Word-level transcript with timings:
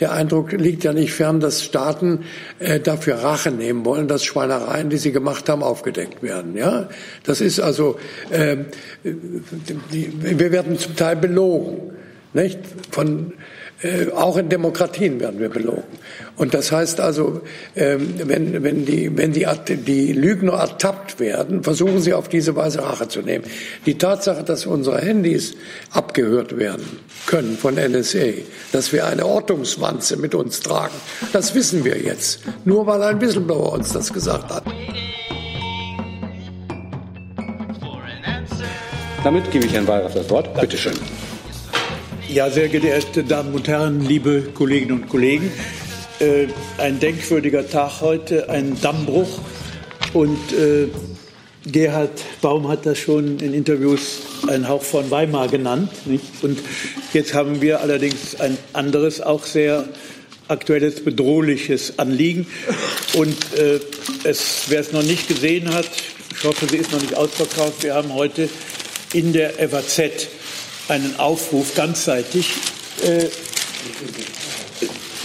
der 0.00 0.12
Eindruck 0.12 0.52
liegt 0.52 0.84
ja 0.84 0.92
nicht 0.92 1.12
fern, 1.12 1.40
dass 1.40 1.64
Staaten 1.64 2.24
äh, 2.58 2.80
dafür 2.80 3.16
Rache 3.16 3.50
nehmen 3.50 3.84
wollen, 3.84 4.08
dass 4.08 4.24
Schweinereien, 4.24 4.90
die 4.90 4.96
sie 4.96 5.12
gemacht 5.12 5.48
haben, 5.48 5.62
aufgedeckt 5.62 6.22
werden. 6.22 6.56
Ja, 6.56 6.88
das 7.24 7.40
ist 7.40 7.60
also, 7.60 7.98
äh, 8.30 8.58
die, 9.04 10.12
wir 10.38 10.52
werden 10.52 10.78
zum 10.78 10.96
Teil 10.96 11.16
belogen, 11.16 11.92
nicht? 12.32 12.60
Von 12.90 13.32
äh, 13.80 14.10
auch 14.10 14.36
in 14.36 14.48
Demokratien 14.48 15.20
werden 15.20 15.38
wir 15.38 15.50
belogen. 15.50 15.84
Und 16.36 16.52
das 16.52 16.72
heißt 16.72 17.00
also, 17.00 17.42
ähm, 17.76 18.14
wenn, 18.24 18.64
wenn, 18.64 18.84
die, 18.84 19.16
wenn 19.16 19.32
die, 19.32 19.46
die 19.76 20.12
Lügner 20.12 20.54
ertappt 20.54 21.20
werden, 21.20 21.62
versuchen 21.62 22.00
sie 22.00 22.12
auf 22.12 22.28
diese 22.28 22.56
Weise 22.56 22.82
Rache 22.82 23.06
zu 23.06 23.22
nehmen. 23.22 23.44
Die 23.86 23.96
Tatsache, 23.96 24.42
dass 24.42 24.66
unsere 24.66 25.00
Handys 25.00 25.54
abgehört 25.92 26.58
werden 26.58 26.86
können 27.26 27.56
von 27.56 27.76
NSA, 27.76 28.32
dass 28.72 28.92
wir 28.92 29.06
eine 29.06 29.26
Ortungswanze 29.26 30.16
mit 30.16 30.34
uns 30.34 30.60
tragen, 30.60 30.94
das 31.32 31.54
wissen 31.54 31.84
wir 31.84 31.98
jetzt. 31.98 32.40
Nur 32.64 32.86
weil 32.86 33.02
ein 33.02 33.20
Whistleblower 33.20 33.72
uns 33.72 33.92
das 33.92 34.12
gesagt 34.12 34.52
hat. 34.52 34.64
Damit 39.22 39.50
gebe 39.50 39.66
ich 39.66 39.72
Herrn 39.72 39.86
Wallraff 39.86 40.14
das 40.14 40.30
Wort. 40.30 40.52
Bitte 40.60 40.76
schön. 40.76 40.94
Ja, 42.28 42.50
sehr 42.50 42.68
geehrte 42.68 43.24
Damen 43.24 43.54
und 43.54 43.68
Herren, 43.68 44.06
liebe 44.06 44.42
Kolleginnen 44.52 45.00
und 45.00 45.08
Kollegen, 45.08 45.50
äh, 46.20 46.46
ein 46.76 47.00
denkwürdiger 47.00 47.66
Tag 47.66 48.02
heute, 48.02 48.50
ein 48.50 48.78
Dammbruch. 48.82 49.40
Und 50.12 50.36
äh, 50.52 50.88
Gerhard 51.64 52.22
Baum 52.42 52.68
hat 52.68 52.84
das 52.84 52.98
schon 52.98 53.38
in 53.38 53.54
Interviews 53.54 54.20
einen 54.46 54.68
Hauch 54.68 54.82
von 54.82 55.10
Weimar 55.10 55.48
genannt. 55.48 55.90
Nicht? 56.04 56.22
Und 56.42 56.58
jetzt 57.14 57.32
haben 57.32 57.62
wir 57.62 57.80
allerdings 57.80 58.38
ein 58.38 58.58
anderes, 58.74 59.22
auch 59.22 59.46
sehr 59.46 59.88
aktuelles, 60.48 61.02
bedrohliches 61.02 61.98
Anliegen. 61.98 62.46
Und 63.14 63.36
äh, 63.56 63.80
es, 64.24 64.64
wer 64.68 64.80
es 64.80 64.92
noch 64.92 65.02
nicht 65.02 65.28
gesehen 65.28 65.72
hat, 65.72 65.88
ich 66.36 66.44
hoffe, 66.44 66.66
sie 66.70 66.76
ist 66.76 66.92
noch 66.92 67.00
nicht 67.00 67.16
ausverkauft. 67.16 67.84
Wir 67.84 67.94
haben 67.94 68.12
heute 68.12 68.50
in 69.14 69.32
der 69.32 69.54
FAZ 69.70 70.28
einen 70.88 71.18
Aufruf 71.18 71.74
ganzseitig, 71.74 72.50
äh, 73.02 73.26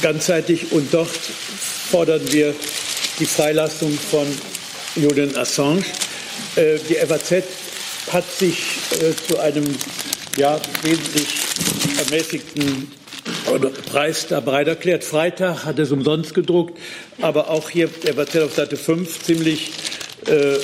ganzseitig 0.01 0.71
und 0.71 0.93
dort 0.93 1.09
fordern 1.09 2.21
wir 2.31 2.53
die 3.19 3.25
Freilassung 3.25 3.97
von 3.97 4.27
Julian 4.95 5.35
Assange. 5.35 5.83
Äh, 6.55 6.77
die 6.89 6.95
FAZ 6.95 7.43
hat 8.11 8.25
sich 8.31 8.57
äh, 8.91 9.13
zu 9.27 9.39
einem 9.39 9.63
ja, 10.37 10.59
wesentlich 10.81 11.27
ermäßigten 11.97 12.91
Preis 13.85 14.27
da 14.27 14.39
bereit 14.39 14.67
erklärt. 14.67 15.03
Freitag 15.03 15.65
hat 15.65 15.79
es 15.79 15.91
umsonst 15.91 16.33
gedruckt, 16.33 16.77
aber 17.21 17.49
auch 17.49 17.69
hier 17.69 17.87
der 17.87 18.15
FAZ 18.15 18.35
auf 18.37 18.53
Seite 18.55 18.77
5 18.77 19.23
ziemlich 19.23 19.71
äh, 20.27 20.57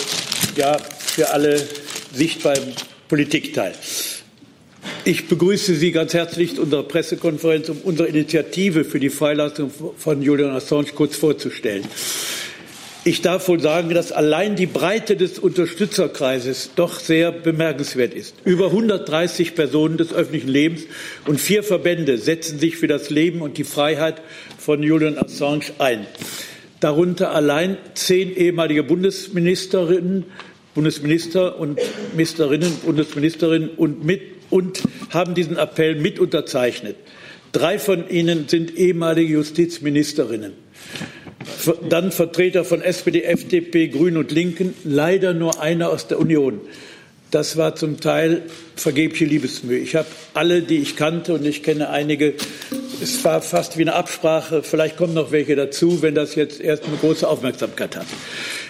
ja, 0.56 0.78
für 1.00 1.30
alle 1.30 1.62
sichtbar 2.14 2.58
im 2.58 2.74
Politikteil. 3.08 3.74
Ich 5.06 5.28
begrüße 5.28 5.76
Sie 5.76 5.92
ganz 5.92 6.14
herzlich 6.14 6.56
zu 6.56 6.62
unserer 6.62 6.84
Pressekonferenz, 6.84 7.70
um 7.70 7.78
unsere 7.84 8.08
Initiative 8.08 8.84
für 8.86 9.00
die 9.00 9.10
Freilassung 9.10 9.72
von 9.98 10.22
Julian 10.22 10.52
Assange 10.52 10.92
kurz 10.94 11.16
vorzustellen. 11.16 11.84
Ich 13.06 13.22
darf 13.22 13.48
wohl 13.48 13.62
sagen, 13.62 13.90
dass 13.90 14.12
allein 14.12 14.58
die 14.58 14.66
Breite 14.66 15.16
des 15.16 15.40
Unterstützerkreises 15.40 16.72
doch 16.76 17.00
sehr 17.00 17.32
bemerkenswert 17.32 18.14
ist. 18.14 18.36
Über 18.44 18.68
130 18.68 19.56
Personen 19.56 19.98
des 19.98 20.14
öffentlichen 20.14 20.50
Lebens 20.50 20.82
und 21.26 21.40
vier 21.40 21.64
Verbände 21.64 22.18
setzen 22.18 22.60
sich 22.60 22.76
für 22.76 22.88
das 22.88 23.10
Leben 23.10 23.42
und 23.42 23.58
die 23.58 23.64
Freiheit 23.64 24.22
von 24.58 24.84
Julian 24.84 25.18
Assange 25.18 25.72
ein. 25.80 26.06
Darunter 26.82 27.34
allein 27.34 27.78
zehn 27.94 28.36
ehemalige 28.36 28.84
Bundesministerinnen, 28.84 30.26
Bundesminister 30.76 31.58
und 31.58 31.80
Ministerinnen, 32.12 32.72
Bundesministerinnen 32.86 33.70
und 33.70 34.04
mit 34.04 34.39
und 34.50 34.84
haben 35.10 35.36
diesen 35.36 35.58
Appell 35.58 35.96
mit 35.96 36.20
unterzeichnet. 36.20 36.96
Drei 37.52 37.80
von 37.80 38.10
ihnen 38.10 38.48
sind 38.48 38.76
ehemalige 38.78 39.34
Justizministerinnen. 39.34 40.54
Dann 41.90 42.12
Vertreter 42.12 42.64
von 42.64 42.82
SPD, 42.82 43.24
FDP, 43.24 43.88
Grünen 43.88 44.18
und 44.18 44.32
Linken, 44.32 44.74
leider 44.84 45.34
nur 45.34 45.62
einer 45.62 45.90
aus 45.90 46.08
der 46.08 46.20
Union. 46.20 46.62
Das 47.32 47.58
war 47.58 47.76
zum 47.76 48.00
Teil 48.00 48.44
vergebliche 48.76 49.26
Liebesmühe. 49.26 49.78
Ich 49.78 49.96
habe 49.96 50.08
alle, 50.34 50.62
die 50.64 50.78
ich 50.78 50.96
kannte, 50.96 51.36
und 51.36 51.46
ich 51.46 51.62
kenne 51.62 51.90
einige, 51.90 52.34
es 53.02 53.24
war 53.24 53.42
fast 53.42 53.78
wie 53.78 53.84
eine 53.84 53.94
Absprache, 53.94 54.64
vielleicht 54.64 54.98
kommen 54.98 55.14
noch 55.14 55.32
welche 55.32 55.56
dazu, 55.56 56.02
wenn 56.02 56.16
das 56.16 56.36
jetzt 56.36 56.60
erst 56.60 56.86
eine 56.86 56.98
große 56.98 57.28
Aufmerksamkeit 57.28 57.96
hat. 57.96 58.08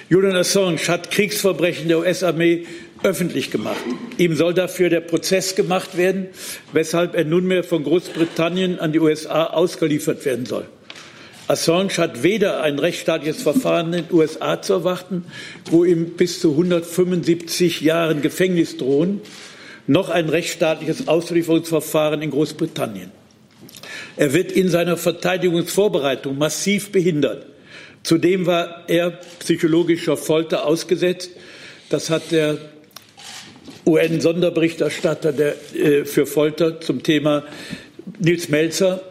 Julian 0.09 0.35
Assange 0.35 0.79
hat 0.87 1.11
Kriegsverbrechen 1.11 1.87
der 1.87 1.99
US-Armee 1.99 2.65
öffentlich 3.03 3.51
gemacht. 3.51 3.83
Ihm 4.17 4.35
soll 4.35 4.53
dafür 4.53 4.89
der 4.89 5.01
Prozess 5.01 5.55
gemacht 5.55 5.97
werden, 5.97 6.27
weshalb 6.73 7.15
er 7.15 7.25
nunmehr 7.25 7.63
von 7.63 7.83
Großbritannien 7.83 8.79
an 8.79 8.91
die 8.91 8.99
USA 8.99 9.45
ausgeliefert 9.45 10.25
werden 10.25 10.45
soll. 10.45 10.65
Assange 11.47 11.97
hat 11.97 12.21
weder 12.21 12.61
ein 12.61 12.77
rechtsstaatliches 12.77 13.41
Verfahren 13.41 13.93
in 13.93 14.05
den 14.05 14.15
USA 14.15 14.61
zu 14.61 14.73
erwarten, 14.73 15.25
wo 15.71 15.83
ihm 15.83 16.11
bis 16.11 16.39
zu 16.41 16.51
175 16.51 17.81
Jahren 17.81 18.21
Gefängnis 18.21 18.77
drohen, 18.77 19.21
noch 19.87 20.09
ein 20.09 20.29
rechtsstaatliches 20.29 21.07
Auslieferungsverfahren 21.07 22.21
in 22.21 22.29
Großbritannien. 22.29 23.11
Er 24.15 24.33
wird 24.33 24.51
in 24.51 24.69
seiner 24.69 24.97
Verteidigungsvorbereitung 24.97 26.37
massiv 26.37 26.91
behindert. 26.91 27.47
Zudem 28.03 28.45
war 28.45 28.83
er 28.87 29.19
psychologischer 29.39 30.17
Folter 30.17 30.65
ausgesetzt. 30.65 31.31
Das 31.89 32.11
hat 32.11 32.31
der 32.31 32.59
UN-Sonderberichterstatter 33.85 35.33
äh, 35.75 36.05
für 36.05 36.25
Folter 36.25 36.81
zum 36.81 37.03
Thema 37.03 37.43
Nils 38.19 38.49
Melzer 38.49 39.01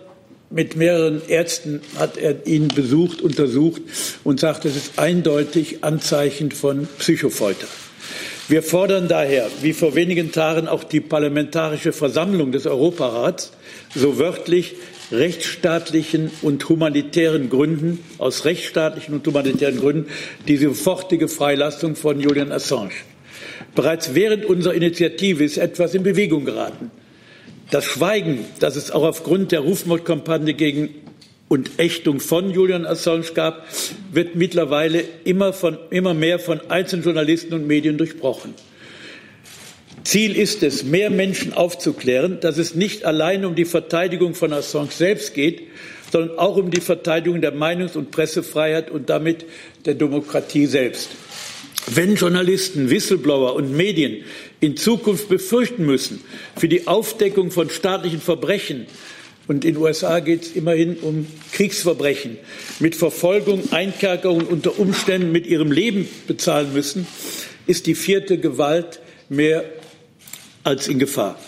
mit 0.50 0.76
mehreren 0.76 1.20
Ärzten 1.28 1.82
hat 1.98 2.16
er 2.16 2.46
ihn 2.46 2.68
besucht, 2.68 3.20
untersucht 3.20 3.82
und 4.24 4.40
sagt, 4.40 4.64
es 4.64 4.76
ist 4.76 4.98
eindeutig 4.98 5.84
Anzeichen 5.84 6.52
von 6.52 6.88
Psychofolter. 6.98 7.66
Wir 8.48 8.62
fordern 8.62 9.08
daher, 9.08 9.50
wie 9.60 9.74
vor 9.74 9.94
wenigen 9.94 10.32
Tagen 10.32 10.68
auch 10.68 10.84
die 10.84 11.02
Parlamentarische 11.02 11.92
Versammlung 11.92 12.50
des 12.50 12.66
Europarats, 12.66 13.52
so 13.94 14.18
wörtlich 14.18 14.76
rechtsstaatlichen 15.12 16.30
und 16.40 16.66
humanitären 16.66 17.50
Gründen, 17.50 18.02
aus 18.16 18.46
rechtsstaatlichen 18.46 19.14
und 19.14 19.26
humanitären 19.26 19.78
Gründen, 19.78 20.06
die 20.46 20.56
sofortige 20.56 21.28
Freilassung 21.28 21.94
von 21.94 22.20
Julian 22.20 22.52
Assange. 22.52 22.92
Bereits 23.78 24.12
während 24.12 24.44
unserer 24.44 24.74
Initiative 24.74 25.44
ist 25.44 25.56
etwas 25.56 25.94
in 25.94 26.02
Bewegung 26.02 26.44
geraten. 26.44 26.90
Das 27.70 27.84
Schweigen, 27.84 28.44
das 28.58 28.74
es 28.74 28.90
auch 28.90 29.04
aufgrund 29.04 29.52
der 29.52 29.60
Rufmordkampagne 29.60 30.54
gegen 30.54 30.96
und 31.46 31.78
Ächtung 31.78 32.18
von 32.18 32.50
Julian 32.50 32.84
Assange 32.86 33.30
gab, 33.34 33.64
wird 34.10 34.34
mittlerweile 34.34 35.04
immer, 35.22 35.52
von, 35.52 35.78
immer 35.90 36.12
mehr 36.12 36.40
von 36.40 36.60
einzelnen 36.68 37.04
Journalisten 37.04 37.54
und 37.54 37.68
Medien 37.68 37.98
durchbrochen. 37.98 38.54
Ziel 40.02 40.36
ist 40.36 40.64
es, 40.64 40.82
mehr 40.82 41.10
Menschen 41.10 41.52
aufzuklären, 41.52 42.40
dass 42.40 42.58
es 42.58 42.74
nicht 42.74 43.04
allein 43.04 43.44
um 43.44 43.54
die 43.54 43.64
Verteidigung 43.64 44.34
von 44.34 44.52
Assange 44.52 44.90
selbst 44.90 45.34
geht, 45.34 45.68
sondern 46.10 46.36
auch 46.36 46.56
um 46.56 46.72
die 46.72 46.80
Verteidigung 46.80 47.40
der 47.40 47.54
Meinungs- 47.54 47.96
und 47.96 48.10
Pressefreiheit 48.10 48.90
und 48.90 49.08
damit 49.08 49.46
der 49.84 49.94
Demokratie 49.94 50.66
selbst. 50.66 51.10
Wenn 51.86 52.16
Journalisten, 52.16 52.90
Whistleblower 52.90 53.54
und 53.54 53.76
Medien 53.76 54.24
in 54.60 54.76
Zukunft 54.76 55.28
befürchten 55.28 55.86
müssen, 55.86 56.20
für 56.56 56.68
die 56.68 56.86
Aufdeckung 56.86 57.50
von 57.50 57.70
staatlichen 57.70 58.20
Verbrechen, 58.20 58.86
und 59.46 59.64
in 59.64 59.74
den 59.74 59.82
USA 59.82 60.20
geht 60.20 60.42
es 60.42 60.52
immerhin 60.52 60.96
um 60.98 61.26
Kriegsverbrechen, 61.52 62.36
mit 62.80 62.94
Verfolgung, 62.94 63.72
Einkerkerung 63.72 64.40
und 64.40 64.48
unter 64.48 64.78
Umständen 64.78 65.32
mit 65.32 65.46
ihrem 65.46 65.72
Leben 65.72 66.06
bezahlen 66.26 66.74
müssen, 66.74 67.06
ist 67.66 67.86
die 67.86 67.94
vierte 67.94 68.38
Gewalt 68.38 69.00
mehr 69.30 69.64
als 70.64 70.88
in 70.88 70.98
Gefahr. 70.98 71.38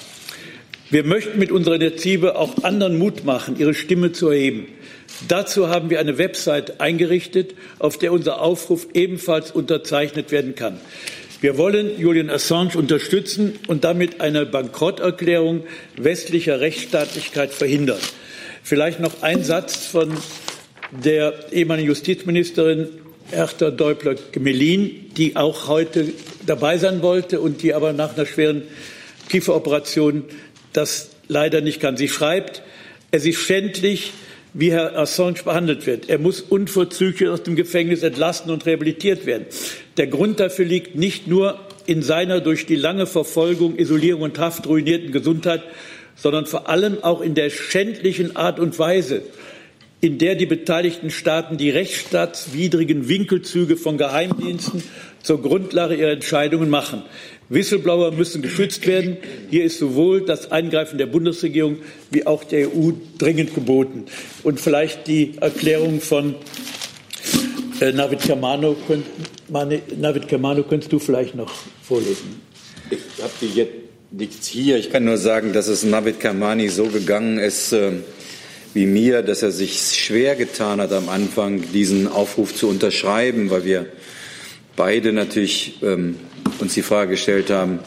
Wir 0.89 1.05
möchten 1.05 1.39
mit 1.39 1.53
unserer 1.53 1.77
Initiative 1.77 2.37
auch 2.37 2.65
anderen 2.65 2.99
Mut 2.99 3.25
machen, 3.25 3.59
ihre 3.59 3.75
Stimme 3.75 4.13
zu 4.13 4.29
erheben. 4.29 4.67
Dazu 5.29 5.69
haben 5.69 5.91
wir 5.91 6.01
eine 6.01 6.19
Website 6.19 6.81
eingerichtet, 6.81 7.55
auf 7.79 7.99
der 7.99 8.13
unser 8.13 8.41
Aufruf 8.41 8.87
ebenfalls 8.95 9.51
unterzeichnet 9.51 10.31
werden 10.31 10.55
kann. 10.55 10.81
Wir 11.41 11.57
wollen 11.57 11.99
Julian 11.99 12.31
Assange 12.31 12.77
unterstützen 12.77 13.59
und 13.67 13.85
damit 13.85 14.21
eine 14.21 14.45
Bankrotterklärung 14.45 15.65
westlicher 15.97 16.61
Rechtsstaatlichkeit 16.61 17.53
verhindern. 17.53 18.01
Vielleicht 18.63 19.01
noch 19.01 19.23
ein 19.23 19.43
Satz 19.43 19.87
von 19.87 20.13
der 20.91 21.53
ehemaligen 21.53 21.89
Justizministerin 21.89 22.89
Hertha 23.31 23.71
Däubler-Gemelin, 23.71 25.13
die 25.17 25.37
auch 25.37 25.69
heute 25.69 26.13
dabei 26.47 26.79
sein 26.79 27.01
wollte 27.01 27.41
und 27.41 27.63
die 27.63 27.75
aber 27.75 27.93
nach 27.93 28.17
einer 28.17 28.27
schweren 28.27 28.63
Kieferoperation 29.29 30.25
das 30.73 31.11
leider 31.29 31.61
nicht 31.61 31.81
kann. 31.81 31.97
Sie 31.97 32.09
schreibt, 32.09 32.63
es 33.13 33.25
ist 33.25 33.39
schändlich, 33.39 34.13
wie 34.53 34.73
Herr 34.73 34.97
Assange 34.99 35.43
behandelt 35.45 35.87
wird. 35.87 36.09
Er 36.09 36.19
muss 36.19 36.41
unverzüglich 36.41 37.29
aus 37.29 37.43
dem 37.43 37.57
Gefängnis 37.57 38.03
entlassen 38.03 38.51
und 38.51 38.67
rehabilitiert 38.67 39.27
werden. 39.27 39.47
Der 39.97 40.07
Grund 40.07 40.41
dafür 40.41 40.65
liegt 40.65 40.97
nicht 40.97 41.27
nur 41.27 41.59
in 41.87 42.03
seiner 42.03 42.41
durch 42.41 42.67
die 42.67 42.77
lange 42.77 43.07
Verfolgung, 43.07 43.79
Isolierung 43.79 44.23
und 44.23 44.39
Haft 44.39 44.67
ruinierten 44.67 45.13
Gesundheit, 45.13 45.63
sondern 46.17 46.47
vor 46.47 46.69
allem 46.69 47.03
auch 47.03 47.21
in 47.21 47.35
der 47.35 47.51
schändlichen 47.51 48.37
Art 48.37 48.61
und 48.61 48.79
Weise, 48.79 49.23
in 50.01 50.19
der 50.19 50.35
die 50.35 50.47
beteiligten 50.47 51.11
Staaten 51.11 51.57
die 51.57 51.71
rechtsstaatswidrigen 51.71 53.09
Winkelzüge 53.09 53.77
von 53.77 53.99
Geheimdiensten 53.99 54.83
zur 55.23 55.43
Grundlage 55.43 55.95
ihrer 55.95 56.13
Entscheidungen 56.13 56.71
machen. 56.71 57.03
Whistleblower 57.51 58.13
müssen 58.13 58.43
geschützt 58.43 58.87
werden. 58.87 59.17
Hier 59.51 59.65
ist 59.65 59.79
sowohl 59.79 60.25
das 60.25 60.53
Eingreifen 60.53 60.99
der 60.99 61.07
Bundesregierung 61.07 61.79
wie 62.11 62.27
auch 62.27 62.45
der 62.45 62.69
EU 62.69 62.93
dringend 63.19 63.55
geboten. 63.55 64.07
Und 64.45 64.61
vielleicht 64.61 65.09
die 65.09 65.35
Erklärung 65.41 66.01
von 66.01 66.37
äh, 67.81 67.93
Navid 67.93 68.21
Kermano, 68.21 68.77
könnt, 68.87 69.05
Navid 69.49 70.29
Kermano 70.29 70.63
könntest 70.63 70.93
du 70.93 71.01
vielleicht 71.01 71.35
noch 71.35 71.53
vorlesen. 71.83 72.41
Ich 72.89 73.23
habe 73.23 73.33
die 73.41 73.49
jetzt 73.49 73.73
nicht 74.13 74.45
hier. 74.45 74.77
Ich 74.77 74.91
kann 74.91 75.05
nur 75.05 75.19
sagen, 75.19 75.53
dass 75.53 75.67
es 75.67 75.83
Navid 75.83 76.21
Kermani 76.21 76.69
so 76.69 76.87
gegangen 76.87 77.39
ist, 77.39 77.73
äh, 77.73 77.93
wie 78.75 78.87
mir, 78.87 79.23
dass 79.23 79.43
er 79.43 79.51
sich 79.51 79.81
schwer 79.97 80.37
getan 80.37 80.81
hat, 80.81 80.93
am 80.93 81.09
Anfang 81.09 81.65
diesen 81.73 82.07
Aufruf 82.07 82.55
zu 82.55 82.69
unterschreiben, 82.69 83.51
weil 83.51 83.65
wir 83.65 83.87
beide 84.77 85.13
natürlich 85.13 85.83
ähm, 85.83 86.15
uns 86.59 86.75
die 86.75 86.83
Frage 86.83 87.13
gestellt 87.13 87.51
haben, 87.51 87.81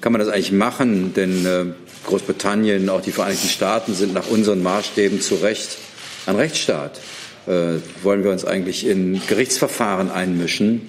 kann 0.00 0.12
man 0.12 0.20
das 0.20 0.28
eigentlich 0.28 0.52
machen? 0.52 1.14
Denn 1.14 1.46
äh, 1.46 1.64
Großbritannien, 2.06 2.88
auch 2.88 3.00
die 3.00 3.12
Vereinigten 3.12 3.48
Staaten 3.48 3.94
sind 3.94 4.14
nach 4.14 4.28
unseren 4.28 4.62
Maßstäben 4.62 5.20
zu 5.20 5.36
Recht 5.36 5.78
ein 6.26 6.36
Rechtsstaat. 6.36 7.00
Äh, 7.46 7.78
wollen 8.02 8.24
wir 8.24 8.30
uns 8.30 8.44
eigentlich 8.44 8.86
in 8.86 9.20
Gerichtsverfahren 9.26 10.10
einmischen? 10.10 10.88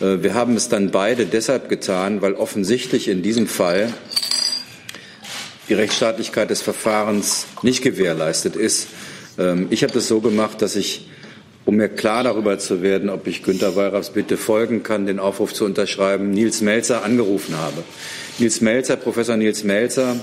Äh, 0.00 0.22
wir 0.22 0.34
haben 0.34 0.56
es 0.56 0.68
dann 0.68 0.90
beide 0.90 1.26
deshalb 1.26 1.68
getan, 1.68 2.22
weil 2.22 2.34
offensichtlich 2.34 3.08
in 3.08 3.22
diesem 3.22 3.46
Fall 3.46 3.92
die 5.68 5.74
Rechtsstaatlichkeit 5.74 6.50
des 6.50 6.62
Verfahrens 6.62 7.46
nicht 7.62 7.82
gewährleistet 7.82 8.56
ist. 8.56 8.88
Ähm, 9.38 9.66
ich 9.70 9.82
habe 9.82 9.92
das 9.92 10.06
so 10.08 10.20
gemacht, 10.20 10.62
dass 10.62 10.76
ich, 10.76 11.08
um 11.66 11.76
mir 11.76 11.88
klar 11.88 12.22
darüber 12.22 12.58
zu 12.58 12.80
werden, 12.80 13.10
ob 13.10 13.26
ich 13.26 13.42
Günter 13.42 13.74
Wallraffs 13.74 14.10
Bitte 14.10 14.36
folgen 14.36 14.84
kann, 14.84 15.04
den 15.04 15.18
Aufruf 15.18 15.52
zu 15.52 15.64
unterschreiben, 15.64 16.30
Nils 16.30 16.60
Melzer 16.62 17.04
angerufen 17.04 17.56
habe. 17.58 17.82
Nils 18.38 18.60
Melzer, 18.60 18.96
Professor 18.96 19.36
Nils 19.36 19.64
Melzer, 19.64 20.16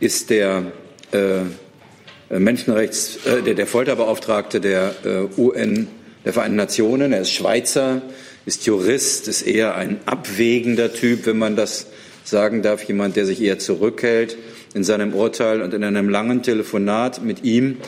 ist 0.00 0.28
der 0.28 0.70
äh, 1.12 2.38
Menschenrechts, 2.38 3.20
äh, 3.24 3.42
der, 3.42 3.54
der 3.54 3.66
Folterbeauftragte 3.66 4.60
der 4.60 4.94
äh, 5.04 5.40
UN, 5.40 5.88
der 6.26 6.34
Vereinten 6.34 6.56
Nationen. 6.56 7.14
Er 7.14 7.22
ist 7.22 7.32
Schweizer, 7.32 8.02
ist 8.44 8.66
Jurist, 8.66 9.28
ist 9.28 9.42
eher 9.42 9.74
ein 9.74 9.98
abwägender 10.04 10.92
Typ, 10.92 11.24
wenn 11.24 11.38
man 11.38 11.56
das 11.56 11.86
sagen 12.22 12.60
darf, 12.60 12.84
jemand, 12.84 13.16
der 13.16 13.24
sich 13.24 13.40
eher 13.40 13.58
zurückhält 13.58 14.36
in 14.74 14.84
seinem 14.84 15.14
Urteil 15.14 15.62
und 15.62 15.72
in 15.72 15.84
einem 15.84 16.10
langen 16.10 16.42
Telefonat 16.42 17.24
mit 17.24 17.44
ihm 17.44 17.78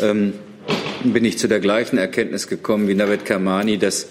ähm, 0.00 0.32
bin 1.04 1.24
ich 1.24 1.38
zu 1.38 1.48
der 1.48 1.60
gleichen 1.60 1.98
Erkenntnis 1.98 2.48
gekommen 2.48 2.88
wie 2.88 2.94
Navid 2.94 3.24
Kermani, 3.24 3.78
dass 3.78 4.08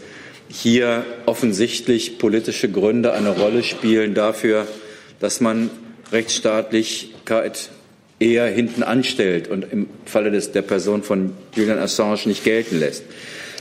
hier 0.49 1.05
offensichtlich 1.25 2.19
politische 2.19 2.69
Gründe 2.69 3.13
eine 3.13 3.29
Rolle 3.29 3.63
spielen 3.63 4.13
dafür, 4.13 4.67
dass 5.19 5.41
man 5.41 5.69
Rechtsstaatlichkeit 6.11 7.69
eher 8.19 8.47
hinten 8.47 8.83
anstellt 8.83 9.47
und 9.47 9.71
im 9.71 9.87
Falle 10.05 10.31
des, 10.31 10.51
der 10.51 10.61
Person 10.61 11.03
von 11.03 11.33
Julian 11.55 11.77
Assange 11.77 12.21
nicht 12.25 12.43
gelten 12.43 12.79
lässt. 12.79 13.03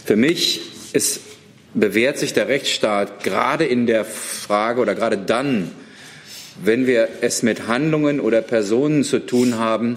Für 0.05 0.17
mich 0.17 0.61
ist, 0.93 1.21
bewährt 1.75 2.19
sich 2.19 2.33
der 2.33 2.49
Rechtsstaat 2.49 3.23
gerade 3.23 3.65
in 3.65 3.87
der 3.87 4.05
Frage 4.05 4.81
oder 4.81 4.95
gerade 4.95 5.19
dann, 5.19 5.73
wenn 6.63 6.87
wir 6.87 7.09
es 7.21 7.43
mit 7.43 7.67
Handlungen 7.67 8.21
oder 8.21 8.41
Personen 8.41 9.05
zu 9.05 9.19
tun 9.19 9.59
haben, 9.59 9.97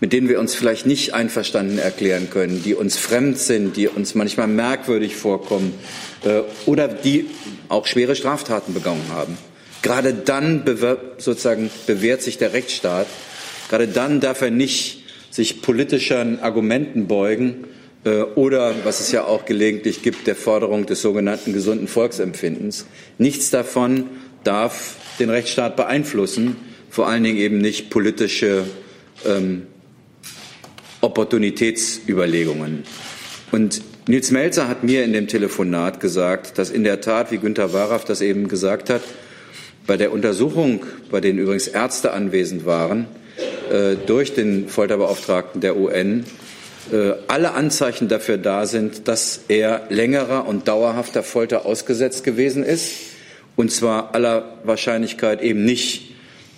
mit 0.00 0.12
denen 0.12 0.28
wir 0.28 0.38
uns 0.38 0.54
vielleicht 0.54 0.86
nicht 0.86 1.14
einverstanden 1.14 1.78
erklären 1.78 2.28
können, 2.30 2.62
die 2.62 2.74
uns 2.74 2.96
fremd 2.96 3.38
sind, 3.38 3.76
die 3.76 3.88
uns 3.88 4.14
manchmal 4.14 4.46
merkwürdig 4.46 5.16
vorkommen 5.16 5.74
äh, 6.24 6.42
oder 6.66 6.88
die 6.88 7.26
auch 7.68 7.86
schwere 7.86 8.14
Straftaten 8.14 8.74
begangen 8.74 9.04
haben. 9.10 9.38
Gerade 9.82 10.14
dann 10.14 10.64
sozusagen 11.18 11.70
bewährt 11.86 12.22
sich 12.22 12.38
der 12.38 12.52
Rechtsstaat. 12.52 13.06
Gerade 13.68 13.88
dann 13.88 14.20
darf 14.20 14.40
er 14.42 14.50
nicht 14.50 15.04
sich 15.30 15.62
politischeren 15.62 16.40
Argumenten 16.40 17.06
beugen 17.06 17.64
äh, 18.04 18.22
oder, 18.22 18.74
was 18.84 19.00
es 19.00 19.12
ja 19.12 19.24
auch 19.24 19.44
gelegentlich 19.44 20.02
gibt, 20.02 20.26
der 20.26 20.36
Forderung 20.36 20.86
des 20.86 21.02
sogenannten 21.02 21.52
gesunden 21.52 21.88
Volksempfindens. 21.88 22.86
Nichts 23.18 23.50
davon 23.50 24.06
darf 24.44 24.96
den 25.18 25.30
Rechtsstaat 25.30 25.76
beeinflussen, 25.76 26.56
vor 26.90 27.08
allen 27.08 27.24
Dingen 27.24 27.38
eben 27.38 27.58
nicht 27.58 27.90
politische 27.90 28.64
ähm, 29.24 29.66
Opportunitätsüberlegungen. 31.00 32.84
Und 33.52 33.82
Nils 34.08 34.30
Melzer 34.30 34.68
hat 34.68 34.84
mir 34.84 35.04
in 35.04 35.12
dem 35.12 35.28
Telefonat 35.28 36.00
gesagt, 36.00 36.58
dass 36.58 36.70
in 36.70 36.84
der 36.84 37.00
Tat, 37.00 37.30
wie 37.30 37.38
Günter 37.38 37.72
Waraff 37.72 38.04
das 38.04 38.20
eben 38.20 38.48
gesagt 38.48 38.90
hat, 38.90 39.02
bei 39.86 39.96
der 39.96 40.12
Untersuchung, 40.12 40.84
bei 41.10 41.20
denen 41.20 41.38
übrigens 41.38 41.68
Ärzte 41.68 42.12
anwesend 42.12 42.66
waren, 42.66 43.06
äh, 43.70 43.96
durch 44.06 44.34
den 44.34 44.68
Folterbeauftragten 44.68 45.60
der 45.60 45.76
UN, 45.76 46.24
äh, 46.92 47.12
alle 47.28 47.54
Anzeichen 47.54 48.08
dafür 48.08 48.38
da 48.38 48.66
sind, 48.66 49.08
dass 49.08 49.40
er 49.48 49.86
längerer 49.90 50.46
und 50.46 50.68
dauerhafter 50.68 51.22
Folter 51.22 51.66
ausgesetzt 51.66 52.24
gewesen 52.24 52.62
ist 52.62 52.92
und 53.56 53.72
zwar 53.72 54.14
aller 54.14 54.58
Wahrscheinlichkeit 54.64 55.42
eben 55.42 55.64
nicht 55.64 56.15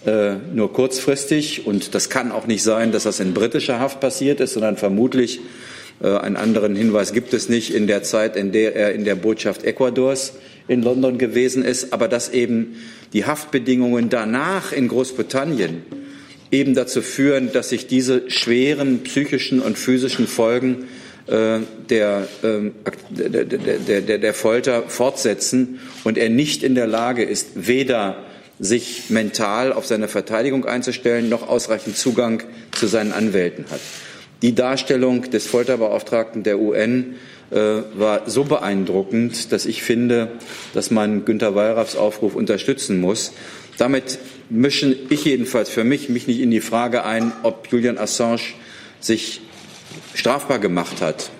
äh, 0.08 0.36
nur 0.54 0.72
kurzfristig. 0.72 1.66
Und 1.66 1.94
das 1.94 2.08
kann 2.08 2.32
auch 2.32 2.46
nicht 2.46 2.62
sein, 2.62 2.92
dass 2.92 3.02
das 3.02 3.20
in 3.20 3.34
britischer 3.34 3.78
Haft 3.78 4.00
passiert 4.00 4.40
ist, 4.40 4.54
sondern 4.54 4.78
vermutlich 4.78 5.40
äh, 6.02 6.08
einen 6.08 6.36
anderen 6.36 6.74
Hinweis 6.74 7.12
gibt 7.12 7.34
es 7.34 7.50
nicht 7.50 7.74
in 7.74 7.86
der 7.86 8.02
Zeit, 8.02 8.34
in 8.34 8.50
der 8.50 8.74
er 8.74 8.94
in 8.94 9.04
der 9.04 9.16
Botschaft 9.16 9.64
Ecuadors 9.64 10.32
in 10.66 10.82
London 10.82 11.18
gewesen 11.18 11.62
ist, 11.62 11.92
aber 11.92 12.08
dass 12.08 12.30
eben 12.30 12.76
die 13.12 13.26
Haftbedingungen 13.26 14.08
danach 14.08 14.72
in 14.72 14.88
Großbritannien 14.88 15.82
eben 16.50 16.74
dazu 16.74 17.02
führen, 17.02 17.52
dass 17.52 17.68
sich 17.68 17.86
diese 17.86 18.30
schweren 18.30 19.00
psychischen 19.02 19.60
und 19.60 19.76
physischen 19.76 20.26
Folgen 20.26 20.86
äh, 21.26 21.58
der, 21.90 22.28
ähm, 22.42 22.72
der, 23.10 23.44
der, 23.44 24.00
der, 24.00 24.18
der 24.18 24.34
Folter 24.34 24.84
fortsetzen 24.88 25.80
und 26.04 26.16
er 26.16 26.30
nicht 26.30 26.62
in 26.62 26.74
der 26.74 26.86
Lage 26.86 27.24
ist, 27.24 27.66
weder 27.66 28.24
sich 28.60 29.10
mental 29.10 29.72
auf 29.72 29.86
seine 29.86 30.08
Verteidigung 30.08 30.64
einzustellen, 30.64 31.28
noch 31.28 31.48
ausreichend 31.48 31.96
Zugang 31.96 32.42
zu 32.72 32.86
seinen 32.86 33.12
Anwälten 33.12 33.66
hat. 33.70 33.80
Die 34.42 34.54
Darstellung 34.54 35.30
des 35.30 35.46
Folterbeauftragten 35.46 36.42
der 36.42 36.58
UN 36.58 37.16
äh, 37.50 37.56
war 37.94 38.28
so 38.28 38.44
beeindruckend, 38.44 39.52
dass 39.52 39.66
ich 39.66 39.82
finde, 39.82 40.32
dass 40.74 40.90
man 40.90 41.24
Günter 41.24 41.54
Wallraffs 41.54 41.96
Aufruf 41.96 42.34
unterstützen 42.34 43.00
muss. 43.00 43.32
Damit 43.78 44.18
mischen 44.50 44.94
ich 45.08 45.24
jedenfalls 45.24 45.68
für 45.68 45.84
mich 45.84 46.08
mich 46.08 46.26
nicht 46.26 46.40
in 46.40 46.50
die 46.50 46.60
Frage 46.60 47.04
ein, 47.04 47.32
ob 47.42 47.68
Julian 47.70 47.98
Assange 47.98 48.40
sich 49.00 49.40
strafbar 50.14 50.58
gemacht 50.58 51.00
hat. 51.00 51.30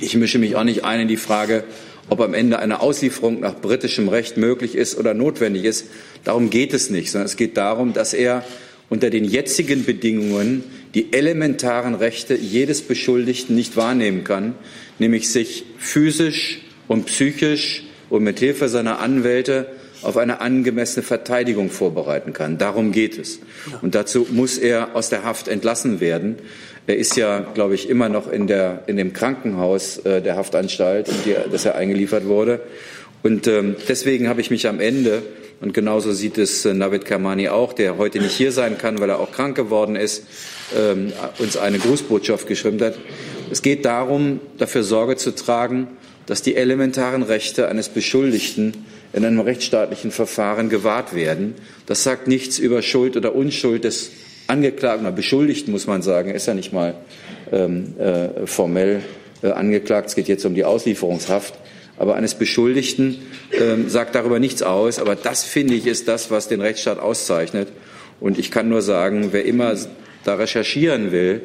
Ich 0.00 0.16
mische 0.16 0.38
mich 0.38 0.56
auch 0.56 0.64
nicht 0.64 0.84
ein 0.84 1.00
in 1.00 1.08
die 1.08 1.16
Frage, 1.16 1.64
ob 2.10 2.20
am 2.20 2.34
Ende 2.34 2.58
eine 2.58 2.80
Auslieferung 2.80 3.40
nach 3.40 3.54
britischem 3.54 4.08
Recht 4.08 4.36
möglich 4.36 4.74
ist 4.74 4.98
oder 4.98 5.14
notwendig 5.14 5.64
ist. 5.64 5.86
Darum 6.24 6.50
geht 6.50 6.74
es 6.74 6.90
nicht, 6.90 7.10
sondern 7.10 7.26
es 7.26 7.36
geht 7.36 7.56
darum, 7.56 7.92
dass 7.92 8.12
er 8.12 8.44
unter 8.88 9.08
den 9.08 9.24
jetzigen 9.24 9.84
Bedingungen 9.84 10.64
die 10.94 11.12
elementaren 11.12 11.94
Rechte 11.94 12.34
jedes 12.34 12.82
Beschuldigten 12.82 13.54
nicht 13.54 13.76
wahrnehmen 13.76 14.24
kann, 14.24 14.54
nämlich 14.98 15.30
sich 15.30 15.64
physisch 15.78 16.60
und 16.88 17.06
psychisch 17.06 17.84
und 18.10 18.24
mit 18.24 18.40
Hilfe 18.40 18.68
seiner 18.68 18.98
Anwälte 18.98 19.68
auf 20.02 20.16
eine 20.16 20.40
angemessene 20.40 21.04
Verteidigung 21.04 21.70
vorbereiten 21.70 22.32
kann. 22.32 22.58
Darum 22.58 22.90
geht 22.90 23.18
es. 23.18 23.38
Und 23.82 23.94
dazu 23.94 24.26
muss 24.30 24.58
er 24.58 24.96
aus 24.96 25.10
der 25.10 25.24
Haft 25.24 25.46
entlassen 25.46 26.00
werden. 26.00 26.36
Er 26.90 26.96
ist 26.96 27.16
ja, 27.16 27.46
glaube 27.54 27.76
ich, 27.76 27.88
immer 27.88 28.08
noch 28.08 28.28
in, 28.28 28.48
der, 28.48 28.82
in 28.88 28.96
dem 28.96 29.12
Krankenhaus 29.12 29.98
äh, 29.98 30.20
der 30.20 30.34
Haftanstalt, 30.34 31.06
in 31.06 31.14
die, 31.24 31.36
das 31.48 31.64
er 31.64 31.76
eingeliefert 31.76 32.26
wurde. 32.26 32.62
Und 33.22 33.46
ähm, 33.46 33.76
deswegen 33.88 34.28
habe 34.28 34.40
ich 34.40 34.50
mich 34.50 34.66
am 34.66 34.80
Ende, 34.80 35.22
und 35.60 35.72
genauso 35.72 36.10
sieht 36.10 36.36
es 36.36 36.64
äh, 36.64 36.74
Navid 36.74 37.04
Kermani 37.04 37.48
auch, 37.48 37.74
der 37.74 37.96
heute 37.96 38.18
nicht 38.18 38.32
hier 38.32 38.50
sein 38.50 38.76
kann, 38.76 38.98
weil 38.98 39.08
er 39.08 39.20
auch 39.20 39.30
krank 39.30 39.54
geworden 39.54 39.94
ist, 39.94 40.24
ähm, 40.76 41.12
uns 41.38 41.56
eine 41.56 41.78
Grußbotschaft 41.78 42.48
geschrieben 42.48 42.80
hat. 42.80 42.98
Es 43.52 43.62
geht 43.62 43.84
darum, 43.84 44.40
dafür 44.58 44.82
Sorge 44.82 45.14
zu 45.14 45.32
tragen, 45.32 45.86
dass 46.26 46.42
die 46.42 46.56
elementaren 46.56 47.22
Rechte 47.22 47.68
eines 47.68 47.88
Beschuldigten 47.88 48.84
in 49.12 49.24
einem 49.24 49.38
rechtsstaatlichen 49.38 50.10
Verfahren 50.10 50.68
gewahrt 50.68 51.14
werden. 51.14 51.54
Das 51.86 52.02
sagt 52.02 52.26
nichts 52.26 52.58
über 52.58 52.82
Schuld 52.82 53.16
oder 53.16 53.36
Unschuld 53.36 53.84
des 53.84 54.10
Angeklagten 54.50 55.06
oder 55.06 55.14
Beschuldigten, 55.14 55.72
muss 55.72 55.86
man 55.86 56.02
sagen, 56.02 56.30
ist 56.30 56.46
ja 56.46 56.54
nicht 56.54 56.72
mal 56.72 56.94
ähm, 57.52 57.94
äh, 57.98 58.46
formell 58.46 59.02
äh, 59.42 59.50
angeklagt. 59.50 60.08
Es 60.08 60.14
geht 60.14 60.28
jetzt 60.28 60.44
um 60.44 60.54
die 60.54 60.64
Auslieferungshaft. 60.64 61.54
Aber 61.96 62.14
eines 62.14 62.34
Beschuldigten 62.34 63.18
äh, 63.50 63.88
sagt 63.88 64.14
darüber 64.14 64.38
nichts 64.38 64.62
aus. 64.62 64.98
Aber 64.98 65.14
das, 65.14 65.44
finde 65.44 65.74
ich, 65.74 65.86
ist 65.86 66.08
das, 66.08 66.30
was 66.30 66.48
den 66.48 66.60
Rechtsstaat 66.60 66.98
auszeichnet. 66.98 67.68
Und 68.20 68.38
ich 68.38 68.50
kann 68.50 68.68
nur 68.68 68.82
sagen, 68.82 69.28
wer 69.32 69.44
immer 69.44 69.74
da 70.24 70.34
recherchieren 70.34 71.12
will, 71.12 71.42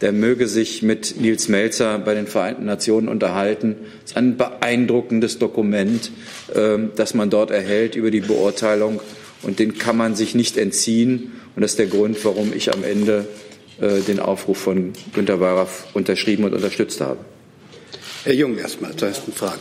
der 0.00 0.12
möge 0.12 0.46
sich 0.46 0.82
mit 0.82 1.20
Nils 1.20 1.48
Melzer 1.48 1.98
bei 1.98 2.14
den 2.14 2.26
Vereinten 2.26 2.66
Nationen 2.66 3.08
unterhalten. 3.08 3.76
Es 4.04 4.10
ist 4.12 4.16
ein 4.16 4.36
beeindruckendes 4.36 5.38
Dokument, 5.38 6.10
ähm, 6.54 6.90
das 6.96 7.14
man 7.14 7.30
dort 7.30 7.50
erhält 7.50 7.96
über 7.96 8.10
die 8.10 8.20
Beurteilung. 8.20 9.00
Und 9.42 9.58
den 9.58 9.78
kann 9.78 9.96
man 9.96 10.14
sich 10.14 10.34
nicht 10.34 10.56
entziehen. 10.56 11.32
Und 11.56 11.62
das 11.62 11.72
ist 11.72 11.78
der 11.78 11.86
Grund, 11.86 12.22
warum 12.24 12.52
ich 12.52 12.72
am 12.72 12.84
Ende 12.84 13.26
äh, 13.80 14.00
den 14.00 14.20
Aufruf 14.20 14.58
von 14.58 14.92
Günter 15.14 15.40
Waraff 15.40 15.86
unterschrieben 15.94 16.44
und 16.44 16.52
unterstützt 16.54 17.00
habe. 17.00 17.18
Herr 18.24 18.34
Jung, 18.34 18.58
erstmal 18.58 18.94
zur 18.94 19.08
ersten 19.08 19.32
Frage. 19.32 19.60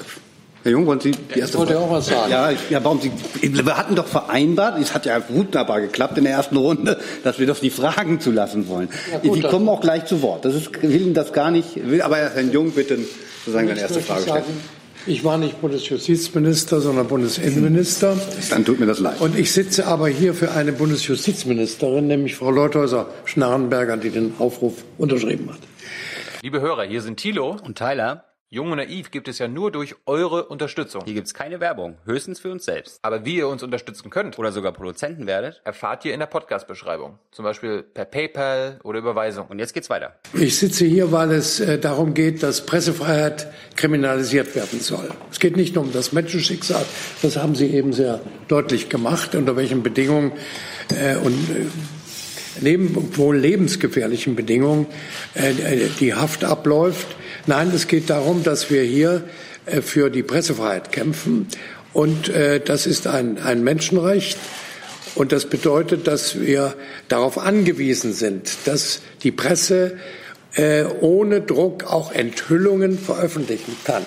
Herr 0.64 0.72
Jung, 0.72 0.88
wollen 0.88 1.00
Sie 1.00 1.12
die 1.12 1.40
erste 1.40 1.54
Ich 1.56 1.60
wollte 1.60 1.74
Frage? 1.74 1.86
auch 1.86 1.92
was 1.92 2.08
sagen. 2.08 2.32
Ja, 2.32 2.50
ja, 2.72 2.84
warum 2.84 3.00
Sie, 3.00 3.12
wir 3.42 3.78
hatten 3.78 3.96
doch 3.96 4.08
vereinbart, 4.08 4.80
es 4.82 4.94
hat 4.96 5.06
ja 5.06 5.22
wunderbar 5.30 5.80
geklappt 5.80 6.18
in 6.18 6.24
der 6.24 6.34
ersten 6.34 6.58
Runde, 6.58 7.00
dass 7.24 7.38
wir 7.40 7.46
doch 7.46 7.60
die 7.60 7.70
Fragen 7.70 8.20
zulassen 8.20 8.68
wollen. 8.68 8.90
Ja, 9.12 9.20
gut, 9.20 9.38
die 9.38 9.42
kommen 9.42 9.70
auch 9.70 9.80
gleich 9.80 10.06
zu 10.06 10.22
Wort. 10.24 10.44
Das 10.44 10.56
ist, 10.56 10.82
will 10.82 11.00
Ihnen 11.02 11.14
das 11.14 11.32
gar 11.34 11.52
nicht, 11.52 11.76
will, 11.88 12.02
aber 12.02 12.18
Herrn 12.18 12.52
Jung 12.52 12.72
bitte 12.72 12.98
sozusagen 13.46 13.70
eine 13.70 13.80
Jetzt 13.80 13.92
erste 13.96 14.02
Frage 14.04 14.22
stellen. 14.24 14.38
sagen, 14.44 14.60
Ich 15.08 15.24
war 15.24 15.38
nicht 15.38 15.62
Bundesjustizminister, 15.62 16.82
sondern 16.82 17.08
Bundesinnenminister. 17.08 18.18
Dann 18.50 18.66
tut 18.66 18.80
mir 18.80 18.88
das 18.88 19.00
leid. 19.00 19.22
Und 19.22 19.38
ich 19.38 19.52
sitze 19.52 19.86
aber 19.86 20.08
hier 20.08 20.34
für 20.34 20.52
eine 20.52 20.72
Bundesjustizministerin, 20.72 22.08
nämlich 22.08 22.36
Frau 22.36 22.50
Leuthäuser-Schnarrenberger, 22.50 23.98
die 23.98 24.10
den 24.10 24.34
Aufruf 24.40 24.84
unterschrieben 24.98 25.50
hat. 25.52 25.60
Liebe 26.42 26.60
Hörer, 26.60 26.86
hier 26.86 27.02
sind 27.02 27.18
Thilo. 27.18 27.56
Und 27.64 27.78
Tyler, 27.78 28.25
Jung 28.50 28.70
und 28.72 28.78
Naiv 28.78 29.10
gibt 29.10 29.28
es 29.28 29.40
ja 29.40 29.48
nur 29.48 29.72
durch 29.72 29.96
eure 30.06 30.46
Unterstützung. 30.46 31.02
hier 31.04 31.16
gibt's 31.16 31.34
keine 31.34 31.60
Werbung, 31.60 31.98
höchstens 32.06 32.40
für 32.40 32.52
uns 32.52 32.64
selbst. 32.64 33.00
Aber 33.02 33.26
wie 33.26 33.38
ihr 33.38 33.48
uns 33.48 33.64
unterstützen 33.64 34.12
könnt, 34.12 34.38
Oder 34.38 34.52
sogar 34.52 34.72
Produzenten 34.72 35.26
werdet. 35.26 35.62
erfahrt 35.64 36.06
ihr 36.06 36.14
in 36.14 36.20
der 36.20 36.28
Podcast-Beschreibung. 36.28 37.18
Zum 37.32 37.44
Beispiel 37.44 37.82
per 37.82 38.06
PayPal 38.06 38.80
oder 38.84 39.00
Überweisung. 39.00 39.48
Und 39.48 39.58
jetzt 39.58 39.74
geht's 39.74 39.90
weiter. 39.90 40.20
Ich 40.34 40.60
sitze 40.60 40.86
hier, 40.86 41.12
weil 41.12 41.32
es 41.32 41.60
äh, 41.60 41.80
darum 41.80 42.14
geht, 42.14 42.44
dass 42.44 42.68
Pressefreiheit 42.68 43.52
kriminalisiert 43.76 44.56
werden 44.56 44.80
soll. 44.80 45.10
Es 45.32 45.40
geht 45.40 45.58
nicht 45.58 45.74
nur 45.74 45.84
um 45.84 45.92
das 45.92 46.12
Menschenschicksal, 46.12 46.86
das 47.24 47.38
haben 47.38 47.56
Sie 47.56 47.74
eben 47.74 47.94
sehr 47.94 48.22
deutlich 48.48 48.90
gemacht, 48.90 49.34
unter 49.34 49.56
welchen 49.56 49.82
Bedingungen 49.82 50.34
äh, 50.96 51.16
und 51.16 51.34
äh, 51.50 51.66
Leben, 52.64 53.18
wohl 53.18 53.36
lebensgefährlichen 53.38 54.36
Bedingungen 54.36 54.86
äh, 55.34 55.52
die 56.00 56.14
Haft 56.14 56.44
abläuft. 56.46 57.08
Nein, 57.48 57.72
es 57.76 57.88
geht 57.88 58.10
darum, 58.10 58.44
dass 58.44 58.72
wir 58.72 58.82
hier 58.82 59.24
äh, 59.66 59.82
für 59.82 60.10
die 60.10 60.24
Pressefreiheit 60.24 60.92
kämpfen. 60.92 61.48
Und 61.94 62.30
äh, 62.30 62.60
das 62.60 62.88
ist 62.88 63.08
ein, 63.08 63.38
ein 63.38 63.64
Menschenrecht. 63.64 64.38
Und 65.14 65.32
das 65.32 65.46
bedeutet, 65.46 66.08
dass 66.08 66.42
wir 66.42 66.76
darauf 67.08 67.38
angewiesen 67.38 68.14
sind, 68.14 68.52
dass 68.66 69.02
die 69.24 69.32
Presse 69.32 69.98
äh, 70.56 70.84
ohne 71.02 71.42
Druck 71.42 71.86
auch 71.86 72.12
Enthüllungen 72.12 72.98
veröffentlichen 72.98 73.76
kann. 73.86 74.06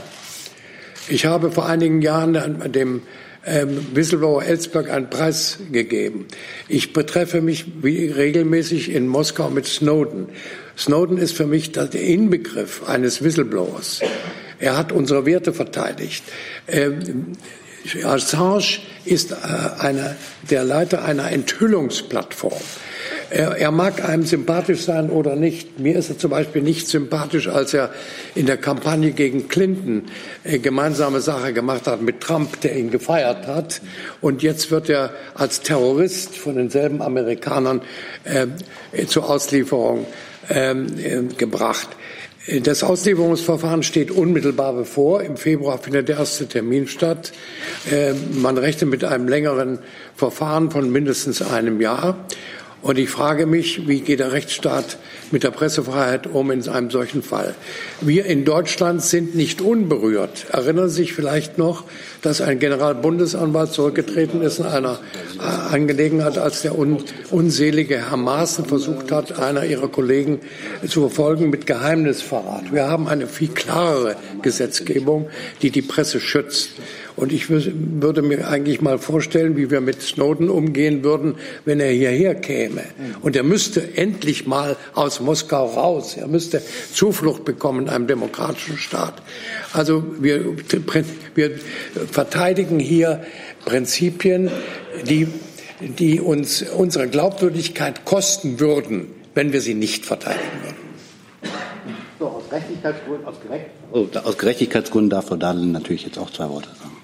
Ich 1.09 1.25
habe 1.25 1.51
vor 1.51 1.67
einigen 1.67 2.03
Jahren 2.03 2.73
dem 2.73 3.03
ähm, 3.47 3.87
Whistleblower 3.95 4.45
Ellsberg 4.45 4.91
einen 4.91 5.09
Preis 5.09 5.59
gegeben. 5.73 6.27
Ich 6.69 6.93
betreffe 6.93 7.41
mich 7.41 7.67
regelmäßig 7.83 8.93
in 8.93 9.07
Moskau 9.07 9.49
mit 9.49 9.67
Snowden. 9.67 10.29
Snowden 10.79 11.19
ist 11.19 11.33
für 11.37 11.47
mich 11.47 11.73
der 11.73 11.93
Inbegriff 11.95 12.89
eines 12.89 13.23
Whistleblowers. 13.23 14.01
Er 14.61 14.77
hat 14.77 14.93
unsere 14.93 15.27
Werte 15.27 15.53
verteidigt. 15.53 16.23
Assange 18.05 18.79
ist 19.05 19.33
äh, 19.33 19.37
einer, 19.79 20.17
der 20.51 20.65
Leiter 20.65 21.05
einer 21.05 21.31
Enthüllungsplattform. 21.31 22.61
Er, 23.31 23.57
er 23.57 23.71
mag 23.71 24.09
einem 24.09 24.25
sympathisch 24.25 24.83
sein 24.83 25.11
oder 25.11 25.37
nicht. 25.37 25.79
Mir 25.79 25.97
ist 25.97 26.09
er 26.09 26.19
zum 26.19 26.31
Beispiel 26.31 26.63
nicht 26.63 26.89
sympathisch, 26.89 27.49
als 27.49 27.75
er 27.75 27.91
in 28.35 28.47
der 28.47 28.57
Kampagne 28.57 29.13
gegen 29.13 29.49
Clinton 29.49 30.05
äh, 30.45 30.59
gemeinsame 30.59 31.21
Sache 31.21 31.53
gemacht 31.53 31.87
hat 31.87 32.01
mit 32.01 32.21
Trump, 32.21 32.61
der 32.63 32.77
ihn 32.77 32.91
gefeiert 32.91 33.47
hat. 33.47 33.83
Und 34.21 34.43
jetzt 34.43 34.71
wird 34.71 34.89
er 34.89 35.11
als 35.35 35.61
Terrorist 35.61 36.37
von 36.37 36.57
denselben 36.57 37.03
Amerikanern 37.03 37.83
äh, 38.25 38.47
zur 39.07 39.29
Auslieferung 39.29 40.07
ähm, 40.49 40.87
äh, 40.99 41.35
gebracht. 41.35 41.89
Das 42.63 42.83
Auslieferungsverfahren 42.83 43.83
steht 43.83 44.11
unmittelbar 44.11 44.73
bevor. 44.73 45.23
Im 45.23 45.37
Februar 45.37 45.77
findet 45.77 46.09
der 46.09 46.17
erste 46.17 46.47
Termin 46.47 46.89
statt. 46.89 47.33
Äh, 47.91 48.15
Man 48.33 48.57
rechnet 48.57 48.89
mit 48.89 49.05
einem 49.05 49.29
längeren 49.29 49.81
Verfahren 50.17 50.71
von 50.71 50.91
mindestens 50.91 51.43
einem 51.43 51.81
Jahr. 51.83 52.27
Und 52.81 52.97
ich 52.99 53.11
frage 53.11 53.47
mich, 53.47 53.89
wie 53.89 54.01
geht 54.01 54.21
der 54.21 54.33
Rechtsstaat 54.33 54.99
mit 55.33 55.43
der 55.43 55.51
Pressefreiheit 55.51 56.29
um 56.29 56.53
in 56.53 56.67
einem 56.69 56.91
solchen 56.91 57.23
Fall? 57.23 57.57
Wir 58.01 58.25
in 58.25 58.45
Deutschland 58.45 59.03
sind 59.03 59.35
nicht 59.35 59.61
unberührt. 59.61 60.47
Erinnern 60.51 60.89
Sie 60.89 61.03
sich 61.03 61.13
vielleicht 61.13 61.59
noch, 61.59 61.85
dass 62.23 62.41
ein 62.41 62.61
Generalbundesanwalt 62.61 63.73
zurückgetreten 63.73 64.43
ist 64.43 64.61
in 64.61 64.67
einer 64.67 65.01
äh, 65.39 65.75
Angelegenheit, 65.75 66.39
als 66.39 66.63
der 66.63 66.79
un 66.79 66.99
unselige 67.31 68.11
Herr 68.11 68.17
Maaßen 68.17 68.67
versucht 68.67 69.11
hat, 69.11 69.39
einer 69.39 69.65
ihrer 69.65 69.89
Kollegen 69.89 70.41
zu 70.87 71.01
verfolgen 71.01 71.51
mit 71.51 71.67
Geheimnisverrat. 71.67 72.73
Wir 72.73 72.89
haben 72.89 73.09
eine 73.09 73.27
viel 73.27 73.49
klarere 73.49 74.17
Gesetzgebung, 74.43 75.29
die 75.63 75.71
die 75.71 75.83
Presse 75.83 76.21
schützt. 76.21 76.71
Und 77.19 77.33
ich 77.33 77.47
wü- 77.47 77.73
würde 78.01 78.23
mir 78.23 78.47
eigentlich 78.49 78.81
mal 78.81 78.99
vorstellen, 78.99 79.57
wie 79.57 79.71
wir 79.71 79.81
mit 79.81 80.01
Snowden 80.03 80.49
umgehen 80.49 81.03
würden, 81.03 81.35
wenn 81.65 81.81
er 81.81 81.91
hierher 81.91 82.37
käme. 82.37 82.83
Und 83.23 83.35
er 83.35 83.43
müsste 83.43 83.97
endlich 83.97 84.47
mal 84.47 84.77
aus 84.95 85.19
Moskau 85.21 85.67
raus. 85.67 86.17
Er 86.17 86.29
müsste 86.29 86.63
Zuflucht 86.95 87.45
bekommen 87.45 87.87
in 87.87 87.89
einem 87.89 88.07
demokratischen 88.07 88.79
Staat. 88.79 89.21
Also 89.73 90.05
wir, 90.21 90.45
wir 91.35 91.51
verteidigen 92.11 92.79
hier 92.79 93.25
Prinzipien, 93.65 94.51
die, 95.05 95.27
die 95.81 96.21
uns 96.21 96.63
unsere 96.63 97.09
Glaubwürdigkeit 97.09 98.05
kosten 98.05 98.61
würden, 98.61 99.09
wenn 99.35 99.53
wir 99.53 99.61
sie 99.61 99.75
nicht 99.75 100.07
verteidigen 100.07 100.63
würden. 100.63 100.89
So, 102.21 102.27
aus 102.27 102.43
Gerechtigkeitsgründen, 102.49 103.27
aus, 103.27 103.35
Gerecht 103.41 103.67
oh, 103.93 104.07
aus 104.25 104.39
Gerechtigkeitsgründen 104.39 105.11
darf 105.11 105.27
Frau 105.27 105.37
Dahlin 105.37 105.73
natürlich 105.73 106.05
jetzt 106.05 106.19
auch 106.19 106.31
zwei 106.31 106.49
Worte 106.49 106.69
sagen. 106.81 106.97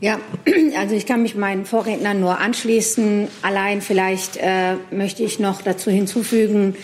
Ja, 0.00 0.20
also 0.78 0.94
ich 0.94 1.06
kann 1.06 1.22
mich 1.22 1.34
meinen 1.34 1.64
Vorrednern 1.64 2.20
nur 2.20 2.38
anschließen. 2.38 3.28
Allein 3.42 3.80
vielleicht 3.80 4.36
äh, 4.36 4.74
möchte 4.90 5.22
ich 5.22 5.38
noch 5.38 5.62
dazu 5.62 5.90
hinzufügen, 5.90 6.76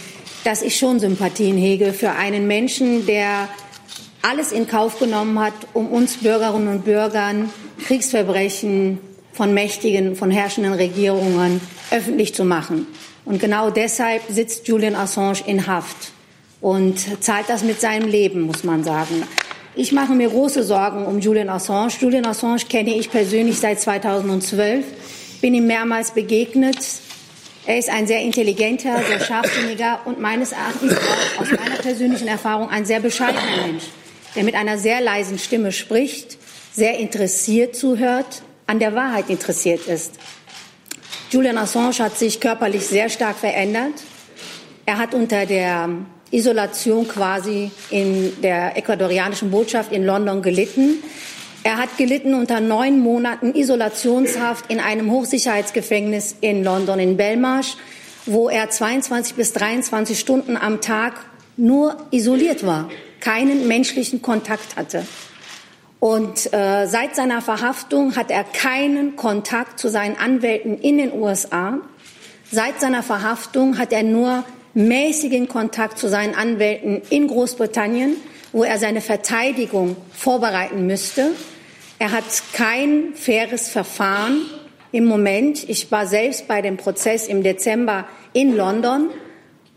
dass 0.44 0.62
ich 0.62 0.78
schon 0.78 1.00
Sympathien 1.00 1.56
hege 1.56 1.92
für 1.92 2.12
einen 2.12 2.46
Menschen, 2.46 3.06
der 3.06 3.48
alles 4.22 4.52
in 4.52 4.66
Kauf 4.66 4.98
genommen 4.98 5.38
hat, 5.38 5.54
um 5.74 5.88
uns 5.88 6.18
Bürgerinnen 6.18 6.68
und 6.68 6.84
Bürgern 6.84 7.50
Kriegsverbrechen 7.86 8.98
von 9.32 9.54
mächtigen, 9.54 10.16
von 10.16 10.30
herrschenden 10.30 10.74
Regierungen 10.74 11.60
öffentlich 11.90 12.34
zu 12.34 12.44
machen. 12.44 12.86
Und 13.24 13.40
genau 13.40 13.70
deshalb 13.70 14.22
sitzt 14.28 14.66
Julian 14.68 14.94
Assange 14.94 15.40
in 15.46 15.66
Haft 15.66 16.12
und 16.60 17.22
zahlt 17.22 17.48
das 17.48 17.64
mit 17.64 17.80
seinem 17.80 18.08
Leben, 18.08 18.42
muss 18.42 18.64
man 18.64 18.84
sagen. 18.84 19.22
Ich 19.76 19.92
mache 19.92 20.14
mir 20.14 20.28
große 20.28 20.64
Sorgen 20.64 21.06
um 21.06 21.20
Julian 21.20 21.48
Assange. 21.48 21.92
Julian 22.00 22.26
Assange 22.26 22.64
kenne 22.68 22.96
ich 22.96 23.08
persönlich 23.08 23.60
seit 23.60 23.80
2012, 23.80 24.84
bin 25.40 25.54
ihm 25.54 25.68
mehrmals 25.68 26.10
begegnet. 26.10 26.76
Er 27.66 27.78
ist 27.78 27.88
ein 27.88 28.08
sehr 28.08 28.20
intelligenter, 28.20 29.00
sehr 29.06 29.20
scharfsinniger 29.20 30.00
und 30.06 30.18
meines 30.18 30.50
Erachtens 30.50 30.94
auch 30.94 31.42
aus 31.42 31.50
meiner 31.52 31.76
persönlichen 31.76 32.26
Erfahrung 32.26 32.68
ein 32.68 32.84
sehr 32.84 32.98
bescheidener 32.98 33.64
Mensch, 33.64 33.84
der 34.34 34.42
mit 34.42 34.56
einer 34.56 34.76
sehr 34.76 35.00
leisen 35.00 35.38
Stimme 35.38 35.70
spricht, 35.70 36.38
sehr 36.72 36.98
interessiert 36.98 37.76
zuhört, 37.76 38.42
an 38.66 38.80
der 38.80 38.96
Wahrheit 38.96 39.30
interessiert 39.30 39.86
ist. 39.86 40.14
Julian 41.30 41.58
Assange 41.58 41.98
hat 42.00 42.18
sich 42.18 42.40
körperlich 42.40 42.86
sehr 42.86 43.08
stark 43.08 43.36
verändert. 43.36 43.94
Er 44.84 44.98
hat 44.98 45.14
unter 45.14 45.46
der 45.46 45.88
Isolation 46.30 47.06
quasi 47.06 47.70
in 47.90 48.40
der 48.42 48.76
ecuadorianischen 48.76 49.50
Botschaft 49.50 49.92
in 49.92 50.04
London 50.04 50.42
gelitten. 50.42 51.02
Er 51.62 51.76
hat 51.76 51.96
gelitten 51.98 52.34
unter 52.34 52.60
neun 52.60 53.00
Monaten 53.00 53.54
Isolationshaft 53.54 54.70
in 54.70 54.80
einem 54.80 55.10
Hochsicherheitsgefängnis 55.10 56.36
in 56.40 56.64
London, 56.64 56.98
in 56.98 57.16
Belmarsh, 57.16 57.76
wo 58.26 58.48
er 58.48 58.70
22 58.70 59.34
bis 59.34 59.52
23 59.52 60.18
Stunden 60.18 60.56
am 60.56 60.80
Tag 60.80 61.14
nur 61.56 61.96
isoliert 62.10 62.64
war, 62.64 62.88
keinen 63.20 63.68
menschlichen 63.68 64.22
Kontakt 64.22 64.76
hatte. 64.76 65.04
Und 65.98 66.50
äh, 66.54 66.86
seit 66.86 67.14
seiner 67.14 67.42
Verhaftung 67.42 68.16
hat 68.16 68.30
er 68.30 68.44
keinen 68.44 69.16
Kontakt 69.16 69.78
zu 69.78 69.90
seinen 69.90 70.16
Anwälten 70.16 70.78
in 70.78 70.96
den 70.96 71.12
USA, 71.12 71.80
Seit 72.52 72.80
seiner 72.80 73.04
Verhaftung 73.04 73.78
hat 73.78 73.92
er 73.92 74.02
nur 74.02 74.42
mäßigen 74.74 75.48
Kontakt 75.48 75.98
zu 75.98 76.08
seinen 76.08 76.34
Anwälten 76.34 77.02
in 77.10 77.28
Großbritannien, 77.28 78.16
wo 78.52 78.64
er 78.64 78.78
seine 78.78 79.00
Verteidigung 79.00 79.96
vorbereiten 80.12 80.86
müsste. 80.86 81.32
Er 81.98 82.12
hat 82.12 82.24
kein 82.52 83.14
faires 83.14 83.68
Verfahren 83.68 84.42
im 84.92 85.04
Moment. 85.04 85.68
Ich 85.68 85.90
war 85.90 86.06
selbst 86.06 86.48
bei 86.48 86.62
dem 86.62 86.76
Prozess 86.76 87.26
im 87.28 87.42
Dezember 87.42 88.06
in 88.32 88.56
London 88.56 89.10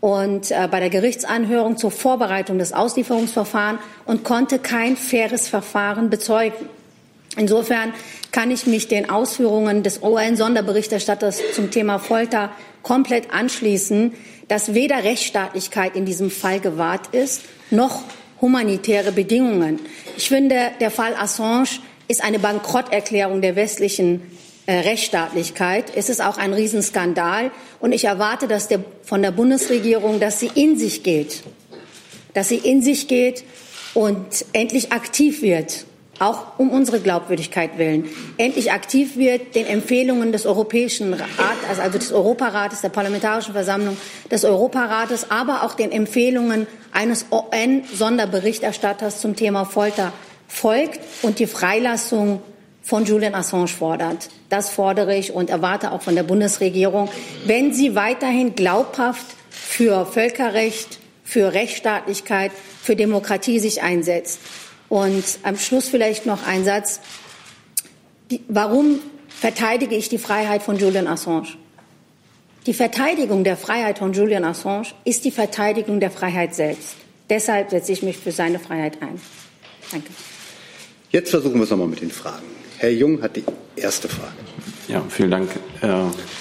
und 0.00 0.50
äh, 0.50 0.68
bei 0.70 0.80
der 0.80 0.90
Gerichtsanhörung 0.90 1.76
zur 1.76 1.90
Vorbereitung 1.90 2.58
des 2.58 2.72
Auslieferungsverfahrens 2.72 3.80
und 4.06 4.24
konnte 4.24 4.58
kein 4.58 4.96
faires 4.96 5.48
Verfahren 5.48 6.10
bezeugen. 6.10 6.68
Insofern 7.36 7.92
kann 8.30 8.50
ich 8.50 8.66
mich 8.66 8.86
den 8.86 9.10
Ausführungen 9.10 9.82
des 9.82 10.02
UN-Sonderberichterstatters 10.02 11.40
zum 11.54 11.70
Thema 11.70 11.98
Folter 11.98 12.52
komplett 12.82 13.32
anschließen, 13.32 14.12
dass 14.48 14.74
weder 14.74 15.04
Rechtsstaatlichkeit 15.04 15.96
in 15.96 16.04
diesem 16.04 16.30
Fall 16.30 16.60
gewahrt 16.60 17.14
ist, 17.14 17.42
noch 17.70 18.02
humanitäre 18.40 19.12
Bedingungen. 19.12 19.80
Ich 20.16 20.28
finde, 20.28 20.70
der 20.80 20.90
Fall 20.90 21.14
Assange 21.14 21.68
ist 22.08 22.22
eine 22.22 22.38
Bankrotterklärung 22.38 23.40
der 23.40 23.56
westlichen 23.56 24.22
äh, 24.66 24.80
Rechtsstaatlichkeit. 24.80 25.92
Es 25.94 26.08
ist 26.08 26.22
auch 26.22 26.36
ein 26.36 26.52
Riesenskandal. 26.52 27.50
Und 27.80 27.92
ich 27.92 28.04
erwarte 28.04 28.48
dass 28.48 28.68
der, 28.68 28.84
von 29.02 29.22
der 29.22 29.30
Bundesregierung, 29.30 30.20
dass 30.20 30.40
sie 30.40 30.50
in 30.54 30.78
sich 30.78 31.02
geht, 31.02 31.42
dass 32.34 32.48
sie 32.48 32.56
in 32.58 32.82
sich 32.82 33.08
geht 33.08 33.44
und 33.94 34.44
endlich 34.52 34.92
aktiv 34.92 35.40
wird 35.42 35.86
auch 36.20 36.58
um 36.58 36.70
unsere 36.70 37.00
Glaubwürdigkeit 37.00 37.78
willen, 37.78 38.08
endlich 38.38 38.72
aktiv 38.72 39.16
wird, 39.16 39.54
den 39.54 39.66
Empfehlungen 39.66 40.32
des 40.32 40.46
Europäischen 40.46 41.12
Rates, 41.12 41.78
also 41.80 41.98
des 41.98 42.12
Europarates, 42.12 42.80
der 42.80 42.88
Parlamentarischen 42.88 43.52
Versammlung 43.54 43.96
des 44.30 44.44
Europarates, 44.44 45.30
aber 45.30 45.62
auch 45.62 45.74
den 45.74 45.92
Empfehlungen 45.92 46.66
eines 46.92 47.26
UN-Sonderberichterstatters 47.30 49.20
zum 49.20 49.36
Thema 49.36 49.64
Folter 49.64 50.12
folgt 50.48 51.00
und 51.22 51.38
die 51.38 51.46
Freilassung 51.46 52.40
von 52.82 53.04
Julian 53.04 53.34
Assange 53.34 53.68
fordert. 53.68 54.28
Das 54.50 54.68
fordere 54.68 55.16
ich 55.16 55.32
und 55.32 55.50
erwarte 55.50 55.90
auch 55.90 56.02
von 56.02 56.14
der 56.14 56.22
Bundesregierung, 56.22 57.08
wenn 57.46 57.72
sie 57.72 57.94
weiterhin 57.94 58.54
glaubhaft 58.54 59.24
für 59.50 60.04
Völkerrecht, 60.04 60.98
für 61.24 61.54
Rechtsstaatlichkeit, 61.54 62.52
für 62.82 62.94
Demokratie 62.94 63.58
sich 63.58 63.82
einsetzt. 63.82 64.38
Und 64.88 65.24
am 65.42 65.56
Schluss 65.56 65.88
vielleicht 65.88 66.26
noch 66.26 66.46
ein 66.46 66.64
Satz. 66.64 67.00
Die, 68.30 68.40
warum 68.48 69.00
verteidige 69.28 69.96
ich 69.96 70.08
die 70.08 70.18
Freiheit 70.18 70.62
von 70.62 70.78
Julian 70.78 71.06
Assange? 71.06 71.48
Die 72.66 72.74
Verteidigung 72.74 73.44
der 73.44 73.56
Freiheit 73.56 73.98
von 73.98 74.12
Julian 74.12 74.44
Assange 74.44 74.88
ist 75.04 75.24
die 75.24 75.30
Verteidigung 75.30 76.00
der 76.00 76.10
Freiheit 76.10 76.54
selbst. 76.54 76.96
Deshalb 77.28 77.70
setze 77.70 77.92
ich 77.92 78.02
mich 78.02 78.16
für 78.16 78.32
seine 78.32 78.58
Freiheit 78.58 79.02
ein. 79.02 79.20
Danke. 79.90 80.08
Jetzt 81.10 81.30
versuchen 81.30 81.56
wir 81.56 81.64
es 81.64 81.70
nochmal 81.70 81.88
mit 81.88 82.00
den 82.00 82.10
Fragen. 82.10 82.44
Herr 82.78 82.90
Jung 82.90 83.22
hat 83.22 83.36
die 83.36 83.44
erste 83.76 84.08
Frage. 84.08 84.32
Ja, 84.88 85.02
vielen 85.08 85.30
Dank 85.30 85.50
äh, 85.80 85.88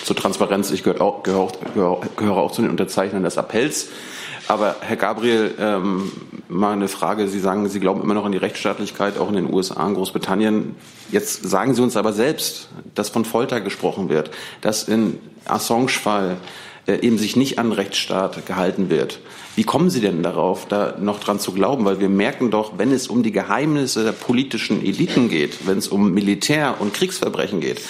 zur 0.04 0.16
Transparenz. 0.16 0.72
Ich 0.72 0.84
gehöre 0.84 1.02
auch, 1.02 1.24
gehör, 1.24 1.52
gehör, 1.74 2.02
gehöre 2.18 2.38
auch 2.38 2.52
zu 2.52 2.62
den 2.62 2.72
Unterzeichnern 2.72 3.24
des 3.24 3.38
Appells. 3.38 3.88
Aber 4.48 4.76
Herr 4.82 4.98
Gabriel, 4.98 5.54
ähm, 5.60 6.12
mal 6.50 6.74
eine 6.74 6.88
Frage. 6.88 7.28
Sie 7.28 7.40
sagen, 7.40 7.68
Sie 7.70 7.80
glauben 7.80 8.02
immer 8.02 8.14
noch 8.14 8.26
an 8.26 8.32
die 8.32 8.38
Rechtsstaatlichkeit, 8.38 9.18
auch 9.18 9.30
in 9.30 9.36
den 9.36 9.54
USA, 9.54 9.86
in 9.88 9.96
Großbritannien. 9.96 10.76
Jetzt 11.12 11.50
sagen 11.50 11.74
Sie 11.74 11.82
uns 11.82 11.98
aber 11.98 12.14
selbst, 12.14 12.70
dass 12.96 13.10
von 13.10 13.26
Folter 13.26 13.62
gesprochen 13.62 14.10
wird, 14.10 14.32
dass 14.62 14.84
in 14.84 15.20
Assange-Fall 15.46 16.38
äh, 16.88 17.00
eben 17.00 17.18
sich 17.18 17.36
nicht 17.36 17.60
an 17.60 17.72
Rechtsstaat 17.72 18.46
gehalten 18.46 18.90
wird. 18.90 19.20
Wie 19.56 19.64
kommen 19.64 19.90
Sie 19.90 20.02
denn 20.02 20.24
darauf, 20.24 20.68
da 20.68 20.96
noch 21.00 21.20
dran 21.20 21.40
zu 21.40 21.54
glauben? 21.54 21.86
Weil 21.86 22.00
wir 22.00 22.10
merken 22.10 22.52
doch, 22.52 22.78
wenn 22.78 22.92
es 22.92 23.08
um 23.08 23.24
die 23.24 23.32
Geheimnisse 23.32 24.04
der 24.04 24.12
politischen 24.12 24.84
Eliten 24.84 25.30
geht, 25.30 25.68
wenn 25.68 25.78
es 25.78 25.88
um 25.88 26.14
Militär- 26.14 26.82
und 26.82 26.94
Kriegsverbrechen 26.94 27.60
geht, 27.60 27.82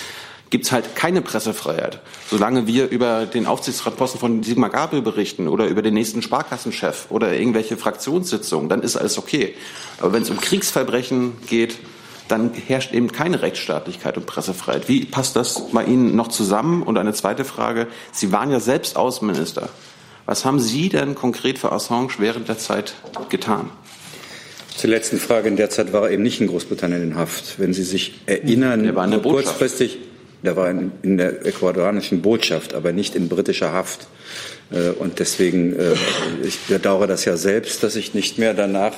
gibt 0.54 0.66
es 0.66 0.72
halt 0.72 0.96
keine 0.96 1.24
Pressefreiheit. 1.24 2.00
Solange 2.30 2.68
wir 2.68 2.88
über 2.88 3.26
den 3.26 3.48
Aufsichtsratposten 3.48 4.20
von 4.20 4.44
Sigmar 4.44 4.70
Gabel 4.70 5.02
berichten 5.02 5.48
oder 5.48 5.66
über 5.66 5.82
den 5.82 5.96
nächsten 5.96 6.22
Sparkassenchef 6.22 7.08
oder 7.10 7.34
irgendwelche 7.34 7.76
Fraktionssitzungen, 7.76 8.70
dann 8.70 8.84
ist 8.84 8.96
alles 8.96 9.18
okay. 9.18 9.56
Aber 10.00 10.14
wenn 10.14 10.22
es 10.22 10.30
um 10.30 10.40
Kriegsverbrechen 10.40 11.34
geht, 11.48 11.80
dann 12.28 12.54
herrscht 12.54 12.94
eben 12.94 13.12
keine 13.12 13.42
Rechtsstaatlichkeit 13.42 14.16
und 14.16 14.28
Pressefreiheit. 14.28 14.88
Wie 14.88 15.06
passt 15.06 15.36
das 15.36 15.72
bei 15.72 15.86
Ihnen 15.86 16.16
noch 16.16 16.28
zusammen? 16.28 16.84
Und 16.84 17.00
eine 17.00 17.14
zweite 17.14 17.46
Frage. 17.46 17.88
Sie 18.12 18.32
waren 18.32 18.52
ja 18.52 18.60
selbst 18.60 18.96
Außenminister. 18.96 19.70
Was 20.28 20.46
haben 20.46 20.60
Sie 20.60 20.88
denn 20.88 21.16
konkret 21.16 21.58
für 21.58 21.72
Assange 21.72 22.10
während 22.20 22.48
der 22.48 22.60
Zeit 22.60 22.94
getan? 23.30 23.72
Zur 24.78 24.92
letzten 24.92 25.18
Frage. 25.18 25.48
In 25.48 25.56
der 25.56 25.72
Zeit 25.72 25.94
war 25.94 26.04
er 26.04 26.12
eben 26.12 26.22
nicht 26.22 26.42
in 26.42 26.46
Großbritannien 26.46 27.02
in 27.02 27.16
Haft. 27.16 27.58
Wenn 27.58 27.74
Sie 27.74 27.84
sich 27.84 28.22
erinnern, 28.28 28.86
er 28.86 28.96
war 28.96 29.06
in 29.06 29.10
der 29.10 29.20
kurzfristig, 29.20 29.98
der 30.44 30.56
war 30.56 30.70
in, 30.70 30.92
in 31.02 31.18
der 31.18 31.46
ecuadorianischen 31.46 32.22
Botschaft, 32.22 32.74
aber 32.74 32.92
nicht 32.92 33.16
in 33.16 33.30
britischer 33.30 33.72
Haft. 33.72 34.08
Äh, 34.72 34.90
und 34.90 35.20
deswegen, 35.20 35.78
äh, 35.78 35.94
ich 36.44 36.60
bedauere 36.68 37.08
das 37.08 37.26
ja 37.26 37.38
selbst, 37.38 37.84
dass 37.84 37.96
ich 37.96 38.14
nicht 38.14 38.38
mehr 38.38 38.54
danach 38.54 38.94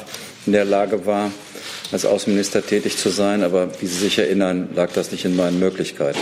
in 0.45 0.53
der 0.53 0.65
Lage 0.65 1.05
war, 1.05 1.31
als 1.91 2.05
Außenminister 2.05 2.65
tätig 2.65 2.97
zu 2.97 3.09
sein. 3.09 3.43
Aber 3.43 3.69
wie 3.79 3.85
Sie 3.85 3.99
sich 3.99 4.17
erinnern, 4.17 4.69
lag 4.75 4.91
das 4.93 5.11
nicht 5.11 5.25
in 5.25 5.35
meinen 5.35 5.59
Möglichkeiten. 5.59 6.19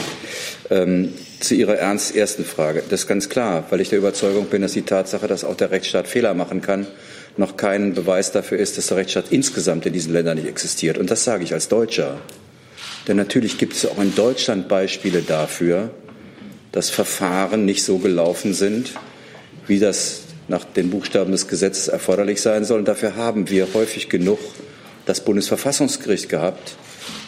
Ähm, 0.70 1.14
zu 1.40 1.56
Ihrer 1.56 1.76
ernst 1.76 2.16
ersten 2.16 2.46
Frage. 2.46 2.84
Das 2.90 3.02
ist 3.02 3.08
ganz 3.08 3.30
klar, 3.30 3.66
weil 3.70 3.82
ich 3.82 3.90
der 3.90 4.00
Überzeugung 4.00 4.46
bin, 4.46 4.62
dass 4.62 4.74
die 4.74 4.84
Tatsache, 4.84 5.28
dass 5.28 5.44
auch 5.44 5.56
der 5.56 5.72
Rechtsstaat 5.72 6.08
Fehler 6.08 6.34
machen 6.34 6.62
kann, 6.62 6.88
noch 7.36 7.58
kein 7.58 7.94
Beweis 7.94 8.32
dafür 8.32 8.60
ist, 8.60 8.78
dass 8.78 8.88
der 8.88 8.98
Rechtsstaat 8.98 9.26
insgesamt 9.32 9.86
in 9.86 9.94
diesen 9.94 10.14
Ländern 10.14 10.38
nicht 10.38 10.48
existiert. 10.48 10.98
Und 10.98 11.10
das 11.10 11.24
sage 11.24 11.44
ich 11.44 11.54
als 11.54 11.68
Deutscher. 11.68 12.20
Denn 13.08 13.18
natürlich 13.18 13.58
gibt 13.58 13.74
es 13.74 13.86
auch 13.86 14.00
in 14.00 14.16
Deutschland 14.16 14.68
Beispiele 14.68 15.22
dafür, 15.22 15.92
dass 16.72 16.90
Verfahren 16.90 17.66
nicht 17.66 17.84
so 17.84 17.98
gelaufen 17.98 18.54
sind, 18.54 18.94
wie 19.68 19.80
das 19.80 20.22
nach 20.48 20.64
den 20.64 20.90
Buchstaben 20.90 21.32
des 21.32 21.48
Gesetzes 21.48 21.88
erforderlich 21.88 22.42
sein 22.42 22.66
soll. 22.66 22.80
Und 22.80 22.88
dafür 22.88 23.16
haben 23.16 23.50
wir 23.50 23.68
häufig 23.74 24.10
genug 24.10 24.40
das 25.06 25.24
Bundesverfassungsgericht 25.24 26.30
gehabt, 26.30 26.76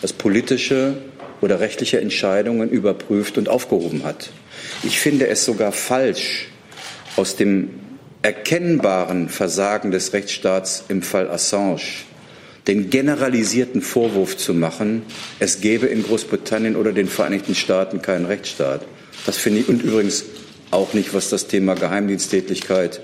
das 0.01 0.13
politische 0.13 0.97
oder 1.41 1.59
rechtliche 1.59 1.99
Entscheidungen 1.99 2.69
überprüft 2.69 3.37
und 3.37 3.49
aufgehoben 3.49 4.03
hat. 4.03 4.29
Ich 4.83 4.99
finde 4.99 5.27
es 5.27 5.45
sogar 5.45 5.71
falsch, 5.71 6.47
aus 7.17 7.35
dem 7.35 7.69
erkennbaren 8.21 9.29
Versagen 9.29 9.91
des 9.91 10.13
Rechtsstaats 10.13 10.85
im 10.87 11.01
Fall 11.01 11.29
Assange 11.29 11.81
den 12.67 12.89
generalisierten 12.89 13.81
Vorwurf 13.81 14.37
zu 14.37 14.53
machen, 14.53 15.03
es 15.39 15.61
gäbe 15.61 15.85
in 15.87 16.03
Großbritannien 16.03 16.75
oder 16.75 16.93
den 16.93 17.07
Vereinigten 17.07 17.55
Staaten 17.55 18.01
keinen 18.01 18.25
Rechtsstaat. 18.25 18.81
Das 19.25 19.37
finde 19.37 19.61
ich 19.61 19.69
und 19.69 19.83
übrigens 19.83 20.25
auch 20.71 20.93
nicht, 20.93 21.13
was 21.13 21.29
das 21.29 21.47
Thema 21.47 21.75
Geheimdiensttätigkeit 21.75 23.01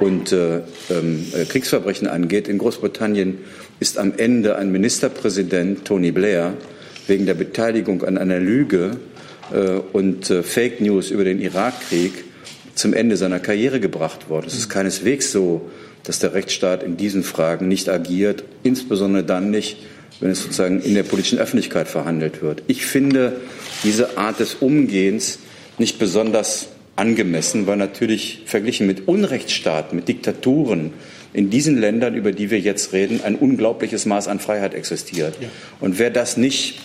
und 0.00 0.32
äh, 0.32 0.62
ähm, 0.90 1.26
äh, 1.32 1.44
Kriegsverbrechen 1.44 2.08
angeht. 2.08 2.48
In 2.48 2.58
Großbritannien 2.58 3.38
ist 3.78 3.98
am 3.98 4.14
Ende 4.16 4.56
ein 4.56 4.72
Ministerpräsident, 4.72 5.84
Tony 5.84 6.10
Blair, 6.10 6.54
wegen 7.06 7.26
der 7.26 7.34
Beteiligung 7.34 8.02
an 8.04 8.18
einer 8.18 8.40
Lüge 8.40 8.96
äh, 9.52 9.80
und 9.92 10.30
äh, 10.30 10.42
Fake 10.42 10.80
News 10.80 11.10
über 11.10 11.24
den 11.24 11.40
Irakkrieg 11.40 12.24
zum 12.74 12.92
Ende 12.92 13.16
seiner 13.16 13.38
Karriere 13.38 13.78
gebracht 13.78 14.28
worden. 14.28 14.46
Es 14.48 14.54
ist 14.54 14.68
keineswegs 14.68 15.30
so, 15.30 15.70
dass 16.04 16.18
der 16.18 16.34
Rechtsstaat 16.34 16.82
in 16.82 16.96
diesen 16.96 17.24
Fragen 17.24 17.68
nicht 17.68 17.88
agiert, 17.88 18.44
insbesondere 18.62 19.24
dann 19.24 19.50
nicht, 19.50 19.78
wenn 20.20 20.30
es 20.30 20.42
sozusagen 20.42 20.80
in 20.80 20.94
der 20.94 21.02
politischen 21.02 21.38
Öffentlichkeit 21.38 21.88
verhandelt 21.88 22.42
wird. 22.42 22.62
Ich 22.68 22.86
finde 22.86 23.40
diese 23.82 24.16
Art 24.16 24.38
des 24.38 24.54
Umgehens 24.54 25.38
nicht 25.78 25.98
besonders 25.98 26.68
angemessen, 26.96 27.66
weil 27.66 27.76
natürlich 27.76 28.42
verglichen 28.46 28.86
mit 28.86 29.08
Unrechtsstaaten, 29.08 29.96
mit 29.96 30.06
Diktaturen 30.06 30.92
in 31.32 31.50
diesen 31.50 31.78
Ländern, 31.80 32.14
über 32.14 32.30
die 32.30 32.50
wir 32.50 32.60
jetzt 32.60 32.92
reden, 32.92 33.20
ein 33.24 33.34
unglaubliches 33.34 34.06
Maß 34.06 34.28
an 34.28 34.38
Freiheit 34.38 34.74
existiert. 34.74 35.36
Ja. 35.40 35.48
Und 35.80 35.98
wer 35.98 36.10
das 36.10 36.36
nicht 36.36 36.78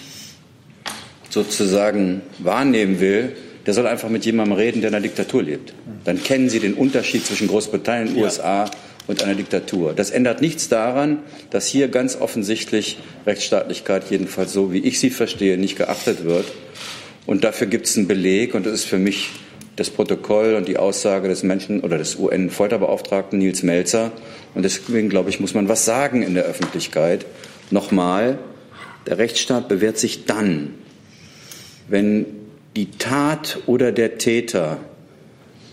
sozusagen 1.29 2.21
wahrnehmen 2.39 2.99
will, 2.99 3.35
der 3.67 3.75
soll 3.75 3.85
einfach 3.85 4.09
mit 4.09 4.25
jemandem 4.25 4.57
reden, 4.57 4.81
der 4.81 4.89
in 4.89 4.95
einer 4.95 5.03
Diktatur 5.03 5.43
lebt. 5.43 5.73
Dann 6.03 6.23
kennen 6.23 6.49
Sie 6.49 6.59
den 6.59 6.73
Unterschied 6.73 7.23
zwischen 7.23 7.47
Großbritannien, 7.47 8.15
und 8.15 8.23
USA 8.23 8.71
und 9.09 9.23
einer 9.23 9.33
Diktatur. 9.33 9.93
Das 9.93 10.11
ändert 10.11 10.39
nichts 10.39 10.69
daran, 10.69 11.19
dass 11.49 11.67
hier 11.67 11.87
ganz 11.87 12.15
offensichtlich 12.15 12.99
Rechtsstaatlichkeit, 13.25 14.03
jedenfalls 14.11 14.53
so 14.53 14.71
wie 14.71 14.77
ich 14.77 14.99
sie 14.99 15.09
verstehe, 15.09 15.57
nicht 15.57 15.77
geachtet 15.77 16.23
wird. 16.23 16.45
Und 17.25 17.43
dafür 17.43 17.67
gibt 17.67 17.87
es 17.87 17.97
einen 17.97 18.07
Beleg, 18.07 18.53
und 18.53 18.67
das 18.67 18.73
ist 18.73 18.85
für 18.85 18.99
mich 18.99 19.31
das 19.75 19.89
Protokoll 19.89 20.53
und 20.53 20.67
die 20.67 20.77
Aussage 20.77 21.27
des 21.27 21.41
Menschen 21.41 21.81
oder 21.81 21.97
des 21.97 22.17
UN-Folterbeauftragten 22.17 23.39
Nils 23.39 23.63
Melzer. 23.63 24.11
Und 24.53 24.63
deswegen, 24.63 25.09
glaube 25.09 25.31
ich, 25.31 25.39
muss 25.39 25.55
man 25.55 25.67
was 25.67 25.85
sagen 25.85 26.21
in 26.21 26.35
der 26.35 26.43
Öffentlichkeit. 26.43 27.25
Nochmal, 27.71 28.37
der 29.07 29.17
Rechtsstaat 29.17 29.67
bewährt 29.67 29.97
sich 29.97 30.25
dann, 30.25 30.75
wenn 31.87 32.27
die 32.75 32.91
Tat 32.91 33.57
oder 33.65 33.91
der 33.91 34.19
Täter 34.19 34.77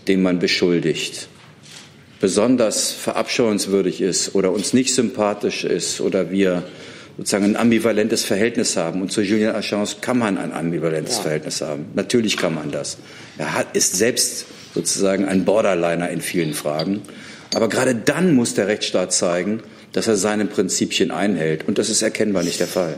den 0.07 0.21
man 0.21 0.39
beschuldigt, 0.39 1.27
besonders 2.19 2.91
verabscheuenswürdig 2.91 4.01
ist 4.01 4.35
oder 4.35 4.51
uns 4.51 4.73
nicht 4.73 4.93
sympathisch 4.93 5.63
ist 5.63 6.01
oder 6.01 6.31
wir 6.31 6.63
sozusagen 7.17 7.45
ein 7.45 7.55
ambivalentes 7.55 8.23
Verhältnis 8.23 8.77
haben. 8.77 9.01
Und 9.01 9.11
zu 9.11 9.21
Julian 9.21 9.55
Assange 9.55 9.89
kann 10.01 10.17
man 10.17 10.37
ein 10.37 10.53
ambivalentes 10.53 11.17
ja. 11.17 11.23
Verhältnis 11.23 11.61
haben. 11.61 11.87
Natürlich 11.95 12.37
kann 12.37 12.53
man 12.53 12.71
das. 12.71 12.97
Er 13.37 13.53
hat, 13.53 13.75
ist 13.75 13.95
selbst 13.95 14.45
sozusagen 14.73 15.25
ein 15.25 15.45
Borderliner 15.45 16.09
in 16.09 16.21
vielen 16.21 16.53
Fragen. 16.53 17.01
Aber 17.55 17.69
gerade 17.69 17.95
dann 17.95 18.35
muss 18.35 18.53
der 18.53 18.67
Rechtsstaat 18.67 19.13
zeigen, 19.13 19.63
dass 19.93 20.07
er 20.07 20.15
seine 20.15 20.45
Prinzipien 20.45 21.11
einhält. 21.11 21.67
Und 21.67 21.77
das 21.79 21.89
ist 21.89 22.01
erkennbar 22.01 22.43
nicht 22.43 22.59
der 22.59 22.67
Fall. 22.67 22.97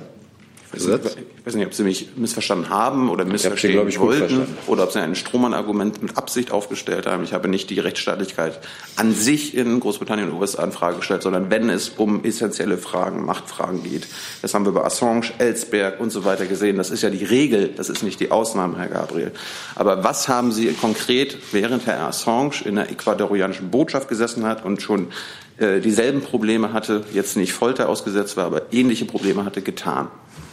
Ich 0.71 0.88
weiß 0.88 1.55
nicht, 1.55 1.65
ob 1.65 1.73
Sie 1.73 1.84
mich 1.84 2.10
missverstanden 2.15 2.69
haben 2.69 3.10
oder 3.10 3.25
missverstehen 3.25 3.82
Sie, 3.82 3.89
ich, 3.89 3.99
wollten 3.99 4.45
oder 4.67 4.84
ob 4.84 4.91
Sie 4.91 4.99
ein 4.99 5.15
Strohmann-Argument 5.15 6.03
mit 6.03 6.15
Absicht 6.15 6.51
aufgestellt 6.51 7.08
haben. 7.08 7.23
Ich 7.23 7.34
habe 7.34 7.47
nicht 7.47 7.71
die 7.71 7.79
Rechtsstaatlichkeit 7.79 8.60
an 8.95 9.15
sich 9.15 9.58
in 9.58 9.79
Großbritannien 9.79 10.29
und 10.29 10.39
USA 10.39 10.63
in 10.63 10.71
Frage 10.71 10.97
gestellt, 10.97 11.23
sondern 11.23 11.49
wenn 11.49 11.69
es 11.69 11.89
um 11.89 12.23
essentielle 12.23 12.77
Fragen, 12.77 13.25
Machtfragen 13.25 13.82
geht. 13.84 14.08
Das 14.43 14.53
haben 14.53 14.65
wir 14.65 14.71
bei 14.71 14.84
Assange, 14.84 15.32
Ellsberg 15.39 15.99
und 15.99 16.12
so 16.12 16.23
weiter 16.23 16.45
gesehen. 16.45 16.77
Das 16.77 16.91
ist 16.91 17.01
ja 17.01 17.10
die 17.10 17.25
Regel, 17.25 17.69
das 17.75 17.89
ist 17.89 18.03
nicht 18.03 18.19
die 18.19 18.29
Ausnahme, 18.29 18.77
Herr 18.77 18.89
Gabriel. 18.89 19.32
Aber 19.73 20.03
was 20.03 20.27
haben 20.27 20.51
Sie 20.51 20.67
konkret, 20.73 21.38
während 21.51 21.88
Herr 21.88 22.01
Assange 22.01 22.63
in 22.65 22.75
der 22.75 22.91
ecuadorianischen 22.91 23.71
Botschaft 23.71 24.08
gesessen 24.08 24.45
hat 24.45 24.63
und 24.63 24.84
schon 24.84 25.08
äh, 25.58 25.79
dieselben 25.79 26.21
Probleme 26.21 26.73
hatte, 26.73 27.03
jetzt 27.12 27.38
nicht 27.38 27.53
Folter 27.53 27.89
ausgesetzt 27.89 28.38
war, 28.38 28.45
aber 28.45 28.71
ähnliche 28.71 29.05
Probleme 29.05 29.45
hatte, 29.45 29.62
getan? 29.62 30.10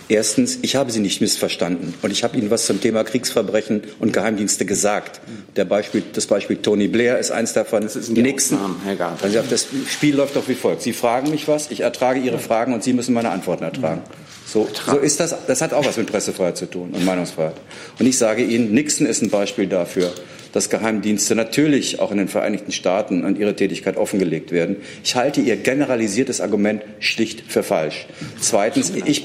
Erstens, 0.08 0.58
ich 0.62 0.76
habe 0.76 0.92
Sie 0.92 1.00
nicht 1.00 1.20
missverstanden 1.20 1.94
und 2.02 2.12
ich 2.12 2.22
habe 2.22 2.36
Ihnen 2.36 2.50
was 2.50 2.66
zum 2.66 2.80
Thema 2.80 3.02
Kriegsverbrechen 3.02 3.82
und 3.98 4.12
Geheimdienste 4.12 4.64
gesagt. 4.64 5.20
Der 5.56 5.64
Beispiel, 5.64 6.02
das 6.12 6.26
Beispiel 6.26 6.58
Tony 6.58 6.86
Blair 6.86 7.18
ist 7.18 7.32
eins 7.32 7.54
davon. 7.54 7.82
Das 7.82 7.96
ist 7.96 8.10
ein 8.10 8.14
Nächsten, 8.14 8.56
Herr 8.84 9.16
also 9.20 9.42
Das 9.50 9.66
Spiel 9.88 10.14
läuft 10.14 10.36
doch 10.36 10.48
wie 10.48 10.54
folgt. 10.54 10.82
Sie 10.82 10.92
fragen 10.92 11.30
mich 11.30 11.48
was, 11.48 11.70
ich 11.70 11.80
ertrage 11.80 12.20
Ihre 12.20 12.38
Fragen 12.38 12.72
und 12.72 12.84
Sie 12.84 12.92
müssen 12.92 13.14
meine 13.14 13.30
Antworten 13.30 13.64
ertragen. 13.64 14.02
So, 14.46 14.68
so 14.86 14.98
ist 14.98 15.18
das. 15.18 15.34
Das 15.48 15.60
hat 15.60 15.72
auch 15.72 15.84
was 15.84 15.96
mit 15.96 16.06
Pressefreiheit 16.06 16.56
zu 16.56 16.66
tun 16.66 16.90
und 16.92 17.04
Meinungsfreiheit. 17.04 17.56
Und 17.98 18.06
ich 18.06 18.16
sage 18.16 18.44
Ihnen, 18.44 18.72
Nixon 18.72 19.06
ist 19.06 19.22
ein 19.22 19.30
Beispiel 19.30 19.66
dafür, 19.66 20.12
dass 20.52 20.70
Geheimdienste 20.70 21.34
natürlich 21.34 21.98
auch 21.98 22.12
in 22.12 22.18
den 22.18 22.28
Vereinigten 22.28 22.70
Staaten 22.70 23.24
an 23.24 23.34
ihre 23.34 23.56
Tätigkeit 23.56 23.96
offengelegt 23.96 24.52
werden. 24.52 24.76
Ich 25.02 25.16
halte 25.16 25.40
Ihr 25.40 25.56
generalisiertes 25.56 26.40
Argument 26.40 26.82
schlicht 27.00 27.42
für 27.48 27.64
falsch. 27.64 28.06
Zweitens, 28.40 28.92
ich 29.04 29.24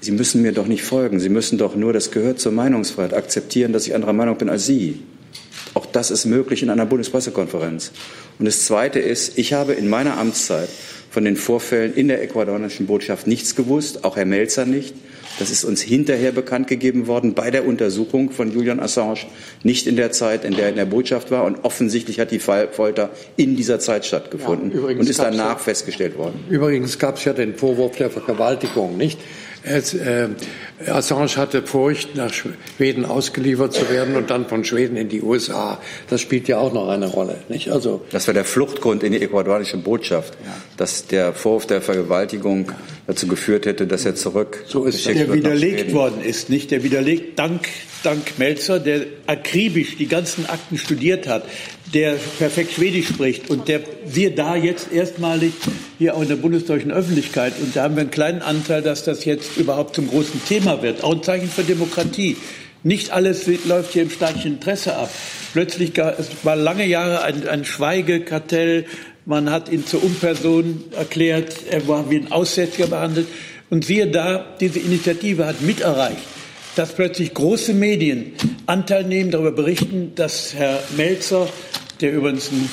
Sie 0.00 0.12
müssen 0.12 0.42
mir 0.42 0.52
doch 0.52 0.66
nicht 0.66 0.82
folgen. 0.82 1.20
Sie 1.20 1.28
müssen 1.28 1.58
doch 1.58 1.76
nur, 1.76 1.92
das 1.92 2.10
gehört 2.10 2.40
zur 2.40 2.52
Meinungsfreiheit, 2.52 3.14
akzeptieren, 3.14 3.72
dass 3.72 3.86
ich 3.86 3.94
anderer 3.94 4.14
Meinung 4.14 4.36
bin 4.38 4.48
als 4.48 4.66
Sie. 4.66 5.00
Auch 5.74 5.86
das 5.86 6.10
ist 6.10 6.24
möglich 6.24 6.62
in 6.62 6.70
einer 6.70 6.86
Bundespressekonferenz. 6.86 7.92
Und 8.38 8.46
das 8.46 8.64
Zweite 8.64 8.98
ist, 8.98 9.38
ich 9.38 9.52
habe 9.52 9.74
in 9.74 9.88
meiner 9.88 10.18
Amtszeit 10.18 10.68
von 11.10 11.24
den 11.24 11.36
Vorfällen 11.36 11.94
in 11.94 12.08
der 12.08 12.22
ecuadorianischen 12.22 12.86
Botschaft 12.86 13.26
nichts 13.26 13.56
gewusst, 13.56 14.04
auch 14.04 14.16
Herr 14.16 14.24
Melzer 14.24 14.64
nicht. 14.64 14.94
Das 15.38 15.50
ist 15.50 15.64
uns 15.64 15.80
hinterher 15.80 16.32
bekannt 16.32 16.66
gegeben 16.66 17.06
worden 17.06 17.34
bei 17.34 17.50
der 17.50 17.66
Untersuchung 17.66 18.30
von 18.30 18.52
Julian 18.52 18.80
Assange, 18.80 19.20
nicht 19.62 19.86
in 19.86 19.96
der 19.96 20.12
Zeit, 20.12 20.44
in 20.44 20.54
der 20.54 20.64
er 20.64 20.70
in 20.70 20.76
der 20.76 20.84
Botschaft 20.86 21.30
war. 21.30 21.44
Und 21.44 21.64
offensichtlich 21.64 22.20
hat 22.20 22.30
die 22.30 22.40
Folter 22.40 23.10
in 23.36 23.56
dieser 23.56 23.78
Zeit 23.78 24.04
stattgefunden 24.04 24.72
ja, 24.74 24.80
und 24.80 25.08
ist 25.08 25.18
danach 25.18 25.52
ja, 25.52 25.56
festgestellt 25.56 26.18
worden. 26.18 26.44
Übrigens 26.50 26.98
gab 26.98 27.16
es 27.16 27.24
ja 27.24 27.32
den 27.32 27.54
Vorwurf 27.54 27.96
der 27.96 28.10
Vergewaltigung, 28.10 28.96
nicht? 28.96 29.18
Es, 29.62 29.94
äh, 29.94 30.28
Assange 30.86 31.36
hatte 31.36 31.62
Furcht, 31.62 32.16
nach 32.16 32.32
Schweden 32.32 33.04
ausgeliefert 33.04 33.74
zu 33.74 33.90
werden 33.90 34.16
und 34.16 34.30
dann 34.30 34.46
von 34.46 34.64
Schweden 34.64 34.96
in 34.96 35.08
die 35.08 35.22
USA. 35.22 35.78
Das 36.08 36.20
spielt 36.20 36.48
ja 36.48 36.58
auch 36.58 36.72
noch 36.72 36.88
eine 36.88 37.06
Rolle. 37.06 37.36
Nicht? 37.48 37.70
Also, 37.70 38.02
das 38.10 38.26
war 38.26 38.34
der 38.34 38.44
Fluchtgrund 38.44 39.02
in 39.02 39.12
die 39.12 39.20
ecuadorianische 39.20 39.76
Botschaft, 39.76 40.34
ja. 40.42 40.56
dass 40.76 41.06
der 41.06 41.34
Vorwurf 41.34 41.66
der 41.66 41.82
Vergewaltigung 41.82 42.72
dazu 43.06 43.26
geführt 43.26 43.66
hätte, 43.66 43.86
dass 43.86 44.06
er 44.06 44.14
zurück 44.14 44.64
so 44.66 44.84
ist 44.84 45.06
der 45.06 45.32
widerlegt 45.32 45.92
worden 45.92 46.22
ist, 46.22 46.48
nicht 46.48 46.70
der 46.70 46.82
widerlegt 46.82 47.38
dank 47.38 47.68
dank 48.02 48.38
Melzer, 48.38 48.78
der 48.78 49.02
akribisch 49.26 49.96
die 49.96 50.06
ganzen 50.06 50.46
Akten 50.46 50.78
studiert 50.78 51.26
hat, 51.26 51.44
der 51.92 52.16
perfekt 52.38 52.72
Schwedisch 52.72 53.08
spricht 53.08 53.50
und 53.50 53.68
der 53.68 53.80
wir 54.06 54.34
da 54.34 54.56
jetzt 54.56 54.92
erstmalig 54.92 55.52
hier 55.98 56.16
auch 56.16 56.22
in 56.22 56.28
der 56.28 56.36
bundesdeutschen 56.36 56.90
Öffentlichkeit 56.92 57.54
und 57.60 57.74
da 57.74 57.82
haben 57.84 57.96
wir 57.96 58.02
einen 58.02 58.10
kleinen 58.10 58.42
Anteil, 58.42 58.82
dass 58.82 59.04
das 59.04 59.24
jetzt 59.24 59.56
überhaupt 59.56 59.94
zum 59.94 60.08
großen 60.08 60.40
Thema 60.46 60.82
wird, 60.82 61.02
auch 61.02 61.12
ein 61.12 61.22
Zeichen 61.22 61.48
für 61.48 61.64
Demokratie. 61.64 62.36
Nicht 62.82 63.10
alles 63.10 63.46
läuft 63.66 63.92
hier 63.92 64.02
im 64.02 64.10
staatlichen 64.10 64.54
Interesse 64.54 64.96
ab. 64.96 65.10
Plötzlich 65.52 65.98
es 65.98 66.28
war 66.44 66.56
lange 66.56 66.86
Jahre 66.86 67.22
ein, 67.22 67.46
ein 67.46 67.66
Schweigekartell. 67.66 68.86
Man 69.26 69.50
hat 69.50 69.68
ihn 69.68 69.86
zur 69.86 70.02
Unperson 70.02 70.84
erklärt. 70.96 71.56
Er 71.70 71.86
war 71.88 72.10
wie 72.10 72.16
ein 72.16 72.32
Aussätziger 72.32 72.86
behandelt. 72.86 73.26
Und 73.68 73.84
siehe 73.84 74.06
da, 74.06 74.46
diese 74.60 74.78
Initiative 74.78 75.44
hat 75.46 75.60
mit 75.60 75.82
erreicht, 75.82 76.22
dass 76.76 76.94
plötzlich 76.94 77.34
große 77.34 77.74
Medien 77.74 78.32
Anteil 78.66 79.04
nehmen, 79.04 79.30
darüber 79.30 79.52
berichten, 79.52 80.12
dass 80.14 80.54
Herr 80.54 80.82
Melzer, 80.96 81.48
der 82.00 82.12
übrigens 82.12 82.50
einen 82.50 82.70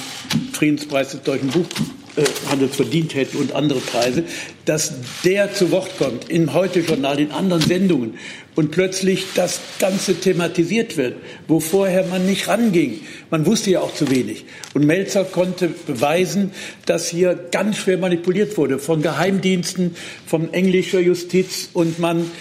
Friedenspreis 0.54 1.12
des 1.12 1.24
deutschen 1.24 1.50
Buchhandels 1.50 2.76
verdient 2.76 3.16
hätte 3.16 3.38
und 3.38 3.54
andere 3.54 3.80
Preise, 3.80 4.24
dass 4.66 4.94
der 5.24 5.54
zu 5.54 5.72
Wort 5.72 5.98
kommt 5.98 6.30
im 6.30 6.54
Heute-Journal, 6.54 7.20
in 7.20 7.32
anderen 7.32 7.62
Sendungen 7.62 8.16
und 8.56 8.72
plötzlich 8.72 9.26
das 9.36 9.60
Ganze 9.80 10.16
thematisiert 10.20 10.98
wird, 10.98 11.16
wo 11.48 11.60
vorher 11.60 12.06
man 12.08 12.26
nicht 12.26 12.48
ranging. 12.48 13.02
Man 13.30 13.46
wusste 13.46 13.72
ja 13.72 13.82
auch 13.82 13.94
zu 13.94 14.10
wenig. 14.10 14.46
Und 14.74 14.86
Melzer 14.86 15.26
konnte 15.26 15.70
beweisen, 15.86 16.52
dass 16.86 17.08
hier 17.08 17.36
ganz 17.52 17.78
schwer 17.78 17.98
manipuliert 18.00 18.58
wurde 18.58 18.80
von 18.80 19.02
Geheimdiensten, 19.02 19.96
von 20.26 20.54
englischer 20.54 21.00
Justiz 21.00 21.70
und 21.74 22.00
man 22.00 22.32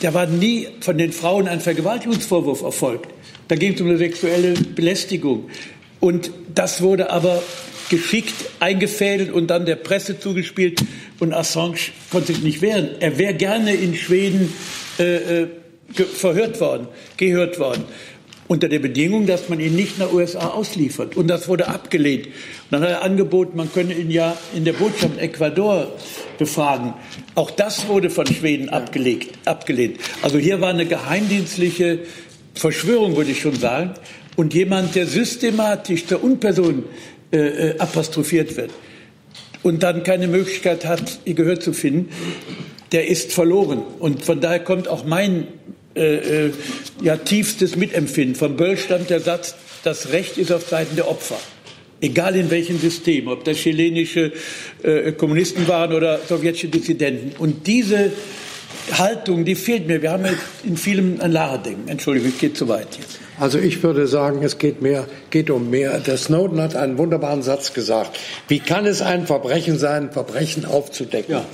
da 0.00 0.14
war 0.14 0.26
nie 0.26 0.68
von 0.80 0.98
den 0.98 1.12
Frauen 1.12 1.48
ein 1.48 1.60
Vergewaltigungsvorwurf 1.60 2.62
erfolgt. 2.62 3.08
Da 3.48 3.56
ging 3.56 3.74
es 3.74 3.80
um 3.80 3.88
eine 3.88 3.98
sexuelle 3.98 4.54
Belästigung. 4.54 5.48
Und 6.00 6.30
das 6.54 6.82
wurde 6.82 7.10
aber 7.10 7.42
geschickt 7.90 8.34
eingefädelt 8.60 9.32
und 9.32 9.48
dann 9.48 9.66
der 9.66 9.76
Presse 9.76 10.18
zugespielt. 10.18 10.82
Und 11.20 11.32
Assange 11.32 11.78
konnte 12.10 12.32
sich 12.32 12.42
nicht 12.42 12.62
wehren. 12.62 12.90
Er 13.00 13.18
wäre 13.18 13.34
gerne 13.34 13.74
in 13.74 13.94
Schweden 13.94 14.52
äh, 14.98 15.42
äh 15.42 15.46
verhört 15.92 16.60
worden, 16.60 16.88
gehört 17.18 17.58
worden 17.60 17.84
unter 18.46 18.68
der 18.68 18.78
Bedingung, 18.78 19.26
dass 19.26 19.48
man 19.48 19.60
ihn 19.60 19.74
nicht 19.74 19.98
nach 19.98 20.12
USA 20.12 20.48
ausliefert. 20.48 21.16
Und 21.16 21.28
das 21.28 21.48
wurde 21.48 21.68
abgelehnt. 21.68 22.26
Und 22.26 22.32
dann 22.70 22.82
hat 22.82 22.90
er 22.90 23.02
angeboten, 23.02 23.56
man 23.56 23.72
könne 23.72 23.94
ihn 23.94 24.10
ja 24.10 24.36
in 24.54 24.64
der 24.64 24.74
Botschaft 24.74 25.18
Ecuador 25.18 25.92
befragen. 26.38 26.94
Auch 27.34 27.50
das 27.50 27.88
wurde 27.88 28.10
von 28.10 28.26
Schweden 28.26 28.68
abgelegt, 28.68 29.38
abgelehnt. 29.46 29.98
Also 30.22 30.38
hier 30.38 30.60
war 30.60 30.70
eine 30.70 30.86
geheimdienstliche 30.86 32.00
Verschwörung, 32.54 33.16
würde 33.16 33.30
ich 33.30 33.40
schon 33.40 33.58
sagen. 33.58 33.94
Und 34.36 34.52
jemand, 34.52 34.94
der 34.94 35.06
systematisch 35.06 36.06
der 36.06 36.22
Unperson 36.22 36.84
äh, 37.32 37.38
äh 37.38 37.78
apostrophiert 37.78 38.56
wird 38.56 38.70
und 39.62 39.82
dann 39.82 40.02
keine 40.02 40.28
Möglichkeit 40.28 40.84
hat, 40.84 41.20
ihr 41.24 41.34
Gehör 41.34 41.58
zu 41.58 41.72
finden, 41.72 42.10
der 42.92 43.08
ist 43.08 43.32
verloren. 43.32 43.82
Und 43.98 44.24
von 44.24 44.40
daher 44.40 44.60
kommt 44.60 44.88
auch 44.88 45.04
mein 45.04 45.48
äh, 45.94 46.46
äh, 46.46 46.52
ja, 47.02 47.16
tiefstes 47.16 47.76
Mitempfinden. 47.76 48.34
Von 48.34 48.56
Böll 48.56 48.76
stammt 48.76 49.10
der 49.10 49.20
Satz, 49.20 49.54
das 49.82 50.10
Recht 50.10 50.38
ist 50.38 50.50
auf 50.52 50.68
Seiten 50.68 50.96
der 50.96 51.08
Opfer. 51.08 51.38
Egal 52.00 52.36
in 52.36 52.50
welchem 52.50 52.78
System, 52.78 53.28
ob 53.28 53.44
das 53.44 53.58
chilenische 53.58 54.32
äh, 54.82 55.12
Kommunisten 55.12 55.68
waren 55.68 55.92
oder 55.92 56.20
sowjetische 56.28 56.68
Dissidenten. 56.68 57.32
Und 57.38 57.66
diese 57.66 58.12
Haltung, 58.92 59.44
die 59.44 59.54
fehlt 59.54 59.86
mir. 59.86 60.02
Wir 60.02 60.10
haben 60.10 60.26
in 60.64 60.76
vielem 60.76 61.20
ein 61.20 61.32
Lara-Denken. 61.32 61.88
Entschuldigung, 61.88 62.30
ich 62.30 62.38
gehe 62.38 62.52
zu 62.52 62.68
weit 62.68 62.88
jetzt. 62.98 63.23
Also 63.40 63.58
ich 63.58 63.82
würde 63.82 64.06
sagen, 64.06 64.42
es 64.42 64.58
geht, 64.58 64.80
mehr, 64.80 65.06
geht 65.30 65.50
um 65.50 65.70
mehr. 65.70 65.98
Der 65.98 66.16
Snowden 66.16 66.60
hat 66.60 66.76
einen 66.76 66.98
wunderbaren 66.98 67.42
Satz 67.42 67.72
gesagt. 67.72 68.18
Wie 68.46 68.60
kann 68.60 68.86
es 68.86 69.02
ein 69.02 69.26
Verbrechen 69.26 69.78
sein, 69.78 70.12
Verbrechen 70.12 70.64
aufzudecken? 70.64 71.34
Ja. 71.34 71.44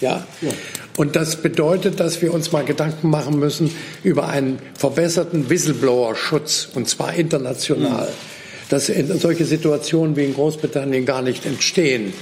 ja? 0.00 0.26
ja. 0.42 0.50
Und 0.96 1.16
das 1.16 1.36
bedeutet, 1.36 1.98
dass 1.98 2.20
wir 2.20 2.34
uns 2.34 2.52
mal 2.52 2.64
Gedanken 2.64 3.08
machen 3.08 3.38
müssen 3.38 3.70
über 4.04 4.28
einen 4.28 4.58
verbesserten 4.78 5.48
Whistleblower-Schutz, 5.48 6.68
und 6.74 6.88
zwar 6.88 7.14
international. 7.14 8.06
Mhm. 8.06 8.68
Dass 8.68 8.86
solche 8.86 9.46
Situationen 9.46 10.16
wie 10.16 10.24
in 10.24 10.34
Großbritannien 10.34 11.04
gar 11.06 11.22
nicht 11.22 11.46
entstehen. 11.46 12.12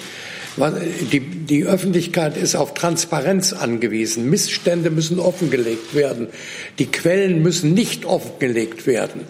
Die, 1.12 1.20
die 1.20 1.64
Öffentlichkeit 1.64 2.36
ist 2.36 2.54
auf 2.54 2.74
Transparenz 2.74 3.52
angewiesen. 3.52 4.28
Missstände 4.28 4.90
müssen 4.90 5.18
offengelegt 5.18 5.94
werden. 5.94 6.28
Die 6.78 6.86
Quellen 6.86 7.42
müssen 7.42 7.74
nicht 7.74 8.04
offengelegt 8.04 8.86
werden. 8.86 9.22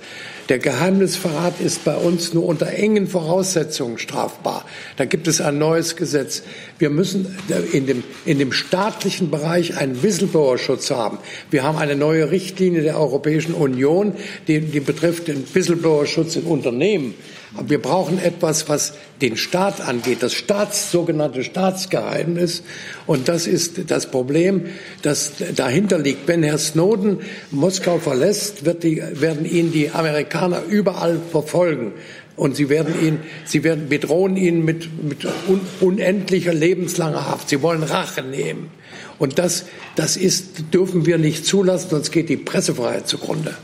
Der 0.48 0.58
Geheimnisverrat 0.58 1.60
ist 1.60 1.84
bei 1.84 1.94
uns 1.94 2.32
nur 2.32 2.46
unter 2.46 2.68
engen 2.68 3.06
Voraussetzungen 3.06 3.98
strafbar. 3.98 4.64
Da 4.96 5.04
gibt 5.04 5.28
es 5.28 5.42
ein 5.42 5.58
neues 5.58 5.94
Gesetz. 5.94 6.42
Wir 6.78 6.88
müssen 6.88 7.36
in 7.72 7.86
dem, 7.86 8.02
in 8.24 8.38
dem 8.38 8.52
staatlichen 8.52 9.30
Bereich 9.30 9.76
einen 9.76 10.02
Whistleblower-Schutz 10.02 10.90
haben. 10.90 11.18
Wir 11.50 11.64
haben 11.64 11.76
eine 11.76 11.96
neue 11.96 12.30
Richtlinie 12.30 12.80
der 12.80 12.98
Europäischen 12.98 13.52
Union, 13.52 14.14
die, 14.46 14.60
die 14.60 14.80
betrifft 14.80 15.28
den 15.28 15.44
Whistleblower-Schutz 15.52 16.36
in 16.36 16.44
Unternehmen. 16.44 17.14
Aber 17.56 17.70
wir 17.70 17.80
brauchen 17.80 18.18
etwas, 18.18 18.68
was 18.68 18.94
den 19.20 19.36
Staat 19.36 19.80
angeht, 19.80 20.22
das 20.22 20.34
Staats, 20.34 20.92
sogenannte 20.92 21.42
Staatsgeheimnis. 21.42 22.62
Und 23.06 23.28
das 23.28 23.46
ist 23.46 23.90
das 23.90 24.10
Problem, 24.10 24.66
das 25.02 25.32
dahinter 25.56 25.98
liegt. 25.98 26.28
Wenn 26.28 26.42
Herr 26.42 26.58
Snowden 26.58 27.20
Moskau 27.50 27.98
verlässt, 27.98 28.62
die, 28.82 29.02
werden 29.12 29.46
ihn 29.46 29.72
die 29.72 29.90
Amerikaner 29.90 30.62
überall 30.68 31.18
verfolgen. 31.30 31.92
Und 32.36 32.54
sie 32.54 32.68
werden 32.68 32.94
ihn, 33.04 33.18
sie 33.44 33.64
werden 33.64 33.88
bedrohen 33.88 34.36
ihn 34.36 34.64
mit, 34.64 35.02
mit 35.02 35.24
un, 35.48 35.60
unendlicher 35.80 36.54
lebenslanger 36.54 37.28
Haft. 37.28 37.48
Sie 37.48 37.62
wollen 37.62 37.82
Rache 37.82 38.22
nehmen. 38.22 38.70
Und 39.18 39.40
das, 39.40 39.64
das 39.96 40.16
ist, 40.16 40.72
dürfen 40.72 41.04
wir 41.06 41.18
nicht 41.18 41.44
zulassen, 41.44 41.88
sonst 41.90 42.12
geht 42.12 42.28
die 42.28 42.36
Pressefreiheit 42.36 43.08
zugrunde. 43.08 43.56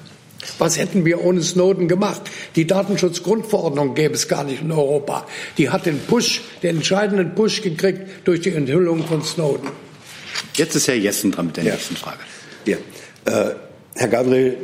Was 0.59 0.79
hätten 0.79 1.05
wir 1.05 1.25
ohne 1.25 1.43
Snowden 1.43 1.89
gemacht? 1.89 2.23
Die 2.57 2.67
Datenschutzgrundverordnung 2.67 3.95
gäbe 3.95 4.15
es 4.15 4.29
gar 4.29 4.45
nicht 4.45 4.63
in 4.63 4.73
Europa. 4.73 5.27
Die 5.59 5.71
hat 5.71 5.87
den 5.87 5.99
Push, 5.99 6.43
den 6.63 6.77
entscheidenden 6.77 7.35
Push 7.35 7.63
gekriegt 7.63 8.03
durch 8.25 8.41
die 8.41 8.51
Enthüllung 8.51 9.05
von 9.05 9.23
Snowden. 9.23 9.69
Jetzt 10.55 10.77
ist 10.77 10.89
Herr 10.89 10.95
Jessen 10.95 11.33
dran 11.33 11.47
mit 11.47 11.57
der 11.57 11.65
ja. 11.65 11.73
nächsten 11.73 11.97
Frage. 11.97 12.19
Ja. 12.67 12.77
Äh, 13.25 13.55
Herr 13.97 14.09
Gabriel, 14.09 14.57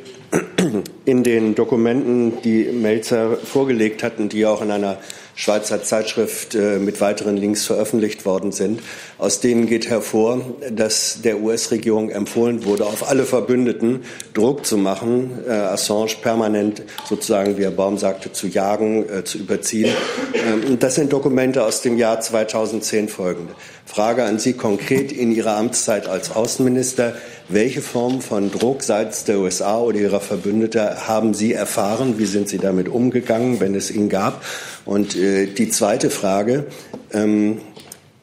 in 1.05 1.24
den 1.24 1.55
Dokumenten, 1.55 2.40
die 2.42 2.64
Melzer 2.64 3.37
vorgelegt 3.37 4.03
hatten, 4.03 4.29
die 4.29 4.46
auch 4.46 4.62
in 4.62 4.70
einer 4.70 4.98
Schweizer 5.40 5.83
Zeitschrift 5.83 6.55
äh, 6.55 6.79
mit 6.79 7.00
weiteren 7.00 7.35
Links 7.35 7.64
veröffentlicht 7.64 8.26
worden 8.26 8.53
sind. 8.53 8.81
Aus 9.16 9.40
denen 9.40 9.64
geht 9.64 9.88
hervor, 9.88 10.42
dass 10.70 11.22
der 11.22 11.40
US-Regierung 11.40 12.11
empfohlen 12.11 12.66
wurde, 12.66 12.85
auf 12.85 13.09
alle 13.09 13.24
Verbündeten 13.24 14.00
Druck 14.35 14.66
zu 14.66 14.76
machen, 14.76 15.31
äh, 15.48 15.53
Assange 15.53 16.16
permanent 16.20 16.83
sozusagen, 17.09 17.57
wie 17.57 17.62
Herr 17.62 17.70
Baum 17.70 17.96
sagte, 17.96 18.33
zu 18.33 18.48
jagen, 18.48 19.09
äh, 19.09 19.24
zu 19.24 19.38
überziehen. 19.38 19.94
Ähm, 20.35 20.79
das 20.79 20.96
sind 20.96 21.11
Dokumente 21.11 21.64
aus 21.64 21.81
dem 21.81 21.96
Jahr 21.96 22.20
2010 22.20 23.09
folgende. 23.09 23.55
Frage 23.87 24.24
an 24.24 24.38
Sie 24.38 24.53
konkret 24.53 25.11
in 25.11 25.33
Ihrer 25.33 25.57
Amtszeit 25.57 26.07
als 26.07 26.31
Außenminister. 26.37 27.14
Welche 27.48 27.81
Form 27.81 28.20
von 28.20 28.53
Druck 28.53 28.85
seitens 28.85 29.24
der 29.24 29.38
USA 29.38 29.81
oder 29.81 29.98
ihrer 29.98 30.20
Verbündeten 30.20 31.09
haben 31.09 31.35
Sie 31.35 31.53
erfahren? 31.53 32.16
Wie 32.16 32.26
sind 32.26 32.48
Sie 32.48 32.59
damit 32.59 32.88
umgegangen, 32.88 33.59
wenn 33.59 33.74
es 33.74 33.90
ihn 33.90 34.09
gab? 34.09 34.44
Und 34.84 35.16
äh, 35.16 35.46
die 35.46 35.68
zweite 35.68 36.10
Frage. 36.10 36.66
Ähm, 37.12 37.60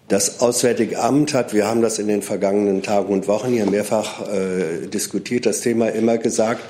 das 0.07 0.39
Auswärtige 0.39 0.99
Amt 1.01 1.33
hat, 1.33 1.53
wir 1.53 1.67
haben 1.67 1.81
das 1.81 1.99
in 1.99 2.07
den 2.07 2.21
vergangenen 2.21 2.81
Tagen 2.81 3.11
und 3.11 3.27
Wochen 3.27 3.51
hier 3.51 3.65
mehrfach 3.65 4.25
äh, 4.29 4.87
diskutiert, 4.87 5.45
das 5.45 5.59
Thema 5.59 5.89
immer 5.89 6.17
gesagt, 6.17 6.61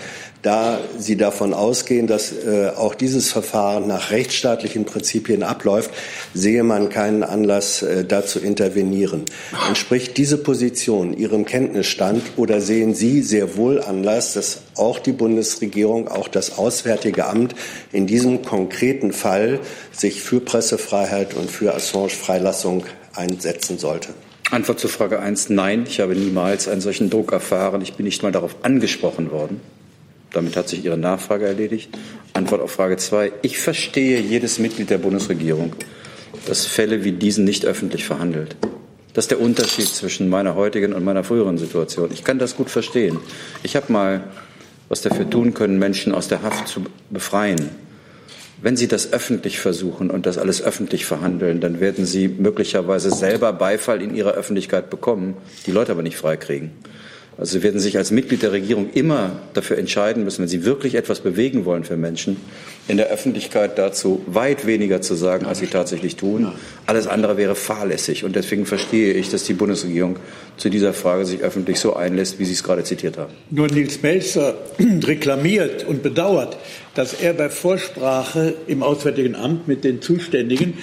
da 0.42 0.80
Sie 0.98 1.18
davon 1.18 1.54
ausgehen, 1.54 2.08
dass 2.08 2.32
äh, 2.32 2.72
auch 2.76 2.96
dieses 2.96 3.32
Verfahren 3.32 3.88
nach 3.88 4.12
rechtsstaatlichen 4.12 4.86
Prinzipien 4.86 5.44
abläuft, 5.44 5.92
sehe 6.34 6.64
man 6.64 6.90
keinen 6.90 7.24
Anlass, 7.24 7.82
äh, 7.82 8.06
da 8.06 8.26
zu 8.26 8.40
intervenieren. 8.40 9.26
Entspricht 9.68 10.18
diese 10.18 10.38
Position 10.38 11.18
Ihrem 11.18 11.46
Kenntnisstand 11.46 12.24
oder 12.36 12.62
sehen 12.62 12.94
Sie 12.94 13.22
sehr 13.22 13.58
wohl 13.58 13.82
Anlass, 13.82 14.34
dass 14.34 14.62
auch 14.76 15.00
die 15.00 15.12
Bundesregierung, 15.12 16.08
auch 16.08 16.28
das 16.28 16.58
Auswärtige 16.58 17.26
Amt 17.26 17.56
in 17.92 18.08
diesem 18.08 18.44
konkreten 18.44 19.12
Fall 19.12 19.60
sich 19.92 20.22
für 20.22 20.40
Pressefreiheit 20.40 21.34
und 21.34 21.50
für 21.50 21.74
Assange-Freilassung 21.74 22.86
einsetzen 23.16 23.80
sollte? 23.80 24.10
Antwort 24.52 24.80
zu 24.80 24.88
Frage 24.88 25.20
1. 25.20 25.50
Nein, 25.50 25.86
ich 25.88 26.00
habe 26.00 26.16
niemals 26.16 26.70
einen 26.70 26.80
solchen 26.80 27.10
Druck 27.10 27.34
erfahren. 27.34 27.82
Ich 27.82 27.96
bin 27.96 28.06
nicht 28.06 28.24
mal 28.24 28.32
darauf 28.32 28.56
angesprochen 28.62 29.30
worden. 29.32 29.60
Damit 30.32 30.56
hat 30.56 30.70
sich 30.70 30.84
Ihre 30.84 30.98
Nachfrage 30.98 31.46
erledigt. 31.46 31.90
Antwort 32.34 32.62
auf 32.62 32.72
Frage 32.72 32.98
2. 32.98 33.32
Ich 33.42 33.58
verstehe 33.58 34.20
jedes 34.20 34.60
Mitglied 34.60 34.90
der 34.90 34.98
Bundesregierung, 34.98 35.74
das 36.46 36.66
Fälle 36.66 37.04
wie 37.04 37.14
diesen 37.14 37.46
nicht 37.46 37.66
öffentlich 37.66 38.06
verhandelt. 38.06 38.56
Das 39.14 39.26
ist 39.26 39.32
der 39.32 39.42
Unterschied 39.42 39.88
zwischen 39.88 40.30
meiner 40.30 40.56
heutigen 40.56 40.94
und 40.94 41.04
meiner 41.04 41.24
früheren 41.24 41.58
Situation. 41.58 42.12
Ich 42.14 42.24
kann 42.24 42.38
das 42.38 42.56
gut 42.56 42.70
verstehen. 42.70 43.20
Ich 43.64 43.76
habe 43.76 43.92
mal 43.92 44.24
was 44.90 45.02
dafür 45.02 45.30
tun 45.30 45.54
können, 45.54 45.80
Menschen 45.80 46.14
aus 46.14 46.28
der 46.28 46.44
Haft 46.44 46.68
zu 46.68 46.86
befreien. 47.10 47.70
Wenn 48.62 48.76
Sie 48.76 48.88
das 48.88 49.14
öffentlich 49.14 49.60
versuchen 49.60 50.10
und 50.10 50.26
das 50.26 50.38
alles 50.38 50.62
öffentlich 50.62 51.06
verhandeln, 51.06 51.62
dann 51.62 51.80
werden 51.80 52.06
Sie 52.06 52.28
möglicherweise 52.28 53.12
selber 53.12 53.54
Beifall 53.54 54.02
in 54.02 54.16
Ihrer 54.16 54.32
Öffentlichkeit 54.32 54.90
bekommen, 54.90 55.38
die 55.68 55.72
Leute 55.72 55.92
aber 55.92 56.02
nicht 56.02 56.18
freikriegen. 56.18 56.72
Also 57.38 57.60
Sie 57.60 57.64
werden 57.64 57.80
sich 57.80 57.98
als 57.98 58.10
Mitglied 58.10 58.42
der 58.42 58.52
Regierung 58.52 58.90
immer 58.94 59.40
dafür 59.54 59.78
entscheiden 59.78 60.24
müssen, 60.24 60.42
wenn 60.42 60.48
Sie 60.48 60.66
wirklich 60.66 60.96
etwas 60.96 61.20
bewegen 61.20 61.66
wollen 61.66 61.84
für 61.84 61.96
Menschen, 61.96 62.38
in 62.88 62.98
der 62.98 63.10
Öffentlichkeit 63.10 63.78
dazu 63.78 64.24
weit 64.26 64.66
weniger 64.66 65.02
zu 65.02 65.14
sagen, 65.14 65.46
als 65.46 65.60
Sie 65.60 65.68
tatsächlich 65.68 66.16
tun. 66.16 66.52
Alles 66.88 67.06
andere 67.06 67.38
wäre 67.38 67.56
fahrlässig. 67.56 68.24
Und 68.24 68.36
deswegen 68.36 68.66
verstehe 68.66 69.14
ich, 69.14 69.30
dass 69.30 69.44
die 69.44 69.54
Bundesregierung 69.54 70.18
zu 70.58 70.70
dieser 70.70 70.94
Frage 70.94 71.26
sich 71.26 71.42
öffentlich 71.42 71.80
so 71.80 71.96
einlässt, 71.96 72.40
wie 72.40 72.46
Sie 72.46 72.54
es 72.54 72.64
gerade 72.64 72.84
zitiert 72.84 73.18
haben. 73.20 73.34
Nur 73.52 73.68
Nils 73.68 74.02
Melzer 74.02 74.56
reklamiert 74.80 75.86
und 75.88 76.02
bedauert, 76.02 76.58
dass 76.96 77.14
er 77.14 77.34
bei 77.34 77.50
Vorsprache 77.50 78.56
im 78.66 78.82
Auswärtigen 78.82 79.36
Amt 79.36 79.68
mit 79.68 79.84
den 79.84 80.02
Zuständigen 80.02 80.74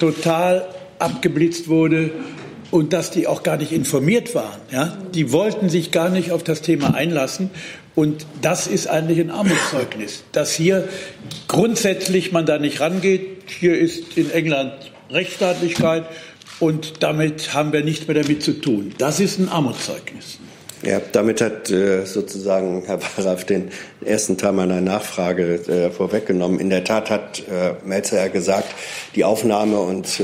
total 0.00 0.66
abgeblitzt 0.98 1.68
wurde 1.68 2.10
und 2.70 2.92
dass 2.92 3.10
die 3.10 3.26
auch 3.26 3.42
gar 3.42 3.56
nicht 3.56 3.72
informiert 3.72 4.34
waren. 4.34 4.60
Ja? 4.70 4.96
Die 5.14 5.32
wollten 5.32 5.68
sich 5.68 5.90
gar 5.90 6.08
nicht 6.08 6.32
auf 6.32 6.42
das 6.42 6.62
Thema 6.62 6.94
einlassen. 6.94 7.50
Und 7.94 8.26
das 8.42 8.66
ist 8.66 8.88
eigentlich 8.88 9.18
ein 9.20 9.30
Armutszeugnis, 9.30 10.24
dass 10.32 10.52
hier 10.52 10.86
grundsätzlich 11.48 12.30
man 12.30 12.44
da 12.44 12.58
nicht 12.58 12.80
rangeht. 12.80 13.44
Hier 13.46 13.78
ist 13.78 14.18
in 14.18 14.30
England 14.30 14.72
Rechtsstaatlichkeit 15.10 16.04
und 16.60 17.02
damit 17.02 17.54
haben 17.54 17.72
wir 17.72 17.82
nichts 17.82 18.06
mehr 18.06 18.20
damit 18.20 18.42
zu 18.42 18.60
tun. 18.60 18.94
Das 18.98 19.20
ist 19.20 19.38
ein 19.38 19.48
Armutszeugnis. 19.48 20.38
Ja, 20.82 21.00
damit 21.12 21.40
hat 21.40 21.70
äh, 21.70 22.04
sozusagen 22.04 22.82
Herr 22.86 22.98
Baraf 22.98 23.44
den 23.44 23.70
ersten 24.04 24.36
Teil 24.36 24.52
meiner 24.52 24.80
Nachfrage 24.82 25.54
äh, 25.54 25.90
vorweggenommen. 25.90 26.60
In 26.60 26.68
der 26.68 26.84
Tat 26.84 27.08
hat 27.08 27.42
äh, 27.48 27.74
Melzer 27.84 28.18
ja 28.18 28.28
gesagt, 28.28 28.74
die 29.14 29.24
Aufnahme 29.24 29.80
und 29.80 30.20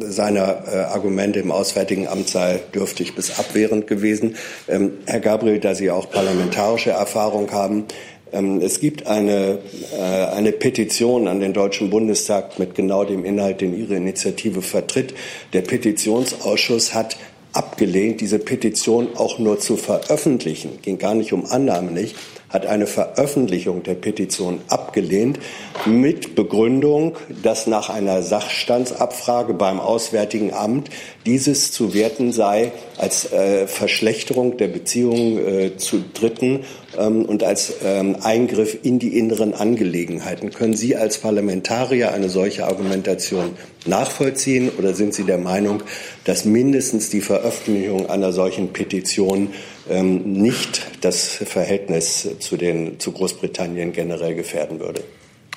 seiner 0.00 0.64
äh, 0.66 0.76
Argumente 0.84 1.40
im 1.40 1.50
Auswärtigen 1.50 2.08
Amt 2.08 2.28
sei 2.28 2.60
dürftig 2.74 3.14
bis 3.14 3.38
abwehrend 3.38 3.86
gewesen. 3.86 4.36
Ähm, 4.68 4.92
Herr 5.06 5.20
Gabriel, 5.20 5.60
da 5.60 5.74
Sie 5.74 5.90
auch 5.90 6.10
parlamentarische 6.10 6.90
Erfahrung 6.90 7.50
haben, 7.52 7.84
ähm, 8.32 8.60
es 8.60 8.80
gibt 8.80 9.06
eine, 9.06 9.58
äh, 9.96 10.02
eine 10.02 10.52
Petition 10.52 11.28
an 11.28 11.40
den 11.40 11.52
Deutschen 11.52 11.90
Bundestag 11.90 12.58
mit 12.58 12.74
genau 12.74 13.04
dem 13.04 13.24
Inhalt, 13.24 13.60
den 13.60 13.78
Ihre 13.78 13.96
Initiative 13.96 14.62
vertritt. 14.62 15.14
Der 15.52 15.62
Petitionsausschuss 15.62 16.94
hat 16.94 17.16
abgelehnt, 17.52 18.20
diese 18.20 18.38
Petition 18.38 19.08
auch 19.16 19.38
nur 19.38 19.58
zu 19.58 19.76
veröffentlichen. 19.76 20.78
Ging 20.82 20.98
gar 20.98 21.14
nicht 21.14 21.32
um 21.32 21.46
Annahme 21.46 21.90
nicht 21.90 22.14
hat 22.48 22.66
eine 22.66 22.86
Veröffentlichung 22.86 23.82
der 23.82 23.94
Petition 23.94 24.60
abgelehnt 24.68 25.38
mit 25.84 26.34
Begründung, 26.34 27.16
dass 27.42 27.66
nach 27.66 27.90
einer 27.90 28.22
Sachstandsabfrage 28.22 29.54
beim 29.54 29.80
Auswärtigen 29.80 30.52
Amt 30.54 30.88
dieses 31.26 31.72
zu 31.72 31.92
werten 31.92 32.32
sei 32.32 32.72
als 32.96 33.32
äh, 33.32 33.66
Verschlechterung 33.66 34.56
der 34.56 34.68
Beziehungen 34.68 35.38
äh, 35.38 35.76
zu 35.76 36.02
Dritten 36.14 36.64
ähm, 36.98 37.24
und 37.26 37.42
als 37.42 37.74
ähm, 37.84 38.16
Eingriff 38.22 38.78
in 38.82 38.98
die 38.98 39.18
inneren 39.18 39.54
Angelegenheiten. 39.54 40.50
Können 40.50 40.74
Sie 40.74 40.96
als 40.96 41.18
Parlamentarier 41.18 42.12
eine 42.12 42.28
solche 42.30 42.64
Argumentation 42.64 43.50
nachvollziehen 43.86 44.70
oder 44.78 44.94
sind 44.94 45.14
Sie 45.14 45.24
der 45.24 45.38
Meinung, 45.38 45.82
dass 46.24 46.44
mindestens 46.44 47.10
die 47.10 47.20
Veröffentlichung 47.20 48.08
einer 48.08 48.32
solchen 48.32 48.72
Petition 48.72 49.50
nicht 49.90 50.86
das 51.00 51.28
Verhältnis 51.28 52.28
zu, 52.40 52.56
den, 52.56 53.00
zu 53.00 53.12
Großbritannien 53.12 53.92
generell 53.92 54.34
gefährden 54.34 54.80
würde. 54.80 55.02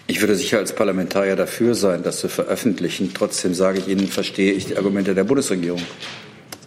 Ich 0.07 0.19
würde 0.19 0.35
sicher 0.35 0.57
als 0.57 0.73
Parlamentarier 0.73 1.35
dafür 1.35 1.73
sein, 1.73 2.03
das 2.03 2.19
zu 2.19 2.27
veröffentlichen. 2.27 3.11
Trotzdem 3.13 3.53
sage 3.53 3.79
ich 3.79 3.87
Ihnen, 3.87 4.07
verstehe 4.07 4.51
ich 4.51 4.65
die 4.65 4.77
Argumente 4.77 5.15
der 5.15 5.23
Bundesregierung. 5.23 5.81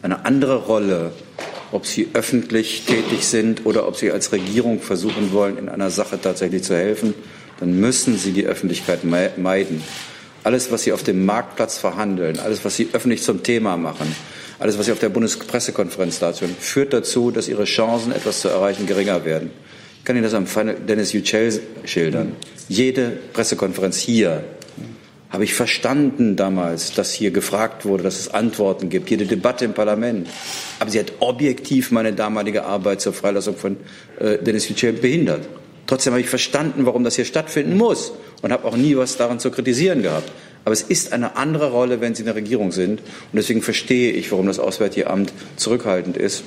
Eine 0.03 0.25
andere 0.25 0.65
Rolle, 0.65 1.13
ob 1.73 1.87
Sie 1.87 2.09
öffentlich 2.15 2.85
tätig 2.87 3.27
sind 3.27 3.67
oder 3.67 3.87
ob 3.87 3.97
Sie 3.97 4.11
als 4.11 4.33
Regierung 4.33 4.81
versuchen 4.81 5.33
wollen, 5.33 5.59
in 5.59 5.69
einer 5.69 5.91
Sache 5.91 6.21
tatsächlich 6.21 6.63
zu 6.63 6.75
helfen, 6.75 7.15
dann 7.61 7.79
müssen 7.79 8.17
Sie 8.17 8.33
die 8.33 8.47
Öffentlichkeit 8.47 9.01
meiden. 9.05 9.83
Alles, 10.43 10.71
was 10.71 10.85
Sie 10.85 10.93
auf 10.93 11.03
dem 11.03 11.25
Marktplatz 11.27 11.79
verhandeln, 11.79 12.39
alles, 12.39 12.65
was 12.65 12.77
Sie 12.77 12.89
öffentlich 12.93 13.23
zum 13.23 13.43
Thema 13.43 13.77
machen, 13.77 14.15
alles, 14.65 14.79
was 14.79 14.87
Sie 14.87 14.93
auf 14.93 14.99
der 14.99 15.11
Bundespressekonferenz 15.11 16.21
dazu 16.21 16.47
führt 16.59 16.95
dazu, 16.95 17.31
dass 17.31 17.49
Ihre 17.49 17.65
Chancen, 17.65 18.13
etwas 18.13 18.41
zu 18.41 18.49
erreichen, 18.49 18.87
geringer 18.87 19.27
werden. 19.27 19.51
Ich 19.99 20.07
kann 20.07 20.17
Ihnen 20.17 20.25
das 20.25 20.33
am 20.33 20.47
Fall 20.47 20.75
Dennis 20.89 21.13
Yücel 21.13 21.61
schildern. 21.85 22.35
Jede 22.71 23.13
Pressekonferenz 23.35 23.99
hier 23.99 24.43
habe 25.29 25.45
ich 25.45 25.53
verstanden 25.53 26.37
damals, 26.37 26.95
dass 26.95 27.13
hier 27.13 27.31
gefragt 27.31 27.85
wurde, 27.85 28.05
dass 28.05 28.19
es 28.19 28.33
Antworten 28.33 28.89
gibt, 28.89 29.11
jede 29.11 29.27
Debatte 29.27 29.67
im 29.67 29.75
Parlament. 29.75 30.29
Aber 30.79 30.91
sie 30.91 30.99
hat 30.99 31.13
objektiv 31.19 31.91
meine 31.91 32.15
damalige 32.15 32.65
Arbeit 32.65 33.03
zur 33.03 33.13
Freilassung 33.13 33.59
von 33.59 33.77
äh, 34.19 34.39
Dennis 34.39 34.71
Yücel 34.71 34.95
behindert. 34.95 35.47
Trotzdem 35.87 36.13
habe 36.13 36.21
ich 36.21 36.29
verstanden, 36.29 36.87
warum 36.87 37.05
das 37.05 37.17
hier 37.17 37.25
stattfinden 37.25 37.77
muss 37.77 38.13
und 38.43 38.53
habe 38.53 38.65
auch 38.65 38.77
nie 38.77 38.97
was 38.97 39.17
daran 39.17 39.39
zu 39.39 39.51
kritisieren 39.51 40.03
gehabt. 40.03 40.31
Aber 40.65 40.73
es 40.73 40.83
ist 40.83 41.13
eine 41.13 41.37
andere 41.37 41.71
Rolle, 41.71 42.01
wenn 42.01 42.15
Sie 42.15 42.23
in 42.23 42.27
der 42.27 42.35
Regierung 42.35 42.73
sind. 42.73 43.01
Und 43.01 43.37
deswegen 43.37 43.61
verstehe 43.61 44.13
ich, 44.13 44.33
warum 44.33 44.47
das 44.47 44.59
Auswärtige 44.59 45.11
Amt 45.11 45.33
zurückhaltend 45.57 46.17
ist. 46.17 46.45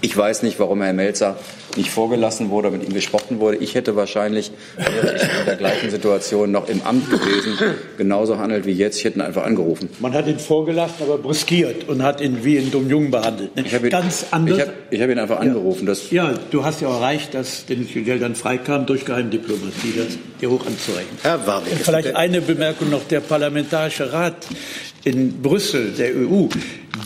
Ich 0.00 0.16
weiß 0.16 0.42
nicht, 0.42 0.60
warum 0.60 0.82
Herr 0.82 0.92
Melzer 0.92 1.36
nicht 1.76 1.90
vorgelassen 1.90 2.50
wurde, 2.50 2.70
mit 2.70 2.86
ihm 2.86 2.94
gesprochen 2.94 3.40
wurde. 3.40 3.56
Ich 3.58 3.74
hätte 3.74 3.96
wahrscheinlich, 3.96 4.52
wäre 4.76 5.16
ich 5.16 5.22
in 5.22 5.46
der 5.46 5.56
gleichen 5.56 5.90
Situation 5.90 6.50
noch 6.50 6.68
im 6.68 6.82
Amt 6.82 7.10
gewesen, 7.10 7.58
genauso 7.96 8.38
handelt 8.38 8.66
wie 8.66 8.72
jetzt. 8.72 8.98
Ich 8.98 9.04
hätte 9.04 9.18
ihn 9.18 9.22
einfach 9.22 9.44
angerufen. 9.44 9.88
Man 10.00 10.12
hat 10.12 10.26
ihn 10.26 10.38
vorgelassen, 10.38 10.96
aber 11.00 11.18
bruskiert 11.18 11.88
und 11.88 12.02
hat 12.02 12.20
ihn 12.20 12.44
wie 12.44 12.56
in 12.56 12.70
Dumm 12.70 12.88
Jung 12.88 13.10
behandelt. 13.10 13.50
Ich 13.56 13.74
habe 13.74 13.86
ihn, 13.86 13.90
Ganz 13.90 14.26
anders. 14.30 14.56
Ich 14.56 14.62
habe, 14.62 14.72
ich 14.90 15.00
habe 15.00 15.12
ihn 15.12 15.18
einfach 15.18 15.40
angerufen. 15.40 15.86
Das 15.86 16.10
Ja, 16.10 16.32
du 16.50 16.64
hast 16.64 16.80
ja 16.80 16.88
auch 16.88 17.00
erreicht, 17.00 17.34
dass 17.34 17.66
Dennis 17.66 17.92
Yücel 17.94 18.18
dann 18.18 18.34
freikam 18.34 18.86
durch 18.86 19.04
Geheimdiplomatie. 19.04 19.94
Das 19.96 20.06
dir 20.40 20.50
hoch 20.50 20.64
anzurechnen. 20.66 21.18
Herr 21.22 21.46
Warwick. 21.46 21.72
Und 21.72 21.82
vielleicht 21.82 22.14
eine 22.14 22.40
Bemerkung 22.40 22.90
noch. 22.90 23.06
Der 23.08 23.20
Parlamentarische 23.20 24.12
Rat 24.12 24.46
in 25.04 25.40
Brüssel, 25.42 25.92
der 25.92 26.14
EU, 26.14 26.48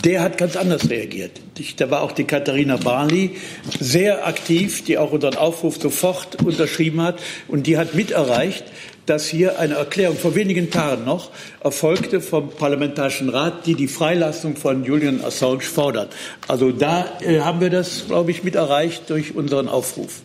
der 0.03 0.21
hat 0.21 0.37
ganz 0.37 0.55
anders 0.55 0.89
reagiert. 0.89 1.31
Ich, 1.57 1.75
da 1.75 1.89
war 1.89 2.01
auch 2.01 2.11
die 2.11 2.23
Katharina 2.23 2.77
Barley 2.77 3.37
sehr 3.79 4.25
aktiv, 4.27 4.83
die 4.83 4.97
auch 4.97 5.11
unseren 5.11 5.35
Aufruf 5.35 5.81
sofort 5.81 6.43
unterschrieben 6.43 7.01
hat. 7.01 7.19
Und 7.47 7.67
die 7.67 7.77
hat 7.77 7.95
mit 7.95 8.11
erreicht, 8.11 8.63
dass 9.05 9.27
hier 9.27 9.59
eine 9.59 9.75
Erklärung 9.75 10.17
vor 10.17 10.35
wenigen 10.35 10.71
Tagen 10.71 11.05
noch 11.05 11.31
erfolgte 11.61 12.21
vom 12.21 12.49
Parlamentarischen 12.49 13.29
Rat, 13.29 13.65
die 13.65 13.75
die 13.75 13.87
Freilassung 13.87 14.55
von 14.55 14.85
Julian 14.85 15.23
Assange 15.23 15.61
fordert. 15.61 16.13
Also 16.47 16.71
da 16.71 17.05
äh, 17.21 17.39
haben 17.41 17.59
wir 17.59 17.69
das, 17.69 18.05
glaube 18.07 18.31
ich, 18.31 18.43
mit 18.43 18.55
erreicht 18.55 19.09
durch 19.09 19.35
unseren 19.35 19.67
Aufruf. 19.67 20.21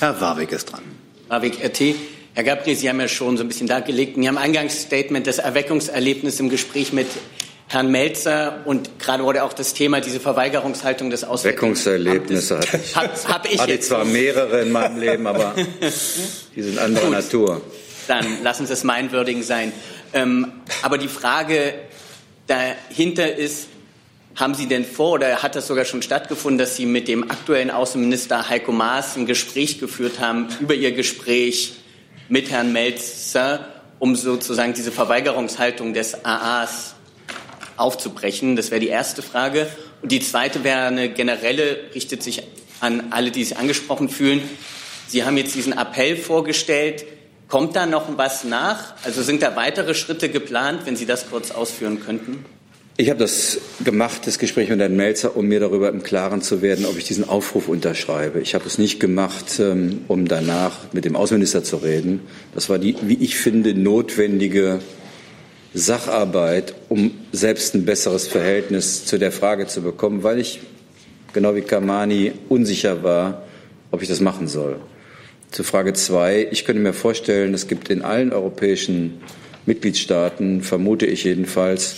Herr 0.00 0.20
Warwick 0.20 0.52
ist 0.52 0.72
dran. 0.72 0.82
Marvik 1.28 1.64
RT. 1.64 1.94
Herr 2.34 2.44
Gabriel, 2.44 2.76
Sie 2.76 2.88
haben 2.88 3.00
ja 3.00 3.08
schon 3.08 3.36
so 3.36 3.42
ein 3.42 3.48
bisschen 3.48 3.66
dargelegt 3.66 4.16
in 4.16 4.22
Ihrem 4.22 4.38
Eingangsstatement 4.38 5.26
das 5.26 5.38
Erweckungserlebnis 5.38 6.38
im 6.38 6.50
Gespräch 6.50 6.92
mit 6.92 7.08
Herrn 7.70 7.90
Melzer 7.90 8.62
und 8.64 8.98
gerade 8.98 9.24
wurde 9.24 9.44
auch 9.44 9.52
das 9.52 9.74
Thema 9.74 10.00
diese 10.00 10.20
Verweigerungshaltung 10.20 11.10
des 11.10 11.22
Auswärtigen 11.22 11.62
Weckungserlebnisse 11.62 12.58
hatte 12.58 12.80
ich. 12.82 12.96
Hab, 12.96 13.28
hab 13.28 13.52
ich 13.52 13.60
hatte 13.60 13.72
jetzt 13.72 13.88
zwar 13.88 14.06
mehrere 14.06 14.62
in 14.62 14.72
meinem 14.72 14.98
Leben, 14.98 15.26
aber 15.26 15.54
die 16.56 16.62
sind 16.62 16.78
anderer 16.78 17.04
Gut. 17.04 17.12
Natur. 17.12 17.60
Dann 18.06 18.42
lassen 18.42 18.66
Sie 18.66 18.72
es 18.72 18.84
mein 18.84 19.12
würdigen 19.12 19.42
sein. 19.42 19.72
Ähm, 20.14 20.52
aber 20.80 20.96
die 20.96 21.08
Frage 21.08 21.74
dahinter 22.46 23.36
ist, 23.36 23.68
haben 24.34 24.54
Sie 24.54 24.66
denn 24.66 24.86
vor 24.86 25.12
oder 25.12 25.42
hat 25.42 25.54
das 25.54 25.66
sogar 25.66 25.84
schon 25.84 26.00
stattgefunden, 26.00 26.58
dass 26.58 26.76
Sie 26.76 26.86
mit 26.86 27.06
dem 27.06 27.30
aktuellen 27.30 27.70
Außenminister 27.70 28.48
Heiko 28.48 28.72
Maas 28.72 29.14
ein 29.16 29.26
Gespräch 29.26 29.78
geführt 29.78 30.20
haben 30.20 30.48
über 30.60 30.74
Ihr 30.74 30.92
Gespräch 30.92 31.74
mit 32.30 32.50
Herrn 32.50 32.72
Melzer, 32.72 33.66
um 33.98 34.16
sozusagen 34.16 34.72
diese 34.72 34.92
Verweigerungshaltung 34.92 35.92
des 35.92 36.24
AAs 36.24 36.94
aufzubrechen? 37.78 38.56
Das 38.56 38.70
wäre 38.70 38.80
die 38.80 38.88
erste 38.88 39.22
Frage. 39.22 39.68
Und 40.02 40.12
die 40.12 40.20
zweite 40.20 40.64
wäre 40.64 40.82
eine 40.82 41.08
generelle, 41.08 41.78
richtet 41.94 42.22
sich 42.22 42.42
an 42.80 43.08
alle, 43.10 43.30
die 43.30 43.44
sich 43.44 43.56
angesprochen 43.56 44.08
fühlen. 44.08 44.42
Sie 45.08 45.24
haben 45.24 45.36
jetzt 45.36 45.54
diesen 45.54 45.72
Appell 45.72 46.16
vorgestellt. 46.16 47.04
Kommt 47.48 47.76
da 47.76 47.86
noch 47.86 48.18
was 48.18 48.44
nach? 48.44 48.94
Also 49.04 49.22
sind 49.22 49.42
da 49.42 49.56
weitere 49.56 49.94
Schritte 49.94 50.28
geplant, 50.28 50.82
wenn 50.84 50.96
Sie 50.96 51.06
das 51.06 51.30
kurz 51.30 51.50
ausführen 51.50 52.00
könnten? 52.04 52.44
Ich 53.00 53.10
habe 53.10 53.20
das 53.20 53.60
gemacht, 53.84 54.26
das 54.26 54.40
Gespräch 54.40 54.68
mit 54.68 54.80
Herrn 54.80 54.96
Melzer, 54.96 55.36
um 55.36 55.46
mir 55.46 55.60
darüber 55.60 55.88
im 55.88 56.02
Klaren 56.02 56.42
zu 56.42 56.62
werden, 56.62 56.84
ob 56.84 56.98
ich 56.98 57.04
diesen 57.04 57.28
Aufruf 57.28 57.68
unterschreibe. 57.68 58.40
Ich 58.40 58.56
habe 58.56 58.66
es 58.66 58.76
nicht 58.76 58.98
gemacht, 58.98 59.60
ähm, 59.60 60.00
um 60.08 60.26
danach 60.26 60.92
mit 60.92 61.04
dem 61.04 61.14
Außenminister 61.14 61.62
zu 61.62 61.76
reden. 61.76 62.22
Das 62.56 62.68
war 62.68 62.80
die, 62.80 62.96
wie 63.02 63.14
ich 63.14 63.36
finde, 63.36 63.72
notwendige 63.72 64.80
Sacharbeit, 65.74 66.74
um 66.88 67.12
selbst 67.32 67.74
ein 67.74 67.84
besseres 67.84 68.26
Verhältnis 68.26 69.04
zu 69.04 69.18
der 69.18 69.32
Frage 69.32 69.66
zu 69.66 69.82
bekommen, 69.82 70.22
weil 70.22 70.38
ich, 70.38 70.60
genau 71.32 71.54
wie 71.54 71.60
Kamani, 71.60 72.32
unsicher 72.48 73.02
war, 73.02 73.42
ob 73.90 74.02
ich 74.02 74.08
das 74.08 74.20
machen 74.20 74.48
soll. 74.48 74.76
Zu 75.50 75.64
Frage 75.64 75.92
zwei. 75.92 76.48
Ich 76.50 76.64
könnte 76.64 76.82
mir 76.82 76.92
vorstellen, 76.92 77.54
es 77.54 77.68
gibt 77.68 77.90
in 77.90 78.02
allen 78.02 78.32
europäischen 78.32 79.20
Mitgliedstaaten, 79.66 80.62
vermute 80.62 81.06
ich 81.06 81.24
jedenfalls, 81.24 81.96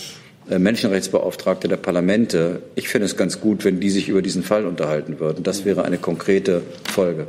äh, 0.49 0.59
Menschenrechtsbeauftragte 0.59 1.67
der 1.67 1.77
Parlamente. 1.77 2.61
Ich 2.75 2.89
finde 2.89 3.05
es 3.05 3.15
ganz 3.15 3.39
gut, 3.39 3.63
wenn 3.63 3.79
die 3.79 3.89
sich 3.89 4.09
über 4.09 4.21
diesen 4.21 4.43
Fall 4.43 4.65
unterhalten 4.65 5.19
würden. 5.19 5.43
Das 5.43 5.65
wäre 5.65 5.85
eine 5.85 5.97
konkrete 5.97 6.61
Folge. 6.91 7.27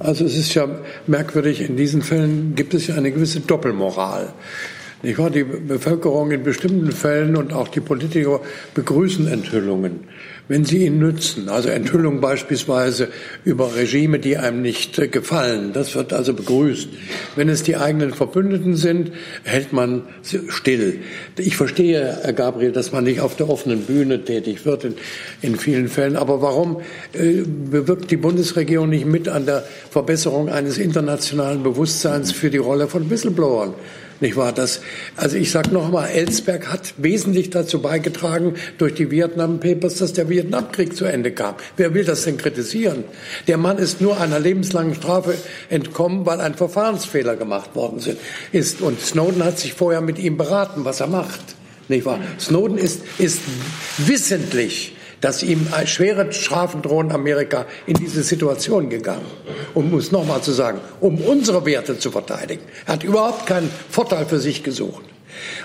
Also 0.00 0.24
es 0.24 0.34
ist 0.34 0.54
ja 0.54 0.66
merkwürdig, 1.06 1.60
in 1.60 1.76
diesen 1.76 2.00
Fällen 2.00 2.54
gibt 2.54 2.72
es 2.72 2.86
ja 2.86 2.94
eine 2.94 3.12
gewisse 3.12 3.40
Doppelmoral. 3.40 4.32
Nicht 5.02 5.18
wahr? 5.18 5.30
Die 5.30 5.44
Bevölkerung 5.44 6.30
in 6.30 6.42
bestimmten 6.42 6.90
Fällen 6.90 7.36
und 7.36 7.52
auch 7.52 7.68
die 7.68 7.80
Politiker 7.80 8.40
begrüßen 8.74 9.28
Enthüllungen, 9.28 10.00
wenn 10.50 10.64
sie 10.64 10.84
ihnen 10.84 10.98
nützen. 10.98 11.48
Also 11.48 11.68
Enthüllungen 11.68 12.20
beispielsweise 12.20 13.08
über 13.44 13.76
Regime, 13.76 14.18
die 14.18 14.36
einem 14.36 14.62
nicht 14.62 14.98
äh, 14.98 15.06
gefallen. 15.06 15.72
Das 15.72 15.94
wird 15.94 16.12
also 16.12 16.34
begrüßt. 16.34 16.88
Wenn 17.36 17.48
es 17.48 17.62
die 17.62 17.76
eigenen 17.76 18.12
Verbündeten 18.12 18.74
sind, 18.74 19.12
hält 19.44 19.72
man 19.72 20.02
still. 20.48 21.02
Ich 21.36 21.56
verstehe, 21.56 22.18
Herr 22.22 22.32
Gabriel, 22.32 22.72
dass 22.72 22.90
man 22.90 23.04
nicht 23.04 23.20
auf 23.20 23.36
der 23.36 23.48
offenen 23.48 23.82
Bühne 23.82 24.24
tätig 24.24 24.66
wird 24.66 24.82
in, 24.82 24.94
in 25.40 25.54
vielen 25.54 25.86
Fällen. 25.86 26.16
Aber 26.16 26.42
warum 26.42 26.80
äh, 27.12 27.42
bewirkt 27.44 28.10
die 28.10 28.16
Bundesregierung 28.16 28.88
nicht 28.88 29.06
mit 29.06 29.28
an 29.28 29.46
der 29.46 29.62
Verbesserung 29.92 30.48
eines 30.48 30.78
internationalen 30.78 31.62
Bewusstseins 31.62 32.32
für 32.32 32.50
die 32.50 32.58
Rolle 32.58 32.88
von 32.88 33.08
Whistleblowern? 33.08 33.74
Nicht 34.20 34.36
wahr? 34.36 34.52
Das, 34.52 34.80
also 35.16 35.36
ich 35.36 35.50
sage 35.50 35.70
noch 35.70 35.86
einmal, 35.86 36.10
Ellsberg 36.10 36.70
hat 36.70 36.94
wesentlich 36.98 37.48
dazu 37.48 37.80
beigetragen 37.80 38.54
durch 38.76 38.94
die 38.94 39.10
Vietnam 39.10 39.60
Papers, 39.60 39.96
dass 39.96 40.12
der 40.12 40.28
Vietnamkrieg 40.28 40.94
zu 40.94 41.06
Ende 41.06 41.32
kam. 41.32 41.54
Wer 41.78 41.94
will 41.94 42.04
das 42.04 42.24
denn 42.24 42.36
kritisieren? 42.36 43.04
Der 43.48 43.56
Mann 43.56 43.78
ist 43.78 44.02
nur 44.02 44.20
einer 44.20 44.38
lebenslangen 44.38 44.94
Strafe 44.94 45.34
entkommen, 45.70 46.26
weil 46.26 46.40
ein 46.42 46.54
Verfahrensfehler 46.54 47.36
gemacht 47.36 47.74
worden 47.74 48.00
ist. 48.52 48.82
Und 48.82 49.00
Snowden 49.00 49.42
hat 49.42 49.58
sich 49.58 49.72
vorher 49.72 50.02
mit 50.02 50.18
ihm 50.18 50.36
beraten, 50.36 50.84
was 50.84 51.00
er 51.00 51.06
macht. 51.06 51.40
Nicht 51.88 52.04
wahr? 52.04 52.20
Snowden 52.38 52.76
ist, 52.76 53.00
ist 53.18 53.40
wissentlich 53.98 54.94
dass 55.20 55.42
ihm 55.42 55.66
schwere 55.86 56.32
Strafen 56.32 56.82
drohen 56.82 57.12
Amerika 57.12 57.66
in 57.86 57.94
diese 57.94 58.22
Situation 58.22 58.90
gegangen. 58.90 59.26
Um 59.74 59.92
es 59.94 60.12
nochmal 60.12 60.42
zu 60.42 60.52
sagen, 60.52 60.80
um 61.00 61.20
unsere 61.20 61.64
Werte 61.66 61.98
zu 61.98 62.10
verteidigen. 62.10 62.62
Er 62.86 62.94
hat 62.94 63.04
überhaupt 63.04 63.46
keinen 63.46 63.70
Vorteil 63.90 64.26
für 64.26 64.38
sich 64.40 64.62
gesucht. 64.62 65.04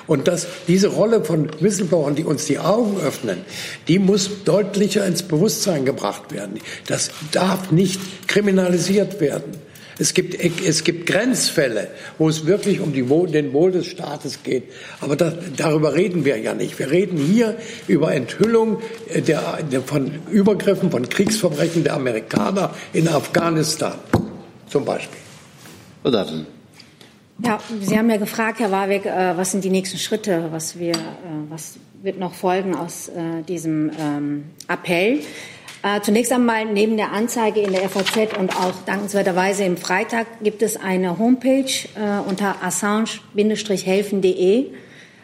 Und 0.08 0.28
dass 0.28 0.48
diese 0.68 0.88
Rolle 0.88 1.24
von 1.24 1.50
Whistleblowern, 1.60 2.16
die 2.16 2.24
uns 2.24 2.46
die 2.46 2.60
Augen 2.60 3.00
öffnen, 3.02 3.40
die 3.88 4.00
muss 4.00 4.44
deutlicher 4.44 5.06
ins 5.06 5.24
Bewusstsein 5.24 5.86
gebracht 5.86 6.34
werden. 6.34 6.60
Das 6.88 7.12
darf 7.32 7.72
nicht 7.72 8.00
kriminalisiert 8.28 9.20
werden. 9.20 9.65
Es 9.98 10.14
gibt, 10.14 10.36
es 10.36 10.84
gibt 10.84 11.06
Grenzfälle, 11.06 11.90
wo 12.18 12.28
es 12.28 12.46
wirklich 12.46 12.82
um 12.82 12.92
die 12.92 13.08
Wohl, 13.08 13.30
den 13.30 13.54
Wohl 13.54 13.72
des 13.72 13.88
Staates 13.88 14.44
geht. 14.44 14.64
Aber 15.00 15.16
das, 15.16 15.36
darüber 15.56 15.94
reden 15.94 16.26
wir 16.26 16.38
ja 16.38 16.54
nicht. 16.54 16.78
Wir 16.78 16.92
reden 16.92 17.18
hier 17.18 17.56
über 17.88 18.14
Enthüllung 18.14 18.82
der, 19.16 19.64
der, 19.64 19.82
von 19.82 20.12
Übergriffen, 20.30 20.92
von 20.92 21.08
Kriegsverbrechen 21.08 21.86
der 21.86 21.94
Amerikaner 21.94 22.74
in 22.92 23.08
Afghanistan 23.08 23.94
zum 24.68 24.84
Beispiel. 24.84 25.20
Oder 26.04 26.28
Ja, 27.44 27.60
Sie 27.82 27.98
haben 27.98 28.10
ja 28.10 28.18
gefragt, 28.18 28.60
Herr 28.60 28.72
Warwick, 28.72 29.06
äh, 29.06 29.38
was 29.38 29.52
sind 29.52 29.64
die 29.64 29.70
nächsten 29.70 29.98
Schritte, 29.98 30.50
was, 30.52 30.78
wir, 30.78 30.94
äh, 30.94 30.96
was 31.50 31.76
wird 32.04 32.20
noch 32.20 32.34
folgen 32.34 32.76
aus 32.76 33.10
äh, 33.10 33.44
diesem 33.48 33.92
ähm, 34.00 34.44
Appell. 34.68 35.22
Äh, 35.86 36.02
zunächst 36.02 36.32
einmal 36.32 36.66
neben 36.66 36.98
der 36.98 37.12
Anzeige 37.12 37.60
in 37.60 37.72
der 37.72 37.88
FAZ 37.88 38.36
und 38.40 38.56
auch 38.56 38.74
dankenswerterweise 38.88 39.66
im 39.66 39.78
Freitag 39.78 40.26
gibt 40.42 40.64
es 40.64 40.78
eine 40.78 41.20
Homepage 41.20 41.70
äh, 41.94 42.28
unter 42.28 42.56
assange-helfen.de. 42.64 44.72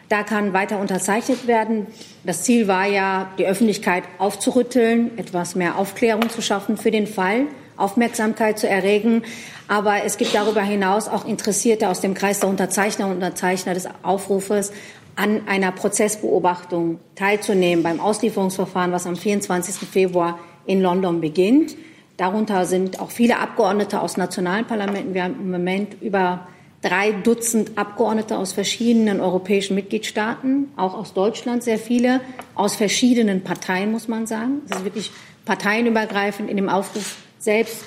Da 0.08 0.22
kann 0.22 0.52
weiter 0.52 0.78
unterzeichnet 0.78 1.48
werden. 1.48 1.88
Das 2.22 2.44
Ziel 2.44 2.68
war 2.68 2.86
ja, 2.86 3.32
die 3.38 3.46
Öffentlichkeit 3.46 4.04
aufzurütteln, 4.18 5.18
etwas 5.18 5.56
mehr 5.56 5.78
Aufklärung 5.78 6.30
zu 6.30 6.42
schaffen 6.42 6.76
für 6.76 6.92
den 6.92 7.08
Fall, 7.08 7.46
Aufmerksamkeit 7.76 8.56
zu 8.56 8.68
erregen. 8.68 9.24
Aber 9.66 10.04
es 10.04 10.16
gibt 10.16 10.32
darüber 10.32 10.62
hinaus 10.62 11.08
auch 11.08 11.26
Interessierte 11.26 11.88
aus 11.88 12.00
dem 12.00 12.14
Kreis 12.14 12.38
der 12.38 12.48
Unterzeichner 12.48 13.06
und 13.06 13.14
Unterzeichner 13.14 13.74
des 13.74 13.88
Aufrufes, 14.04 14.72
an 15.16 15.48
einer 15.48 15.72
Prozessbeobachtung 15.72 17.00
teilzunehmen 17.16 17.82
beim 17.82 17.98
Auslieferungsverfahren, 17.98 18.92
was 18.92 19.06
am 19.06 19.16
24. 19.16 19.88
Februar 19.88 20.38
in 20.66 20.80
London 20.80 21.20
beginnt. 21.20 21.76
darunter 22.16 22.66
sind 22.66 23.00
auch 23.00 23.10
viele 23.10 23.38
Abgeordnete 23.38 24.00
aus 24.00 24.16
nationalen 24.16 24.66
Parlamenten. 24.66 25.14
Wir 25.14 25.24
haben 25.24 25.36
im 25.40 25.50
Moment 25.50 26.00
über 26.00 26.46
drei 26.82 27.12
Dutzend 27.12 27.78
Abgeordnete 27.78 28.36
aus 28.36 28.52
verschiedenen 28.52 29.20
europäischen 29.20 29.74
Mitgliedstaaten, 29.74 30.68
auch 30.76 30.94
aus 30.94 31.14
Deutschland 31.14 31.62
sehr 31.62 31.78
viele, 31.78 32.20
aus 32.54 32.76
verschiedenen 32.76 33.42
Parteien, 33.42 33.90
muss 33.92 34.08
man 34.08 34.26
sagen. 34.26 34.62
Es 34.68 34.76
ist 34.76 34.84
wirklich 34.84 35.10
parteienübergreifend. 35.44 36.50
In 36.50 36.56
dem 36.56 36.68
Aufruf 36.68 37.16
selbst 37.38 37.84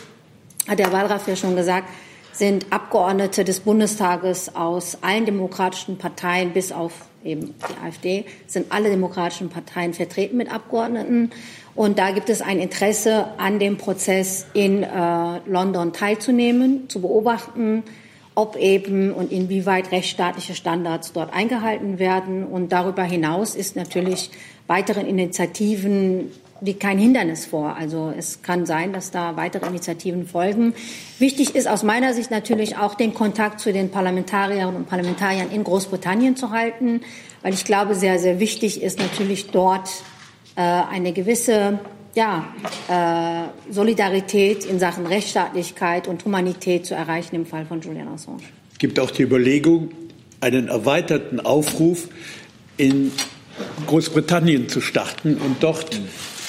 hat 0.68 0.80
der 0.80 0.92
Wahlrat 0.92 1.28
ja 1.28 1.36
schon 1.36 1.56
gesagt, 1.56 1.88
sind 2.32 2.66
Abgeordnete 2.72 3.44
des 3.44 3.62
Bundestages 3.62 4.56
aus 4.56 4.98
allen 5.02 5.26
demokratischen 5.26 5.98
Parteien 5.98 6.52
bis 6.52 6.72
auf 6.72 6.94
eben 7.26 7.48
die 7.48 7.86
AfD, 7.86 8.26
sind 8.48 8.72
alle 8.72 8.90
demokratischen 8.90 9.50
Parteien 9.50 9.94
vertreten 9.94 10.38
mit 10.38 10.52
Abgeordneten. 10.52 11.32
Und 11.76 12.00
da 12.00 12.12
gibt 12.12 12.30
es 12.30 12.42
ein 12.42 12.60
Interesse 12.60 13.28
an 13.38 13.60
dem 13.60 13.78
Prozess 13.78 14.46
in 14.54 14.84
äh, 14.84 14.88
London 15.46 15.92
teilzunehmen, 15.92 16.88
zu 16.90 17.02
beobachten, 17.02 17.84
ob 18.36 18.56
eben 18.58 19.12
und 19.12 19.32
inwieweit 19.32 19.92
rechtsstaatliche 19.92 20.56
Standards 20.56 21.14
dort 21.14 21.34
eingehalten 21.34 22.00
werden. 22.00 22.46
Und 22.46 22.72
darüber 22.72 23.04
hinaus 23.04 23.56
ist 23.56 23.76
natürlich 23.76 24.32
weiteren 24.68 25.06
Initiativen 25.06 26.32
liegt 26.62 26.80
kein 26.80 26.98
Hindernis 26.98 27.46
vor. 27.46 27.76
Also 27.76 28.14
es 28.18 28.42
kann 28.42 28.66
sein, 28.66 28.94
dass 28.94 29.12
da 29.12 29.36
weitere 29.36 29.68
Initiativen 29.68 30.26
folgen. 30.26 30.74
Wichtig 31.20 31.56
ist 31.56 31.68
aus 31.68 31.84
meiner 31.84 32.14
Sicht 32.14 32.32
natürlich 32.32 32.78
auch 32.78 32.96
den 32.96 33.14
Kontakt 33.14 33.60
zu 33.60 33.74
den 33.74 33.90
Parlamentarierinnen 33.90 34.76
und 34.76 34.90
Parlamentariern 34.90 35.52
in 35.52 35.64
Großbritannien 35.64 36.36
zu 36.36 36.52
halten, 36.52 37.02
weil 37.42 37.54
ich 37.54 37.66
glaube, 37.66 37.96
sehr, 37.96 38.20
sehr 38.20 38.40
wichtig 38.40 38.82
ist 38.82 39.00
natürlich 39.00 39.48
dort 39.52 39.90
äh, 40.56 40.62
eine 40.62 41.12
gewisse 41.12 41.80
ja, 42.16 42.48
äh, 42.88 43.72
Solidarität 43.74 44.64
in 44.64 44.80
Sachen 44.80 45.06
Rechtsstaatlichkeit 45.06 46.08
und 46.08 46.24
Humanität 46.24 46.86
zu 46.86 46.96
erreichen 46.96 47.36
im 47.36 47.46
Fall 47.46 47.66
von 47.66 47.82
Julian 47.82 48.08
Assange. 48.08 48.44
Es 48.72 48.80
gibt 48.80 49.00
auch 49.00 49.12
die 49.12 49.24
Überlegung, 49.24 49.92
einen 50.40 50.70
erweiterten 50.70 51.40
Aufruf 51.40 52.08
in 52.78 53.12
Großbritannien 53.88 54.70
zu 54.70 54.82
starten 54.82 55.36
und 55.38 55.62
dort 55.62 56.00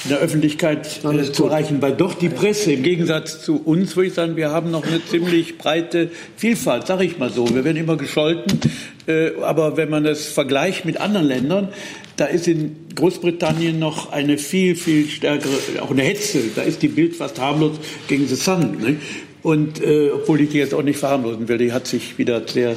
in 0.07 0.11
der 0.11 0.19
Öffentlichkeit 0.19 1.01
äh, 1.05 1.33
zu 1.33 1.47
erreichen, 1.47 1.83
weil 1.83 1.93
doch 1.93 2.15
die 2.15 2.29
Presse 2.29 2.73
im 2.73 2.85
Gegensatz 2.85 3.43
zu 3.43 3.61
uns, 3.65 3.97
würde 3.97 4.07
ich 4.07 4.15
sagen, 4.15 4.37
wir 4.37 4.51
haben 4.51 4.71
noch 4.71 4.87
eine 4.87 5.05
ziemlich 5.05 5.59
breite 5.59 6.11
Vielfalt, 6.37 6.87
sage 6.87 7.05
ich 7.05 7.19
mal 7.19 7.29
so. 7.29 7.53
Wir 7.53 7.65
werden 7.65 7.77
immer 7.77 7.97
gescholten, 7.97 8.61
äh, 9.09 9.33
aber 9.43 9.77
wenn 9.77 9.91
man 9.91 10.05
das 10.05 10.27
vergleicht 10.27 10.85
mit 10.85 11.01
anderen 11.01 11.27
Ländern, 11.27 11.69
da 12.17 12.27
ist 12.27 12.47
in 12.47 12.77
Großbritannien 12.95 13.81
noch 13.81 14.13
eine 14.13 14.39
viel, 14.39 14.77
viel 14.77 15.09
stärkere, 15.09 15.51
auch 15.81 15.91
eine 15.91 16.03
Hetze. 16.03 16.39
Da 16.55 16.63
ist 16.63 16.83
die 16.83 16.89
Bild 16.89 17.17
fast 17.17 17.41
harmlos 17.41 17.73
gegen 18.07 18.29
The 18.29 18.37
Sun. 18.37 18.79
Ne? 18.81 18.97
Und 19.43 19.83
äh, 19.83 20.11
obwohl 20.11 20.41
ich 20.41 20.51
die 20.51 20.59
jetzt 20.59 20.73
auch 20.73 20.85
nicht 20.85 21.01
verharmlosen 21.01 21.49
will, 21.49 21.59
die 21.59 21.73
hat 21.73 21.89
sich 21.89 22.17
wieder 22.17 22.47
sehr 22.47 22.77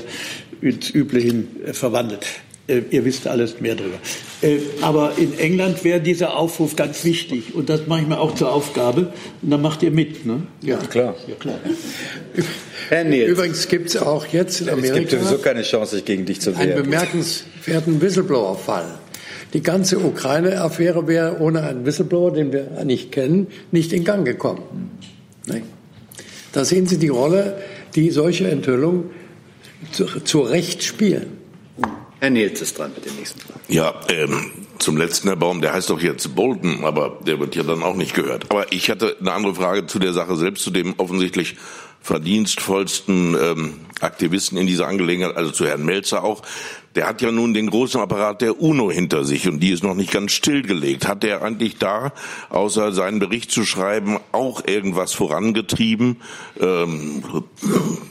ins 0.61 0.89
Üble 0.93 1.21
hin 1.21 1.47
äh, 1.63 1.73
verwandelt. 1.73 2.25
Äh, 2.69 2.83
ihr 2.91 3.03
wisst 3.03 3.25
alles 3.27 3.59
mehr 3.59 3.75
darüber. 3.75 3.97
Äh, 4.41 4.59
aber 4.81 5.13
in 5.17 5.37
England 5.39 5.83
wäre 5.83 5.99
dieser 5.99 6.37
Aufruf 6.37 6.75
ganz 6.75 7.03
wichtig. 7.03 7.55
Und 7.55 7.69
das 7.69 7.87
mache 7.87 8.01
ich 8.01 8.07
mir 8.07 8.19
auch 8.19 8.35
zur 8.35 8.53
Aufgabe. 8.53 9.11
Und 9.41 9.49
dann 9.49 9.61
macht 9.61 9.81
ihr 9.81 9.91
mit. 9.91 10.25
Ne? 10.25 10.43
Ja, 10.61 10.77
klar. 10.77 11.15
Ja, 11.27 11.35
klar. 11.35 11.59
Herr 12.89 13.03
Nils. 13.03 13.29
Übrigens 13.29 13.67
gibt 13.67 13.89
es 13.89 13.97
auch 13.97 14.27
jetzt 14.27 14.61
in 14.61 14.69
Amerika. 14.69 14.93
Es 14.93 14.99
gibt 14.99 15.11
sowieso 15.11 15.37
keine 15.39 15.63
Chance, 15.63 15.95
sich 15.95 16.05
gegen 16.05 16.25
dich 16.25 16.41
zu 16.41 16.51
wehren. 16.57 16.71
Einen 16.71 16.83
bemerkenswerten 16.83 17.99
Whistleblower-Fall. 18.01 18.85
Die 19.53 19.63
ganze 19.63 19.97
Ukraine-Affäre 19.97 21.07
wäre 21.07 21.39
ohne 21.39 21.63
einen 21.63 21.83
Whistleblower, 21.85 22.31
den 22.31 22.53
wir 22.53 22.83
nicht 22.85 23.11
kennen, 23.11 23.47
nicht 23.71 23.91
in 23.93 24.03
Gang 24.03 24.23
gekommen. 24.23 24.91
Da 26.51 26.65
sehen 26.65 26.85
Sie 26.85 26.97
die 26.97 27.07
Rolle, 27.07 27.57
die 27.95 28.11
solche 28.11 28.47
Enthüllungen 28.47 29.05
zu, 29.91 30.05
zu 30.05 30.41
Recht 30.41 30.83
spielen. 30.83 31.38
Herr 32.19 32.29
Nils 32.29 32.61
ist 32.61 32.77
dran 32.77 32.91
mit 32.93 33.05
den 33.05 33.15
nächsten 33.15 33.39
Fragen. 33.39 33.61
Ja, 33.67 33.93
ähm, 34.09 34.51
zum 34.77 34.97
letzten 34.97 35.27
Herr 35.27 35.37
Baum, 35.37 35.61
der 35.61 35.73
heißt 35.73 35.89
doch 35.89 36.01
jetzt 36.01 36.35
Bolton, 36.35 36.83
aber 36.83 37.19
der 37.25 37.39
wird 37.39 37.55
ja 37.55 37.63
dann 37.63 37.83
auch 37.83 37.95
nicht 37.95 38.13
gehört. 38.13 38.45
Aber 38.49 38.71
ich 38.71 38.89
hatte 38.89 39.15
eine 39.19 39.31
andere 39.31 39.55
Frage 39.55 39.87
zu 39.87 39.99
der 39.99 40.13
Sache 40.13 40.35
selbst, 40.35 40.63
zu 40.63 40.71
dem 40.71 40.95
offensichtlich 40.97 41.55
verdienstvollsten 42.01 43.35
ähm, 43.41 43.73
Aktivisten 43.99 44.57
in 44.57 44.67
dieser 44.67 44.87
Angelegenheit, 44.87 45.35
also 45.35 45.51
zu 45.51 45.67
Herrn 45.67 45.83
Melzer 45.83 46.23
auch. 46.23 46.41
Der 46.95 47.07
hat 47.07 47.21
ja 47.21 47.31
nun 47.31 47.53
den 47.53 47.69
großen 47.69 48.01
Apparat 48.01 48.41
der 48.41 48.59
UNO 48.59 48.91
hinter 48.91 49.23
sich 49.23 49.47
und 49.47 49.59
die 49.59 49.71
ist 49.71 49.83
noch 49.83 49.93
nicht 49.93 50.11
ganz 50.11 50.31
stillgelegt. 50.31 51.07
Hat 51.07 51.23
er 51.23 51.43
eigentlich 51.43 51.77
da, 51.77 52.13
außer 52.49 52.93
seinen 52.93 53.19
Bericht 53.19 53.51
zu 53.51 53.63
schreiben, 53.63 54.17
auch 54.31 54.65
irgendwas 54.65 55.13
vorangetrieben, 55.13 56.17
ähm, 56.59 57.23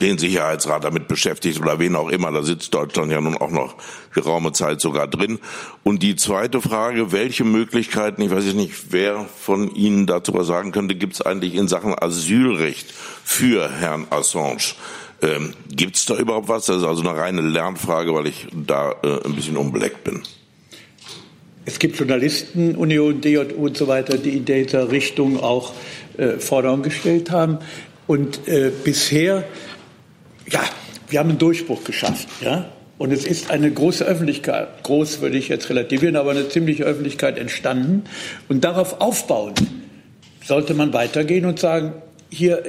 den 0.01 0.19
Sicherheitsrat 0.19 0.85
damit 0.85 1.09
beschäftigt 1.09 1.61
oder 1.61 1.79
wen 1.79 1.97
auch 1.97 2.09
immer? 2.09 2.31
Da 2.31 2.43
sitzt 2.43 2.73
Deutschland 2.73 3.11
ja 3.11 3.21
nun 3.21 3.37
auch 3.37 3.51
noch 3.51 3.75
geraume 4.15 4.53
Zeit 4.53 4.81
sogar 4.81 5.09
drin. 5.09 5.39
Und 5.83 6.03
die 6.03 6.17
zweite 6.17 6.61
Frage, 6.61 7.13
welche 7.13 7.45
Möglichkeiten, 7.45 8.23
ich 8.23 8.31
weiß 8.31 8.55
nicht, 8.55 8.93
wer 8.93 9.27
von 9.41 9.75
Ihnen 9.75 10.07
dazu 10.07 10.35
was 10.35 10.47
sagen 10.47 10.73
könnte, 10.73 10.95
gibt 10.95 11.15
es 11.15 11.23
eigentlich 11.23 11.55
in 11.55 11.69
Sachen 11.69 11.95
Asylrecht 11.99 12.93
für 13.25 13.71
Herrn 13.71 14.07
Assange? 14.11 14.75
Ähm, 15.21 15.55
Gibt 15.69 15.97
es 15.97 16.07
da 16.07 16.17
überhaupt 16.17 16.49
was? 16.49 16.67
Das 16.67 16.77
ist 16.77 16.85
also 16.85 17.03
eine 17.03 17.19
reine 17.19 17.41
Lernfrage, 17.41 18.15
weil 18.15 18.29
ich 18.29 18.47
da 18.53 18.95
äh, 19.03 19.25
ein 19.25 19.35
bisschen 19.35 19.57
unbeleckt 19.57 20.05
bin. 20.05 20.23
Es 21.65 21.79
gibt 21.79 21.99
Journalisten, 21.99 22.77
Union, 22.77 23.21
DJU 23.21 23.67
und 23.67 23.77
so 23.77 23.89
weiter, 23.89 24.17
die 24.17 24.37
in 24.37 24.45
dieser 24.45 24.91
Richtung 24.91 25.41
auch 25.41 25.75
äh, 26.17 26.39
Forderungen 26.39 26.83
gestellt 26.83 27.31
haben. 27.31 27.59
Und 28.07 28.49
äh, 28.49 28.73
bisher, 28.85 29.45
ja, 30.51 30.63
wir 31.11 31.19
haben 31.19 31.29
einen 31.29 31.39
Durchbruch 31.39 31.85
geschafft. 31.85 32.29
Ja? 32.41 32.71
Und 32.97 33.13
es 33.13 33.27
ist 33.27 33.51
eine 33.51 33.71
große 33.71 34.05
Öffentlichkeit, 34.05 34.83
groß 34.83 35.21
würde 35.21 35.37
ich 35.37 35.49
jetzt 35.49 35.69
relativieren, 35.69 36.17
aber 36.17 36.31
eine 36.31 36.49
ziemliche 36.49 36.85
Öffentlichkeit 36.85 37.39
entstanden. 37.39 38.05
Und 38.49 38.65
darauf 38.65 39.01
aufbauend 39.01 39.63
sollte 40.45 40.75
man 40.75 40.93
weitergehen 40.93 41.45
und 41.45 41.59
sagen, 41.59 41.93
hier 42.31 42.63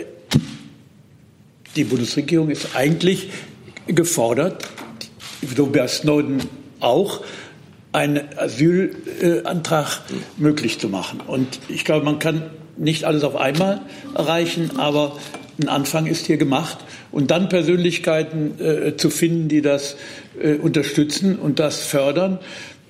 die 1.80 1.86
Bundesregierung 1.86 2.50
ist 2.50 2.76
eigentlich 2.76 3.30
gefordert, 3.88 4.68
so 5.56 5.68
bei 5.68 5.88
Snowden 5.88 6.42
auch, 6.82 7.24
einen 7.94 8.20
Asylantrag 8.38 10.02
möglich 10.38 10.78
zu 10.78 10.90
machen. 10.90 11.22
Und 11.26 11.60
ich 11.70 11.86
glaube, 11.86 12.06
man 12.06 12.20
kann 12.20 12.44
nicht 12.78 13.06
alles 13.06 13.24
auf 13.24 13.36
einmal 13.36 13.82
erreichen, 14.14 14.78
aber 14.78 15.18
ein 15.60 15.70
Anfang 15.70 16.06
ist 16.06 16.28
hier 16.28 16.38
gemacht. 16.38 16.80
Und 17.12 17.32
dann 17.32 17.48
Persönlichkeiten 17.48 18.60
äh, 18.60 18.98
zu 18.98 19.10
finden, 19.10 19.48
die 19.48 19.62
das 19.62 19.96
äh, 20.40 20.56
unterstützen 20.56 21.40
und 21.40 21.60
das 21.60 21.80
fördern. 21.80 22.40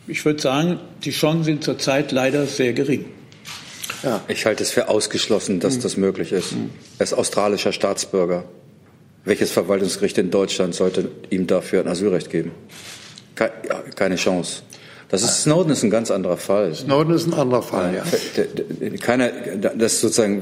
Ich 0.08 0.26
würde 0.26 0.42
sagen, 0.42 0.80
die 1.04 1.12
Chancen 1.12 1.44
sind 1.44 1.64
zurzeit 1.64 2.12
leider 2.12 2.48
sehr 2.48 2.74
gering. 2.74 3.06
Ja. 4.04 4.22
Ich 4.28 4.46
halte 4.46 4.64
es 4.64 4.72
für 4.72 4.90
ausgeschlossen, 4.90 5.60
dass 5.60 5.78
mhm. 5.78 5.82
das 5.82 5.98
möglich 5.98 6.32
ist. 6.32 6.54
Mhm. 6.54 6.72
Er 6.98 7.04
ist 7.04 7.14
australischer 7.14 7.72
Staatsbürger. 7.72 8.46
Welches 9.30 9.52
Verwaltungsgericht 9.52 10.18
in 10.18 10.32
Deutschland 10.32 10.74
sollte 10.74 11.12
ihm 11.30 11.46
dafür 11.46 11.82
ein 11.82 11.88
Asylrecht 11.88 12.32
geben? 12.32 12.52
Keine 13.96 14.16
Chance. 14.16 14.64
Das 15.10 15.22
ist 15.22 15.44
Snowden 15.44 15.72
ist 15.72 15.84
ein 15.84 15.92
ganz 15.92 16.10
anderer 16.10 16.38
Fall. 16.38 16.74
Snowden 16.74 17.14
ist 17.14 17.28
ein 17.28 17.36
anderer 17.36 17.62
Fall, 17.62 17.94
ja. 17.94 18.04
Keiner, 18.98 19.30
das 19.30 20.02
sozusagen, 20.02 20.42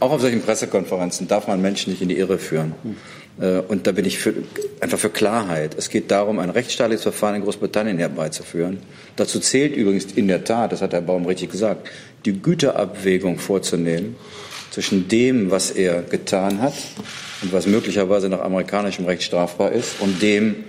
auch 0.00 0.10
auf 0.10 0.22
solchen 0.22 0.40
Pressekonferenzen 0.40 1.28
darf 1.28 1.48
man 1.48 1.60
Menschen 1.60 1.90
nicht 1.90 2.00
in 2.00 2.08
die 2.08 2.16
Irre 2.16 2.38
führen. 2.38 2.74
Äh, 3.38 3.58
und 3.58 3.86
da 3.86 3.92
bin 3.92 4.06
ich 4.06 4.18
für, 4.18 4.32
einfach 4.80 4.98
für 4.98 5.10
Klarheit. 5.10 5.74
Es 5.76 5.90
geht 5.90 6.10
darum, 6.10 6.38
ein 6.38 6.48
rechtsstaatliches 6.48 7.02
Verfahren 7.02 7.34
in 7.34 7.42
Großbritannien 7.42 7.98
herbeizuführen. 7.98 8.78
Dazu 9.16 9.38
zählt 9.38 9.76
übrigens 9.76 10.06
in 10.06 10.28
der 10.28 10.44
Tat, 10.44 10.72
das 10.72 10.80
hat 10.80 10.94
Herr 10.94 11.02
Baum 11.02 11.26
richtig 11.26 11.50
gesagt, 11.50 11.88
die 12.24 12.40
Güterabwägung 12.40 13.38
vorzunehmen 13.38 14.16
zwischen 14.72 15.06
dem, 15.06 15.50
was 15.50 15.70
er 15.70 16.02
getan 16.02 16.62
hat 16.62 16.72
und 17.42 17.52
was 17.52 17.66
möglicherweise 17.66 18.30
nach 18.30 18.40
amerikanischem 18.40 19.04
Recht 19.04 19.22
strafbar 19.22 19.72
ist 19.72 20.00
und 20.00 20.22
dem, 20.22 20.64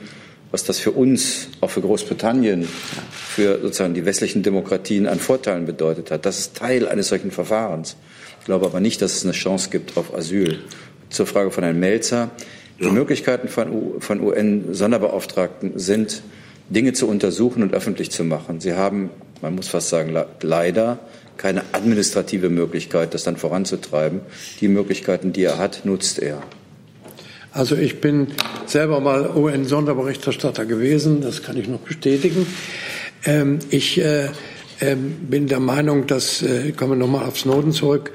was 0.51 0.65
das 0.65 0.77
für 0.77 0.91
uns, 0.91 1.47
auch 1.61 1.69
für 1.69 1.81
Großbritannien, 1.81 2.67
für 3.13 3.61
sozusagen 3.61 3.93
die 3.93 4.05
westlichen 4.05 4.43
Demokratien 4.43 5.07
an 5.07 5.19
Vorteilen 5.19 5.65
bedeutet 5.65 6.11
hat. 6.11 6.25
Das 6.25 6.37
ist 6.37 6.57
Teil 6.57 6.87
eines 6.87 7.07
solchen 7.07 7.31
Verfahrens. 7.31 7.95
Ich 8.41 8.45
glaube 8.45 8.65
aber 8.65 8.81
nicht, 8.81 9.01
dass 9.01 9.15
es 9.15 9.23
eine 9.23 9.31
Chance 9.31 9.69
gibt 9.71 9.97
auf 9.97 10.13
Asyl. 10.13 10.59
Zur 11.09 11.25
Frage 11.25 11.49
von 11.49 11.63
Herrn 11.63 11.79
Melzer. 11.79 12.29
Die 12.79 12.91
Möglichkeiten 12.91 13.47
von, 13.47 14.01
UN-Sonderbeauftragten 14.21 15.79
sind, 15.79 16.23
Dinge 16.69 16.91
zu 16.91 17.07
untersuchen 17.07 17.63
und 17.63 17.73
öffentlich 17.73 18.11
zu 18.11 18.25
machen. 18.25 18.59
Sie 18.59 18.73
haben, 18.73 19.11
man 19.41 19.55
muss 19.55 19.69
fast 19.69 19.89
sagen, 19.89 20.13
leider 20.41 20.99
keine 21.37 21.63
administrative 21.71 22.49
Möglichkeit, 22.49 23.13
das 23.13 23.23
dann 23.23 23.37
voranzutreiben. 23.37 24.21
Die 24.61 24.67
Möglichkeiten, 24.67 25.33
die 25.33 25.43
er 25.43 25.57
hat, 25.57 25.85
nutzt 25.85 26.19
er. 26.19 26.41
Also 27.51 27.75
ich 27.75 28.01
bin 28.01 28.27
selber 28.65 28.99
mal 28.99 29.29
UN-Sonderberichterstatter 29.35 30.65
gewesen, 30.65 31.21
das 31.21 31.43
kann 31.43 31.55
ich 31.55 31.67
noch 31.67 31.79
bestätigen. 31.79 32.47
Ähm, 33.25 33.59
ich 33.69 33.99
äh, 34.01 34.29
äh, 34.79 34.95
bin 34.95 35.47
der 35.47 35.59
Meinung, 35.59 36.07
dass, 36.07 36.41
äh, 36.41 36.69
ich 36.69 36.77
komme 36.77 36.95
nochmal 36.95 37.25
auf 37.25 37.37
Snowden 37.37 37.71
zurück, 37.71 38.11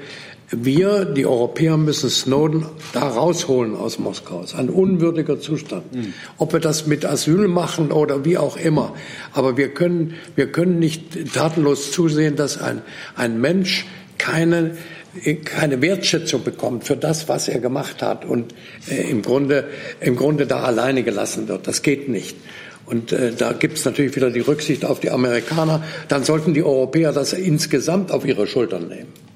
wir, 0.51 1.05
die 1.05 1.25
Europäer, 1.25 1.77
müssen 1.77 2.09
Snowden 2.09 2.65
da 2.93 3.07
rausholen 3.07 3.75
aus 3.75 3.99
Moskau. 3.99 4.41
Es 4.41 4.53
ist 4.53 4.59
ein 4.59 4.69
unwürdiger 4.69 5.39
Zustand. 5.39 5.93
Mhm. 5.93 6.13
Ob 6.37 6.53
wir 6.53 6.59
das 6.59 6.87
mit 6.87 7.05
Asyl 7.05 7.47
machen 7.47 7.91
oder 7.91 8.25
wie 8.25 8.37
auch 8.37 8.57
immer. 8.57 8.95
Aber 9.33 9.57
wir 9.57 9.69
können, 9.73 10.15
wir 10.35 10.51
können 10.51 10.79
nicht 10.79 11.33
tatenlos 11.33 11.91
zusehen, 11.91 12.35
dass 12.35 12.59
ein, 12.59 12.81
ein 13.15 13.39
Mensch 13.39 13.85
keine, 14.17 14.75
keine 15.45 15.81
Wertschätzung 15.81 16.43
bekommt 16.43 16.83
für 16.83 16.97
das, 16.97 17.29
was 17.29 17.47
er 17.47 17.59
gemacht 17.59 18.01
hat 18.01 18.25
und 18.25 18.55
äh, 18.89 19.09
im, 19.09 19.21
Grunde, 19.21 19.65
im 19.99 20.15
Grunde 20.15 20.47
da 20.47 20.61
alleine 20.61 21.03
gelassen 21.03 21.47
wird. 21.47 21.67
Das 21.67 21.83
geht 21.83 22.09
nicht. 22.09 22.35
Und 22.87 23.11
äh, 23.11 23.33
da 23.37 23.53
gibt 23.53 23.77
es 23.77 23.85
natürlich 23.85 24.15
wieder 24.15 24.31
die 24.31 24.39
Rücksicht 24.39 24.83
auf 24.83 24.99
die 24.99 25.11
Amerikaner. 25.11 25.83
Dann 26.07 26.23
sollten 26.23 26.55
die 26.55 26.63
Europäer 26.63 27.11
das 27.11 27.33
insgesamt 27.33 28.11
auf 28.11 28.25
ihre 28.25 28.47
Schultern 28.47 28.87
nehmen. 28.87 29.28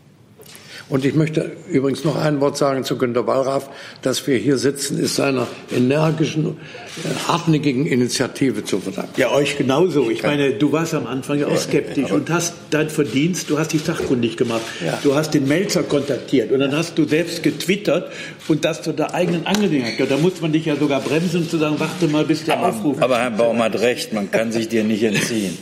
Und 0.90 1.06
ich 1.06 1.16
möchte 1.16 1.52
übrigens 1.70 2.04
noch 2.04 2.18
ein 2.18 2.42
Wort 2.42 2.58
sagen 2.58 2.84
zu 2.84 2.98
Günter 2.98 3.26
Wallraff. 3.26 3.70
Dass 4.02 4.26
wir 4.28 4.38
hier 4.38 4.58
sitzen, 4.58 5.00
ist 5.00 5.16
seiner 5.16 5.48
energischen, 5.72 6.46
äh, 6.46 7.28
hartnäckigen 7.28 7.86
Initiative 7.86 8.66
zu 8.66 8.80
verdanken. 8.80 9.14
Ja, 9.18 9.32
euch 9.32 9.58
genauso. 9.58 10.10
Ich 10.10 10.24
meine, 10.24 10.52
du 10.52 10.72
warst 10.72 10.94
am 10.94 11.08
Anfang 11.08 11.40
ja 11.40 11.48
auch 11.48 11.58
skeptisch 11.58 12.12
und 12.12 12.30
hast 12.30 12.56
dein 12.70 12.90
Verdienst, 12.90 13.50
du 13.50 13.58
hast 13.58 13.72
dich 13.72 13.84
sachkundig 13.84 14.36
gemacht. 14.36 14.62
Ja. 14.86 15.00
Du 15.04 15.16
hast 15.16 15.34
den 15.34 15.48
Melzer 15.48 15.84
kontaktiert 15.84 16.52
und 16.52 16.60
dann 16.60 16.76
hast 16.76 16.98
du 16.98 17.06
selbst 17.06 17.44
getwittert 17.44 18.12
und 18.48 18.66
das 18.66 18.82
zu 18.82 18.92
der 18.92 19.14
eigenen 19.14 19.48
Angelegenheit. 19.48 19.96
Da 20.10 20.18
muss 20.18 20.42
man 20.42 20.52
dich 20.52 20.66
ja 20.66 20.76
sogar 20.76 21.00
bremsen 21.00 21.44
und 21.44 21.50
zu 21.50 21.58
sagen, 21.58 21.76
warte 21.80 22.08
mal, 22.08 22.26
bis 22.26 22.44
der 22.44 22.58
aber, 22.58 22.70
Aufruf. 22.70 23.02
Aber 23.02 23.20
Herr 23.20 23.32
Baum 23.32 23.64
hat 23.64 23.80
recht, 23.80 24.12
man 24.14 24.30
kann 24.30 24.52
sich 24.52 24.68
dir 24.68 24.84
nicht 24.84 25.04
entziehen. 25.04 25.58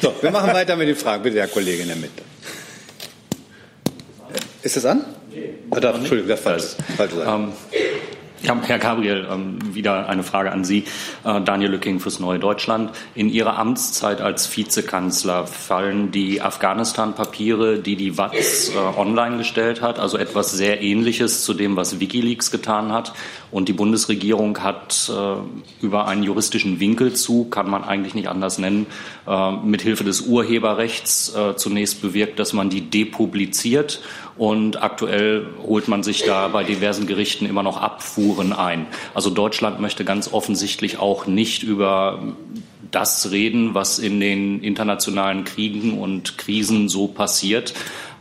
So, 0.00 0.12
wir 0.20 0.30
machen 0.30 0.52
weiter 0.52 0.76
mit 0.76 0.88
den 0.88 0.96
Fragen. 0.96 1.22
Bitte, 1.22 1.38
Herr 1.38 1.48
Kollege 1.48 1.82
in 1.82 1.88
der 1.88 1.96
Mitte. 1.96 2.31
Ist 4.62 4.76
es 4.76 4.84
an? 4.84 5.04
Nee, 5.34 5.54
ah, 5.70 5.80
da, 5.80 5.92
Entschuldigung, 5.92 6.28
das 6.28 6.40
falsch. 6.40 6.76
falsch 6.96 7.12
ähm, 7.26 7.52
ja, 8.42 8.56
Herr 8.60 8.78
Gabriel, 8.80 9.26
ähm, 9.30 9.58
wieder 9.72 10.08
eine 10.08 10.24
Frage 10.24 10.50
an 10.50 10.64
Sie. 10.64 10.84
Äh, 11.24 11.40
Daniel 11.42 11.70
Lücking 11.70 12.00
fürs 12.00 12.18
Neue 12.18 12.40
Deutschland. 12.40 12.90
In 13.14 13.28
Ihrer 13.28 13.56
Amtszeit 13.56 14.20
als 14.20 14.56
Vizekanzler 14.56 15.46
fallen 15.46 16.10
die 16.10 16.42
Afghanistan-Papiere, 16.42 17.78
die 17.78 17.94
die 17.94 18.18
WATS 18.18 18.70
äh, 18.70 18.98
online 18.98 19.38
gestellt 19.38 19.80
hat, 19.80 20.00
also 20.00 20.18
etwas 20.18 20.50
sehr 20.50 20.82
Ähnliches 20.82 21.44
zu 21.44 21.54
dem, 21.54 21.76
was 21.76 22.00
Wikileaks 22.00 22.50
getan 22.50 22.92
hat. 22.92 23.12
Und 23.52 23.68
die 23.68 23.74
Bundesregierung 23.74 24.58
hat 24.60 25.10
äh, 25.14 25.84
über 25.84 26.08
einen 26.08 26.24
juristischen 26.24 26.80
Winkelzug, 26.80 27.52
kann 27.52 27.70
man 27.70 27.84
eigentlich 27.84 28.14
nicht 28.14 28.28
anders 28.28 28.58
nennen, 28.58 28.86
mithilfe 29.62 30.02
des 30.02 30.22
Urheberrechts 30.22 31.32
zunächst 31.56 32.02
bewirkt, 32.02 32.38
dass 32.38 32.52
man 32.52 32.70
die 32.70 32.90
depubliziert 32.90 34.00
und 34.42 34.82
aktuell 34.82 35.46
holt 35.64 35.86
man 35.86 36.02
sich 36.02 36.24
da 36.24 36.48
bei 36.48 36.64
diversen 36.64 37.06
Gerichten 37.06 37.46
immer 37.46 37.62
noch 37.62 37.76
Abfuhren 37.76 38.52
ein. 38.52 38.86
Also 39.14 39.30
Deutschland 39.30 39.78
möchte 39.78 40.04
ganz 40.04 40.32
offensichtlich 40.32 40.98
auch 40.98 41.28
nicht 41.28 41.62
über 41.62 42.34
das 42.90 43.30
reden, 43.30 43.74
was 43.74 44.00
in 44.00 44.18
den 44.18 44.60
internationalen 44.60 45.44
Kriegen 45.44 45.96
und 45.96 46.38
Krisen 46.38 46.88
so 46.88 47.06
passiert. 47.06 47.72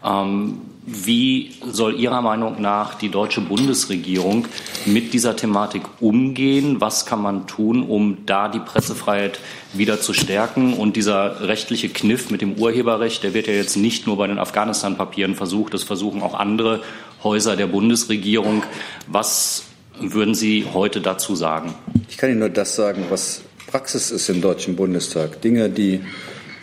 Ähm, 0.05 0.61
wie 0.83 1.51
soll 1.69 1.99
Ihrer 1.99 2.21
Meinung 2.21 2.59
nach 2.59 2.95
die 2.95 3.09
deutsche 3.09 3.41
Bundesregierung 3.41 4.47
mit 4.85 5.13
dieser 5.13 5.35
Thematik 5.35 5.83
umgehen? 5.99 6.81
Was 6.81 7.05
kann 7.05 7.21
man 7.21 7.45
tun, 7.45 7.83
um 7.83 8.25
da 8.25 8.47
die 8.47 8.59
Pressefreiheit 8.59 9.39
wieder 9.73 10.01
zu 10.01 10.13
stärken? 10.13 10.73
Und 10.73 10.95
dieser 10.95 11.47
rechtliche 11.47 11.89
Kniff 11.89 12.31
mit 12.31 12.41
dem 12.41 12.53
Urheberrecht, 12.53 13.23
der 13.23 13.35
wird 13.35 13.45
ja 13.45 13.53
jetzt 13.53 13.77
nicht 13.77 14.07
nur 14.07 14.17
bei 14.17 14.25
den 14.25 14.39
Afghanistan-Papieren 14.39 15.35
versucht, 15.35 15.75
das 15.75 15.83
versuchen 15.83 16.23
auch 16.23 16.33
andere 16.33 16.81
Häuser 17.23 17.55
der 17.55 17.67
Bundesregierung. 17.67 18.63
Was 19.05 19.65
würden 19.99 20.33
Sie 20.33 20.65
heute 20.73 20.99
dazu 20.99 21.35
sagen? 21.35 21.75
Ich 22.09 22.17
kann 22.17 22.31
Ihnen 22.31 22.39
nur 22.39 22.49
das 22.49 22.75
sagen, 22.75 23.05
was 23.09 23.43
Praxis 23.67 24.09
ist 24.09 24.29
im 24.29 24.41
Deutschen 24.41 24.75
Bundestag. 24.75 25.41
Dinge, 25.41 25.69
die 25.69 26.01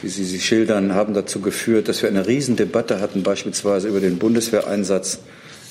wie 0.03 0.09
Sie 0.09 0.25
sie 0.25 0.41
schildern, 0.41 0.95
haben 0.95 1.15
dazu 1.15 1.41
geführt, 1.41 1.89
dass 1.89 2.03
wir 2.03 2.09
eine 2.09 2.27
Riesendebatte 2.27 3.01
hatten, 3.01 3.23
beispielsweise 3.23 3.89
über 3.89 4.01
den 4.01 4.19
Bundeswehreinsatz 4.19 5.21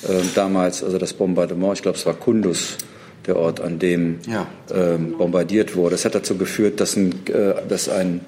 äh, 0.03 0.21
damals, 0.36 0.84
also 0.84 0.97
das 0.97 1.13
Bombardement, 1.13 1.75
ich 1.75 1.82
glaube, 1.82 1.97
es 1.97 2.05
war 2.05 2.13
Kundus, 2.13 2.78
der 3.25 3.38
Ort, 3.38 3.59
an 3.59 3.80
dem 3.80 4.19
ja. 4.28 4.47
äh, 4.69 4.97
bombardiert 4.97 5.75
wurde. 5.75 5.91
Das 5.91 6.05
hat 6.05 6.15
dazu 6.15 6.38
geführt, 6.38 6.80
dass 6.80 6.95
ein, 6.95 7.13
äh, 7.28 7.53
dass 7.67 7.89
ein 7.89 8.21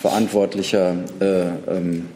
verantwortlicher 0.00 0.96
äh, 1.20 1.46
ähm, 1.68 2.06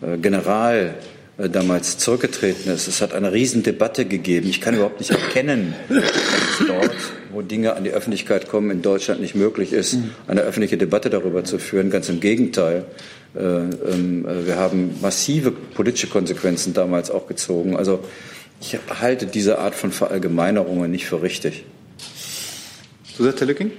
äh, 0.00 0.16
General 0.18 0.94
äh, 1.36 1.48
damals 1.48 1.98
zurückgetreten 1.98 2.72
ist. 2.72 2.88
Es 2.88 3.00
hat 3.02 3.12
eine 3.12 3.32
Riesendebatte 3.32 4.04
gegeben. 4.04 4.48
Ich 4.48 4.60
kann 4.60 4.74
überhaupt 4.74 5.00
nicht 5.00 5.10
erkennen, 5.10 5.74
dass 5.88 6.04
es 6.04 6.66
dort, 6.66 6.90
wo 7.38 7.42
Dinge 7.42 7.76
an 7.76 7.84
die 7.84 7.90
Öffentlichkeit 7.90 8.48
kommen, 8.48 8.68
in 8.72 8.82
Deutschland 8.82 9.20
nicht 9.20 9.36
möglich 9.36 9.72
ist, 9.72 9.94
mhm. 9.94 10.10
eine 10.26 10.40
öffentliche 10.40 10.76
Debatte 10.76 11.08
darüber 11.08 11.44
zu 11.44 11.60
führen. 11.60 11.88
Ganz 11.88 12.08
im 12.08 12.18
Gegenteil. 12.18 12.84
Äh, 13.36 13.40
ähm, 13.40 14.26
äh, 14.26 14.44
wir 14.44 14.56
haben 14.56 14.96
massive 15.00 15.52
politische 15.52 16.08
Konsequenzen 16.08 16.74
damals 16.74 17.12
auch 17.12 17.28
gezogen. 17.28 17.76
Also 17.76 18.00
ich 18.60 18.76
halte 19.00 19.26
diese 19.26 19.60
Art 19.60 19.76
von 19.76 19.92
Verallgemeinerungen 19.92 20.90
nicht 20.90 21.06
für 21.06 21.22
richtig. 21.22 21.64
Zusatz, 23.16 23.38
Herr 23.38 23.46
Lücking? 23.46 23.70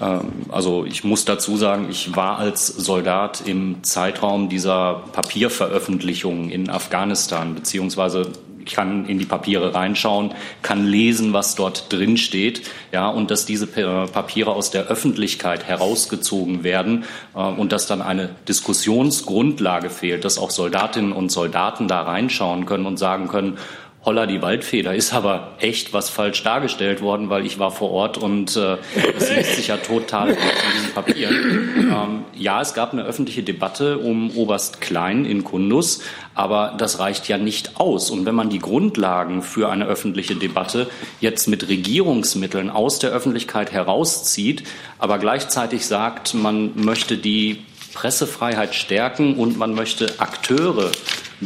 Ähm, 0.00 0.20
also 0.50 0.84
ich 0.84 1.02
muss 1.02 1.24
dazu 1.24 1.56
sagen, 1.56 1.88
ich 1.90 2.14
war 2.14 2.38
als 2.38 2.68
Soldat 2.68 3.42
im 3.46 3.82
Zeitraum 3.82 4.48
dieser 4.48 5.02
Papierveröffentlichung 5.12 6.50
in 6.50 6.70
Afghanistan, 6.70 7.56
beziehungsweise 7.56 8.28
ich 8.64 8.74
kann 8.74 9.06
in 9.06 9.18
die 9.18 9.24
Papiere 9.24 9.74
reinschauen, 9.74 10.32
kann 10.62 10.86
lesen, 10.86 11.32
was 11.32 11.54
dort 11.54 11.92
drin 11.92 12.16
steht, 12.16 12.62
ja, 12.92 13.08
und 13.08 13.30
dass 13.30 13.46
diese 13.46 13.66
Papiere 13.66 14.52
aus 14.52 14.70
der 14.70 14.86
Öffentlichkeit 14.86 15.64
herausgezogen 15.64 16.64
werden 16.64 17.04
äh, 17.34 17.38
und 17.38 17.72
dass 17.72 17.86
dann 17.86 18.02
eine 18.02 18.30
Diskussionsgrundlage 18.48 19.90
fehlt, 19.90 20.24
dass 20.24 20.38
auch 20.38 20.50
Soldatinnen 20.50 21.12
und 21.12 21.30
Soldaten 21.30 21.88
da 21.88 22.02
reinschauen 22.02 22.66
können 22.66 22.86
und 22.86 22.98
sagen 22.98 23.28
können, 23.28 23.58
Holla 24.04 24.26
die 24.26 24.42
Waldfeder 24.42 24.96
ist 24.96 25.14
aber 25.14 25.52
echt 25.60 25.92
was 25.92 26.10
falsch 26.10 26.42
dargestellt 26.42 27.02
worden, 27.02 27.30
weil 27.30 27.46
ich 27.46 27.60
war 27.60 27.70
vor 27.70 27.92
Ort 27.92 28.18
und 28.18 28.56
äh, 28.56 28.78
das 29.14 29.30
liest 29.36 29.54
sich 29.54 29.68
ja 29.68 29.76
total 29.76 30.30
in 30.30 30.36
diesen 30.74 30.92
Papieren. 30.92 31.34
Ähm, 31.78 32.24
ja, 32.34 32.60
es 32.60 32.74
gab 32.74 32.92
eine 32.92 33.04
öffentliche 33.04 33.44
Debatte 33.44 33.98
um 33.98 34.36
Oberst 34.36 34.80
Klein 34.80 35.24
in 35.24 35.44
Kundus, 35.44 36.00
aber 36.34 36.74
das 36.76 36.98
reicht 36.98 37.28
ja 37.28 37.38
nicht 37.38 37.78
aus. 37.78 38.10
Und 38.10 38.26
wenn 38.26 38.34
man 38.34 38.50
die 38.50 38.58
Grundlagen 38.58 39.40
für 39.40 39.70
eine 39.70 39.86
öffentliche 39.86 40.34
Debatte 40.34 40.90
jetzt 41.20 41.46
mit 41.46 41.68
Regierungsmitteln 41.68 42.70
aus 42.70 42.98
der 42.98 43.10
Öffentlichkeit 43.10 43.70
herauszieht, 43.70 44.64
aber 44.98 45.20
gleichzeitig 45.20 45.86
sagt, 45.86 46.34
man 46.34 46.72
möchte 46.74 47.16
die 47.16 47.64
Pressefreiheit 47.94 48.74
stärken 48.74 49.36
und 49.36 49.58
man 49.58 49.74
möchte 49.74 50.18
Akteure 50.18 50.90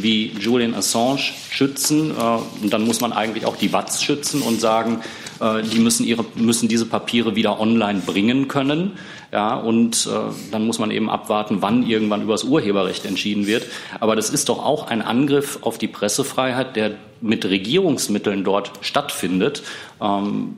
wie 0.01 0.31
Julian 0.39 0.73
Assange 0.73 1.33
schützen. 1.49 2.11
Äh, 2.11 2.63
und 2.63 2.71
dann 2.71 2.85
muss 2.85 3.01
man 3.01 3.13
eigentlich 3.13 3.45
auch 3.45 3.57
die 3.57 3.73
Watts 3.73 4.03
schützen 4.03 4.41
und 4.41 4.61
sagen, 4.61 5.01
äh, 5.39 5.63
die 5.63 5.79
müssen, 5.79 6.05
ihre, 6.05 6.25
müssen 6.35 6.67
diese 6.67 6.85
Papiere 6.85 7.35
wieder 7.35 7.59
online 7.59 8.01
bringen 8.05 8.47
können. 8.47 8.97
Ja, 9.31 9.55
und 9.55 10.07
äh, 10.07 10.33
dann 10.51 10.65
muss 10.65 10.79
man 10.79 10.89
eben 10.89 11.09
abwarten, 11.09 11.57
wann 11.61 11.83
irgendwann 11.83 12.21
über 12.21 12.33
das 12.33 12.45
Urheberrecht 12.45 13.05
entschieden 13.05 13.45
wird. 13.45 13.65
Aber 13.99 14.15
das 14.15 14.29
ist 14.29 14.47
doch 14.47 14.63
auch 14.63 14.87
ein 14.87 15.01
Angriff 15.01 15.59
auf 15.61 15.77
die 15.77 15.87
Pressefreiheit, 15.87 16.75
der 16.75 16.91
mit 17.19 17.43
Regierungsmitteln 17.43 18.43
dort 18.43 18.71
stattfindet. 18.81 19.63
Ähm, 20.01 20.55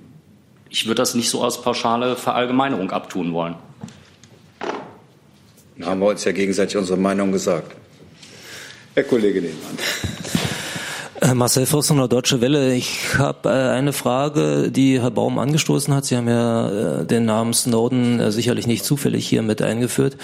ich 0.69 0.85
würde 0.85 0.95
das 0.95 1.15
nicht 1.15 1.29
so 1.29 1.41
als 1.43 1.61
pauschale 1.61 2.15
Verallgemeinerung 2.15 2.91
abtun 2.91 3.33
wollen. 3.33 3.55
Haben 5.81 6.01
wir 6.01 6.07
uns 6.07 6.25
ja 6.25 6.31
gegenseitig 6.31 6.77
unsere 6.77 6.99
Meinung 6.99 7.31
gesagt. 7.31 7.75
Herr 8.99 9.05
Kollege 9.05 9.39
Lehmann. 9.39 9.77
Äh, 11.21 11.33
Marcel 11.33 11.65
der 11.65 12.07
Deutsche 12.09 12.41
Welle. 12.41 12.73
Ich 12.73 13.17
habe 13.17 13.47
äh, 13.47 13.69
eine 13.69 13.93
Frage, 13.93 14.69
die 14.71 14.99
Herr 14.99 15.11
Baum 15.11 15.39
angestoßen 15.39 15.93
hat. 15.93 16.03
Sie 16.03 16.17
haben 16.17 16.27
ja 16.27 16.99
äh, 16.99 17.05
den 17.05 17.23
Namen 17.23 17.53
Snowden 17.53 18.29
sicherlich 18.29 18.67
nicht 18.67 18.83
zufällig 18.83 19.25
hier 19.25 19.41
mit 19.41 19.61
eingeführt. 19.61 20.17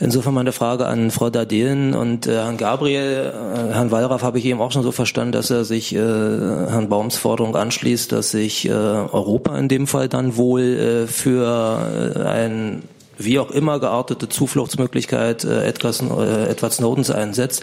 Insofern 0.00 0.32
meine 0.32 0.52
Frage 0.52 0.86
an 0.86 1.10
Frau 1.10 1.28
Dadelen 1.28 1.92
und 1.92 2.26
Herrn 2.26 2.56
Gabriel. 2.56 3.34
Herrn 3.72 3.90
Wallraff 3.90 4.22
habe 4.22 4.38
ich 4.38 4.46
eben 4.46 4.62
auch 4.62 4.72
schon 4.72 4.82
so 4.82 4.92
verstanden, 4.92 5.32
dass 5.32 5.50
er 5.50 5.66
sich 5.66 5.92
Herrn 5.92 6.88
Baums 6.88 7.16
Forderung 7.16 7.54
anschließt, 7.54 8.12
dass 8.12 8.30
sich 8.30 8.70
Europa 8.70 9.58
in 9.58 9.68
dem 9.68 9.86
Fall 9.86 10.08
dann 10.08 10.36
wohl 10.36 11.06
für 11.06 12.26
ein 12.26 12.82
wie 13.18 13.38
auch 13.38 13.50
immer 13.50 13.80
geartete 13.80 14.28
Zufluchtsmöglichkeit 14.28 15.44
äh, 15.44 15.66
Edward, 15.66 16.00
äh, 16.02 16.50
Edward 16.50 16.72
Snowdens 16.72 17.10
einsetzt. 17.10 17.62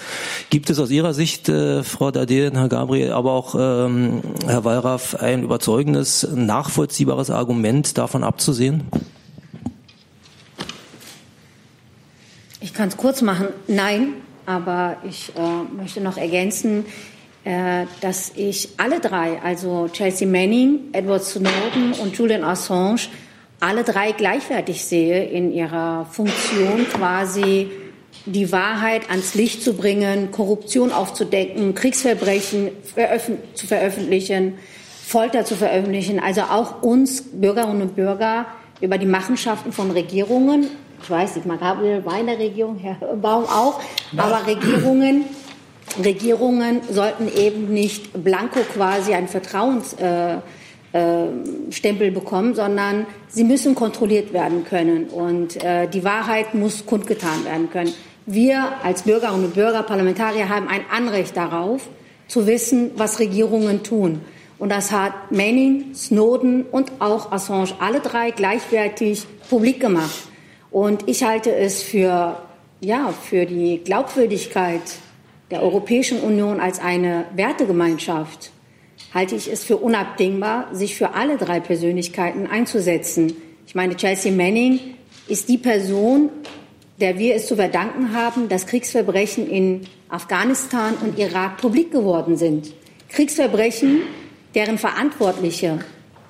Gibt 0.49 0.69
es 0.69 0.79
aus 0.79 0.89
Ihrer 0.89 1.13
Sicht, 1.13 1.49
äh, 1.49 1.83
Frau 1.83 2.11
Dadin, 2.11 2.55
Herr 2.55 2.69
Gabriel, 2.69 3.11
aber 3.11 3.31
auch 3.31 3.55
ähm, 3.57 4.21
Herr 4.45 4.63
Wallraff, 4.63 5.15
ein 5.15 5.43
überzeugendes, 5.43 6.27
nachvollziehbares 6.33 7.29
Argument 7.29 7.97
davon 7.97 8.23
abzusehen? 8.23 8.83
Ich 12.59 12.73
kann 12.73 12.87
es 12.87 12.97
kurz 12.97 13.21
machen. 13.21 13.47
Nein, 13.67 14.13
aber 14.45 14.97
ich 15.07 15.33
äh, 15.35 15.75
möchte 15.75 16.01
noch 16.01 16.17
ergänzen, 16.17 16.85
äh, 17.43 17.85
dass 17.99 18.31
ich 18.35 18.69
alle 18.77 19.01
drei, 19.01 19.41
also 19.41 19.89
Chelsea 19.91 20.27
Manning, 20.27 20.79
Edward 20.93 21.23
Snowden 21.23 21.93
und 22.01 22.17
Julian 22.17 22.43
Assange, 22.43 23.01
alle 23.63 23.83
drei 23.83 24.11
gleichwertig 24.11 24.83
sehe 24.83 25.23
in 25.23 25.53
ihrer 25.53 26.05
Funktion 26.11 26.85
quasi 26.91 27.71
die 28.25 28.51
Wahrheit 28.51 29.09
ans 29.09 29.35
Licht 29.35 29.63
zu 29.63 29.73
bringen, 29.73 30.31
Korruption 30.31 30.91
aufzudecken, 30.91 31.73
Kriegsverbrechen 31.73 32.71
zu 33.53 33.67
veröffentlichen, 33.67 34.55
Folter 35.05 35.45
zu 35.45 35.55
veröffentlichen, 35.55 36.19
also 36.19 36.41
auch 36.41 36.81
uns 36.81 37.23
Bürgerinnen 37.23 37.81
und 37.81 37.95
Bürger 37.95 38.47
über 38.81 38.97
die 38.97 39.05
Machenschaften 39.05 39.71
von 39.71 39.91
Regierungen, 39.91 40.67
ich 41.01 41.09
weiß 41.09 41.35
nicht, 41.35 41.47
Gabriel 41.59 42.05
war 42.05 42.19
in 42.19 42.27
der 42.27 42.39
Regierung, 42.39 42.77
Herr 42.77 42.95
Baum 43.15 43.45
auch, 43.45 43.81
aber 44.15 44.45
Regierungen, 44.45 45.23
Regierungen 46.03 46.81
sollten 46.89 47.29
eben 47.33 47.73
nicht 47.73 48.11
blanko 48.23 48.59
quasi 48.73 49.13
ein 49.13 49.27
Vertrauensstempel 49.27 50.37
äh, 50.37 50.62
äh, 50.93 52.11
bekommen, 52.11 52.55
sondern 52.55 53.05
sie 53.27 53.43
müssen 53.43 53.75
kontrolliert 53.75 54.31
werden 54.31 54.63
können 54.63 55.05
und 55.05 55.61
äh, 55.63 55.87
die 55.87 56.03
Wahrheit 56.03 56.53
muss 56.53 56.85
kundgetan 56.85 57.43
werden 57.45 57.69
können. 57.69 57.93
Wir 58.25 58.71
als 58.83 59.01
Bürgerinnen 59.01 59.45
und 59.45 59.53
Bürger, 59.53 59.83
Parlamentarier 59.83 60.47
haben 60.47 60.69
ein 60.69 60.81
Anrecht 60.89 61.35
darauf, 61.35 61.89
zu 62.27 62.47
wissen, 62.47 62.91
was 62.95 63.19
Regierungen 63.19 63.83
tun. 63.83 64.21
Und 64.59 64.69
das 64.69 64.91
hat 64.91 65.31
Manning, 65.31 65.93
Snowden 65.93 66.63
und 66.63 66.91
auch 66.99 67.31
Assange 67.31 67.73
alle 67.79 67.99
drei 67.99 68.31
gleichwertig 68.31 69.25
publik 69.49 69.81
gemacht. 69.81 70.27
Und 70.71 71.09
ich 71.09 71.23
halte 71.23 71.53
es 71.53 71.83
für, 71.83 72.37
ja, 72.79 73.09
für 73.11 73.45
die 73.45 73.81
Glaubwürdigkeit 73.83 74.81
der 75.51 75.61
Europäischen 75.61 76.21
Union 76.21 76.59
als 76.59 76.79
eine 76.79 77.25
Wertegemeinschaft, 77.35 78.51
halte 79.13 79.35
ich 79.35 79.51
es 79.51 79.63
für 79.63 79.77
unabdingbar, 79.77 80.69
sich 80.73 80.95
für 80.95 81.13
alle 81.13 81.37
drei 81.37 81.59
Persönlichkeiten 81.59 82.47
einzusetzen. 82.47 83.35
Ich 83.67 83.75
meine, 83.75 83.95
Chelsea 83.95 84.31
Manning 84.31 84.79
ist 85.27 85.49
die 85.49 85.57
Person, 85.57 86.29
der 86.99 87.17
wir 87.19 87.35
es 87.35 87.47
zu 87.47 87.55
verdanken 87.55 88.13
haben, 88.13 88.49
dass 88.49 88.67
Kriegsverbrechen 88.67 89.49
in 89.49 89.81
Afghanistan 90.09 90.95
und 91.01 91.17
Irak 91.17 91.57
publik 91.57 91.91
geworden 91.91 92.37
sind. 92.37 92.73
Kriegsverbrechen, 93.09 94.01
deren 94.55 94.77
Verantwortliche, 94.77 95.79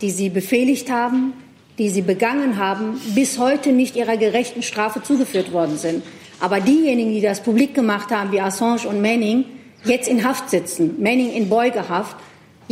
die 0.02 0.12
sie 0.12 0.30
befehligt 0.30 0.92
haben, 0.92 1.34
die 1.78 1.90
sie 1.90 2.02
begangen 2.02 2.58
haben, 2.58 3.00
bis 3.16 3.40
heute 3.40 3.72
nicht 3.72 3.96
ihrer 3.96 4.18
gerechten 4.18 4.62
Strafe 4.62 5.02
zugeführt 5.02 5.52
worden 5.52 5.78
sind. 5.78 6.04
Aber 6.40 6.60
diejenigen, 6.60 7.12
die 7.12 7.22
das 7.22 7.42
publik 7.42 7.74
gemacht 7.74 8.12
haben, 8.12 8.32
wie 8.32 8.42
Assange 8.42 8.88
und 8.88 9.02
Manning, 9.02 9.46
jetzt 9.86 10.08
in 10.08 10.24
Haft 10.24 10.50
sitzen, 10.50 11.02
Manning 11.02 11.32
in 11.34 11.50
Beugehaft, 11.50 12.16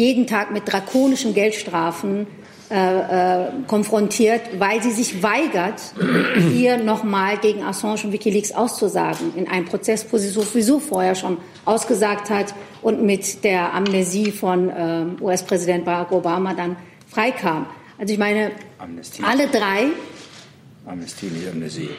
jeden 0.01 0.25
Tag 0.25 0.51
mit 0.51 0.63
drakonischen 0.71 1.33
Geldstrafen 1.33 2.25
äh, 2.71 3.43
äh, 3.43 3.47
konfrontiert, 3.67 4.41
weil 4.57 4.81
sie 4.81 4.91
sich 4.91 5.21
weigert, 5.21 5.81
hier 6.53 6.77
nochmal 6.77 7.37
gegen 7.37 7.63
Assange 7.63 8.05
und 8.05 8.11
Wikileaks 8.11 8.51
auszusagen, 8.51 9.33
in 9.35 9.47
einem 9.47 9.65
Prozess, 9.65 10.05
wo 10.09 10.17
sie 10.17 10.29
sowieso 10.29 10.79
vorher 10.79 11.13
schon 11.15 11.37
ausgesagt 11.65 12.29
hat 12.29 12.55
und 12.81 13.03
mit 13.03 13.43
der 13.43 13.73
Amnesie 13.73 14.31
von 14.31 14.69
äh, 14.69 15.05
US-Präsident 15.21 15.85
Barack 15.85 16.11
Obama 16.11 16.53
dann 16.53 16.77
freikam. 17.07 17.67
Also 17.99 18.13
ich 18.13 18.19
meine, 18.19 18.51
Amnestie. 18.79 19.21
alle 19.23 19.47
drei 19.47 19.87
Amnestie, 20.85 21.27
nicht 21.27 21.47
Amnesie. 21.47 21.89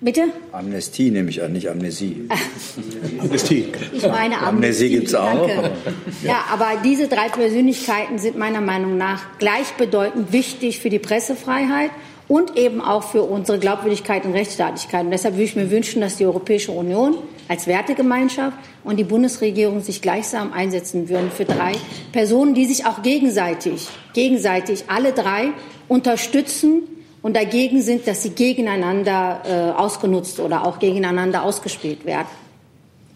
Bitte? 0.00 0.24
Amnestie 0.52 1.10
nehme 1.10 1.30
ich 1.30 1.42
an, 1.42 1.52
nicht 1.52 1.70
Amnesie. 1.70 2.28
Amnestie. 3.18 3.72
Ich 3.94 4.02
meine 4.02 4.36
Amnestie. 4.36 4.46
Amnesie 4.46 4.88
gibt 4.90 5.08
es 5.08 5.14
auch. 5.14 5.48
Ja, 6.22 6.44
aber 6.52 6.72
diese 6.84 7.08
drei 7.08 7.28
Persönlichkeiten 7.28 8.18
sind 8.18 8.36
meiner 8.36 8.60
Meinung 8.60 8.96
nach 8.98 9.38
gleichbedeutend 9.38 10.32
wichtig 10.32 10.80
für 10.80 10.90
die 10.90 10.98
Pressefreiheit 10.98 11.90
und 12.28 12.56
eben 12.56 12.80
auch 12.80 13.04
für 13.04 13.22
unsere 13.22 13.58
Glaubwürdigkeit 13.58 14.24
und 14.24 14.32
Rechtsstaatlichkeit. 14.32 15.04
Und 15.04 15.12
deshalb 15.12 15.34
würde 15.34 15.44
ich 15.44 15.56
mir 15.56 15.70
wünschen, 15.70 16.00
dass 16.02 16.16
die 16.16 16.26
Europäische 16.26 16.72
Union 16.72 17.16
als 17.48 17.66
Wertegemeinschaft 17.66 18.56
und 18.84 18.98
die 18.98 19.04
Bundesregierung 19.04 19.80
sich 19.80 20.02
gleichsam 20.02 20.52
einsetzen 20.52 21.08
würden 21.08 21.30
für 21.30 21.44
drei 21.44 21.72
Personen, 22.12 22.54
die 22.54 22.66
sich 22.66 22.84
auch 22.84 23.02
gegenseitig, 23.02 23.88
gegenseitig 24.12 24.84
alle 24.88 25.12
drei 25.12 25.52
unterstützen 25.88 26.82
und 27.22 27.34
dagegen 27.34 27.82
sind, 27.82 28.06
dass 28.06 28.22
sie 28.22 28.30
gegeneinander 28.30 29.42
äh, 29.44 29.78
ausgenutzt 29.78 30.40
oder 30.40 30.64
auch 30.66 30.78
gegeneinander 30.78 31.42
ausgespielt 31.42 32.04
werden. 32.04 32.28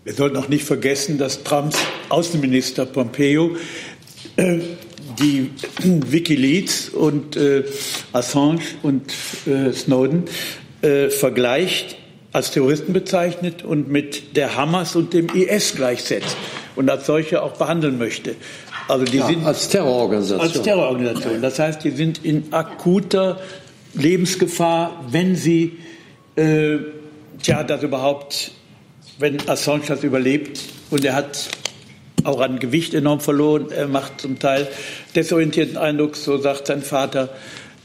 Wir 0.04 0.14
sollten 0.14 0.36
auch 0.36 0.48
nicht 0.48 0.64
vergessen, 0.64 1.18
dass 1.18 1.42
Trumps 1.44 1.78
Außenminister 2.08 2.86
Pompeo 2.86 3.56
äh, 4.36 4.58
die 5.18 5.50
Wikileaks 5.82 6.88
und 6.88 7.36
äh, 7.36 7.64
Assange 8.12 8.62
und 8.82 9.12
äh, 9.46 9.72
Snowden 9.72 10.24
äh, 10.82 11.10
vergleicht, 11.10 11.96
als 12.32 12.52
Terroristen 12.52 12.92
bezeichnet 12.92 13.64
und 13.64 13.88
mit 13.88 14.36
der 14.36 14.56
Hamas 14.56 14.94
und 14.94 15.12
dem 15.12 15.28
IS 15.28 15.74
gleichsetzt 15.74 16.36
und 16.76 16.88
als 16.88 17.06
solche 17.06 17.42
auch 17.42 17.52
behandeln 17.52 17.98
möchte. 17.98 18.36
Also 18.88 19.04
die 19.04 19.18
ja, 19.18 19.26
sind 19.26 19.44
als 19.44 19.68
Terrororganisation. 19.68 20.40
Als 20.40 20.62
Terrororganisation. 20.62 21.42
Das 21.42 21.58
heißt, 21.58 21.84
die 21.84 21.90
sind 21.90 22.24
in 22.24 22.52
akuter 22.52 23.38
Lebensgefahr, 23.94 25.04
wenn 25.10 25.34
sie, 25.36 25.78
äh, 26.36 26.78
tja, 27.42 27.64
das 27.64 27.82
überhaupt, 27.82 28.52
wenn 29.18 29.48
Assange 29.48 29.84
das 29.88 30.04
überlebt 30.04 30.60
und 30.90 31.04
er 31.04 31.14
hat 31.14 31.48
auch 32.24 32.40
an 32.40 32.58
Gewicht 32.58 32.94
enorm 32.94 33.20
verloren, 33.20 33.70
er 33.70 33.88
macht 33.88 34.20
zum 34.20 34.38
Teil 34.38 34.68
desorientierten 35.14 35.76
Eindruck, 35.76 36.16
so 36.16 36.38
sagt 36.38 36.66
sein 36.66 36.82
Vater, 36.82 37.30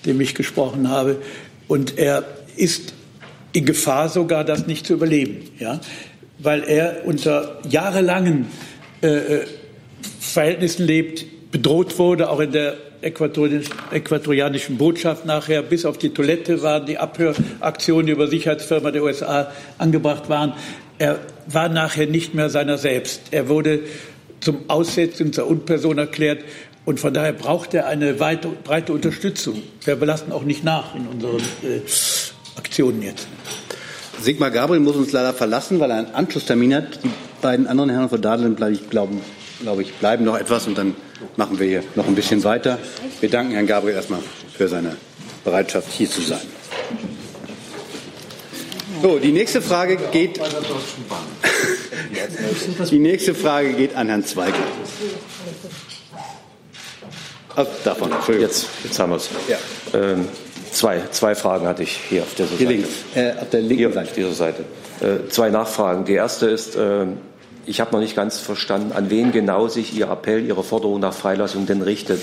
dem 0.06 0.20
ich 0.22 0.36
gesprochen 0.36 0.90
habe, 0.90 1.22
und 1.68 1.98
er 1.98 2.24
ist 2.56 2.94
in 3.54 3.66
Gefahr 3.66 4.10
sogar, 4.10 4.44
das 4.44 4.68
nicht 4.68 4.86
zu 4.86 4.94
überleben, 4.94 5.50
ja, 5.60 5.80
weil 6.40 6.64
er 6.64 7.06
unter 7.06 7.60
jahrelangen 7.70 8.48
äh, 9.02 9.08
äh 9.08 9.46
Verhältnissen 10.20 10.86
lebt, 10.86 11.52
bedroht 11.52 11.98
wurde, 11.98 12.30
auch 12.30 12.42
in 12.42 12.52
der 12.52 12.76
äquatorianischen 13.06 14.78
Botschaft 14.78 15.26
nachher, 15.26 15.62
bis 15.62 15.86
auf 15.86 15.98
die 15.98 16.10
Toilette 16.10 16.62
waren 16.64 16.86
die 16.86 16.98
Abhöraktionen, 16.98 18.08
die 18.08 18.12
über 18.12 18.28
Sicherheitsfirma 18.28 18.92
der 18.92 19.04
USA 19.04 19.52
angebracht 19.78 20.28
waren. 20.28 20.54
Er 20.98 21.20
war 21.48 21.70
nachher 21.70 22.08
nicht 22.08 22.34
mehr 22.34 22.50
seiner 22.50 22.78
selbst. 22.78 23.22
Er 23.32 23.48
wurde 23.48 23.82
zum 24.40 24.70
Aussetzen 24.70 25.34
zur 25.34 25.48
Unperson 25.48 25.98
erklärt 25.98 26.44
und 26.86 27.00
von 27.00 27.14
daher 27.14 27.34
braucht 27.34 27.74
er 27.74 27.88
eine 27.88 28.20
weite, 28.20 28.50
breite 28.64 28.94
Unterstützung. 28.94 29.62
Wir 29.84 29.96
belasten 29.96 30.32
auch 30.32 30.44
nicht 30.44 30.64
nach 30.64 30.96
in 30.96 31.08
unseren 31.08 31.42
äh, 31.64 31.82
Aktionen 32.58 33.02
jetzt. 33.02 33.28
Sigmar 34.22 34.52
Gabriel 34.52 34.82
muss 34.82 34.96
uns 34.96 35.12
leider 35.12 35.34
verlassen, 35.34 35.80
weil 35.80 35.92
er 35.92 35.98
einen 35.98 36.16
Anschlusstermin 36.16 36.74
hat. 36.76 37.04
Die 37.04 37.10
beiden 37.42 37.68
anderen 37.68 37.90
Herren 37.90 38.10
von 38.10 38.22
Dadeln, 38.22 38.56
glaube 38.56 38.74
ich, 39.82 39.94
bleiben 39.94 40.24
noch 40.24 40.38
etwas 40.38 40.68
und 40.68 40.78
dann 40.78 40.96
machen 41.38 41.60
wir 41.60 41.68
hier 41.68 41.84
noch 41.96 42.08
ein 42.08 42.16
bisschen 42.16 42.44
weiter. 42.44 42.80
Wir 43.20 43.30
danken 43.30 43.54
Herrn 43.54 43.68
Gabriel 43.68 43.96
erstmal 43.96 44.22
für 44.56 44.68
seine 44.68 44.96
Bereitschaft, 45.44 45.92
hier 45.92 46.10
zu 46.10 46.22
sein. 46.22 46.42
So, 49.02 49.20
die 49.20 49.32
nächste 49.32 49.62
Frage 49.62 49.98
geht. 50.12 50.40
die 52.92 53.00
nächste 53.00 53.36
Frage 53.36 53.74
geht 53.74 53.96
an 53.96 54.08
Herrn 54.08 54.26
Zweigler. 54.26 54.56
Ach, 57.58 57.66
davon, 57.84 58.12
Jetzt, 58.40 58.68
jetzt 58.84 59.00
haben 59.00 59.12
wir 59.12 59.18
es. 59.18 59.30
Ja. 59.48 59.58
Ähm, 59.94 60.28
zwei, 60.72 61.02
zwei 61.12 61.36
Fragen 61.36 61.68
hatte 61.68 61.84
ich 61.84 62.00
hier 62.10 62.24
auf 62.24 62.34
dieser 62.36 62.50
Seite. 62.50 62.66
Links, 62.66 62.90
äh, 63.16 63.32
auf 63.32 63.50
der 63.50 63.62
linken 63.62 63.78
hier 63.78 63.92
Seite. 63.92 64.10
Auf 64.10 64.16
dieser 64.16 64.34
Seite. 64.34 64.66
Äh, 65.02 65.30
zwei 65.30 65.50
Nachfragen. 65.50 66.06
Die 66.06 66.14
erste 66.14 66.48
ist, 66.48 66.76
äh, 66.76 67.06
ich 67.66 67.80
habe 67.80 67.92
noch 67.92 68.00
nicht 68.00 68.16
ganz 68.16 68.40
verstanden, 68.40 68.92
an 68.92 69.10
wen 69.10 69.32
genau 69.32 69.68
sich 69.68 69.98
Ihr 69.98 70.10
Appell, 70.10 70.46
Ihre 70.46 70.64
Forderung 70.64 71.00
nach 71.00 71.14
Freilassung 71.14 71.66
denn 71.66 71.82
richtet. 71.82 72.22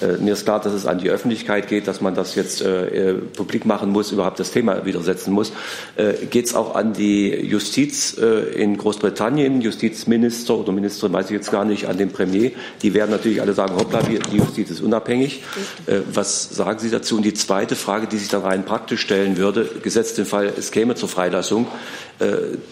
Äh, 0.00 0.18
mir 0.22 0.32
ist 0.32 0.44
klar, 0.44 0.60
dass 0.60 0.72
es 0.72 0.86
an 0.86 0.98
die 0.98 1.10
Öffentlichkeit 1.10 1.68
geht, 1.68 1.88
dass 1.88 2.00
man 2.00 2.14
das 2.14 2.34
jetzt 2.34 2.62
äh, 2.62 3.10
äh 3.10 3.14
publik 3.14 3.66
machen 3.66 3.90
muss, 3.90 4.12
überhaupt 4.12 4.38
das 4.38 4.50
Thema 4.50 4.84
widersetzen 4.84 5.32
muss. 5.32 5.52
Äh, 5.96 6.26
geht 6.26 6.46
es 6.46 6.54
auch 6.54 6.74
an 6.74 6.92
die 6.92 7.30
Justiz 7.30 8.16
äh, 8.18 8.62
in 8.62 8.76
Großbritannien, 8.76 9.60
Justizminister 9.60 10.56
oder 10.56 10.72
Ministerin, 10.72 11.12
weiß 11.12 11.26
ich 11.26 11.32
jetzt 11.32 11.50
gar 11.50 11.64
nicht, 11.64 11.86
an 11.86 11.98
den 11.98 12.10
Premier? 12.10 12.52
Die 12.82 12.94
werden 12.94 13.10
natürlich 13.10 13.40
alle 13.40 13.52
sagen, 13.52 13.76
hoppla, 13.76 14.02
die 14.02 14.36
Justiz 14.36 14.70
ist 14.70 14.80
unabhängig. 14.80 15.42
Äh, 15.86 16.00
was 16.12 16.50
sagen 16.50 16.78
Sie 16.78 16.90
dazu? 16.90 17.16
Und 17.16 17.24
die 17.24 17.34
zweite 17.34 17.76
Frage, 17.76 18.06
die 18.06 18.18
sich 18.18 18.28
dann 18.28 18.42
rein 18.42 18.64
praktisch 18.64 19.00
stellen 19.00 19.36
würde, 19.36 19.68
gesetzt 19.82 20.18
den 20.18 20.26
Fall, 20.26 20.52
es 20.56 20.70
käme 20.70 20.94
zur 20.94 21.08
Freilassung, 21.08 21.66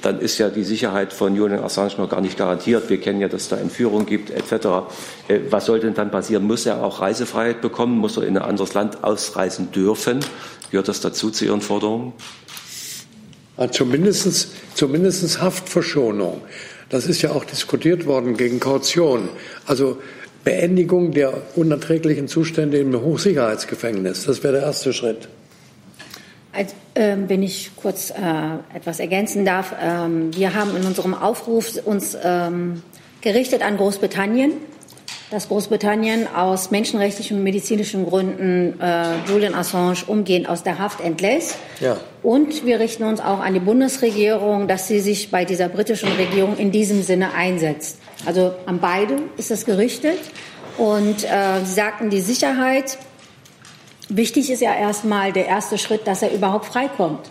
dann 0.03 0.21
ist 0.21 0.39
ja 0.39 0.51
die 0.51 0.63
Sicherheit 0.63 1.13
von 1.13 1.35
Julian 1.35 1.61
Assange 1.65 1.95
noch 1.99 2.09
gar 2.09 2.21
nicht 2.21 2.39
garantiert. 2.39 2.89
Wir 2.89 3.01
kennen 3.01 3.21
ja, 3.21 3.29
dass 3.29 3.43
es 3.43 3.49
da 3.49 3.57
Entführung 3.57 4.07
gibt 4.07 4.31
etc. 4.31 4.53
Äh, 5.29 5.41
was 5.51 5.67
sollte 5.67 5.87
denn 5.87 5.95
dann 5.95 6.11
passieren? 6.11 6.45
Muss 6.45 6.65
er 6.65 6.83
auch 6.83 7.01
Reisefreiheit 7.01 7.61
bekommen? 7.61 7.99
Muss 7.99 8.17
er 8.17 8.25
in 8.25 8.37
ein 8.37 8.43
anderes 8.43 8.75
Land 8.75 9.03
ausreisen 9.03 9.73
dürfen? 9.73 10.21
Gehört 10.71 10.89
das 10.89 11.01
dazu 11.01 11.31
zu 11.31 11.45
Ihren 11.45 11.61
Forderungen? 11.61 12.13
Zumindest, 13.71 14.53
zumindest 14.75 15.41
Haftverschonung. 15.41 16.41
Das 16.89 17.07
ist 17.07 17.23
ja 17.23 17.33
auch 17.33 17.45
diskutiert 17.45 18.07
worden 18.07 18.37
gegen 18.37 18.61
Kaution. 18.61 19.29
Also 19.67 19.99
Beendigung 20.45 21.13
der 21.13 21.35
unerträglichen 21.57 22.29
Zustände 22.29 22.79
im 22.79 22.99
Hochsicherheitsgefängnis. 22.99 24.25
Das 24.25 24.43
wäre 24.43 24.55
der 24.55 24.63
erste 24.63 24.93
Schritt. 24.93 25.29
Also, 26.53 26.75
ähm, 26.95 27.29
wenn 27.29 27.43
ich 27.43 27.71
kurz 27.77 28.11
äh, 28.11 28.15
etwas 28.77 29.01
ergänzen 29.01 29.45
darf, 29.45 29.75
ähm, 29.81 30.35
wir 30.37 30.55
haben 30.55 30.77
in 30.77 30.85
unserem 30.85 31.15
Aufruf 31.15 31.79
uns 31.85 32.17
ähm, 32.23 32.83
gerichtet 33.23 33.63
an 33.63 33.79
Großbritannien, 33.79 34.53
dass 35.31 35.49
Großbritannien 35.49 36.29
aus 36.35 36.71
menschenrechtlichen 36.71 37.39
und 37.39 37.43
medizinischen 37.43 38.05
Gründen 38.05 38.79
äh, 38.81 39.15
Julian 39.27 39.55
Assange 39.55 40.05
umgehend 40.07 40.47
aus 40.47 40.63
der 40.63 40.79
Haft 40.79 41.01
entlässt. 41.01 41.57
Ja. 41.81 41.97
Und 42.23 42.67
wir 42.67 42.81
richten 42.81 43.05
uns 43.05 43.21
auch 43.21 43.41
an 43.41 43.55
die 43.55 43.61
Bundesregierung, 43.61 44.69
dass 44.69 44.89
sie 44.89 45.01
sich 45.01 45.31
bei 45.31 45.47
dieser 45.47 45.71
britischen 45.71 46.11
Regierung 46.13 46.59
in 46.59 46.71
diesem 46.71 47.03
Sinne 47.03 47.33
einsetzt. 47.33 47.97
Also 48.27 48.53
an 48.67 48.79
beide 48.79 49.17
ist 49.39 49.51
das 49.51 49.65
gerichtet. 49.65 50.19
Und 50.77 51.25
äh, 51.25 51.65
Sie 51.65 51.73
sagten 51.73 52.11
die 52.11 52.21
Sicherheit. 52.21 52.99
Wichtig 54.15 54.51
ist 54.51 54.61
ja 54.61 54.75
erstmal 54.75 55.33
der 55.33 55.47
erste 55.47 55.79
Schritt, 55.79 56.07
dass 56.07 56.21
er 56.21 56.35
überhaupt 56.35 56.67
freikommt. 56.67 57.31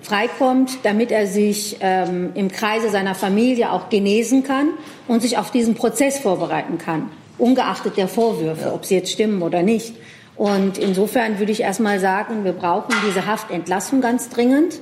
Freikommt, 0.00 0.78
damit 0.82 1.10
er 1.10 1.26
sich 1.26 1.76
ähm, 1.80 2.30
im 2.34 2.50
Kreise 2.50 2.88
seiner 2.88 3.14
Familie 3.14 3.70
auch 3.70 3.90
genesen 3.90 4.42
kann 4.42 4.70
und 5.08 5.20
sich 5.20 5.36
auf 5.36 5.50
diesen 5.50 5.74
Prozess 5.74 6.18
vorbereiten 6.18 6.78
kann, 6.78 7.10
ungeachtet 7.36 7.98
der 7.98 8.08
Vorwürfe, 8.08 8.68
ja. 8.68 8.72
ob 8.72 8.86
sie 8.86 8.94
jetzt 8.94 9.12
stimmen 9.12 9.42
oder 9.42 9.62
nicht. 9.62 9.94
Und 10.36 10.78
insofern 10.78 11.38
würde 11.38 11.52
ich 11.52 11.60
erstmal 11.60 12.00
sagen, 12.00 12.44
wir 12.44 12.52
brauchen 12.52 12.94
diese 13.06 13.26
Haftentlassung 13.26 14.00
ganz 14.00 14.30
dringend, 14.30 14.80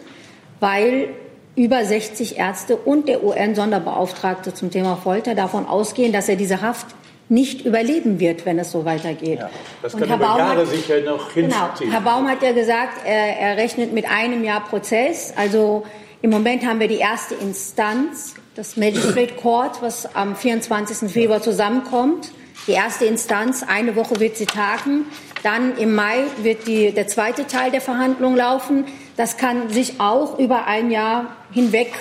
weil 0.61 1.09
über 1.57 1.85
60 1.85 2.39
Ärzte 2.39 2.77
und 2.77 3.09
der 3.09 3.25
UN-Sonderbeauftragte 3.25 4.55
zum 4.55 4.71
Thema 4.71 4.95
Folter 4.95 5.35
davon 5.35 5.67
ausgehen, 5.67 6.13
dass 6.13 6.29
er 6.29 6.37
diese 6.37 6.61
Haft 6.61 6.87
nicht 7.29 7.65
überleben 7.65 8.21
wird, 8.21 8.45
wenn 8.45 8.59
es 8.59 8.71
so 8.71 8.85
weitergeht. 8.85 9.39
Ja, 9.41 9.51
das 9.83 9.97
kann 9.97 10.05
über 10.05 10.19
Jahre 10.19 10.61
hat, 10.61 10.69
sicher 10.69 11.01
noch 11.01 11.31
hinziehen. 11.33 11.59
Genau. 11.79 11.93
Herr 11.93 12.01
Baum 12.01 12.29
hat 12.29 12.43
ja 12.43 12.53
gesagt, 12.53 13.01
er, 13.05 13.39
er 13.39 13.57
rechnet 13.57 13.93
mit 13.93 14.07
einem 14.07 14.45
Jahr 14.45 14.65
Prozess. 14.65 15.33
Also 15.37 15.85
im 16.23 16.31
Moment 16.31 16.67
haben 16.67 16.81
wir 16.81 16.89
die 16.89 16.99
erste 16.99 17.35
Instanz, 17.35 18.35
das 18.55 18.77
Magistrate 18.77 19.35
Court, 19.35 19.83
was 19.83 20.15
am 20.15 20.37
24. 20.37 21.11
Februar 21.11 21.43
zusammenkommt. 21.43 22.33
Die 22.67 22.73
erste 22.73 23.05
Instanz, 23.05 23.63
eine 23.67 23.97
Woche 23.97 24.21
wird 24.21 24.37
sie 24.37 24.47
tagen. 24.47 25.07
Dann 25.43 25.77
im 25.77 25.95
Mai 25.95 26.25
wird 26.43 26.67
die, 26.67 26.93
der 26.93 27.07
zweite 27.09 27.47
Teil 27.47 27.71
der 27.71 27.83
Verhandlung 27.83 28.37
laufen. 28.37 28.87
Das 29.17 29.37
kann 29.37 29.69
sich 29.69 30.01
auch 30.01 30.39
über 30.39 30.67
ein 30.67 30.91
Jahr 30.91 31.37
hinweg 31.53 31.93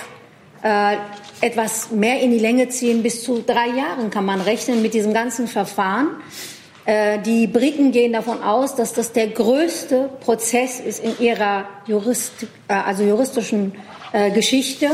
äh, 0.62 0.96
etwas 1.44 1.90
mehr 1.90 2.20
in 2.20 2.30
die 2.30 2.38
Länge 2.38 2.70
ziehen. 2.70 3.02
Bis 3.02 3.22
zu 3.22 3.44
drei 3.46 3.68
Jahren 3.68 4.08
kann 4.08 4.24
man 4.24 4.40
rechnen 4.40 4.80
mit 4.80 4.94
diesem 4.94 5.12
ganzen 5.12 5.46
Verfahren. 5.46 6.08
Äh, 6.86 7.18
die 7.18 7.46
Briten 7.46 7.92
gehen 7.92 8.14
davon 8.14 8.42
aus, 8.42 8.76
dass 8.76 8.94
das 8.94 9.12
der 9.12 9.28
größte 9.28 10.08
Prozess 10.20 10.80
ist 10.80 11.04
in 11.04 11.18
ihrer 11.20 11.66
Jurist, 11.86 12.46
äh, 12.68 12.72
also 12.72 13.04
juristischen 13.04 13.74
äh, 14.12 14.30
Geschichte. 14.30 14.88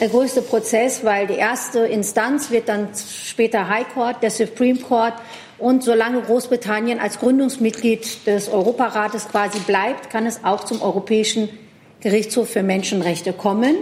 Der 0.00 0.08
größte 0.08 0.42
Prozess, 0.42 1.02
weil 1.02 1.26
die 1.26 1.34
erste 1.34 1.80
Instanz 1.80 2.52
wird 2.52 2.68
dann 2.68 2.90
später 2.94 3.68
High 3.68 3.88
Court, 3.92 4.22
der 4.22 4.30
Supreme 4.30 4.78
Court. 4.78 5.14
Und 5.58 5.82
solange 5.82 6.20
Großbritannien 6.20 7.00
als 7.00 7.18
Gründungsmitglied 7.18 8.24
des 8.24 8.48
Europarates 8.48 9.28
quasi 9.28 9.58
bleibt, 9.58 10.10
kann 10.10 10.26
es 10.26 10.44
auch 10.44 10.62
zum 10.62 10.80
Europäischen 10.80 11.48
Gerichtshof 12.00 12.48
für 12.48 12.62
Menschenrechte 12.62 13.32
kommen. 13.32 13.74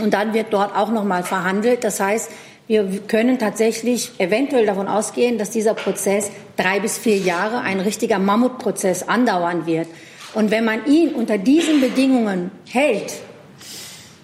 Und 0.00 0.14
dann 0.14 0.34
wird 0.34 0.52
dort 0.52 0.74
auch 0.76 0.90
noch 0.90 1.04
mal 1.04 1.22
verhandelt. 1.22 1.84
Das 1.84 2.00
heißt, 2.00 2.30
wir 2.66 3.00
können 3.06 3.38
tatsächlich 3.38 4.12
eventuell 4.18 4.66
davon 4.66 4.88
ausgehen, 4.88 5.38
dass 5.38 5.50
dieser 5.50 5.74
Prozess 5.74 6.30
drei 6.56 6.80
bis 6.80 6.96
vier 6.98 7.18
Jahre 7.18 7.60
ein 7.60 7.80
richtiger 7.80 8.18
Mammutprozess 8.18 9.06
andauern 9.06 9.66
wird. 9.66 9.86
Und 10.34 10.50
wenn 10.50 10.64
man 10.64 10.86
ihn 10.86 11.10
unter 11.10 11.38
diesen 11.38 11.80
Bedingungen 11.80 12.50
hält, 12.70 13.14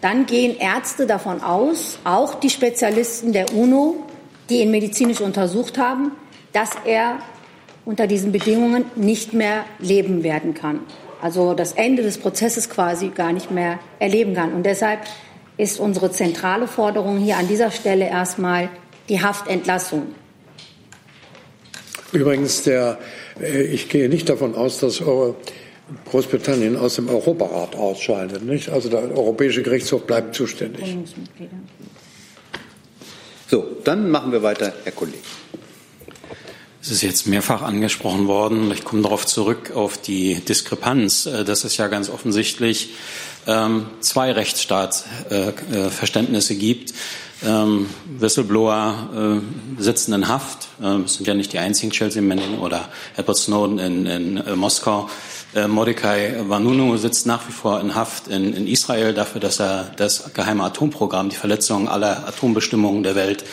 dann 0.01 0.25
gehen 0.25 0.57
Ärzte 0.59 1.07
davon 1.07 1.43
aus, 1.43 1.99
auch 2.05 2.35
die 2.35 2.49
Spezialisten 2.49 3.33
der 3.33 3.53
UNO, 3.53 3.97
die 4.49 4.62
ihn 4.62 4.71
medizinisch 4.71 5.21
untersucht 5.21 5.77
haben, 5.77 6.12
dass 6.53 6.71
er 6.85 7.18
unter 7.85 8.07
diesen 8.07 8.33
Bedingungen 8.33 8.87
nicht 8.97 9.35
mehr 9.35 9.64
leben 9.79 10.23
werden 10.23 10.55
kann. 10.55 10.81
Also 11.21 11.53
das 11.53 11.73
Ende 11.73 12.03
des 12.03 12.18
Prozesses 12.18 12.71
quasi 12.71 13.09
gar 13.09 13.33
nicht 13.33 13.51
mehr 13.51 13.79
erleben 13.99 14.35
kann. 14.35 14.55
Und 14.55 14.64
deshalb 14.64 15.01
ist 15.61 15.78
unsere 15.78 16.11
zentrale 16.11 16.66
Forderung 16.66 17.18
hier 17.18 17.36
an 17.36 17.46
dieser 17.46 17.70
Stelle 17.70 18.08
erstmal 18.08 18.70
die 19.08 19.20
Haftentlassung. 19.20 20.14
Übrigens, 22.12 22.62
der, 22.62 22.98
äh, 23.40 23.62
ich 23.62 23.88
gehe 23.88 24.08
nicht 24.08 24.28
davon 24.28 24.54
aus, 24.54 24.78
dass 24.80 25.02
Großbritannien 26.11 26.76
aus 26.76 26.96
dem 26.96 27.08
Europarat 27.08 27.76
ausscheidet. 27.76 28.42
Nicht? 28.44 28.68
Also 28.70 28.88
der 28.88 29.02
Europäische 29.16 29.62
Gerichtshof 29.62 30.06
bleibt 30.06 30.34
zuständig. 30.34 30.96
So, 33.48 33.66
dann 33.84 34.11
machen 34.11 34.32
wir 34.32 34.42
weiter, 34.42 34.72
Herr 34.84 34.92
Kollege. 34.92 35.18
Es 36.82 36.90
ist 36.90 37.02
jetzt 37.02 37.26
mehrfach 37.26 37.61
angesprochen 37.61 38.26
worden. 38.26 38.70
Ich 38.72 38.84
komme 38.84 39.02
darauf 39.02 39.26
zurück, 39.26 39.72
auf 39.74 39.98
die 39.98 40.36
Diskrepanz. 40.36 41.26
Äh, 41.26 41.44
das 41.44 41.64
ist 41.64 41.76
ja 41.76 41.88
ganz 41.88 42.08
offensichtlich 42.08 42.90
zwei 44.01 44.32
Rechtsstaatsverständnisse 44.32 46.57
gibt. 46.57 46.93
Ähm, 47.43 47.88
Whistleblower 48.18 49.41
äh, 49.78 49.82
sitzen 49.82 50.12
in 50.12 50.28
Haft, 50.28 50.68
äh, 50.82 50.99
sind 51.07 51.26
ja 51.26 51.32
nicht 51.32 51.55
die 51.55 51.59
einzigen 51.59 51.91
Chelsea 51.91 52.20
Manning 52.20 52.59
oder 52.59 52.91
Edward 53.16 53.38
Snowden 53.38 53.78
in, 53.78 54.07
in 54.07 54.36
äh, 54.36 54.57
Moskau. 54.57 55.09
Äh, 55.53 55.66
Mordecai 55.66 56.36
Vanunu 56.46 56.96
sitzt 56.96 57.26
nach 57.26 57.48
wie 57.48 57.53
vor 57.53 57.80
in 57.80 57.96
Haft 57.96 58.28
in, 58.28 58.55
in, 58.55 58.68
Israel 58.68 59.14
dafür, 59.14 59.40
dass 59.40 59.59
er 59.59 59.90
das 59.96 60.32
geheime 60.32 60.62
Atomprogramm, 60.62 61.28
die 61.28 61.34
Verletzung 61.34 61.88
aller 61.88 62.28
Atombestimmungen 62.28 63.03
der 63.03 63.16
Welt, 63.16 63.44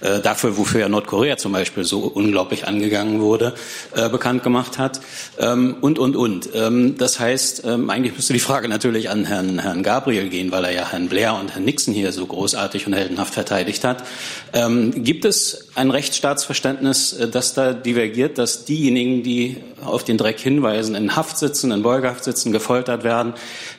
äh, 0.00 0.20
dafür, 0.20 0.56
wofür 0.56 0.80
ja 0.80 0.88
Nordkorea 0.88 1.38
zum 1.38 1.50
Beispiel 1.50 1.82
so 1.82 2.00
unglaublich 2.02 2.68
angegangen 2.68 3.20
wurde, 3.20 3.54
äh, 3.96 4.08
bekannt 4.08 4.44
gemacht 4.44 4.78
hat. 4.78 5.00
Ähm, 5.38 5.76
und, 5.80 5.98
und, 5.98 6.14
und. 6.14 6.50
Ähm, 6.54 6.96
das 6.96 7.18
heißt, 7.18 7.64
ähm, 7.64 7.90
eigentlich 7.90 8.14
müsste 8.14 8.32
die 8.32 8.38
Frage 8.38 8.68
natürlich 8.68 9.10
an 9.10 9.24
Herrn, 9.24 9.58
Herrn 9.58 9.82
Gabriel 9.82 10.28
gehen, 10.28 10.52
weil 10.52 10.64
er 10.64 10.72
ja 10.72 10.92
Herrn 10.92 11.08
Blair 11.08 11.34
und 11.34 11.52
Herrn 11.52 11.64
Nixon 11.64 11.92
hier 11.92 12.12
so 12.12 12.26
großartig 12.26 12.86
und 12.86 12.92
heldenhaft 12.92 13.34
verteidigt 13.34 13.82
hat. 13.82 14.04
Ähm, 14.52 15.02
gibt 15.02 15.24
es 15.24 15.69
ein 15.74 15.90
Rechtsstaatsverständnis, 15.90 17.12
äh, 17.12 17.28
das 17.28 17.54
da 17.54 17.72
divergiert, 17.72 18.38
dass 18.38 18.64
diejenigen, 18.64 19.22
die 19.22 19.58
auf 19.84 20.04
den 20.04 20.18
Dreck 20.18 20.40
hinweisen, 20.40 20.94
in 20.94 21.16
Haft 21.16 21.38
sitzen, 21.38 21.70
in 21.70 21.82
Beugehaft 21.82 22.24
sitzen, 22.24 22.52
gefoltert 22.52 23.04
werden. 23.04 23.34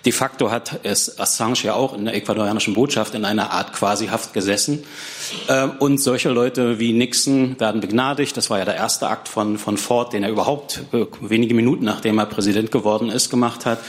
De 0.06 0.12
facto 0.12 0.52
hat 0.52 0.80
es 0.84 1.20
Assange 1.20 1.64
ja 1.64 1.74
auch 1.74 1.96
in 1.96 2.06
der 2.06 2.16
ecuadorianischen 2.16 2.74
Botschaft 2.74 3.16
in 3.16 3.26
einer 3.26 3.52
Art 3.52 3.74
quasi 3.74 4.08
Haft 4.08 4.34
gesessen. 4.34 4.84
Äh, 5.48 5.68
und 5.80 6.00
solche 6.00 6.30
Leute 6.30 6.80
wie 6.80 6.94
Nixon 6.94 7.60
werden 7.60 7.82
begnadigt. 7.82 8.38
Das 8.38 8.50
war 8.50 8.60
ja 8.60 8.66
der 8.66 8.76
erste 8.76 9.08
Akt 9.08 9.28
von, 9.28 9.58
von 9.58 9.78
Ford, 9.78 10.14
den 10.14 10.24
er 10.24 10.30
überhaupt 10.30 10.82
äh, 10.94 11.06
wenige 11.22 11.54
Minuten 11.54 11.86
nachdem 11.86 12.20
er 12.20 12.26
Präsident 12.26 12.72
geworden 12.72 13.10
ist, 13.10 13.30
gemacht 13.30 13.66
hat. 13.66 13.80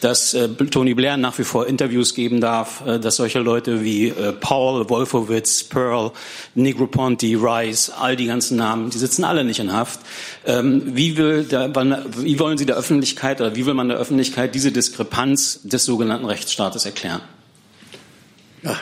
Dass 0.00 0.34
äh, 0.34 0.48
Tony 0.48 0.94
Blair 0.94 1.16
nach 1.16 1.38
wie 1.38 1.44
vor 1.44 1.66
Interviews 1.66 2.14
geben 2.14 2.40
darf, 2.40 2.82
dass 3.00 3.16
solche 3.16 3.40
Leute 3.40 3.84
wie 3.84 4.12
Paul, 4.40 4.88
Wolfowitz, 4.88 5.64
Pearl, 5.64 6.12
Negroponte, 6.54 7.26
Rice, 7.26 7.90
all 7.90 8.16
die 8.16 8.26
ganzen 8.26 8.56
Namen, 8.56 8.90
die 8.90 8.98
sitzen 8.98 9.24
alle 9.24 9.44
nicht 9.44 9.60
in 9.60 9.72
Haft. 9.72 10.00
Ähm, 10.46 10.82
wie, 10.96 11.16
will 11.16 11.44
der, 11.44 11.72
wie 11.74 12.38
wollen 12.38 12.58
Sie 12.58 12.66
der 12.66 12.76
Öffentlichkeit 12.76 13.40
oder 13.40 13.54
wie 13.54 13.66
will 13.66 13.74
man 13.74 13.88
der 13.88 13.98
Öffentlichkeit 13.98 14.54
diese 14.54 14.72
Diskrepanz 14.72 15.60
des 15.62 15.84
sogenannten 15.84 16.26
Rechtsstaates 16.26 16.84
erklären? 16.84 17.20
Ja, 18.62 18.76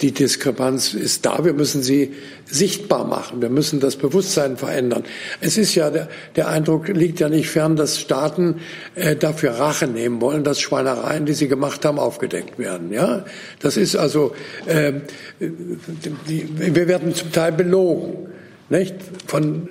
die 0.00 0.12
Diskrepanz 0.12 0.94
ist 0.94 1.26
da. 1.26 1.44
Wir 1.44 1.52
müssen 1.52 1.82
sie 1.82 2.14
sichtbar 2.46 3.04
machen. 3.04 3.40
Wir 3.40 3.50
müssen 3.50 3.80
das 3.80 3.96
Bewusstsein 3.96 4.56
verändern. 4.56 5.04
Es 5.40 5.56
ist 5.56 5.74
ja, 5.74 5.90
der, 5.90 6.08
der 6.36 6.48
Eindruck 6.48 6.88
liegt 6.88 7.20
ja 7.20 7.28
nicht 7.28 7.48
fern, 7.48 7.76
dass 7.76 7.98
Staaten 7.98 8.56
äh, 8.94 9.16
dafür 9.16 9.52
Rache 9.52 9.86
nehmen 9.86 10.20
wollen, 10.20 10.44
dass 10.44 10.60
Schweinereien, 10.60 11.26
die 11.26 11.34
sie 11.34 11.48
gemacht 11.48 11.84
haben, 11.84 11.98
aufgedeckt 11.98 12.58
werden. 12.58 12.92
Ja, 12.92 13.24
das 13.60 13.76
ist 13.76 13.96
also, 13.96 14.34
äh, 14.66 14.92
die, 15.40 16.74
wir 16.74 16.88
werden 16.88 17.14
zum 17.14 17.32
Teil 17.32 17.52
belogen, 17.52 18.28
nicht? 18.68 18.94
Von 19.26 19.68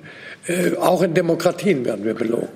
Äh, 0.50 0.76
auch 0.78 1.04
in 1.04 1.14
Demokratien 1.14 1.86
werden 1.86 2.06
wir 2.06 2.16
belogen. 2.16 2.47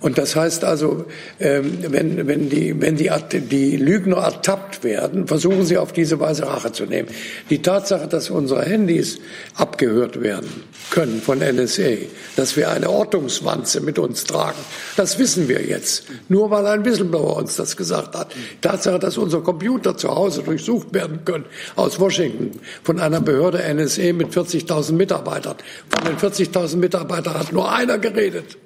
Und 0.00 0.16
das 0.16 0.36
heißt 0.36 0.64
also, 0.64 1.06
ähm, 1.40 1.78
wenn, 1.80 2.28
wenn, 2.28 2.48
die, 2.48 2.80
wenn 2.80 2.94
die, 2.94 3.10
die 3.32 3.76
Lügner 3.76 4.18
ertappt 4.18 4.84
werden, 4.84 5.26
versuchen 5.26 5.64
sie 5.64 5.76
auf 5.76 5.92
diese 5.92 6.20
Weise 6.20 6.46
Rache 6.46 6.70
zu 6.70 6.84
nehmen. 6.84 7.08
Die 7.50 7.62
Tatsache, 7.62 8.06
dass 8.06 8.30
unsere 8.30 8.64
Handys 8.64 9.18
abgehört 9.54 10.22
werden 10.22 10.48
können 10.90 11.20
von 11.20 11.40
NSA, 11.40 11.96
dass 12.36 12.56
wir 12.56 12.70
eine 12.70 12.90
Ortungswanze 12.90 13.80
mit 13.80 13.98
uns 13.98 14.22
tragen, 14.22 14.58
das 14.96 15.18
wissen 15.18 15.48
wir 15.48 15.64
jetzt. 15.66 16.04
Nur 16.28 16.50
weil 16.52 16.66
ein 16.66 16.84
Whistleblower 16.84 17.36
uns 17.36 17.56
das 17.56 17.76
gesagt 17.76 18.14
hat. 18.14 18.32
Die 18.34 18.60
Tatsache, 18.60 19.00
dass 19.00 19.18
unsere 19.18 19.42
Computer 19.42 19.96
zu 19.96 20.14
Hause 20.14 20.44
durchsucht 20.44 20.94
werden 20.94 21.24
können 21.24 21.44
aus 21.74 21.98
Washington 21.98 22.60
von 22.84 23.00
einer 23.00 23.20
Behörde 23.20 23.62
NSA 23.74 24.12
mit 24.12 24.28
40.000 24.28 24.92
Mitarbeitern. 24.92 25.56
Von 25.88 26.04
den 26.04 26.16
40.000 26.16 26.76
Mitarbeitern 26.76 27.34
hat 27.34 27.52
nur 27.52 27.72
einer 27.72 27.98
geredet. 27.98 28.58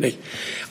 Nicht? 0.00 0.18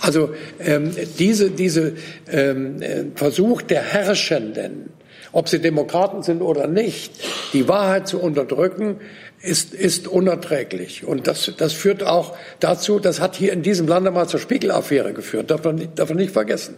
Also 0.01 0.31
ähm, 0.59 0.91
diese, 1.19 1.51
diese 1.51 1.93
ähm, 2.31 2.81
äh, 2.81 3.05
Versuch 3.13 3.61
der 3.61 3.83
Herrschenden, 3.83 4.89
ob 5.31 5.49
sie 5.49 5.59
Demokraten 5.59 6.23
sind 6.23 6.41
oder 6.41 6.65
nicht, 6.65 7.13
die 7.53 7.67
Wahrheit 7.67 8.07
zu 8.07 8.19
unterdrücken, 8.19 8.97
ist, 9.39 9.75
ist 9.75 10.07
unerträglich. 10.07 11.05
Und 11.05 11.27
das, 11.27 11.51
das 11.57 11.73
führt 11.73 12.03
auch 12.03 12.35
dazu, 12.59 12.99
das 12.99 13.21
hat 13.21 13.35
hier 13.35 13.53
in 13.53 13.61
diesem 13.61 13.87
Lande 13.87 14.09
mal 14.09 14.27
zur 14.27 14.39
Spiegelaffäre 14.39 15.13
geführt, 15.13 15.51
darf 15.51 15.63
man, 15.63 15.75
nicht, 15.75 15.99
darf 15.99 16.09
man 16.09 16.17
nicht 16.17 16.31
vergessen. 16.31 16.73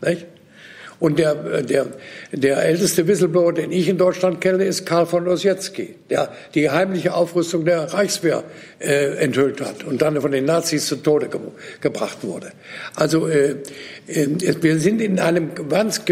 Nicht? 0.00 0.26
Und 0.98 1.18
der, 1.18 1.62
der, 1.62 1.86
der 2.32 2.64
älteste 2.64 3.06
Whistleblower, 3.06 3.52
den 3.52 3.70
ich 3.70 3.88
in 3.88 3.98
Deutschland 3.98 4.40
kenne, 4.40 4.64
ist 4.64 4.86
Karl 4.86 5.06
von 5.06 5.28
Ossietzky, 5.28 5.94
der 6.08 6.32
die 6.54 6.70
heimliche 6.70 7.14
Aufrüstung 7.14 7.64
der 7.64 7.92
Reichswehr 7.92 8.44
äh, 8.78 9.16
enthüllt 9.16 9.60
hat 9.60 9.84
und 9.84 10.00
dann 10.00 10.20
von 10.20 10.32
den 10.32 10.46
Nazis 10.46 10.86
zu 10.86 10.96
Tode 10.96 11.28
ge 11.28 11.40
gebracht 11.80 12.18
wurde. 12.22 12.52
Also 12.94 13.28
äh, 13.28 13.56
äh, 14.06 14.28
wir 14.60 14.78
sind 14.78 15.02
in 15.02 15.18
einem 15.18 15.50
ganz, 15.68 16.02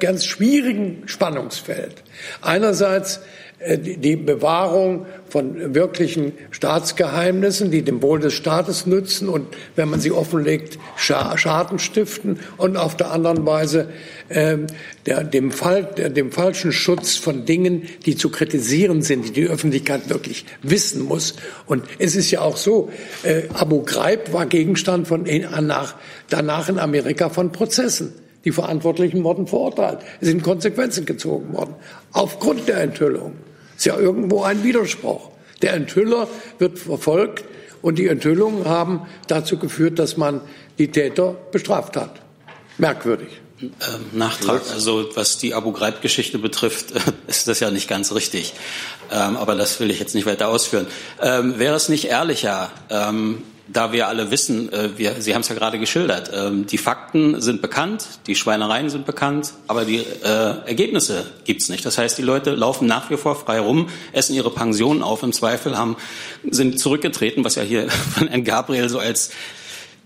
ganz 0.00 0.24
schwierigen 0.24 1.02
Spannungsfeld. 1.06 2.02
Einerseits 2.42 3.18
äh, 3.18 3.20
die 3.66 4.16
Bewahrung 4.16 5.06
von 5.28 5.74
wirklichen 5.74 6.32
Staatsgeheimnissen, 6.50 7.70
die 7.70 7.82
dem 7.82 8.02
Wohl 8.02 8.20
des 8.20 8.34
Staates 8.34 8.86
nützen 8.86 9.28
und, 9.28 9.46
wenn 9.74 9.88
man 9.88 10.00
sie 10.00 10.12
offenlegt, 10.12 10.78
Schaden 10.96 11.78
stiften 11.78 12.40
und 12.58 12.76
auf 12.76 12.96
der 12.96 13.10
anderen 13.10 13.46
Weise 13.46 13.88
äh, 14.28 14.58
der, 15.06 15.24
dem, 15.24 15.50
Fall, 15.50 15.88
der, 15.96 16.10
dem 16.10 16.30
falschen 16.30 16.72
Schutz 16.72 17.16
von 17.16 17.46
Dingen, 17.46 17.84
die 18.04 18.16
zu 18.16 18.28
kritisieren 18.28 19.02
sind, 19.02 19.28
die 19.28 19.32
die 19.32 19.46
Öffentlichkeit 19.48 20.10
wirklich 20.10 20.44
wissen 20.62 21.02
muss. 21.02 21.34
Und 21.66 21.84
es 21.98 22.16
ist 22.16 22.30
ja 22.30 22.42
auch 22.42 22.58
so, 22.58 22.90
äh, 23.22 23.44
Abu 23.54 23.82
Ghraib 23.82 24.32
war 24.32 24.46
Gegenstand 24.46 25.08
von 25.08 25.24
danach, 25.24 25.94
danach 26.28 26.68
in 26.68 26.78
Amerika 26.78 27.30
von 27.30 27.50
Prozessen. 27.50 28.12
Die 28.44 28.52
Verantwortlichen 28.52 29.24
wurden 29.24 29.46
verurteilt. 29.46 30.00
Es 30.20 30.28
sind 30.28 30.42
Konsequenzen 30.42 31.06
gezogen 31.06 31.54
worden. 31.54 31.74
Aufgrund 32.12 32.68
der 32.68 32.82
Enthüllung. 32.82 33.32
Ist 33.76 33.86
ja 33.86 33.98
irgendwo 33.98 34.42
ein 34.42 34.62
Widerspruch. 34.62 35.30
Der 35.62 35.74
Enthüller 35.74 36.28
wird 36.58 36.78
verfolgt 36.78 37.44
und 37.82 37.98
die 37.98 38.08
Enthüllungen 38.08 38.64
haben 38.66 39.06
dazu 39.28 39.58
geführt, 39.58 39.98
dass 39.98 40.16
man 40.16 40.40
die 40.78 40.90
Täter 40.90 41.36
bestraft 41.52 41.96
hat. 41.96 42.20
Merkwürdig. 42.78 43.28
Ähm, 43.60 43.70
Nachtrag. 44.12 44.62
Also 44.72 45.08
was 45.14 45.38
die 45.38 45.54
Abu 45.54 45.72
Ghraib-Geschichte 45.72 46.38
betrifft, 46.38 46.86
ist 47.26 47.48
das 47.48 47.60
ja 47.60 47.70
nicht 47.70 47.88
ganz 47.88 48.12
richtig. 48.12 48.54
Ähm, 49.10 49.36
aber 49.36 49.54
das 49.54 49.80
will 49.80 49.90
ich 49.90 50.00
jetzt 50.00 50.14
nicht 50.14 50.26
weiter 50.26 50.48
ausführen. 50.48 50.86
Ähm, 51.20 51.58
wäre 51.58 51.76
es 51.76 51.88
nicht 51.88 52.06
ehrlicher, 52.06 52.70
ähm, 52.90 53.42
da 53.66 53.92
wir 53.92 54.08
alle 54.08 54.30
wissen, 54.30 54.72
äh, 54.72 54.90
wir, 54.98 55.20
Sie 55.20 55.34
haben 55.34 55.40
es 55.40 55.48
ja 55.48 55.54
gerade 55.54 55.78
geschildert, 55.78 56.30
ähm, 56.34 56.66
die 56.66 56.78
Fakten 56.78 57.40
sind 57.40 57.62
bekannt, 57.62 58.06
die 58.26 58.34
Schweinereien 58.34 58.90
sind 58.90 59.06
bekannt, 59.06 59.54
aber 59.66 59.84
die 59.84 59.98
äh, 59.98 60.66
Ergebnisse 60.66 61.26
gibt's 61.44 61.68
nicht. 61.68 61.84
Das 61.86 61.96
heißt, 61.96 62.18
die 62.18 62.22
Leute 62.22 62.54
laufen 62.54 62.86
nach 62.86 63.10
wie 63.10 63.16
vor 63.16 63.36
frei 63.36 63.60
rum, 63.60 63.88
essen 64.12 64.34
ihre 64.34 64.50
Pensionen 64.50 65.02
auf, 65.02 65.22
im 65.22 65.32
Zweifel 65.32 65.78
haben, 65.78 65.96
sind 66.48 66.78
zurückgetreten, 66.78 67.44
was 67.44 67.54
ja 67.54 67.62
hier 67.62 67.88
von 68.14 68.28
Herrn 68.28 68.44
Gabriel 68.44 68.88
so 68.88 68.98
als 68.98 69.30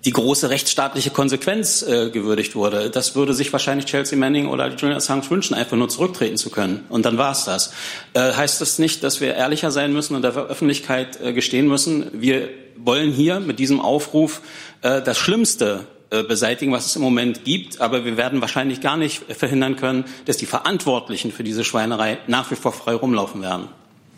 die 0.08 0.12
große 0.14 0.48
rechtsstaatliche 0.48 1.10
Konsequenz 1.10 1.82
äh, 1.82 2.08
gewürdigt 2.08 2.56
wurde. 2.56 2.88
Das 2.88 3.14
würde 3.14 3.34
sich 3.34 3.52
wahrscheinlich 3.52 3.84
Chelsea 3.84 4.18
Manning 4.18 4.46
oder 4.46 4.70
Julian 4.70 4.96
Assange 4.96 5.28
wünschen, 5.28 5.52
einfach 5.52 5.76
nur 5.76 5.90
zurücktreten 5.90 6.38
zu 6.38 6.48
können. 6.48 6.86
Und 6.88 7.04
dann 7.04 7.18
war 7.18 7.32
es 7.32 7.44
das. 7.44 7.74
Äh, 8.14 8.32
heißt 8.32 8.58
das 8.62 8.78
nicht, 8.78 9.04
dass 9.04 9.20
wir 9.20 9.34
ehrlicher 9.34 9.70
sein 9.70 9.92
müssen 9.92 10.16
und 10.16 10.22
der 10.22 10.34
Öffentlichkeit 10.34 11.20
äh, 11.20 11.34
gestehen 11.34 11.68
müssen, 11.68 12.06
wir 12.14 12.48
wollen 12.78 13.12
hier 13.12 13.38
mit 13.38 13.58
diesem 13.58 13.82
Aufruf 13.82 14.40
äh, 14.80 15.02
das 15.02 15.18
Schlimmste 15.18 15.84
äh, 16.08 16.22
beseitigen, 16.22 16.72
was 16.72 16.86
es 16.86 16.96
im 16.96 17.02
Moment 17.02 17.44
gibt. 17.44 17.82
Aber 17.82 18.06
wir 18.06 18.16
werden 18.16 18.40
wahrscheinlich 18.40 18.80
gar 18.80 18.96
nicht 18.96 19.30
verhindern 19.30 19.76
können, 19.76 20.06
dass 20.24 20.38
die 20.38 20.46
Verantwortlichen 20.46 21.32
für 21.32 21.44
diese 21.44 21.64
Schweinerei 21.64 22.16
nach 22.28 22.50
wie 22.50 22.56
vor 22.56 22.72
frei 22.72 22.94
rumlaufen 22.94 23.42
werden. 23.42 23.68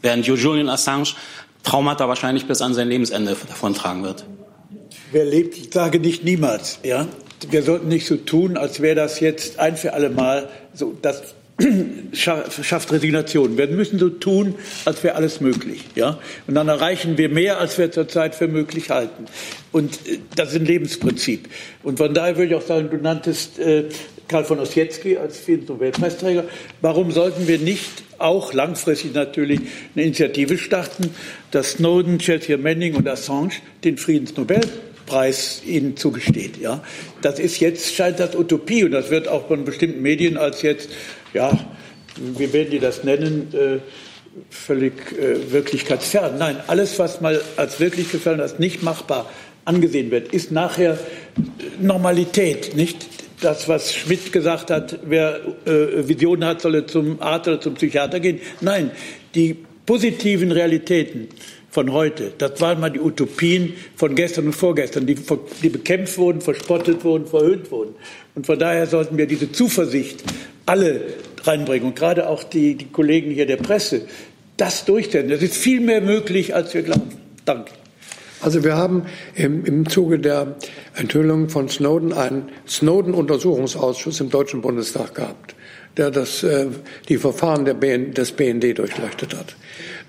Während 0.02 0.24
Julian 0.24 0.68
Assange 0.68 1.14
Traumata 1.64 2.06
wahrscheinlich 2.06 2.46
bis 2.46 2.62
an 2.62 2.74
sein 2.74 2.88
Lebensende 2.88 3.36
davontragen 3.48 4.04
wird. 4.04 4.24
Wer 5.12 5.24
lebt, 5.24 5.56
ich 5.58 5.72
sage 5.72 5.98
nicht 5.98 6.24
niemals, 6.24 6.78
ja. 6.84 7.08
Wir 7.48 7.62
sollten 7.62 7.88
nicht 7.88 8.06
so 8.06 8.16
tun, 8.16 8.56
als 8.56 8.80
wäre 8.80 8.94
das 8.94 9.18
jetzt 9.18 9.58
ein 9.58 9.76
für 9.76 9.94
alle 9.94 10.10
Mal 10.10 10.48
so, 10.74 10.94
das 11.00 11.34
schafft 12.12 12.92
Resignation. 12.92 13.58
Wir 13.58 13.66
müssen 13.68 13.98
so 13.98 14.08
tun, 14.08 14.54
als 14.84 15.02
wäre 15.02 15.16
alles 15.16 15.40
möglich, 15.40 15.84
ja. 15.96 16.18
Und 16.46 16.54
dann 16.54 16.68
erreichen 16.68 17.18
wir 17.18 17.28
mehr, 17.28 17.58
als 17.58 17.76
wir 17.76 17.90
zurzeit 17.90 18.36
für 18.36 18.46
möglich 18.46 18.90
halten. 18.90 19.24
Und 19.72 19.94
äh, 20.06 20.18
das 20.36 20.50
ist 20.50 20.56
ein 20.56 20.66
Lebensprinzip. 20.66 21.48
Und 21.82 21.98
von 21.98 22.14
daher 22.14 22.36
würde 22.36 22.54
ich 22.54 22.54
auch 22.54 22.66
sagen, 22.66 22.88
du 22.90 22.98
nanntest 22.98 23.58
äh, 23.58 23.86
Karl 24.28 24.44
von 24.44 24.60
Ossietzky 24.60 25.16
als 25.16 25.40
Friedensnobelpreisträger. 25.40 26.44
Warum 26.82 27.10
sollten 27.10 27.48
wir 27.48 27.58
nicht 27.58 28.04
auch 28.18 28.52
langfristig 28.52 29.12
natürlich 29.12 29.60
eine 29.94 30.04
Initiative 30.04 30.56
starten, 30.56 31.10
dass 31.50 31.72
Snowden, 31.72 32.18
Chelsea 32.20 32.56
Manning 32.56 32.94
und 32.94 33.08
Assange 33.08 33.54
den 33.82 33.96
Friedensnobelpreis 33.96 34.89
Preis 35.10 35.62
ihnen 35.66 35.96
zugesteht. 35.96 36.58
Ja, 36.60 36.84
das 37.20 37.40
ist 37.40 37.58
jetzt 37.58 37.92
scheint 37.96 38.20
das 38.20 38.36
Utopie 38.36 38.84
und 38.84 38.92
das 38.92 39.10
wird 39.10 39.26
auch 39.26 39.48
von 39.48 39.64
bestimmten 39.64 40.02
Medien 40.02 40.36
als 40.36 40.62
jetzt 40.62 40.88
ja, 41.34 41.58
wie 42.16 42.52
werden 42.52 42.70
die 42.70 42.78
das 42.78 43.02
nennen? 43.02 43.52
Äh, 43.52 43.78
völlig 44.50 44.92
äh, 45.18 45.50
wirklichkeitsfern. 45.50 46.38
Nein, 46.38 46.58
alles, 46.68 46.96
was 47.00 47.20
mal 47.20 47.40
als 47.56 47.80
wirklichkeitsfern, 47.80 48.40
als 48.40 48.60
nicht 48.60 48.84
machbar 48.84 49.28
angesehen 49.64 50.12
wird, 50.12 50.32
ist 50.32 50.52
nachher 50.52 50.96
Normalität, 51.80 52.76
nicht? 52.76 53.08
Das, 53.40 53.68
was 53.68 53.92
Schmidt 53.92 54.32
gesagt 54.32 54.70
hat, 54.70 55.00
wer 55.02 55.40
äh, 55.66 56.06
Visionen 56.06 56.44
hat, 56.44 56.60
solle 56.60 56.86
zum 56.86 57.20
Arzt 57.20 57.48
oder 57.48 57.60
zum 57.60 57.74
Psychiater 57.74 58.20
gehen. 58.20 58.40
Nein, 58.60 58.92
die 59.34 59.56
positiven 59.86 60.52
Realitäten 60.52 61.28
von 61.70 61.92
heute. 61.92 62.32
Das 62.36 62.60
waren 62.60 62.80
mal 62.80 62.90
die 62.90 63.00
Utopien 63.00 63.74
von 63.96 64.14
gestern 64.14 64.46
und 64.46 64.52
vorgestern, 64.52 65.06
die, 65.06 65.16
die 65.62 65.68
bekämpft 65.68 66.18
wurden, 66.18 66.40
verspottet 66.40 67.04
wurden, 67.04 67.26
verhöhnt 67.26 67.70
wurden. 67.70 67.94
Und 68.34 68.46
von 68.46 68.58
daher 68.58 68.86
sollten 68.86 69.16
wir 69.16 69.26
diese 69.26 69.52
Zuversicht 69.52 70.24
alle 70.66 71.02
reinbringen 71.44 71.88
und 71.88 71.96
gerade 71.96 72.28
auch 72.28 72.44
die, 72.44 72.74
die 72.74 72.86
Kollegen 72.86 73.30
hier 73.30 73.46
der 73.46 73.56
Presse, 73.56 74.02
das 74.56 74.84
durchsetzen. 74.84 75.30
Das 75.30 75.42
ist 75.42 75.56
viel 75.56 75.80
mehr 75.80 76.00
möglich, 76.00 76.54
als 76.54 76.74
wir 76.74 76.82
glauben. 76.82 77.10
Danke. 77.44 77.72
Also 78.42 78.64
wir 78.64 78.76
haben 78.76 79.04
im, 79.34 79.64
im 79.64 79.88
Zuge 79.88 80.18
der 80.18 80.56
Enthüllung 80.94 81.50
von 81.50 81.68
Snowden 81.68 82.12
einen 82.12 82.50
Snowden-Untersuchungsausschuss 82.66 84.20
im 84.20 84.30
Deutschen 84.30 84.62
Bundestag 84.62 85.14
gehabt, 85.14 85.54
der 85.96 86.10
das, 86.10 86.42
äh, 86.42 86.66
die 87.08 87.18
Verfahren 87.18 87.64
BN, 87.78 88.14
des 88.14 88.32
BND 88.32 88.78
durchleuchtet 88.78 89.36
hat. 89.36 89.56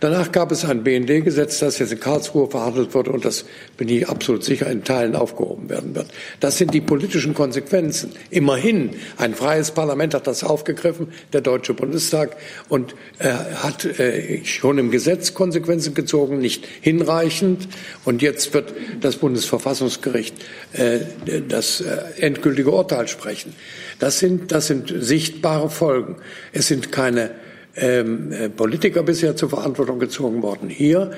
Danach 0.02 0.32
gab 0.32 0.52
es 0.52 0.66
ein 0.66 0.84
BND-Gesetz, 0.84 1.60
das 1.60 1.78
jetzt 1.78 1.92
in 1.92 2.00
Karlsruhe 2.00 2.50
verhandelt 2.50 2.96
wurde 2.96 3.12
und 3.12 3.24
das, 3.24 3.46
bin 3.78 3.88
ich 3.88 4.10
absolut 4.10 4.44
sicher, 4.44 4.66
in 4.66 4.84
Teilen 4.84 5.16
aufgehoben 5.16 5.70
werden 5.70 5.94
wird. 5.94 6.08
Das 6.40 6.58
sind 6.58 6.74
die 6.74 6.82
politischen 6.82 7.36
Konsequenzen. 7.36 8.12
Immerhin, 8.32 8.96
ein 9.18 9.36
freies 9.36 9.70
Parlament 9.70 10.16
hat 10.16 10.26
das 10.26 10.44
aufgegriffen, 10.44 11.10
der 11.34 11.42
Deutsche 11.42 11.76
Bundestag, 11.76 12.36
und 12.68 12.96
äh, 13.20 13.30
hat 13.30 13.86
äh, 14.00 14.44
schon 14.44 14.80
im 14.80 14.90
Gesetz 14.90 15.36
Konsequenzen 15.36 15.94
gezogen, 15.94 16.40
nicht 16.40 16.66
hinreichend. 16.82 17.68
Und 18.04 18.24
jetzt 18.24 18.56
wird 18.56 18.74
das 19.02 19.18
Bundesverfassungsgericht 19.18 20.36
äh, 20.74 21.02
das 21.48 21.80
äh, 21.80 21.98
endgültige 22.20 22.72
Urteil 22.72 23.08
sprechen. 23.08 23.54
Das 24.00 24.18
sind, 24.18 24.52
das 24.52 24.66
sind 24.66 24.92
sichtbare 24.98 25.70
Folgen. 25.70 26.16
Es 26.54 26.68
sind 26.70 26.92
keine 26.92 27.30
ähm, 27.76 28.32
äh, 28.32 28.50
Politiker 28.50 29.04
bisher 29.04 29.36
zur 29.36 29.50
Verantwortung 29.50 30.00
gezogen 30.00 30.42
worden 30.42 30.70
hier. 30.70 31.12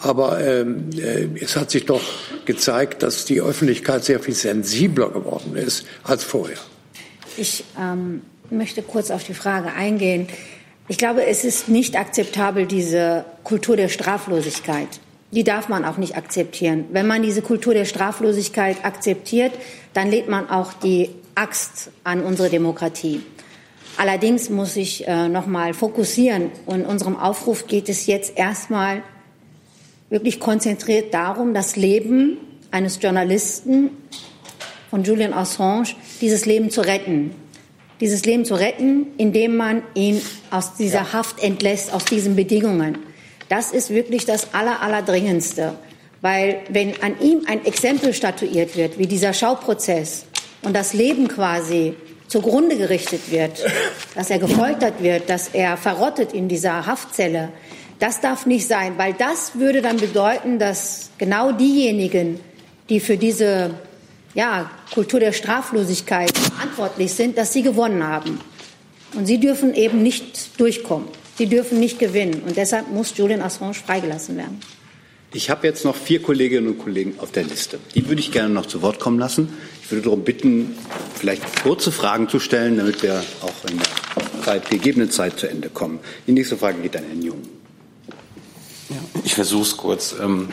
Aber 0.00 0.40
ähm, 0.40 0.90
äh, 0.96 1.28
es 1.42 1.56
hat 1.56 1.70
sich 1.70 1.86
doch 1.86 2.02
gezeigt, 2.44 3.02
dass 3.02 3.24
die 3.24 3.40
Öffentlichkeit 3.40 4.04
sehr 4.04 4.20
viel 4.20 4.34
sensibler 4.34 5.10
geworden 5.10 5.56
ist 5.56 5.86
als 6.04 6.24
vorher. 6.24 6.58
Ich 7.36 7.64
ähm, 7.80 8.22
möchte 8.50 8.82
kurz 8.82 9.10
auf 9.10 9.24
die 9.24 9.34
Frage 9.34 9.72
eingehen. 9.72 10.28
Ich 10.86 10.98
glaube, 10.98 11.26
es 11.26 11.44
ist 11.44 11.68
nicht 11.68 11.96
akzeptabel, 11.96 12.66
diese 12.66 13.24
Kultur 13.44 13.76
der 13.76 13.88
Straflosigkeit 13.88 14.88
die 15.30 15.44
darf 15.44 15.68
man 15.68 15.84
auch 15.84 15.98
nicht 15.98 16.16
akzeptieren. 16.16 16.86
Wenn 16.90 17.06
man 17.06 17.22
diese 17.22 17.42
Kultur 17.42 17.74
der 17.74 17.84
Straflosigkeit 17.84 18.84
akzeptiert, 18.84 19.52
dann 19.92 20.10
legt 20.10 20.28
man 20.28 20.48
auch 20.48 20.72
die 20.72 21.10
Axt 21.34 21.90
an 22.04 22.22
unsere 22.22 22.48
Demokratie. 22.48 23.20
Allerdings 23.98 24.48
muss 24.48 24.76
ich 24.76 25.08
äh, 25.08 25.28
noch 25.28 25.46
mal 25.46 25.74
fokussieren. 25.74 26.52
Und 26.66 26.82
in 26.82 26.86
unserem 26.86 27.16
Aufruf 27.16 27.66
geht 27.66 27.88
es 27.88 28.06
jetzt 28.06 28.38
erstmal 28.38 29.02
wirklich 30.08 30.38
konzentriert 30.38 31.12
darum, 31.12 31.52
das 31.52 31.74
Leben 31.74 32.38
eines 32.70 33.02
Journalisten 33.02 33.90
von 34.88 35.02
Julian 35.02 35.32
Assange, 35.32 35.88
dieses 36.20 36.46
Leben 36.46 36.70
zu 36.70 36.80
retten. 36.80 37.32
Dieses 38.00 38.24
Leben 38.24 38.44
zu 38.44 38.54
retten, 38.54 39.08
indem 39.16 39.56
man 39.56 39.82
ihn 39.94 40.22
aus 40.52 40.76
dieser 40.76 41.00
ja. 41.00 41.12
Haft 41.12 41.42
entlässt, 41.42 41.92
aus 41.92 42.04
diesen 42.04 42.36
Bedingungen. 42.36 42.98
Das 43.48 43.72
ist 43.72 43.90
wirklich 43.90 44.24
das 44.24 44.54
Aller, 44.54 44.80
Allerdringendste. 44.80 45.74
Weil 46.20 46.60
wenn 46.68 47.02
an 47.02 47.20
ihm 47.20 47.42
ein 47.48 47.64
Exempel 47.64 48.14
statuiert 48.14 48.76
wird, 48.76 48.96
wie 48.96 49.08
dieser 49.08 49.32
Schauprozess, 49.32 50.24
und 50.62 50.74
das 50.74 50.92
Leben 50.92 51.26
quasi 51.28 51.94
zugrunde 52.28 52.76
gerichtet 52.76 53.30
wird, 53.30 53.64
dass 54.14 54.30
er 54.30 54.38
gefoltert 54.38 55.02
wird, 55.02 55.28
dass 55.28 55.48
er 55.48 55.76
verrottet 55.76 56.32
in 56.32 56.48
dieser 56.48 56.86
Haftzelle, 56.86 57.50
das 57.98 58.20
darf 58.20 58.46
nicht 58.46 58.68
sein, 58.68 58.96
weil 58.96 59.14
das 59.14 59.58
würde 59.58 59.82
dann 59.82 59.96
bedeuten, 59.96 60.58
dass 60.58 61.10
genau 61.18 61.50
diejenigen, 61.50 62.38
die 62.88 63.00
für 63.00 63.16
diese 63.16 63.74
ja, 64.34 64.70
Kultur 64.94 65.18
der 65.18 65.32
Straflosigkeit 65.32 66.36
verantwortlich 66.36 67.12
sind, 67.12 67.36
dass 67.36 67.52
sie 67.52 67.62
gewonnen 67.62 68.06
haben. 68.06 68.40
Und 69.14 69.26
sie 69.26 69.40
dürfen 69.40 69.74
eben 69.74 70.02
nicht 70.02 70.60
durchkommen. 70.60 71.08
Sie 71.36 71.46
dürfen 71.46 71.80
nicht 71.80 71.98
gewinnen. 71.98 72.42
Und 72.46 72.56
deshalb 72.56 72.90
muss 72.90 73.16
Julian 73.16 73.42
Assange 73.42 73.74
freigelassen 73.74 74.36
werden. 74.36 74.60
Ich 75.32 75.50
habe 75.50 75.66
jetzt 75.66 75.84
noch 75.84 75.94
vier 75.94 76.22
Kolleginnen 76.22 76.68
und 76.68 76.78
Kollegen 76.78 77.16
auf 77.18 77.32
der 77.32 77.44
Liste. 77.44 77.78
Die 77.94 78.08
würde 78.08 78.20
ich 78.20 78.32
gerne 78.32 78.48
noch 78.48 78.64
zu 78.64 78.80
Wort 78.80 78.98
kommen 78.98 79.18
lassen. 79.18 79.50
Ich 79.82 79.90
würde 79.90 80.04
darum 80.04 80.24
bitten, 80.24 80.74
vielleicht 81.14 81.62
kurze 81.62 81.92
Fragen 81.92 82.30
zu 82.30 82.40
stellen, 82.40 82.78
damit 82.78 83.02
wir 83.02 83.22
auch 83.42 83.70
in 83.70 83.76
der 83.76 84.42
Zeit, 84.42 84.70
gegebenen 84.70 85.10
Zeit 85.10 85.38
zu 85.38 85.46
Ende 85.48 85.68
kommen. 85.68 85.98
Die 86.26 86.32
nächste 86.32 86.56
Frage 86.56 86.80
geht 86.80 86.96
an 86.96 87.04
Herrn 87.04 87.20
Jung. 87.20 87.42
Ja, 88.88 88.96
ich 89.22 89.34
versuche 89.34 89.64
es 89.64 89.76
kurz. 89.76 90.14
Ähm, 90.18 90.48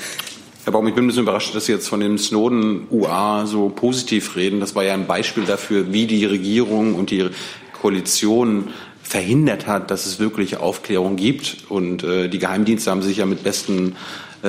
Herr 0.66 0.74
Baum, 0.74 0.86
ich 0.88 0.94
bin 0.94 1.06
ein 1.06 1.08
bisschen 1.08 1.24
überrascht, 1.24 1.56
dass 1.56 1.68
Sie 1.68 1.72
jetzt 1.72 1.88
von 1.88 2.02
dem 2.02 2.18
Snowden-UA 2.18 3.46
so 3.46 3.70
positiv 3.70 4.36
reden. 4.36 4.60
Das 4.60 4.76
war 4.76 4.84
ja 4.84 4.94
ein 4.94 5.08
Beispiel 5.08 5.46
dafür, 5.46 5.94
wie 5.94 6.06
die 6.06 6.26
Regierung 6.26 6.96
und 6.96 7.12
die 7.12 7.30
Koalition 7.72 8.70
verhindert 9.02 9.68
hat, 9.68 9.90
dass 9.90 10.06
es 10.06 10.20
wirkliche 10.20 10.60
Aufklärung 10.60 11.16
gibt. 11.16 11.58
Und 11.70 12.04
äh, 12.04 12.28
die 12.28 12.40
Geheimdienste 12.40 12.92
haben 12.92 13.04
sich 13.04 13.18
ja 13.18 13.26
mit 13.26 13.44
besten 13.44 13.96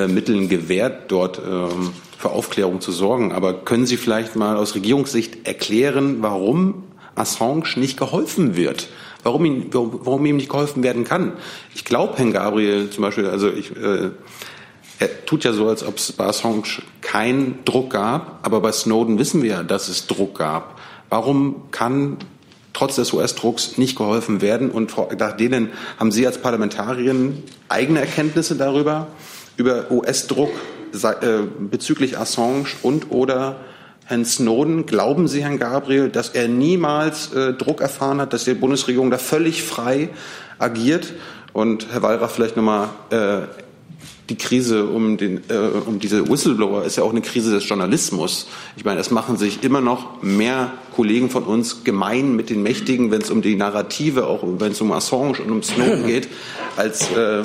Mitteln 0.05 0.49
gewährt, 0.49 1.11
dort 1.11 1.39
ähm, 1.39 1.93
für 2.17 2.29
Aufklärung 2.29 2.81
zu 2.81 2.91
sorgen. 2.91 3.31
Aber 3.31 3.53
können 3.53 3.87
Sie 3.87 3.97
vielleicht 3.97 4.35
mal 4.35 4.57
aus 4.57 4.75
Regierungssicht 4.75 5.47
erklären, 5.47 6.17
warum 6.21 6.83
Assange 7.15 7.63
nicht 7.77 7.97
geholfen 7.97 8.55
wird? 8.55 8.89
Warum 9.23 9.45
ihm, 9.45 9.65
warum 9.71 10.25
ihm 10.25 10.35
nicht 10.37 10.49
geholfen 10.49 10.83
werden 10.83 11.03
kann? 11.03 11.33
Ich 11.73 11.85
glaube, 11.85 12.17
Herrn 12.17 12.31
Gabriel 12.31 12.89
zum 12.91 13.01
Beispiel, 13.01 13.27
also 13.27 13.49
ich, 13.49 13.75
äh, 13.75 14.11
er 14.99 15.25
tut 15.25 15.43
ja 15.43 15.53
so, 15.53 15.67
als 15.67 15.83
ob 15.83 15.97
es 15.97 16.11
bei 16.11 16.25
Assange 16.25 16.81
keinen 17.01 17.63
Druck 17.65 17.91
gab, 17.91 18.39
aber 18.43 18.61
bei 18.61 18.71
Snowden 18.71 19.17
wissen 19.17 19.41
wir 19.41 19.49
ja, 19.49 19.63
dass 19.63 19.89
es 19.89 20.07
Druck 20.07 20.37
gab. 20.37 20.79
Warum 21.09 21.71
kann 21.71 22.17
trotz 22.77 22.95
des 22.95 23.11
US-Drucks 23.11 23.77
nicht 23.77 23.97
geholfen 23.97 24.41
werden. 24.41 24.69
Und 24.69 24.95
nach 25.17 25.35
denen 25.35 25.71
haben 25.99 26.11
Sie 26.11 26.27
als 26.27 26.37
Parlamentarierin 26.37 27.43
eigene 27.69 28.01
Erkenntnisse 28.01 28.55
darüber, 28.55 29.07
über 29.57 29.91
US-Druck 29.91 30.51
äh, 30.93 31.39
bezüglich 31.59 32.17
Assange 32.17 32.67
und 32.83 33.11
oder 33.11 33.57
Herrn 34.05 34.23
Snowden. 34.23 34.85
Glauben 34.85 35.27
Sie, 35.27 35.43
Herrn 35.43 35.59
Gabriel, 35.59 36.09
dass 36.09 36.29
er 36.29 36.47
niemals 36.47 37.33
äh, 37.33 37.53
Druck 37.53 37.81
erfahren 37.81 38.21
hat, 38.21 38.31
dass 38.31 38.45
die 38.45 38.53
Bundesregierung 38.53 39.11
da 39.11 39.17
völlig 39.17 39.63
frei 39.63 40.09
agiert? 40.59 41.13
Und 41.51 41.87
Herr 41.91 42.03
Wallraff, 42.03 42.35
vielleicht 42.35 42.55
nochmal 42.55 42.89
äh, 43.09 43.47
die 44.29 44.37
Krise 44.37 44.85
um, 44.85 45.17
den, 45.17 45.41
äh, 45.49 45.57
um 45.85 45.99
diese 45.99 46.29
Whistleblower 46.29 46.83
ist 46.83 46.97
ja 46.97 47.03
auch 47.03 47.11
eine 47.11 47.21
Krise 47.21 47.51
des 47.51 47.67
Journalismus. 47.67 48.47
Ich 48.75 48.85
meine, 48.85 48.99
es 48.99 49.11
machen 49.11 49.37
sich 49.37 49.63
immer 49.63 49.81
noch 49.81 50.21
mehr 50.21 50.73
Kollegen 50.95 51.29
von 51.29 51.43
uns 51.43 51.83
gemein 51.83 52.35
mit 52.35 52.49
den 52.49 52.61
Mächtigen, 52.61 53.11
wenn 53.11 53.21
es 53.21 53.31
um 53.31 53.41
die 53.41 53.55
Narrative, 53.55 54.27
auch 54.27 54.43
wenn 54.43 54.73
es 54.73 54.81
um 54.81 54.91
Assange 54.91 55.39
und 55.39 55.51
um 55.51 55.63
Snowden 55.63 56.05
geht, 56.07 56.27
als 56.75 57.09
äh, 57.11 57.43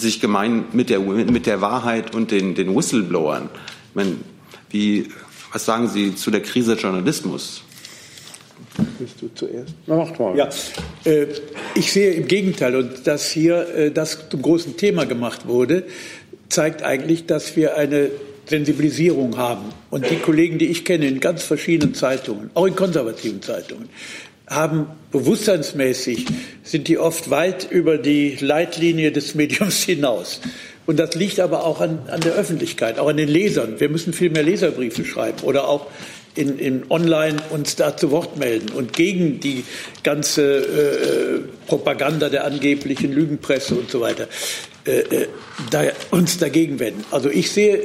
sich 0.00 0.20
gemein 0.20 0.64
mit 0.72 0.90
der, 0.90 1.00
mit 1.00 1.46
der 1.46 1.60
Wahrheit 1.60 2.14
und 2.14 2.30
den, 2.30 2.54
den 2.54 2.74
Whistleblowern. 2.74 3.48
Ich 3.90 3.94
meine, 3.94 4.16
wie, 4.70 5.08
was 5.52 5.64
sagen 5.64 5.88
Sie 5.88 6.14
zu 6.14 6.30
der 6.30 6.42
Krise 6.42 6.74
des 6.74 6.82
Journalismus? 6.82 7.62
Bist 8.98 9.20
du 9.20 9.28
zuerst? 9.34 9.74
Na, 9.86 9.96
mach 9.96 10.18
mal. 10.18 10.36
Ja, 10.36 10.48
äh, 11.04 11.26
ich 11.74 11.92
sehe 11.92 12.12
im 12.12 12.28
Gegenteil, 12.28 12.76
und 12.76 13.06
dass 13.06 13.30
hier 13.30 13.68
äh, 13.74 13.90
das 13.90 14.28
zum 14.28 14.42
großen 14.42 14.76
Thema 14.76 15.04
gemacht 15.04 15.46
wurde, 15.48 15.84
zeigt 16.48 16.82
eigentlich, 16.82 17.26
dass 17.26 17.56
wir 17.56 17.76
eine 17.76 18.10
Sensibilisierung 18.46 19.36
haben. 19.36 19.66
Und 19.90 20.10
die 20.10 20.16
Kollegen, 20.16 20.58
die 20.58 20.66
ich 20.66 20.84
kenne 20.84 21.06
in 21.06 21.20
ganz 21.20 21.42
verschiedenen 21.42 21.94
Zeitungen, 21.94 22.50
auch 22.54 22.66
in 22.66 22.76
konservativen 22.76 23.42
Zeitungen, 23.42 23.88
haben 24.48 24.86
bewusstseinsmäßig, 25.12 26.26
sind 26.62 26.88
die 26.88 26.98
oft 26.98 27.30
weit 27.30 27.70
über 27.70 27.98
die 27.98 28.36
Leitlinie 28.40 29.12
des 29.12 29.34
Mediums 29.34 29.82
hinaus. 29.82 30.40
Und 30.86 30.98
das 30.98 31.14
liegt 31.14 31.38
aber 31.38 31.64
auch 31.64 31.80
an, 31.80 32.00
an 32.08 32.20
der 32.20 32.32
Öffentlichkeit, 32.32 32.98
auch 32.98 33.08
an 33.08 33.18
den 33.18 33.28
Lesern. 33.28 33.78
Wir 33.78 33.90
müssen 33.90 34.12
viel 34.12 34.30
mehr 34.30 34.42
Leserbriefe 34.42 35.04
schreiben 35.04 35.42
oder 35.42 35.68
auch 35.68 35.86
in, 36.34 36.58
in 36.58 36.90
Online 36.90 37.36
uns 37.50 37.76
da 37.76 37.96
zu 37.96 38.10
Wort 38.10 38.38
melden 38.38 38.70
und 38.70 38.92
gegen 38.92 39.40
die 39.40 39.64
ganze 40.02 40.42
äh, 40.42 41.40
Propaganda 41.66 42.28
der 42.28 42.44
angeblichen 42.44 43.12
Lügenpresse 43.12 43.74
und 43.74 43.90
so 43.90 44.00
weiter 44.00 44.28
äh, 44.86 45.00
äh, 45.00 45.28
da, 45.70 45.82
uns 46.10 46.38
dagegen 46.38 46.78
wenden. 46.78 47.04
Also 47.10 47.28
ich 47.28 47.50
sehe 47.50 47.80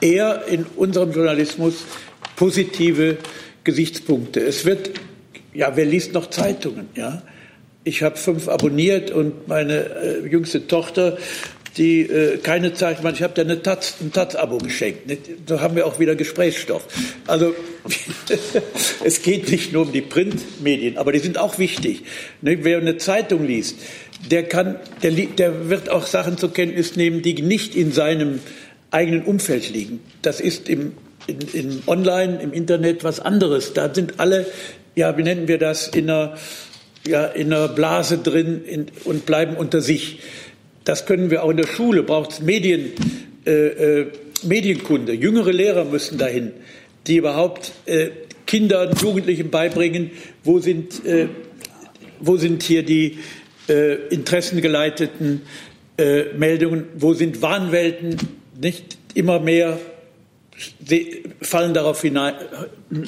eher 0.00 0.44
in 0.46 0.66
unserem 0.76 1.12
Journalismus 1.12 1.74
positive 2.36 3.16
Gesichtspunkte. 3.64 4.40
Es 4.40 4.64
wird, 4.64 4.90
ja, 5.54 5.76
wer 5.76 5.84
liest 5.84 6.12
noch 6.12 6.30
Zeitungen, 6.30 6.88
ja? 6.94 7.22
Ich 7.84 8.04
habe 8.04 8.16
fünf 8.16 8.48
abonniert 8.48 9.10
und 9.10 9.48
meine 9.48 9.96
äh, 9.96 10.26
jüngste 10.28 10.68
Tochter 10.68 11.18
die 11.76 12.02
äh, 12.02 12.38
keine 12.38 12.74
Zeit, 12.74 12.98
ich, 13.02 13.22
habe 13.22 13.34
dir 13.34 13.42
eine 13.42 13.62
Taz, 13.62 13.94
ein 14.00 14.12
Taz-Abo 14.12 14.58
geschenkt. 14.58 15.10
Da 15.46 15.60
haben 15.60 15.76
wir 15.76 15.86
auch 15.86 15.98
wieder 15.98 16.14
Gesprächsstoff. 16.14 16.86
Also 17.26 17.54
es 19.04 19.22
geht 19.22 19.50
nicht 19.50 19.72
nur 19.72 19.86
um 19.86 19.92
die 19.92 20.02
Printmedien, 20.02 20.98
aber 20.98 21.12
die 21.12 21.18
sind 21.18 21.38
auch 21.38 21.58
wichtig. 21.58 22.04
Ne, 22.42 22.58
wer 22.62 22.78
eine 22.78 22.98
Zeitung 22.98 23.46
liest, 23.46 23.78
der 24.30 24.44
kann, 24.44 24.76
der, 25.02 25.12
der 25.12 25.68
wird 25.68 25.88
auch 25.88 26.06
Sachen 26.06 26.36
zur 26.36 26.52
Kenntnis 26.52 26.96
nehmen, 26.96 27.22
die 27.22 27.40
nicht 27.42 27.74
in 27.74 27.92
seinem 27.92 28.40
eigenen 28.90 29.24
Umfeld 29.24 29.70
liegen. 29.70 30.00
Das 30.20 30.40
ist 30.40 30.68
im, 30.68 30.92
in, 31.26 31.38
in 31.52 31.82
Online, 31.86 32.40
im 32.42 32.52
Internet 32.52 33.02
was 33.02 33.18
anderes. 33.18 33.72
Da 33.72 33.92
sind 33.92 34.20
alle, 34.20 34.46
ja, 34.94 35.16
wie 35.16 35.22
nennen 35.22 35.48
wir 35.48 35.58
das, 35.58 35.88
in 35.88 36.10
einer, 36.10 36.36
ja, 37.06 37.26
in 37.26 37.52
einer 37.52 37.68
Blase 37.68 38.18
drin 38.18 38.64
in, 38.64 38.86
und 39.04 39.26
bleiben 39.26 39.56
unter 39.56 39.80
sich. 39.80 40.20
Das 40.84 41.06
können 41.06 41.30
wir 41.30 41.44
auch 41.44 41.50
in 41.50 41.56
der 41.56 41.66
Schule, 41.66 42.02
braucht 42.02 42.32
es 42.32 42.40
Medien, 42.40 42.92
äh, 43.46 43.50
äh, 43.50 44.06
Medienkunde. 44.42 45.12
Jüngere 45.12 45.52
Lehrer 45.52 45.84
müssen 45.84 46.18
dahin, 46.18 46.52
die 47.06 47.16
überhaupt 47.16 47.72
äh, 47.86 48.10
Kindern, 48.46 48.94
Jugendlichen 49.00 49.50
beibringen, 49.50 50.10
wo 50.44 50.58
sind, 50.58 51.04
äh, 51.06 51.28
wo 52.20 52.36
sind 52.36 52.62
hier 52.62 52.82
die 52.82 53.18
äh, 53.68 53.94
interessengeleiteten 54.08 55.42
äh, 55.96 56.24
Meldungen, 56.36 56.84
wo 56.96 57.14
sind 57.14 57.42
Warnwelten, 57.42 58.16
nicht 58.60 58.98
immer 59.14 59.40
mehr 59.40 59.78
fallen 61.40 61.74
darauf, 61.74 62.02
hinein, 62.02 62.34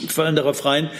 fallen 0.08 0.36
darauf 0.36 0.64
rein. 0.64 0.90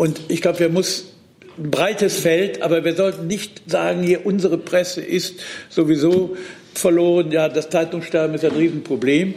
Und 0.00 0.18
ich 0.28 0.40
glaube, 0.40 0.60
wir 0.60 0.70
muss 0.70 1.12
ein 1.58 1.70
breites 1.70 2.20
Feld, 2.20 2.62
aber 2.62 2.86
wir 2.86 2.94
sollten 2.94 3.26
nicht 3.26 3.70
sagen, 3.70 4.02
hier 4.02 4.24
unsere 4.24 4.56
Presse 4.56 5.02
ist 5.02 5.40
sowieso 5.68 6.38
verloren. 6.72 7.30
Ja, 7.32 7.50
das 7.50 7.68
Zeitungssterben 7.68 8.34
ist 8.34 8.42
ein 8.46 8.52
Riesenproblem. 8.52 9.34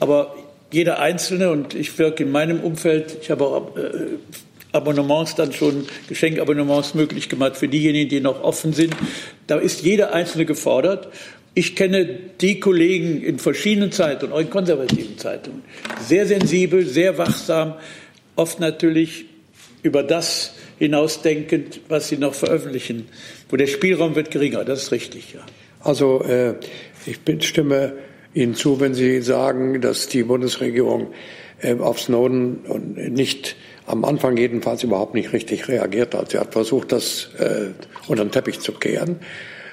Aber 0.00 0.34
jeder 0.72 0.98
Einzelne, 0.98 1.52
und 1.52 1.74
ich 1.74 1.96
wirke 1.96 2.24
in 2.24 2.32
meinem 2.32 2.58
Umfeld, 2.58 3.18
ich 3.22 3.30
habe 3.30 3.44
auch 3.44 3.76
äh, 3.76 4.16
Abonnements 4.72 5.36
dann 5.36 5.52
schon, 5.52 5.86
Geschenkabonnements 6.08 6.94
möglich 6.94 7.28
gemacht 7.28 7.56
für 7.56 7.68
diejenigen, 7.68 8.08
die 8.08 8.20
noch 8.20 8.42
offen 8.42 8.72
sind. 8.72 8.96
Da 9.46 9.58
ist 9.60 9.82
jeder 9.82 10.12
Einzelne 10.12 10.44
gefordert. 10.44 11.06
Ich 11.54 11.76
kenne 11.76 12.18
die 12.40 12.58
Kollegen 12.58 13.22
in 13.22 13.38
verschiedenen 13.38 13.92
Zeitungen, 13.92 14.34
auch 14.34 14.40
in 14.40 14.50
konservativen 14.50 15.18
Zeitungen, 15.18 15.62
sehr 16.04 16.26
sensibel, 16.26 16.84
sehr 16.84 17.16
wachsam, 17.16 17.74
oft 18.34 18.58
natürlich 18.58 19.29
über 19.82 20.02
das 20.02 20.54
hinausdenkend, 20.78 21.80
was 21.88 22.08
sie 22.08 22.16
noch 22.16 22.34
veröffentlichen, 22.34 23.06
wo 23.48 23.56
der 23.56 23.66
Spielraum 23.66 24.14
wird 24.14 24.30
geringer. 24.30 24.64
Das 24.64 24.84
ist 24.84 24.92
richtig, 24.92 25.34
ja. 25.34 25.40
Also 25.80 26.22
äh, 26.22 26.54
ich 27.06 27.20
bin, 27.20 27.40
stimme 27.40 27.94
Ihnen 28.34 28.54
zu, 28.54 28.80
wenn 28.80 28.94
Sie 28.94 29.22
sagen, 29.22 29.80
dass 29.80 30.08
die 30.08 30.22
Bundesregierung 30.22 31.08
äh, 31.60 31.74
auf 31.76 32.00
Snowden 32.00 32.60
nicht 32.96 33.56
am 33.86 34.04
Anfang 34.04 34.36
jedenfalls 34.36 34.84
überhaupt 34.84 35.14
nicht 35.14 35.32
richtig 35.32 35.68
reagiert 35.68 36.14
hat. 36.14 36.30
Sie 36.30 36.38
hat 36.38 36.52
versucht, 36.52 36.92
das 36.92 37.30
äh, 37.38 37.70
unter 38.06 38.24
den 38.24 38.30
Teppich 38.30 38.60
zu 38.60 38.72
kehren. 38.72 39.16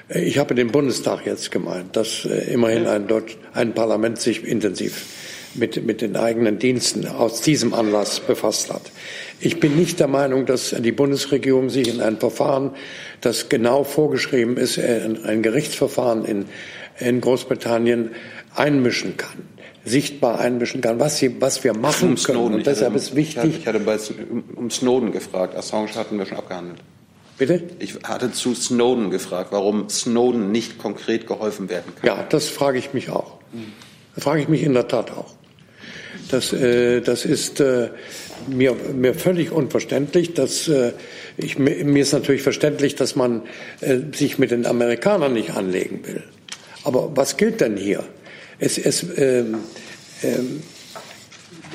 Äh, 0.08 0.22
ich 0.22 0.38
habe 0.38 0.54
den 0.54 0.68
Bundestag 0.68 1.24
jetzt 1.26 1.50
gemeint, 1.50 1.96
dass 1.96 2.24
äh, 2.24 2.52
immerhin 2.52 2.86
ein, 2.86 3.06
ein 3.54 3.74
Parlament 3.74 4.18
sich 4.18 4.44
intensiv 4.44 5.06
mit, 5.54 5.84
mit 5.84 6.00
den 6.00 6.16
eigenen 6.16 6.58
Diensten 6.58 7.06
aus 7.06 7.40
diesem 7.40 7.74
Anlass 7.74 8.20
befasst 8.20 8.72
hat. 8.72 8.90
Ich 9.40 9.60
bin 9.60 9.76
nicht 9.76 10.00
der 10.00 10.08
Meinung, 10.08 10.46
dass 10.46 10.74
die 10.78 10.92
Bundesregierung 10.92 11.70
sich 11.70 11.88
in 11.88 12.00
ein 12.00 12.18
Verfahren, 12.18 12.72
das 13.20 13.48
genau 13.48 13.84
vorgeschrieben 13.84 14.56
ist, 14.56 14.78
äh, 14.78 15.08
ein 15.24 15.42
Gerichtsverfahren 15.42 16.24
in, 16.24 16.46
in 16.98 17.20
Großbritannien 17.20 18.10
einmischen 18.54 19.16
kann 19.16 19.48
sichtbar 19.84 20.38
einmischen 20.38 20.80
kann, 20.80 21.00
was, 21.00 21.18
sie, 21.18 21.40
was 21.40 21.64
wir 21.64 21.74
machen 21.74 22.10
um 22.10 22.16
können. 22.16 22.54
Und 22.54 22.66
deshalb 22.66 22.94
ist 22.94 23.16
wichtig. 23.16 23.60
Ich 23.60 23.66
hatte, 23.66 23.80
bei, 23.80 23.98
um 24.54 24.70
Snowden 24.70 25.12
gefragt. 25.12 25.56
Assange 25.56 25.94
hatten 25.94 26.18
wir 26.18 26.26
schon 26.26 26.38
abgehandelt. 26.38 26.80
Bitte? 27.38 27.62
Ich 27.78 27.94
hatte 28.02 28.32
zu 28.32 28.54
Snowden 28.54 29.10
gefragt, 29.10 29.48
warum 29.52 29.88
Snowden 29.88 30.50
nicht 30.50 30.78
konkret 30.78 31.26
geholfen 31.26 31.68
werden 31.68 31.92
kann. 31.94 32.06
Ja, 32.06 32.26
das 32.28 32.48
frage 32.48 32.78
ich 32.78 32.92
mich 32.92 33.10
auch. 33.10 33.38
Das 34.18 34.24
frage 34.24 34.42
ich 34.42 34.48
mich 34.48 34.64
in 34.64 34.74
der 34.74 34.88
Tat 34.88 35.12
auch. 35.12 35.32
Das, 36.28 36.52
äh, 36.52 37.00
das 37.02 37.24
ist 37.24 37.60
äh, 37.60 37.90
mir, 38.48 38.74
mir 38.74 39.14
völlig 39.14 39.52
unverständlich. 39.52 40.34
Dass, 40.34 40.66
äh, 40.66 40.90
ich, 41.36 41.56
mir 41.56 42.02
ist 42.02 42.12
natürlich 42.12 42.42
verständlich, 42.42 42.96
dass 42.96 43.14
man 43.14 43.42
äh, 43.80 43.98
sich 44.12 44.40
mit 44.40 44.50
den 44.50 44.66
Amerikanern 44.66 45.34
nicht 45.34 45.50
anlegen 45.50 46.04
will. 46.04 46.24
Aber 46.82 47.16
was 47.16 47.36
gilt 47.36 47.60
denn 47.60 47.76
hier? 47.76 48.02
Es, 48.58 48.76
es, 48.76 49.06
ähm, 49.18 49.58
ähm, 50.24 50.64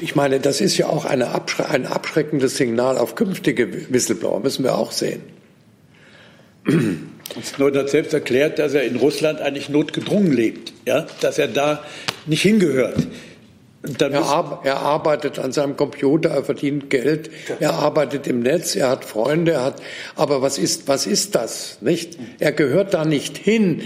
ich 0.01 0.17
meine, 0.17 0.41
das 0.41 0.59
ist 0.59 0.77
ja 0.77 0.87
auch 0.87 1.05
eine 1.05 1.29
Abschre 1.29 1.69
ein 1.69 1.85
abschreckendes 1.85 2.57
Signal 2.57 2.97
auf 2.97 3.15
künftige 3.15 3.89
Whistleblower, 3.89 4.41
müssen 4.41 4.65
wir 4.65 4.75
auch 4.75 4.91
sehen. 4.91 5.21
Und 7.35 7.45
Snowden 7.45 7.79
hat 7.79 7.89
selbst 7.89 8.13
erklärt, 8.13 8.59
dass 8.59 8.73
er 8.73 8.83
in 8.83 8.95
Russland 8.95 9.41
eigentlich 9.41 9.69
notgedrungen 9.69 10.31
lebt, 10.31 10.73
ja? 10.85 11.07
dass 11.21 11.39
er 11.39 11.47
da 11.47 11.83
nicht 12.25 12.41
hingehört. 12.41 12.97
Er, 13.99 14.23
ar 14.23 14.61
er, 14.63 14.77
arbeitet 14.77 15.39
an 15.39 15.51
seinem 15.51 15.75
Computer, 15.75 16.29
er 16.29 16.43
verdient 16.45 16.89
Geld, 16.89 17.29
er 17.59 17.73
arbeitet 17.73 18.27
im 18.27 18.39
Netz, 18.39 18.77
er 18.77 18.89
hat 18.89 19.03
Freunde, 19.03 19.53
er 19.53 19.65
hat, 19.65 19.81
aber 20.15 20.41
was 20.41 20.57
ist, 20.57 20.87
was 20.87 21.05
ist 21.05 21.35
das, 21.35 21.79
nicht? 21.81 22.17
Er 22.39 22.53
gehört 22.53 22.93
da 22.93 23.03
nicht 23.03 23.37
hin. 23.37 23.81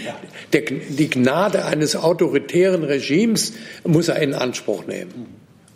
Der, 0.53 0.61
die 0.61 1.09
Gnade 1.09 1.65
eines 1.65 1.95
autoritären 1.95 2.83
Regimes 2.83 3.53
muss 3.85 4.07
er 4.07 4.21
in 4.21 4.35
Anspruch 4.35 4.85
nehmen. 4.85 5.25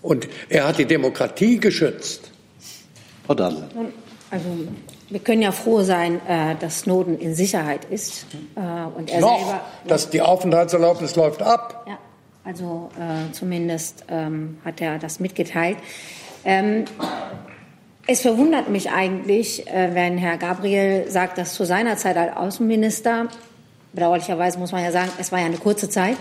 Und 0.03 0.27
er 0.49 0.67
hat 0.67 0.77
die 0.77 0.85
Demokratie 0.85 1.59
geschützt. 1.59 2.29
Frau 3.25 3.33
Dahle. 3.33 3.69
Also, 4.29 4.45
wir 5.11 5.19
können 5.19 5.41
ja 5.41 5.51
froh 5.51 5.81
sein, 5.81 6.21
äh, 6.25 6.55
dass 6.55 6.79
Snowden 6.79 7.19
in 7.19 7.35
Sicherheit 7.35 7.85
ist. 7.85 8.25
Äh, 8.55 8.59
und 8.97 9.11
er 9.11 9.19
Noch, 9.19 9.39
selber, 9.39 9.61
dass 9.85 10.09
die 10.09 10.21
Aufenthaltserlaubnis 10.21 11.15
läuft 11.15 11.41
ab. 11.41 11.85
Ja. 11.87 11.97
Also 12.43 12.89
äh, 12.97 13.31
zumindest 13.33 14.05
ähm, 14.09 14.57
hat 14.65 14.81
er 14.81 14.97
das 14.97 15.19
mitgeteilt. 15.19 15.77
Ähm, 16.43 16.85
es 18.07 18.21
verwundert 18.21 18.69
mich 18.69 18.89
eigentlich, 18.89 19.67
äh, 19.67 19.93
wenn 19.93 20.17
Herr 20.17 20.37
Gabriel 20.37 21.05
sagt, 21.07 21.37
dass 21.37 21.53
zu 21.53 21.65
seiner 21.65 21.97
Zeit 21.97 22.17
als 22.17 22.35
Außenminister, 22.35 23.27
bedauerlicherweise 23.93 24.57
muss 24.57 24.71
man 24.71 24.83
ja 24.83 24.91
sagen, 24.91 25.11
es 25.19 25.31
war 25.31 25.39
ja 25.39 25.45
eine 25.45 25.57
kurze 25.57 25.89
Zeit, 25.89 26.17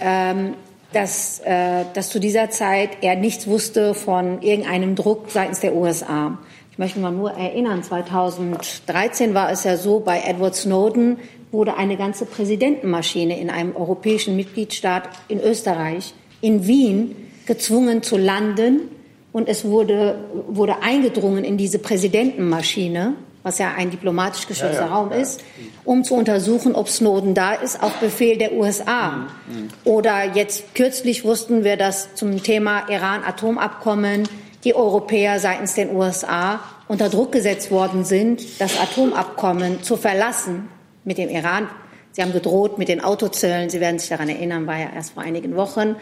ähm, 0.00 0.54
dass, 0.92 1.42
dass 1.42 2.08
zu 2.08 2.20
dieser 2.20 2.48
Zeit 2.48 2.90
er 3.02 3.16
nichts 3.16 3.46
wusste 3.48 3.92
von 3.92 4.40
irgendeinem 4.40 4.94
Druck 4.94 5.30
seitens 5.30 5.60
der 5.60 5.74
USA. 5.74 6.38
Ich 6.76 6.78
möchte 6.78 7.00
mal 7.00 7.10
nur 7.10 7.30
erinnern, 7.30 7.82
2013 7.82 9.32
war 9.32 9.50
es 9.50 9.64
ja 9.64 9.78
so 9.78 9.98
bei 9.98 10.20
Edward 10.20 10.54
Snowden, 10.54 11.16
wurde 11.50 11.78
eine 11.78 11.96
ganze 11.96 12.26
Präsidentenmaschine 12.26 13.40
in 13.40 13.48
einem 13.48 13.74
europäischen 13.74 14.36
Mitgliedstaat 14.36 15.08
in 15.28 15.40
Österreich, 15.40 16.12
in 16.42 16.66
Wien, 16.66 17.16
gezwungen 17.46 18.02
zu 18.02 18.18
landen. 18.18 18.90
Und 19.32 19.48
es 19.48 19.64
wurde, 19.64 20.18
wurde 20.48 20.82
eingedrungen 20.82 21.44
in 21.44 21.56
diese 21.56 21.78
Präsidentenmaschine, 21.78 23.14
was 23.42 23.56
ja 23.56 23.72
ein 23.74 23.90
diplomatisch 23.90 24.46
geschützter 24.46 24.82
ja, 24.82 24.86
ja, 24.86 24.94
Raum 24.94 25.12
ja. 25.12 25.16
ist, 25.16 25.42
um 25.86 26.04
zu 26.04 26.14
untersuchen, 26.14 26.74
ob 26.74 26.90
Snowden 26.90 27.32
da 27.32 27.54
ist, 27.54 27.82
auf 27.82 27.94
Befehl 28.00 28.36
der 28.36 28.52
USA. 28.52 29.12
Mhm, 29.12 29.22
mhm. 29.48 29.68
Oder 29.84 30.34
jetzt 30.34 30.74
kürzlich 30.74 31.24
wussten 31.24 31.64
wir, 31.64 31.78
dass 31.78 32.14
zum 32.16 32.42
Thema 32.42 32.86
Iran-Atomabkommen 32.90 34.28
die 34.64 34.74
Europäer 34.74 35.38
seitens 35.40 35.74
den 35.74 35.94
USA 35.94 36.60
unter 36.88 37.08
Druck 37.08 37.32
gesetzt 37.32 37.70
worden 37.70 38.04
sind, 38.04 38.60
das 38.60 38.78
Atomabkommen 38.78 39.82
zu 39.82 39.96
verlassen 39.96 40.68
mit 41.04 41.18
dem 41.18 41.28
Iran. 41.28 41.68
Sie 42.12 42.22
haben 42.22 42.32
gedroht 42.32 42.78
mit 42.78 42.88
den 42.88 43.04
Autozöllen. 43.04 43.68
Sie 43.68 43.78
werden 43.78 43.98
sich 43.98 44.08
daran 44.08 44.30
erinnern, 44.30 44.66
war 44.66 44.78
ja 44.78 44.88
erst 44.94 45.12
vor 45.12 45.22
einigen 45.22 45.54
Wochen. 45.54 45.96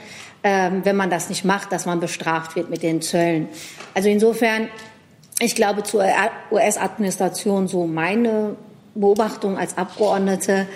Ähm, 0.45 0.83
wenn 0.85 0.95
man 0.95 1.11
das 1.11 1.29
nicht 1.29 1.45
macht, 1.45 1.73
dass 1.73 1.87
man 1.87 1.99
bestraft 1.99 2.55
wird 2.55 2.71
mit 2.71 2.85
den 2.85 3.03
Zöllen. 3.03 3.49
Also 3.95 4.09
insofern, 4.09 4.69
ich 5.41 5.57
glaube, 5.57 5.83
zur 5.83 6.05
US-Administration 6.53 7.67
so 7.67 7.87
meine 7.87 8.55
Beobachtung 8.95 9.59
als 9.59 9.77
Abgeordnete 9.77 10.69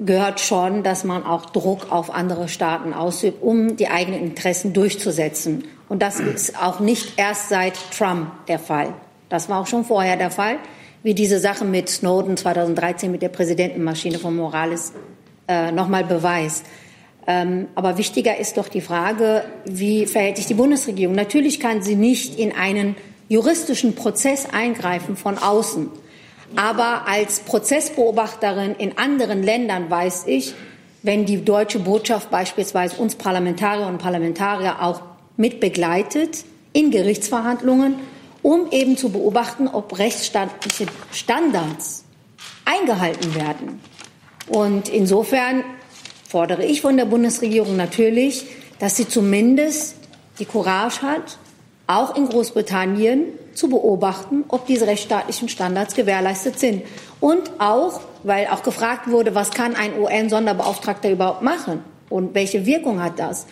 gehört 0.00 0.40
schon, 0.40 0.82
dass 0.82 1.04
man 1.04 1.24
auch 1.24 1.46
Druck 1.46 1.92
auf 1.92 2.12
andere 2.12 2.48
Staaten 2.48 2.92
ausübt, 2.92 3.42
um 3.42 3.76
die 3.76 3.88
eigenen 3.88 4.24
Interessen 4.24 4.72
durchzusetzen. 4.72 5.64
Und 5.94 6.00
das 6.00 6.18
ist 6.18 6.60
auch 6.60 6.80
nicht 6.80 7.20
erst 7.20 7.50
seit 7.50 7.74
Trump 7.96 8.46
der 8.48 8.58
Fall. 8.58 8.94
Das 9.28 9.48
war 9.48 9.60
auch 9.60 9.68
schon 9.68 9.84
vorher 9.84 10.16
der 10.16 10.32
Fall 10.32 10.56
wie 11.04 11.14
diese 11.14 11.38
Sache 11.38 11.64
mit 11.64 11.88
Snowden 11.88 12.36
2013 12.36 13.12
mit 13.12 13.22
der 13.22 13.28
Präsidentenmaschine 13.28 14.18
von 14.18 14.34
Morales 14.34 14.92
äh, 15.46 15.70
nochmal 15.70 16.02
beweist. 16.02 16.66
Ähm, 17.28 17.68
aber 17.76 17.96
wichtiger 17.96 18.36
ist 18.36 18.56
doch 18.56 18.66
die 18.66 18.80
Frage, 18.80 19.44
wie 19.66 20.06
verhält 20.06 20.38
sich 20.38 20.46
die 20.46 20.54
Bundesregierung? 20.54 21.14
Natürlich 21.14 21.60
kann 21.60 21.80
sie 21.80 21.94
nicht 21.94 22.40
in 22.40 22.50
einen 22.50 22.96
juristischen 23.28 23.94
Prozess 23.94 24.48
eingreifen 24.52 25.16
von 25.16 25.38
außen. 25.38 25.90
Aber 26.56 27.06
als 27.06 27.38
Prozessbeobachterin 27.38 28.74
in 28.78 28.98
anderen 28.98 29.44
Ländern 29.44 29.88
weiß 29.90 30.24
ich, 30.26 30.54
wenn 31.04 31.24
die 31.24 31.44
deutsche 31.44 31.78
Botschaft 31.78 32.32
beispielsweise 32.32 32.96
uns 32.96 33.14
Parlamentarier 33.14 33.86
und 33.86 33.98
Parlamentarier 33.98 34.82
auch 34.82 35.13
mit 35.36 35.60
begleitet 35.60 36.44
in 36.72 36.90
Gerichtsverhandlungen, 36.90 37.96
um 38.42 38.70
eben 38.70 38.96
zu 38.96 39.10
beobachten, 39.10 39.68
ob 39.68 39.98
rechtsstaatliche 39.98 40.86
Standards 41.12 42.04
eingehalten 42.64 43.34
werden. 43.34 43.80
Und 44.48 44.88
insofern 44.88 45.64
fordere 46.28 46.64
ich 46.64 46.80
von 46.80 46.96
der 46.96 47.06
Bundesregierung 47.06 47.76
natürlich, 47.76 48.46
dass 48.78 48.96
sie 48.96 49.08
zumindest 49.08 49.96
die 50.38 50.44
Courage 50.44 51.02
hat, 51.02 51.38
auch 51.86 52.16
in 52.16 52.28
Großbritannien 52.28 53.26
zu 53.54 53.68
beobachten, 53.68 54.44
ob 54.48 54.66
diese 54.66 54.86
rechtsstaatlichen 54.86 55.48
Standards 55.48 55.94
gewährleistet 55.94 56.58
sind. 56.58 56.82
Und 57.20 57.52
auch, 57.58 58.00
weil 58.22 58.48
auch 58.48 58.62
gefragt 58.62 59.10
wurde, 59.10 59.34
was 59.34 59.50
kann 59.50 59.76
ein 59.76 59.98
UN-Sonderbeauftragter 59.98 61.10
überhaupt 61.10 61.42
machen 61.42 61.84
und 62.10 62.34
welche 62.34 62.66
Wirkung 62.66 63.02
hat 63.02 63.18
das? 63.18 63.46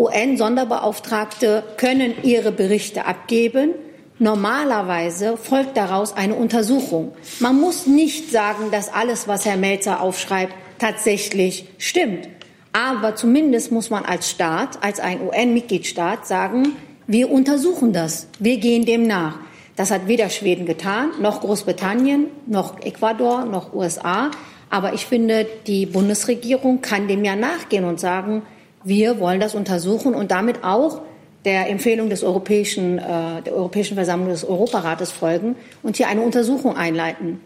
UN-Sonderbeauftragte 0.00 1.62
können 1.76 2.14
ihre 2.22 2.50
Berichte 2.50 3.04
abgeben, 3.04 3.74
Normalerweise 4.22 5.38
folgt 5.38 5.78
daraus 5.78 6.14
eine 6.14 6.34
Untersuchung. 6.34 7.12
Man 7.38 7.58
muss 7.58 7.86
nicht 7.86 8.30
sagen, 8.30 8.70
dass 8.70 8.92
alles, 8.92 9.28
was 9.28 9.46
Herr 9.46 9.56
Melzer 9.56 10.02
aufschreibt, 10.02 10.52
tatsächlich 10.78 11.64
stimmt. 11.78 12.28
Aber 12.74 13.16
zumindest 13.16 13.72
muss 13.72 13.88
man 13.88 14.04
als 14.04 14.28
Staat, 14.28 14.84
als 14.84 15.00
ein 15.00 15.22
UN-Mitgliedstaat 15.22 16.26
sagen, 16.26 16.76
wir 17.06 17.30
untersuchen 17.32 17.94
das, 17.94 18.28
wir 18.38 18.58
gehen 18.58 18.84
dem 18.84 19.06
nach. 19.06 19.38
Das 19.74 19.90
hat 19.90 20.06
weder 20.06 20.28
Schweden 20.28 20.66
getan, 20.66 21.12
noch 21.22 21.40
Großbritannien, 21.40 22.26
noch 22.46 22.78
Ecuador, 22.82 23.46
noch 23.46 23.72
USA. 23.72 24.30
Aber 24.68 24.92
ich 24.92 25.06
finde, 25.06 25.46
die 25.66 25.86
Bundesregierung 25.86 26.82
kann 26.82 27.08
dem 27.08 27.24
ja 27.24 27.36
nachgehen 27.36 27.84
und 27.84 27.98
sagen, 27.98 28.42
wir 28.84 29.20
wollen 29.20 29.40
das 29.40 29.54
untersuchen 29.54 30.14
und 30.14 30.30
damit 30.30 30.64
auch 30.64 31.02
der 31.44 31.68
Empfehlung 31.68 32.10
des 32.10 32.22
Europäischen, 32.22 32.98
äh, 32.98 33.42
der 33.44 33.54
Europäischen 33.54 33.94
Versammlung 33.94 34.28
des 34.28 34.44
Europarates 34.44 35.10
folgen 35.10 35.56
und 35.82 35.96
hier 35.96 36.08
eine 36.08 36.20
Untersuchung 36.20 36.76
einleiten. 36.76 37.40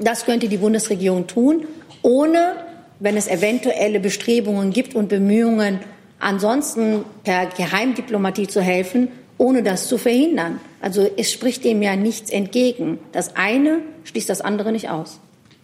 Das 0.00 0.24
könnte 0.24 0.48
die 0.48 0.56
Bundesregierung 0.56 1.26
tun, 1.26 1.66
ohne, 2.02 2.54
wenn 3.00 3.16
es 3.16 3.28
eventuelle 3.28 4.00
Bestrebungen 4.00 4.72
gibt 4.72 4.94
und 4.94 5.08
Bemühungen, 5.08 5.80
ansonsten 6.18 7.04
per 7.24 7.46
Geheimdiplomatie 7.46 8.46
zu 8.46 8.60
helfen, 8.60 9.08
ohne 9.38 9.62
das 9.62 9.88
zu 9.88 9.98
verhindern. 9.98 10.60
Also 10.80 11.08
es 11.16 11.32
spricht 11.32 11.64
dem 11.64 11.82
ja 11.82 11.96
nichts 11.96 12.30
entgegen. 12.30 12.98
Das 13.10 13.36
eine 13.36 13.80
schließt 14.04 14.28
das 14.28 14.40
andere 14.40 14.70
nicht 14.70 14.88
aus. 14.88 15.18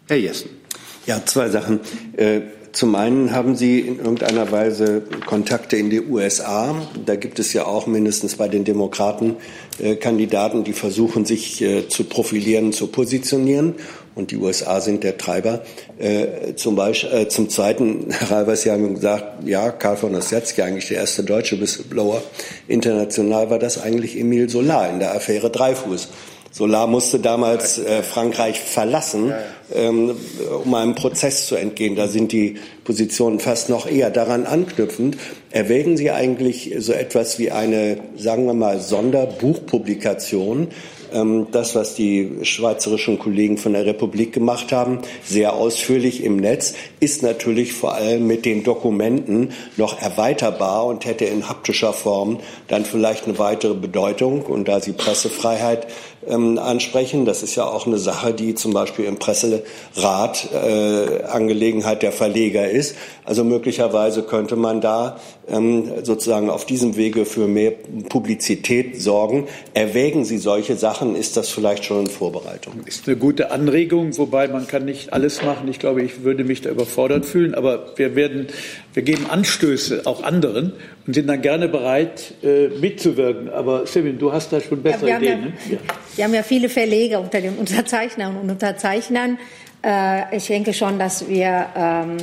Herr 0.09 0.17
Jessen. 0.17 0.51
Ja, 1.07 1.25
zwei 1.25 1.49
Sachen. 1.49 1.81
Äh, 2.17 2.41
Zum 2.79 2.95
einen 2.95 3.33
haben 3.33 3.57
Sie 3.57 3.81
in 3.81 3.99
irgendeiner 3.99 4.53
Weise 4.53 5.03
Kontakte 5.27 5.77
in 5.77 5.91
die 5.91 6.01
USA. 6.01 6.77
Da 7.05 7.17
gibt 7.17 7.41
es 7.41 7.53
ja 7.53 7.67
auch 7.67 7.89
mindestens 7.89 8.37
bei 8.37 8.47
den 8.47 8.63
Demokraten 8.63 9.35
äh, 9.81 9.97
Kandidaten, 9.97 10.63
die 10.63 10.75
versuchen, 10.75 11.25
sich 11.25 11.61
äh, 11.61 11.89
zu 11.89 12.05
profilieren, 12.05 12.73
zu 12.73 12.87
positionieren. 12.87 13.75
Und 14.15 14.31
die 14.31 14.37
USA 14.37 14.81
sind 14.81 15.03
der 15.03 15.19
Treiber. 15.19 15.65
Äh, 15.99 16.55
zum, 16.55 16.77
Beispiel, 16.77 17.11
äh, 17.11 17.29
zum 17.29 17.49
Zweiten, 17.49 18.11
Herr 18.11 18.31
Reivers, 18.31 18.63
Sie 18.63 18.71
haben 18.71 18.95
gesagt, 18.95 19.45
ja, 19.45 19.73
Karl 19.73 19.97
von 19.97 20.15
Ossietzky, 20.15 20.63
eigentlich 20.63 20.87
der 20.87 20.99
erste 20.99 21.25
deutsche 21.25 21.61
Whistleblower. 21.61 22.23
International 22.69 23.51
war 23.51 23.59
das 23.59 23.83
eigentlich 23.83 24.17
Emile 24.17 24.49
Solar 24.49 24.89
in 24.89 25.01
der 25.01 25.17
Affäre 25.17 25.51
Dreifuß. 25.51 26.11
Solar 26.53 26.87
musste 26.87 27.19
damals 27.19 27.79
äh, 27.79 28.05
Frankreich 28.05 28.61
verlassen, 28.61 29.33
ähm, 29.75 30.13
um 30.65 30.75
einem 30.75 30.95
Prozess 30.95 31.47
zu 31.47 31.57
entgehen. 31.57 31.97
Da 31.97 32.09
sind 32.09 32.33
die 32.33 32.57
Positionen 32.85 33.41
fast 33.41 33.69
noch 33.69 33.91
eher 33.91 34.11
daran 34.11 34.47
anknüpfend. 34.47 35.17
Erwägen 35.51 35.97
Sie 35.97 36.11
eigentlich 36.11 36.75
so 36.79 36.93
etwas 36.93 37.39
wie 37.39 37.51
eine, 37.51 37.99
sagen 38.17 38.47
wir 38.47 38.55
mal, 38.55 38.81
Sonderbuchpublikation 38.81 40.69
ähm, 41.13 41.47
das, 41.53 41.75
was 41.75 41.95
die 41.95 42.39
schweizerischen 42.43 43.19
Kollegen 43.19 43.57
von 43.57 43.73
der 43.73 43.87
Republik 43.87 44.33
gemacht 44.33 44.73
haben, 44.73 44.99
sehr 45.25 45.55
ausführlich 45.55 46.23
im 46.23 46.37
Netz, 46.37 46.75
ist 47.01 47.23
natürlich 47.23 47.73
vor 47.73 47.95
allem 47.95 48.27
mit 48.27 48.45
den 48.45 48.63
Dokumenten 48.63 49.53
noch 49.77 50.01
erweiterbar 50.01 50.87
und 50.87 51.05
hätte 51.05 51.25
in 51.25 51.49
haptischer 51.49 51.93
Form 51.93 52.41
dann 52.69 52.85
vielleicht 52.85 53.27
eine 53.27 53.39
weitere 53.39 53.75
Bedeutung. 53.75 54.43
Und 54.43 54.69
da 54.69 54.81
Sie 54.81 54.93
Pressefreiheit 54.93 55.87
ähm, 56.27 56.59
ansprechen, 56.59 57.25
das 57.25 57.43
ist 57.43 57.55
ja 57.55 57.67
auch 57.67 57.87
eine 57.87 57.99
Sache, 57.99 58.35
die 58.35 58.55
zum 58.55 58.73
Beispiel 58.73 59.07
im 59.07 59.19
Presserat 59.95 60.49
äh, 60.53 61.25
Angelegenheit 61.25 62.03
der 62.03 62.13
Verleger 62.13 62.71
ist. 62.71 62.97
Also 63.25 63.45
möglicherweise 63.45 64.23
könnte 64.23 64.57
man 64.57 64.81
da 64.81 65.19
ähm, 65.49 65.91
sozusagen 66.03 66.51
auf 66.51 66.65
diesem 66.67 66.97
Wege 66.97 67.25
für 67.25 67.47
mehr 67.47 67.73
Publizität 68.09 69.01
sorgen. 69.01 69.49
Erwägen 69.75 70.25
Sie 70.25 70.39
solche 70.39 70.77
Sachen? 70.77 71.15
Ist 71.15 71.37
das 71.37 71.49
vielleicht 71.49 71.85
schon 71.85 72.01
in 72.01 72.07
Vorbereitung? 72.07 72.75
Ist 72.87 73.07
eine 73.07 73.17
gute 73.17 73.51
Anregung, 73.51 74.17
wobei 74.19 74.49
man 74.49 74.67
kann 74.67 74.85
nicht 74.85 75.13
alles 75.13 75.43
machen. 75.43 75.69
Ich 75.69 75.79
glaube, 75.79 76.03
ich 76.03 76.23
würde 76.23 76.45
mich 76.45 76.63
da 76.63 76.71
überfordert 76.71 77.27
fühlen. 77.27 77.55
Aber 77.55 77.93
wir 77.97 78.15
werden, 78.15 78.47
wir 78.95 79.03
geben 79.03 79.27
Anstöße 79.29 80.03
auch 80.05 80.23
anderen 80.23 80.73
und 81.07 81.15
sind 81.15 81.27
dann 81.27 81.43
gerne 81.43 81.69
bereit, 81.69 82.35
äh, 82.43 82.69
mitzuwirken. 82.69 83.51
Aber 83.51 83.87
Sevin, 83.87 84.19
du 84.19 84.33
hast 84.33 84.53
da 84.53 84.61
schon 84.61 84.83
bessere 84.83 85.11
ja, 85.11 85.19
Ideen. 85.19 85.43
Haben 85.43 85.53
ja, 85.69 85.77
ne? 85.77 85.83
Wir 86.19 86.25
haben 86.25 86.35
ja 86.35 86.43
viele 86.43 86.69
Verleger 86.69 87.21
unter 87.21 87.41
den 87.41 87.57
Unterzeichnern 87.59 88.37
und 88.37 88.51
Unterzeichnern. 88.51 89.39
Äh, 89.85 90.37
ich 90.37 90.49
denke 90.49 90.75
schon, 90.75 90.99
dass 90.99 91.29
wir 91.29 91.67
ähm, 91.77 92.17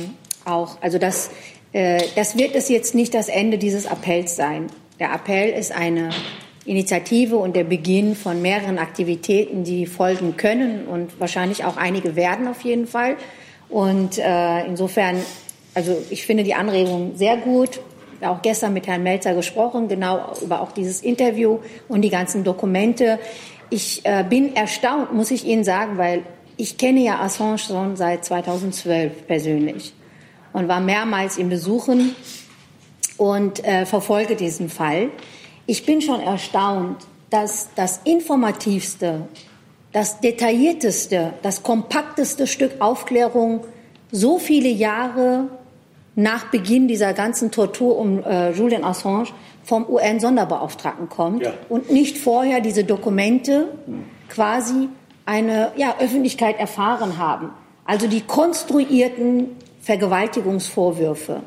auch, 0.44 0.76
also 0.82 0.98
das, 0.98 1.30
äh, 1.72 2.02
das 2.14 2.36
wird 2.36 2.54
es 2.56 2.68
jetzt 2.68 2.94
nicht 2.94 3.14
das 3.14 3.30
Ende 3.30 3.56
dieses 3.56 3.86
Appells 3.86 4.36
sein. 4.36 4.66
Der 5.00 5.14
Appell 5.14 5.48
ist 5.48 5.72
eine 5.72 6.10
Initiative 6.66 7.38
und 7.38 7.56
der 7.56 7.64
Beginn 7.64 8.16
von 8.16 8.42
mehreren 8.42 8.76
Aktivitäten, 8.78 9.64
die 9.64 9.86
folgen 9.86 10.36
können 10.36 10.86
und 10.86 11.18
wahrscheinlich 11.18 11.64
auch 11.64 11.78
einige 11.78 12.16
werden 12.16 12.48
auf 12.48 12.60
jeden 12.60 12.86
Fall. 12.86 13.16
Und 13.70 14.18
äh, 14.18 14.66
insofern, 14.66 15.16
also 15.72 15.96
ich 16.10 16.26
finde 16.26 16.44
die 16.44 16.52
Anregung 16.52 17.12
sehr 17.16 17.38
gut. 17.38 17.80
Auch 18.20 18.40
gestern 18.42 18.72
mit 18.72 18.86
Herrn 18.86 19.02
Melzer 19.02 19.34
gesprochen, 19.34 19.88
genau 19.88 20.32
über 20.42 20.60
auch 20.60 20.72
dieses 20.72 21.02
Interview 21.02 21.60
und 21.88 22.02
die 22.02 22.10
ganzen 22.10 22.44
Dokumente. 22.44 23.18
Ich 23.70 24.04
äh, 24.04 24.24
bin 24.28 24.54
erstaunt, 24.54 25.12
muss 25.12 25.30
ich 25.30 25.44
Ihnen 25.44 25.64
sagen, 25.64 25.98
weil 25.98 26.22
ich 26.56 26.78
kenne 26.78 27.00
ja 27.00 27.20
Assange 27.20 27.58
schon 27.58 27.96
seit 27.96 28.24
2012 28.24 29.26
persönlich 29.26 29.92
und 30.52 30.68
war 30.68 30.80
mehrmals 30.80 31.36
ihm 31.36 31.48
besuchen 31.48 32.14
und 33.16 33.64
äh, 33.64 33.84
verfolge 33.84 34.36
diesen 34.36 34.68
Fall. 34.68 35.10
Ich 35.66 35.84
bin 35.84 36.00
schon 36.00 36.20
erstaunt, 36.20 36.98
dass 37.30 37.68
das 37.74 38.00
informativste, 38.04 39.28
das 39.92 40.20
detaillierteste, 40.20 41.34
das 41.42 41.62
kompakteste 41.62 42.46
Stück 42.46 42.80
Aufklärung 42.80 43.64
so 44.12 44.38
viele 44.38 44.68
Jahre 44.68 45.48
nach 46.14 46.46
Beginn 46.50 46.88
dieser 46.88 47.12
ganzen 47.12 47.50
Tortur 47.50 47.98
um 47.98 48.22
äh, 48.24 48.52
Julian 48.52 48.84
Assange 48.84 49.28
vom 49.66 49.84
UN-Sonderbeauftragten 49.88 51.08
kommt 51.08 51.42
Ja. 51.42 51.52
und 51.68 51.90
nicht 51.90 52.16
vorher 52.18 52.60
diese 52.60 52.84
Dokumente 52.84 53.68
quasi 54.28 54.88
eine 55.26 55.72
ja, 55.76 55.96
Öffentlichkeit 55.98 56.58
erfahren 56.58 57.18
haben. 57.18 57.50
Also 57.84 58.06
die 58.06 58.20
konstruierten 58.20 59.56
Vergewaltigungsvorwürfe 59.82 61.42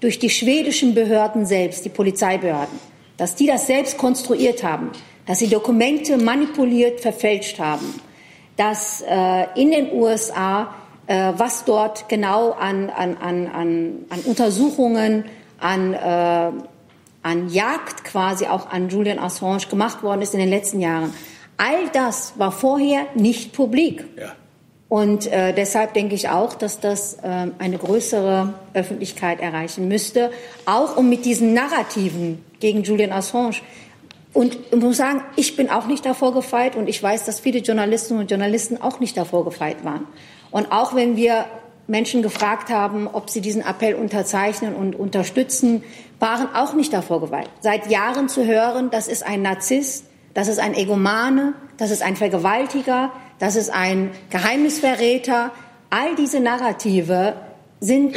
durch 0.00 0.18
die 0.18 0.30
schwedischen 0.30 0.94
Behörden 0.94 1.46
selbst, 1.46 1.84
die 1.84 1.88
Polizeibehörden, 1.90 2.78
dass 3.16 3.34
die 3.36 3.46
das 3.46 3.66
selbst 3.66 3.98
konstruiert 3.98 4.62
haben, 4.64 4.90
dass 5.26 5.38
sie 5.38 5.48
Dokumente 5.48 6.16
manipuliert, 6.18 7.00
verfälscht 7.00 7.58
haben, 7.60 8.00
dass 8.56 9.02
äh, 9.08 9.46
in 9.54 9.70
den 9.70 9.92
USA, 9.92 10.74
äh, 11.06 11.32
was 11.36 11.64
dort 11.64 12.08
genau 12.08 12.50
an, 12.50 12.90
an, 12.90 13.16
an, 13.18 13.46
an, 13.46 13.92
an 14.10 14.20
Untersuchungen, 14.24 15.24
an, 15.58 15.94
äh, 15.94 16.50
an 17.22 17.48
Jagd 17.48 18.04
quasi 18.04 18.46
auch 18.46 18.70
an 18.70 18.88
Julian 18.88 19.18
Assange 19.18 19.66
gemacht 19.68 20.02
worden 20.02 20.22
ist 20.22 20.34
in 20.34 20.40
den 20.40 20.48
letzten 20.48 20.80
Jahren. 20.80 21.12
All 21.56 21.88
das 21.92 22.34
war 22.38 22.52
vorher 22.52 23.06
nicht 23.14 23.52
publik. 23.52 24.04
Und 24.88 25.26
äh, 25.28 25.52
deshalb 25.52 25.94
denke 25.94 26.16
ich 26.16 26.30
auch, 26.30 26.54
dass 26.54 26.80
das 26.80 27.14
äh, 27.22 27.46
eine 27.58 27.78
größere 27.78 28.54
Öffentlichkeit 28.74 29.40
erreichen 29.40 29.86
müsste, 29.86 30.32
auch 30.66 30.96
um 30.96 31.08
mit 31.08 31.24
diesen 31.24 31.54
Narrativen 31.54 32.44
gegen 32.58 32.82
Julian 32.82 33.12
Assange. 33.12 33.56
Und 34.32 34.58
ich 34.70 34.76
muss 34.76 34.96
sagen, 34.96 35.22
ich 35.36 35.54
bin 35.54 35.70
auch 35.70 35.86
nicht 35.86 36.04
davor 36.04 36.34
gefeit 36.34 36.74
und 36.74 36.88
ich 36.88 37.00
weiß, 37.00 37.24
dass 37.24 37.38
viele 37.38 37.60
Journalistinnen 37.60 38.22
und 38.22 38.30
Journalisten 38.30 38.80
auch 38.82 38.98
nicht 38.98 39.16
davor 39.16 39.44
gefeit 39.44 39.84
waren. 39.84 40.06
Und 40.50 40.72
auch 40.72 40.94
wenn 40.96 41.16
wir 41.16 41.44
Menschen 41.90 42.22
gefragt 42.22 42.70
haben, 42.70 43.08
ob 43.08 43.30
sie 43.30 43.40
diesen 43.40 43.62
Appell 43.62 43.96
unterzeichnen 43.96 44.76
und 44.76 44.94
unterstützen, 44.94 45.82
waren 46.20 46.54
auch 46.54 46.72
nicht 46.72 46.92
davor 46.92 47.20
geweiht. 47.20 47.50
Seit 47.60 47.90
Jahren 47.90 48.28
zu 48.28 48.46
hören, 48.46 48.90
das 48.90 49.08
ist 49.08 49.26
ein 49.26 49.42
Narzisst, 49.42 50.04
das 50.32 50.46
ist 50.46 50.60
ein 50.60 50.74
Egomane, 50.74 51.54
das 51.78 51.90
ist 51.90 52.02
ein 52.02 52.14
Vergewaltiger, 52.14 53.10
das 53.40 53.56
ist 53.56 53.70
ein 53.70 54.12
Geheimnisverräter. 54.30 55.50
All 55.90 56.14
diese 56.14 56.38
Narrative 56.38 57.34
sind 57.80 58.16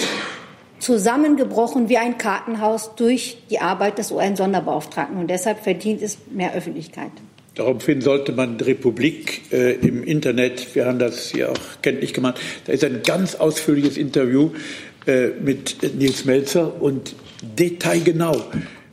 zusammengebrochen 0.77 1.89
wie 1.89 1.97
ein 1.97 2.19
Kartenhaus 2.19 2.93
durch 2.95 3.41
die 3.49 3.59
Arbeit 3.59 3.97
des 3.97 4.11
UN-Sonderbeauftragten. 4.11 5.17
Und 5.17 5.29
deshalb 5.29 5.63
verdient 5.63 6.03
es 6.03 6.19
mehr 6.29 6.53
Öffentlichkeit. 6.53 7.11
Daraufhin 7.55 8.01
sollte 8.01 8.31
man 8.31 8.59
Republik 8.59 9.51
äh, 9.51 9.73
im 9.75 10.03
Internet, 10.03 10.73
wir 10.73 10.85
haben 10.85 10.97
das 10.97 11.29
hier 11.29 11.51
auch 11.51 11.81
kenntlich 11.81 12.13
gemacht, 12.13 12.39
da 12.65 12.73
ist 12.73 12.83
ein 12.83 13.01
ganz 13.03 13.35
ausführliches 13.35 13.97
Interview 13.97 14.51
äh, 15.05 15.27
mit 15.27 15.77
Nils 15.95 16.25
Melzer 16.25 16.81
und 16.81 17.15
detailgenau. 17.41 18.43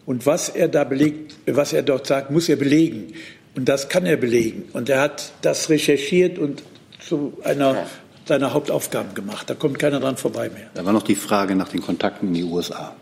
Und 0.05 0.27
was 0.27 0.49
er 0.51 0.69
da 0.69 0.85
belegt, 0.85 1.37
was 1.47 1.73
er 1.73 1.83
dort 1.83 2.07
sagt, 2.07 2.31
muss 2.31 2.49
er 2.49 2.57
belegen. 2.57 3.15
Und 3.55 3.69
das 3.69 3.89
kann 3.89 4.07
er 4.07 4.17
belegen. 4.17 4.65
Und 4.73 4.89
er 4.89 5.01
hat 5.01 5.33
das 5.43 5.71
recherchiert 5.71 6.39
und 6.39 6.63
zu 6.99 7.39
einer 7.45 7.87
seiner 8.27 8.53
Hauptaufgaben 8.53 9.15
gemacht. 9.15 9.51
Da 9.51 9.55
kommt 9.55 9.79
keiner 9.79 10.01
dran 10.01 10.17
vorbei 10.17 10.51
mehr. 10.51 10.71
Da 10.75 10.85
war 10.85 10.93
noch 10.93 11.03
die 11.03 11.17
Frage 11.17 11.57
nach 11.57 11.69
den 11.69 11.81
Kontakten 11.81 12.29
in 12.29 12.35
die 12.35 12.45
USA. 12.45 12.95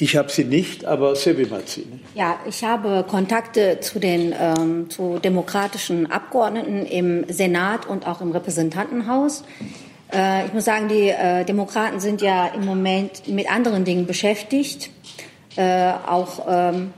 Ich 0.00 0.16
habe 0.16 0.30
sie 0.30 0.44
nicht, 0.44 0.84
aber 0.84 1.16
Sevim 1.16 1.50
hat 1.50 1.68
sie. 1.68 1.80
Ne? 1.80 1.98
Ja, 2.14 2.38
ich 2.48 2.62
habe 2.62 3.04
Kontakte 3.08 3.80
zu 3.80 3.98
den 3.98 4.32
ähm, 4.38 4.88
zu 4.90 5.18
demokratischen 5.18 6.10
Abgeordneten 6.10 6.86
im 6.86 7.24
Senat 7.28 7.86
und 7.86 8.06
auch 8.06 8.20
im 8.20 8.30
Repräsentantenhaus. 8.30 9.42
Äh, 10.12 10.46
ich 10.46 10.52
muss 10.52 10.64
sagen, 10.64 10.88
die 10.88 11.08
äh, 11.08 11.44
Demokraten 11.44 11.98
sind 11.98 12.22
ja 12.22 12.46
im 12.46 12.64
Moment 12.64 13.26
mit 13.26 13.50
anderen 13.50 13.84
Dingen 13.84 14.06
beschäftigt. 14.06 14.90
Äh, 15.56 15.92
auch 16.06 16.46
ähm, 16.48 16.92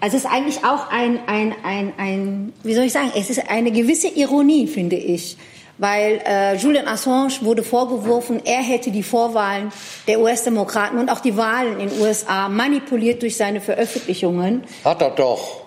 also 0.00 0.16
es 0.18 0.24
ist 0.24 0.30
eigentlich 0.30 0.64
auch 0.64 0.90
ein, 0.90 1.18
ein, 1.26 1.54
ein, 1.64 1.92
ein, 1.96 2.52
wie 2.62 2.74
soll 2.74 2.84
ich 2.84 2.92
sagen, 2.92 3.10
es 3.16 3.30
ist 3.30 3.48
eine 3.48 3.72
gewisse 3.72 4.08
Ironie, 4.08 4.66
finde 4.66 4.96
ich. 4.96 5.36
Weil 5.78 6.22
äh, 6.26 6.56
Julian 6.56 6.88
Assange 6.88 7.34
wurde 7.42 7.62
vorgeworfen, 7.62 8.40
er 8.44 8.62
hätte 8.62 8.90
die 8.90 9.02
Vorwahlen 9.02 9.72
der 10.06 10.20
US-Demokraten 10.20 10.98
und 10.98 11.10
auch 11.10 11.20
die 11.20 11.36
Wahlen 11.36 11.80
in 11.80 11.90
den 11.90 12.00
USA 12.00 12.48
manipuliert 12.48 13.22
durch 13.22 13.36
seine 13.36 13.60
Veröffentlichungen. 13.60 14.64
Hat 14.84 15.02
er 15.02 15.10
doch. 15.10 15.65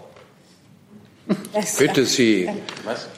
Das, 1.54 1.78
Bitte 1.78 2.06
Sie. 2.06 2.50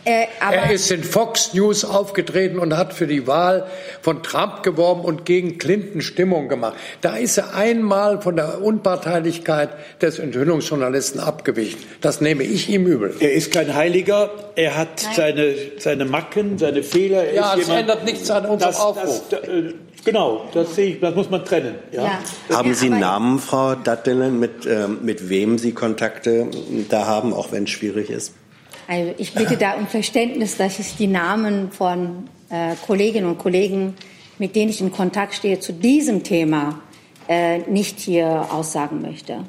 Äh, 0.04 0.26
er 0.40 0.72
ist 0.72 0.92
in 0.92 1.04
Fox 1.04 1.54
News 1.54 1.86
aufgetreten 1.86 2.60
und 2.60 2.76
hat 2.76 2.94
für 2.94 3.08
die 3.08 3.26
Wahl 3.26 3.68
von 4.02 4.22
Trump 4.22 4.64
geworben 4.64 5.02
und 5.02 5.26
gegen 5.26 5.58
Clinton 5.58 6.02
Stimmung 6.02 6.50
gemacht. 6.50 6.76
Da 7.00 7.16
ist 7.16 7.38
er 7.38 7.56
einmal 7.56 8.22
von 8.22 8.36
der 8.36 8.62
Unparteilichkeit 8.62 9.70
des 10.02 10.20
Enthüllungsjournalisten 10.20 11.22
abgewichen. 11.22 11.80
Das 12.02 12.20
nehme 12.20 12.44
ich 12.44 12.70
ihm 12.70 12.86
übel. 12.86 13.16
Er 13.20 13.32
ist 13.32 13.52
kein 13.52 13.74
Heiliger, 13.74 14.30
er 14.56 14.78
hat 14.78 15.00
seine, 15.16 15.56
seine 15.80 16.04
Macken, 16.04 16.58
seine 16.58 16.84
Fehler. 16.84 17.24
Er 17.24 17.34
Ja, 17.34 17.54
ist 17.54 17.62
es 17.62 17.68
jemand, 17.68 17.82
ändert 17.82 18.04
nichts 18.04 18.30
an 18.30 18.46
unserem 18.46 18.72
das, 18.72 18.80
Aufruf. 18.80 19.22
Das, 19.30 19.40
äh, 19.42 19.74
Genau, 20.04 20.46
das 20.54 20.76
sehe 20.76 20.94
ich, 20.94 21.00
das 21.00 21.16
muss 21.16 21.30
man 21.30 21.46
trennen. 21.46 21.76
Ja? 21.92 22.20
Ja. 22.50 22.58
Haben 22.58 22.74
Sie 22.74 22.90
Namen, 22.90 23.40
Frau 23.40 23.76
Dattelen, 23.76 24.40
mit, 24.40 24.66
ähm, 24.66 25.00
mit 25.04 25.30
wem 25.30 25.58
Sie 25.58 25.74
Kontakte 25.74 26.48
da 26.90 27.06
haben, 27.06 27.34
auch 27.34 27.52
wenn 27.52 27.64
es 27.64 27.70
schwierig 27.70 28.10
ist? 28.10 28.34
Also 28.88 29.14
ich 29.18 29.34
bitte 29.34 29.58
da 29.58 29.74
um 29.74 29.88
Verständnis, 29.88 30.58
dass 30.58 30.80
ich 30.80 30.96
die 30.98 31.08
Namen 31.08 31.72
von 31.72 32.28
äh, 32.50 32.76
Kolleginnen 32.86 33.28
und 33.28 33.38
Kollegen, 33.38 33.94
mit 34.40 34.56
denen 34.56 34.72
ich 34.72 34.82
in 34.82 34.92
Kontakt 34.92 35.36
stehe, 35.36 35.60
zu 35.60 35.72
diesem 35.72 36.24
Thema 36.24 36.82
äh, 37.30 37.60
nicht 37.60 38.00
hier 38.00 38.48
aussagen 38.52 39.02
möchte. 39.02 39.46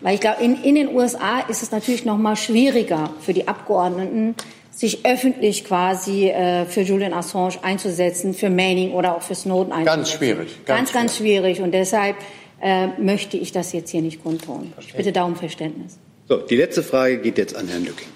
Weil 0.00 0.16
ich 0.16 0.20
glaube, 0.20 0.42
in, 0.42 0.62
in 0.62 0.74
den 0.74 0.94
USA 0.94 1.40
ist 1.48 1.62
es 1.62 1.70
natürlich 1.70 2.04
noch 2.04 2.18
mal 2.18 2.36
schwieriger 2.36 3.10
für 3.20 3.32
die 3.32 3.48
Abgeordneten, 3.48 4.34
sich 4.74 5.06
öffentlich 5.06 5.64
quasi 5.64 6.28
äh, 6.28 6.66
für 6.66 6.80
Julian 6.80 7.12
Assange 7.12 7.54
einzusetzen, 7.62 8.34
für 8.34 8.50
Manning 8.50 8.92
oder 8.92 9.16
auch 9.16 9.22
für 9.22 9.34
Snowden 9.34 9.72
einzusetzen. 9.72 9.96
Ganz 9.96 10.10
schwierig. 10.10 10.64
Ganz, 10.66 10.92
ganz 10.92 11.16
schwierig. 11.16 11.60
Und 11.60 11.72
deshalb 11.72 12.16
äh, 12.60 12.88
möchte 12.98 13.36
ich 13.36 13.52
das 13.52 13.72
jetzt 13.72 13.90
hier 13.90 14.02
nicht 14.02 14.22
kundtun. 14.22 14.72
Ich 14.80 14.94
bitte 14.94 15.12
da 15.12 15.24
um 15.24 15.36
Verständnis. 15.36 15.98
So, 16.28 16.38
die 16.38 16.56
letzte 16.56 16.82
Frage 16.82 17.18
geht 17.18 17.38
jetzt 17.38 17.54
an 17.54 17.68
Herrn 17.68 17.84
Lücking. 17.84 18.08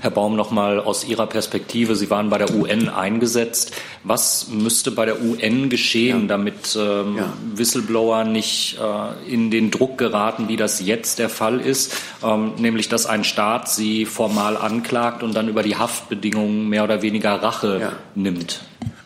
Herr 0.00 0.10
Baum, 0.10 0.36
noch 0.36 0.50
mal 0.50 0.80
aus 0.80 1.04
Ihrer 1.04 1.26
Perspektive. 1.26 1.96
Sie 1.96 2.10
waren 2.10 2.30
bei 2.30 2.38
der 2.38 2.54
UN 2.54 2.88
eingesetzt. 2.88 3.72
Was 4.04 4.48
müsste 4.48 4.90
bei 4.90 5.06
der 5.06 5.22
UN 5.22 5.68
geschehen, 5.68 6.28
damit 6.28 6.76
ähm, 6.80 7.18
Whistleblower 7.54 8.24
nicht 8.24 8.78
äh, 8.78 9.32
in 9.32 9.50
den 9.50 9.70
Druck 9.70 9.98
geraten, 9.98 10.48
wie 10.48 10.56
das 10.56 10.80
jetzt 10.80 11.18
der 11.18 11.28
Fall 11.28 11.60
ist, 11.60 11.96
ähm, 12.22 12.52
nämlich 12.58 12.88
dass 12.88 13.06
ein 13.06 13.24
Staat 13.24 13.68
sie 13.70 14.04
formal 14.06 14.56
anklagt 14.56 15.22
und 15.22 15.34
dann 15.34 15.48
über 15.48 15.62
die 15.62 15.76
Haftbedingungen 15.76 16.68
mehr 16.68 16.84
oder 16.84 17.02
weniger 17.02 17.42
Rache 17.42 17.92
nimmt? 18.14 18.62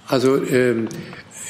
Also 0.07 0.43
ähm, 0.43 0.89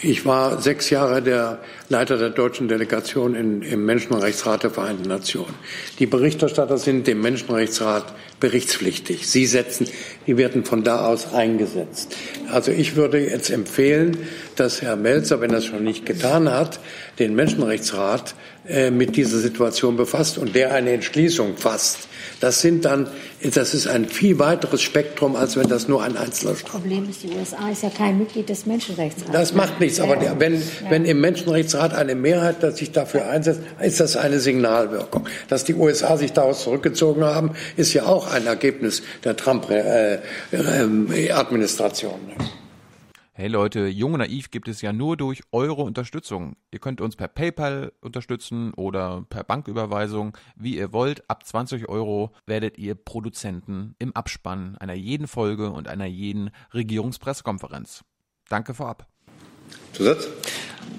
ich 0.02 0.24
war 0.24 0.60
sechs 0.60 0.90
Jahre 0.90 1.22
der 1.22 1.58
Leiter 1.88 2.16
der 2.16 2.30
deutschen 2.30 2.68
Delegation 2.68 3.34
in, 3.34 3.62
im 3.62 3.84
Menschenrechtsrat 3.84 4.62
der 4.62 4.70
Vereinten 4.70 5.08
Nationen. 5.08 5.54
Die 5.98 6.06
Berichterstatter 6.06 6.78
sind 6.78 7.06
dem 7.06 7.20
Menschenrechtsrat 7.20 8.14
berichtspflichtig. 8.40 9.28
Sie 9.28 9.46
setzen, 9.46 9.88
die 10.26 10.36
werden 10.36 10.64
von 10.64 10.84
da 10.84 11.06
aus 11.06 11.34
eingesetzt. 11.34 12.16
Also 12.50 12.72
ich 12.72 12.96
würde 12.96 13.18
jetzt 13.18 13.50
empfehlen, 13.50 14.16
dass 14.56 14.82
Herr 14.82 14.96
Melzer, 14.96 15.40
wenn 15.40 15.50
er 15.50 15.58
es 15.58 15.66
schon 15.66 15.84
nicht 15.84 16.06
getan 16.06 16.50
hat, 16.50 16.80
den 17.18 17.34
Menschenrechtsrat 17.34 18.34
äh, 18.66 18.90
mit 18.90 19.16
dieser 19.16 19.38
Situation 19.38 19.96
befasst 19.96 20.38
und 20.38 20.54
der 20.54 20.72
eine 20.72 20.92
Entschließung 20.92 21.56
fasst. 21.56 22.08
Das 22.40 22.60
sind 22.60 22.84
dann, 22.86 23.06
das 23.42 23.74
ist 23.74 23.86
ein 23.86 24.06
viel 24.06 24.38
weiteres 24.38 24.80
Spektrum, 24.82 25.36
als 25.36 25.56
wenn 25.56 25.68
das 25.68 25.86
nur 25.88 26.02
ein 26.02 26.16
einzelner 26.16 26.56
Staat 26.56 26.72
Problem 26.72 27.06
ist, 27.08 27.22
die 27.22 27.28
USA 27.28 27.70
ist 27.70 27.82
ja 27.82 27.90
kein 27.90 28.18
Mitglied 28.18 28.48
des 28.48 28.66
Menschenrechtsrats. 28.66 29.30
das 29.30 29.54
macht 29.54 29.78
nichts, 29.78 30.00
aber 30.00 30.16
der, 30.16 30.40
wenn, 30.40 30.60
wenn 30.88 31.04
im 31.04 31.20
Menschenrechtsrat 31.20 31.92
eine 31.92 32.14
Mehrheit 32.14 32.62
das 32.62 32.78
sich 32.78 32.92
dafür 32.92 33.28
einsetzt, 33.28 33.60
ist 33.80 34.00
das 34.00 34.16
eine 34.16 34.40
Signalwirkung. 34.40 35.26
Dass 35.48 35.64
die 35.64 35.74
USA 35.74 36.16
sich 36.16 36.32
daraus 36.32 36.62
zurückgezogen 36.62 37.24
haben, 37.24 37.50
ist 37.76 37.92
ja 37.92 38.06
auch 38.06 38.32
ein 38.32 38.46
Ergebnis 38.46 39.02
der 39.22 39.36
Trump-Administration. 39.36 42.20
Hey 43.40 43.48
Leute, 43.48 43.86
Jung 43.86 44.12
und 44.12 44.18
Naiv 44.18 44.50
gibt 44.50 44.68
es 44.68 44.82
ja 44.82 44.92
nur 44.92 45.16
durch 45.16 45.40
eure 45.50 45.80
Unterstützung. 45.80 46.56
Ihr 46.72 46.78
könnt 46.78 47.00
uns 47.00 47.16
per 47.16 47.26
PayPal 47.26 47.90
unterstützen 48.02 48.74
oder 48.74 49.24
per 49.30 49.44
Banküberweisung, 49.44 50.36
wie 50.56 50.76
ihr 50.76 50.92
wollt. 50.92 51.24
Ab 51.30 51.46
20 51.46 51.88
Euro 51.88 52.32
werdet 52.44 52.76
ihr 52.76 52.94
Produzenten 52.94 53.94
im 53.98 54.14
Abspann 54.14 54.76
einer 54.76 54.92
jeden 54.92 55.26
Folge 55.26 55.70
und 55.70 55.88
einer 55.88 56.04
jeden 56.04 56.50
Regierungspressekonferenz. 56.74 58.04
Danke 58.50 58.74
vorab. 58.74 59.08
Zusatz? 59.94 60.28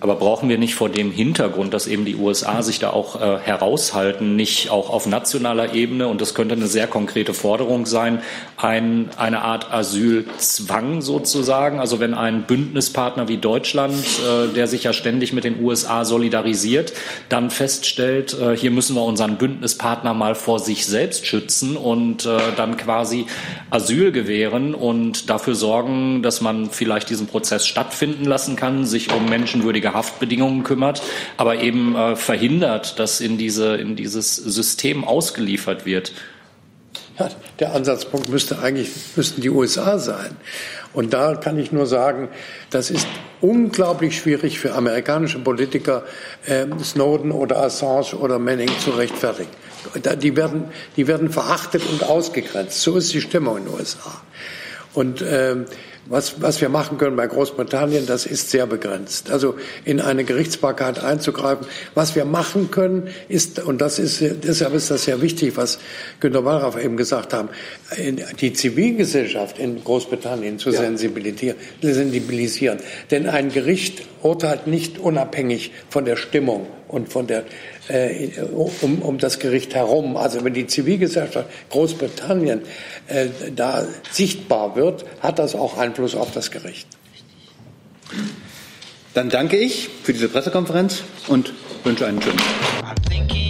Aber 0.01 0.15
brauchen 0.15 0.49
wir 0.49 0.57
nicht 0.57 0.73
vor 0.73 0.89
dem 0.89 1.11
Hintergrund, 1.11 1.75
dass 1.75 1.85
eben 1.85 2.05
die 2.05 2.15
USA 2.15 2.63
sich 2.63 2.79
da 2.79 2.89
auch 2.89 3.21
äh, 3.21 3.37
heraushalten, 3.37 4.35
nicht 4.35 4.71
auch 4.71 4.89
auf 4.89 5.05
nationaler 5.05 5.75
Ebene, 5.75 6.07
und 6.07 6.21
das 6.21 6.33
könnte 6.33 6.55
eine 6.55 6.65
sehr 6.65 6.87
konkrete 6.87 7.35
Forderung 7.35 7.85
sein, 7.85 8.23
ein, 8.57 9.11
eine 9.17 9.43
Art 9.43 9.71
Asylzwang 9.71 11.03
sozusagen? 11.03 11.79
Also 11.79 11.99
wenn 11.99 12.15
ein 12.15 12.45
Bündnispartner 12.47 13.27
wie 13.27 13.37
Deutschland, 13.37 13.93
äh, 13.93 14.51
der 14.51 14.65
sich 14.65 14.85
ja 14.85 14.93
ständig 14.93 15.33
mit 15.33 15.43
den 15.43 15.63
USA 15.63 16.03
solidarisiert, 16.03 16.93
dann 17.29 17.51
feststellt, 17.51 18.35
äh, 18.41 18.57
hier 18.57 18.71
müssen 18.71 18.95
wir 18.95 19.03
unseren 19.03 19.37
Bündnispartner 19.37 20.15
mal 20.15 20.33
vor 20.33 20.57
sich 20.57 20.87
selbst 20.87 21.27
schützen 21.27 21.77
und 21.77 22.25
äh, 22.25 22.39
dann 22.57 22.75
quasi 22.75 23.27
Asyl 23.69 24.11
gewähren 24.11 24.73
und 24.73 25.29
dafür 25.29 25.53
sorgen, 25.53 26.23
dass 26.23 26.41
man 26.41 26.71
vielleicht 26.71 27.11
diesen 27.11 27.27
Prozess 27.27 27.67
stattfinden 27.67 28.25
lassen 28.25 28.55
kann, 28.55 28.85
sich 28.87 29.13
um 29.13 29.29
menschenwürdige 29.29 29.90
Haftbedingungen 29.93 30.63
kümmert, 30.63 31.01
aber 31.37 31.57
eben 31.61 31.95
äh, 31.95 32.15
verhindert, 32.15 32.99
dass 32.99 33.21
in, 33.21 33.37
diese, 33.37 33.75
in 33.75 33.95
dieses 33.95 34.35
System 34.35 35.03
ausgeliefert 35.03 35.85
wird. 35.85 36.13
Ja, 37.19 37.29
der 37.59 37.73
Ansatzpunkt 37.75 38.29
müsste 38.29 38.59
eigentlich, 38.59 38.89
müssten 39.15 39.41
die 39.41 39.49
USA 39.49 39.99
sein. 39.99 40.35
Und 40.93 41.13
da 41.13 41.35
kann 41.35 41.57
ich 41.57 41.71
nur 41.71 41.85
sagen, 41.85 42.29
das 42.69 42.89
ist 42.89 43.07
unglaublich 43.41 44.17
schwierig 44.17 44.59
für 44.59 44.73
amerikanische 44.73 45.39
Politiker, 45.39 46.03
ähm, 46.47 46.83
Snowden 46.83 47.31
oder 47.31 47.57
Assange 47.57 48.15
oder 48.15 48.39
Manning 48.39 48.69
zu 48.79 48.91
rechtfertigen. 48.91 49.51
Die 50.21 50.35
werden, 50.35 50.65
die 50.95 51.07
werden 51.07 51.31
verachtet 51.31 51.83
und 51.89 52.03
ausgegrenzt. 52.03 52.81
So 52.81 52.97
ist 52.97 53.13
die 53.13 53.21
Stimmung 53.21 53.57
in 53.57 53.65
den 53.65 53.73
USA. 53.73 54.21
Und 54.93 55.23
ähm, 55.27 55.65
was, 56.07 56.41
was 56.41 56.61
wir 56.61 56.69
machen 56.69 56.97
können 56.97 57.15
bei 57.15 57.27
Großbritannien, 57.27 58.05
das 58.05 58.25
ist 58.25 58.49
sehr 58.49 58.65
begrenzt. 58.65 59.31
Also 59.31 59.55
in 59.85 60.01
eine 60.01 60.23
Gerichtsbarkeit 60.23 61.03
einzugreifen. 61.03 61.67
Was 61.93 62.15
wir 62.15 62.25
machen 62.25 62.71
können, 62.71 63.09
ist, 63.29 63.59
und 63.59 63.81
das 63.81 63.99
ist, 63.99 64.21
deshalb 64.21 64.73
ist 64.73 64.91
das 64.91 65.03
sehr 65.05 65.21
wichtig, 65.21 65.57
was 65.57 65.79
Günter 66.19 66.43
Wallraff 66.43 66.81
eben 66.83 66.97
gesagt 66.97 67.33
haben, 67.33 67.49
die 68.39 68.53
Zivilgesellschaft 68.53 69.59
in 69.59 69.83
Großbritannien 69.83 70.59
zu 70.59 70.71
sensibilisieren, 70.71 71.57
sensibilisieren. 71.81 72.79
Denn 73.11 73.27
ein 73.27 73.51
Gericht 73.51 74.01
urteilt 74.21 74.67
nicht 74.67 74.97
unabhängig 74.97 75.71
von 75.89 76.05
der 76.05 76.15
Stimmung 76.15 76.67
und 76.87 77.09
von 77.09 77.27
der, 77.27 77.45
äh, 77.87 78.29
um, 78.81 79.01
um 79.01 79.17
das 79.17 79.39
Gericht 79.39 79.75
herum. 79.75 80.17
Also 80.17 80.43
wenn 80.43 80.53
die 80.53 80.67
Zivilgesellschaft 80.67 81.47
Großbritannien 81.69 82.61
äh, 83.07 83.27
da 83.55 83.85
sichtbar 84.11 84.75
wird, 84.75 85.05
hat 85.21 85.39
das 85.39 85.55
auch 85.55 85.77
Einfluss 85.77 86.15
auf 86.15 86.31
das 86.31 86.51
Gericht. 86.51 86.87
Dann 89.13 89.29
danke 89.29 89.57
ich 89.57 89.89
für 90.03 90.13
diese 90.13 90.29
Pressekonferenz 90.29 91.03
und 91.27 91.53
wünsche 91.83 92.05
einen 92.05 92.21
schönen 92.21 92.37
Tag. 92.37 93.40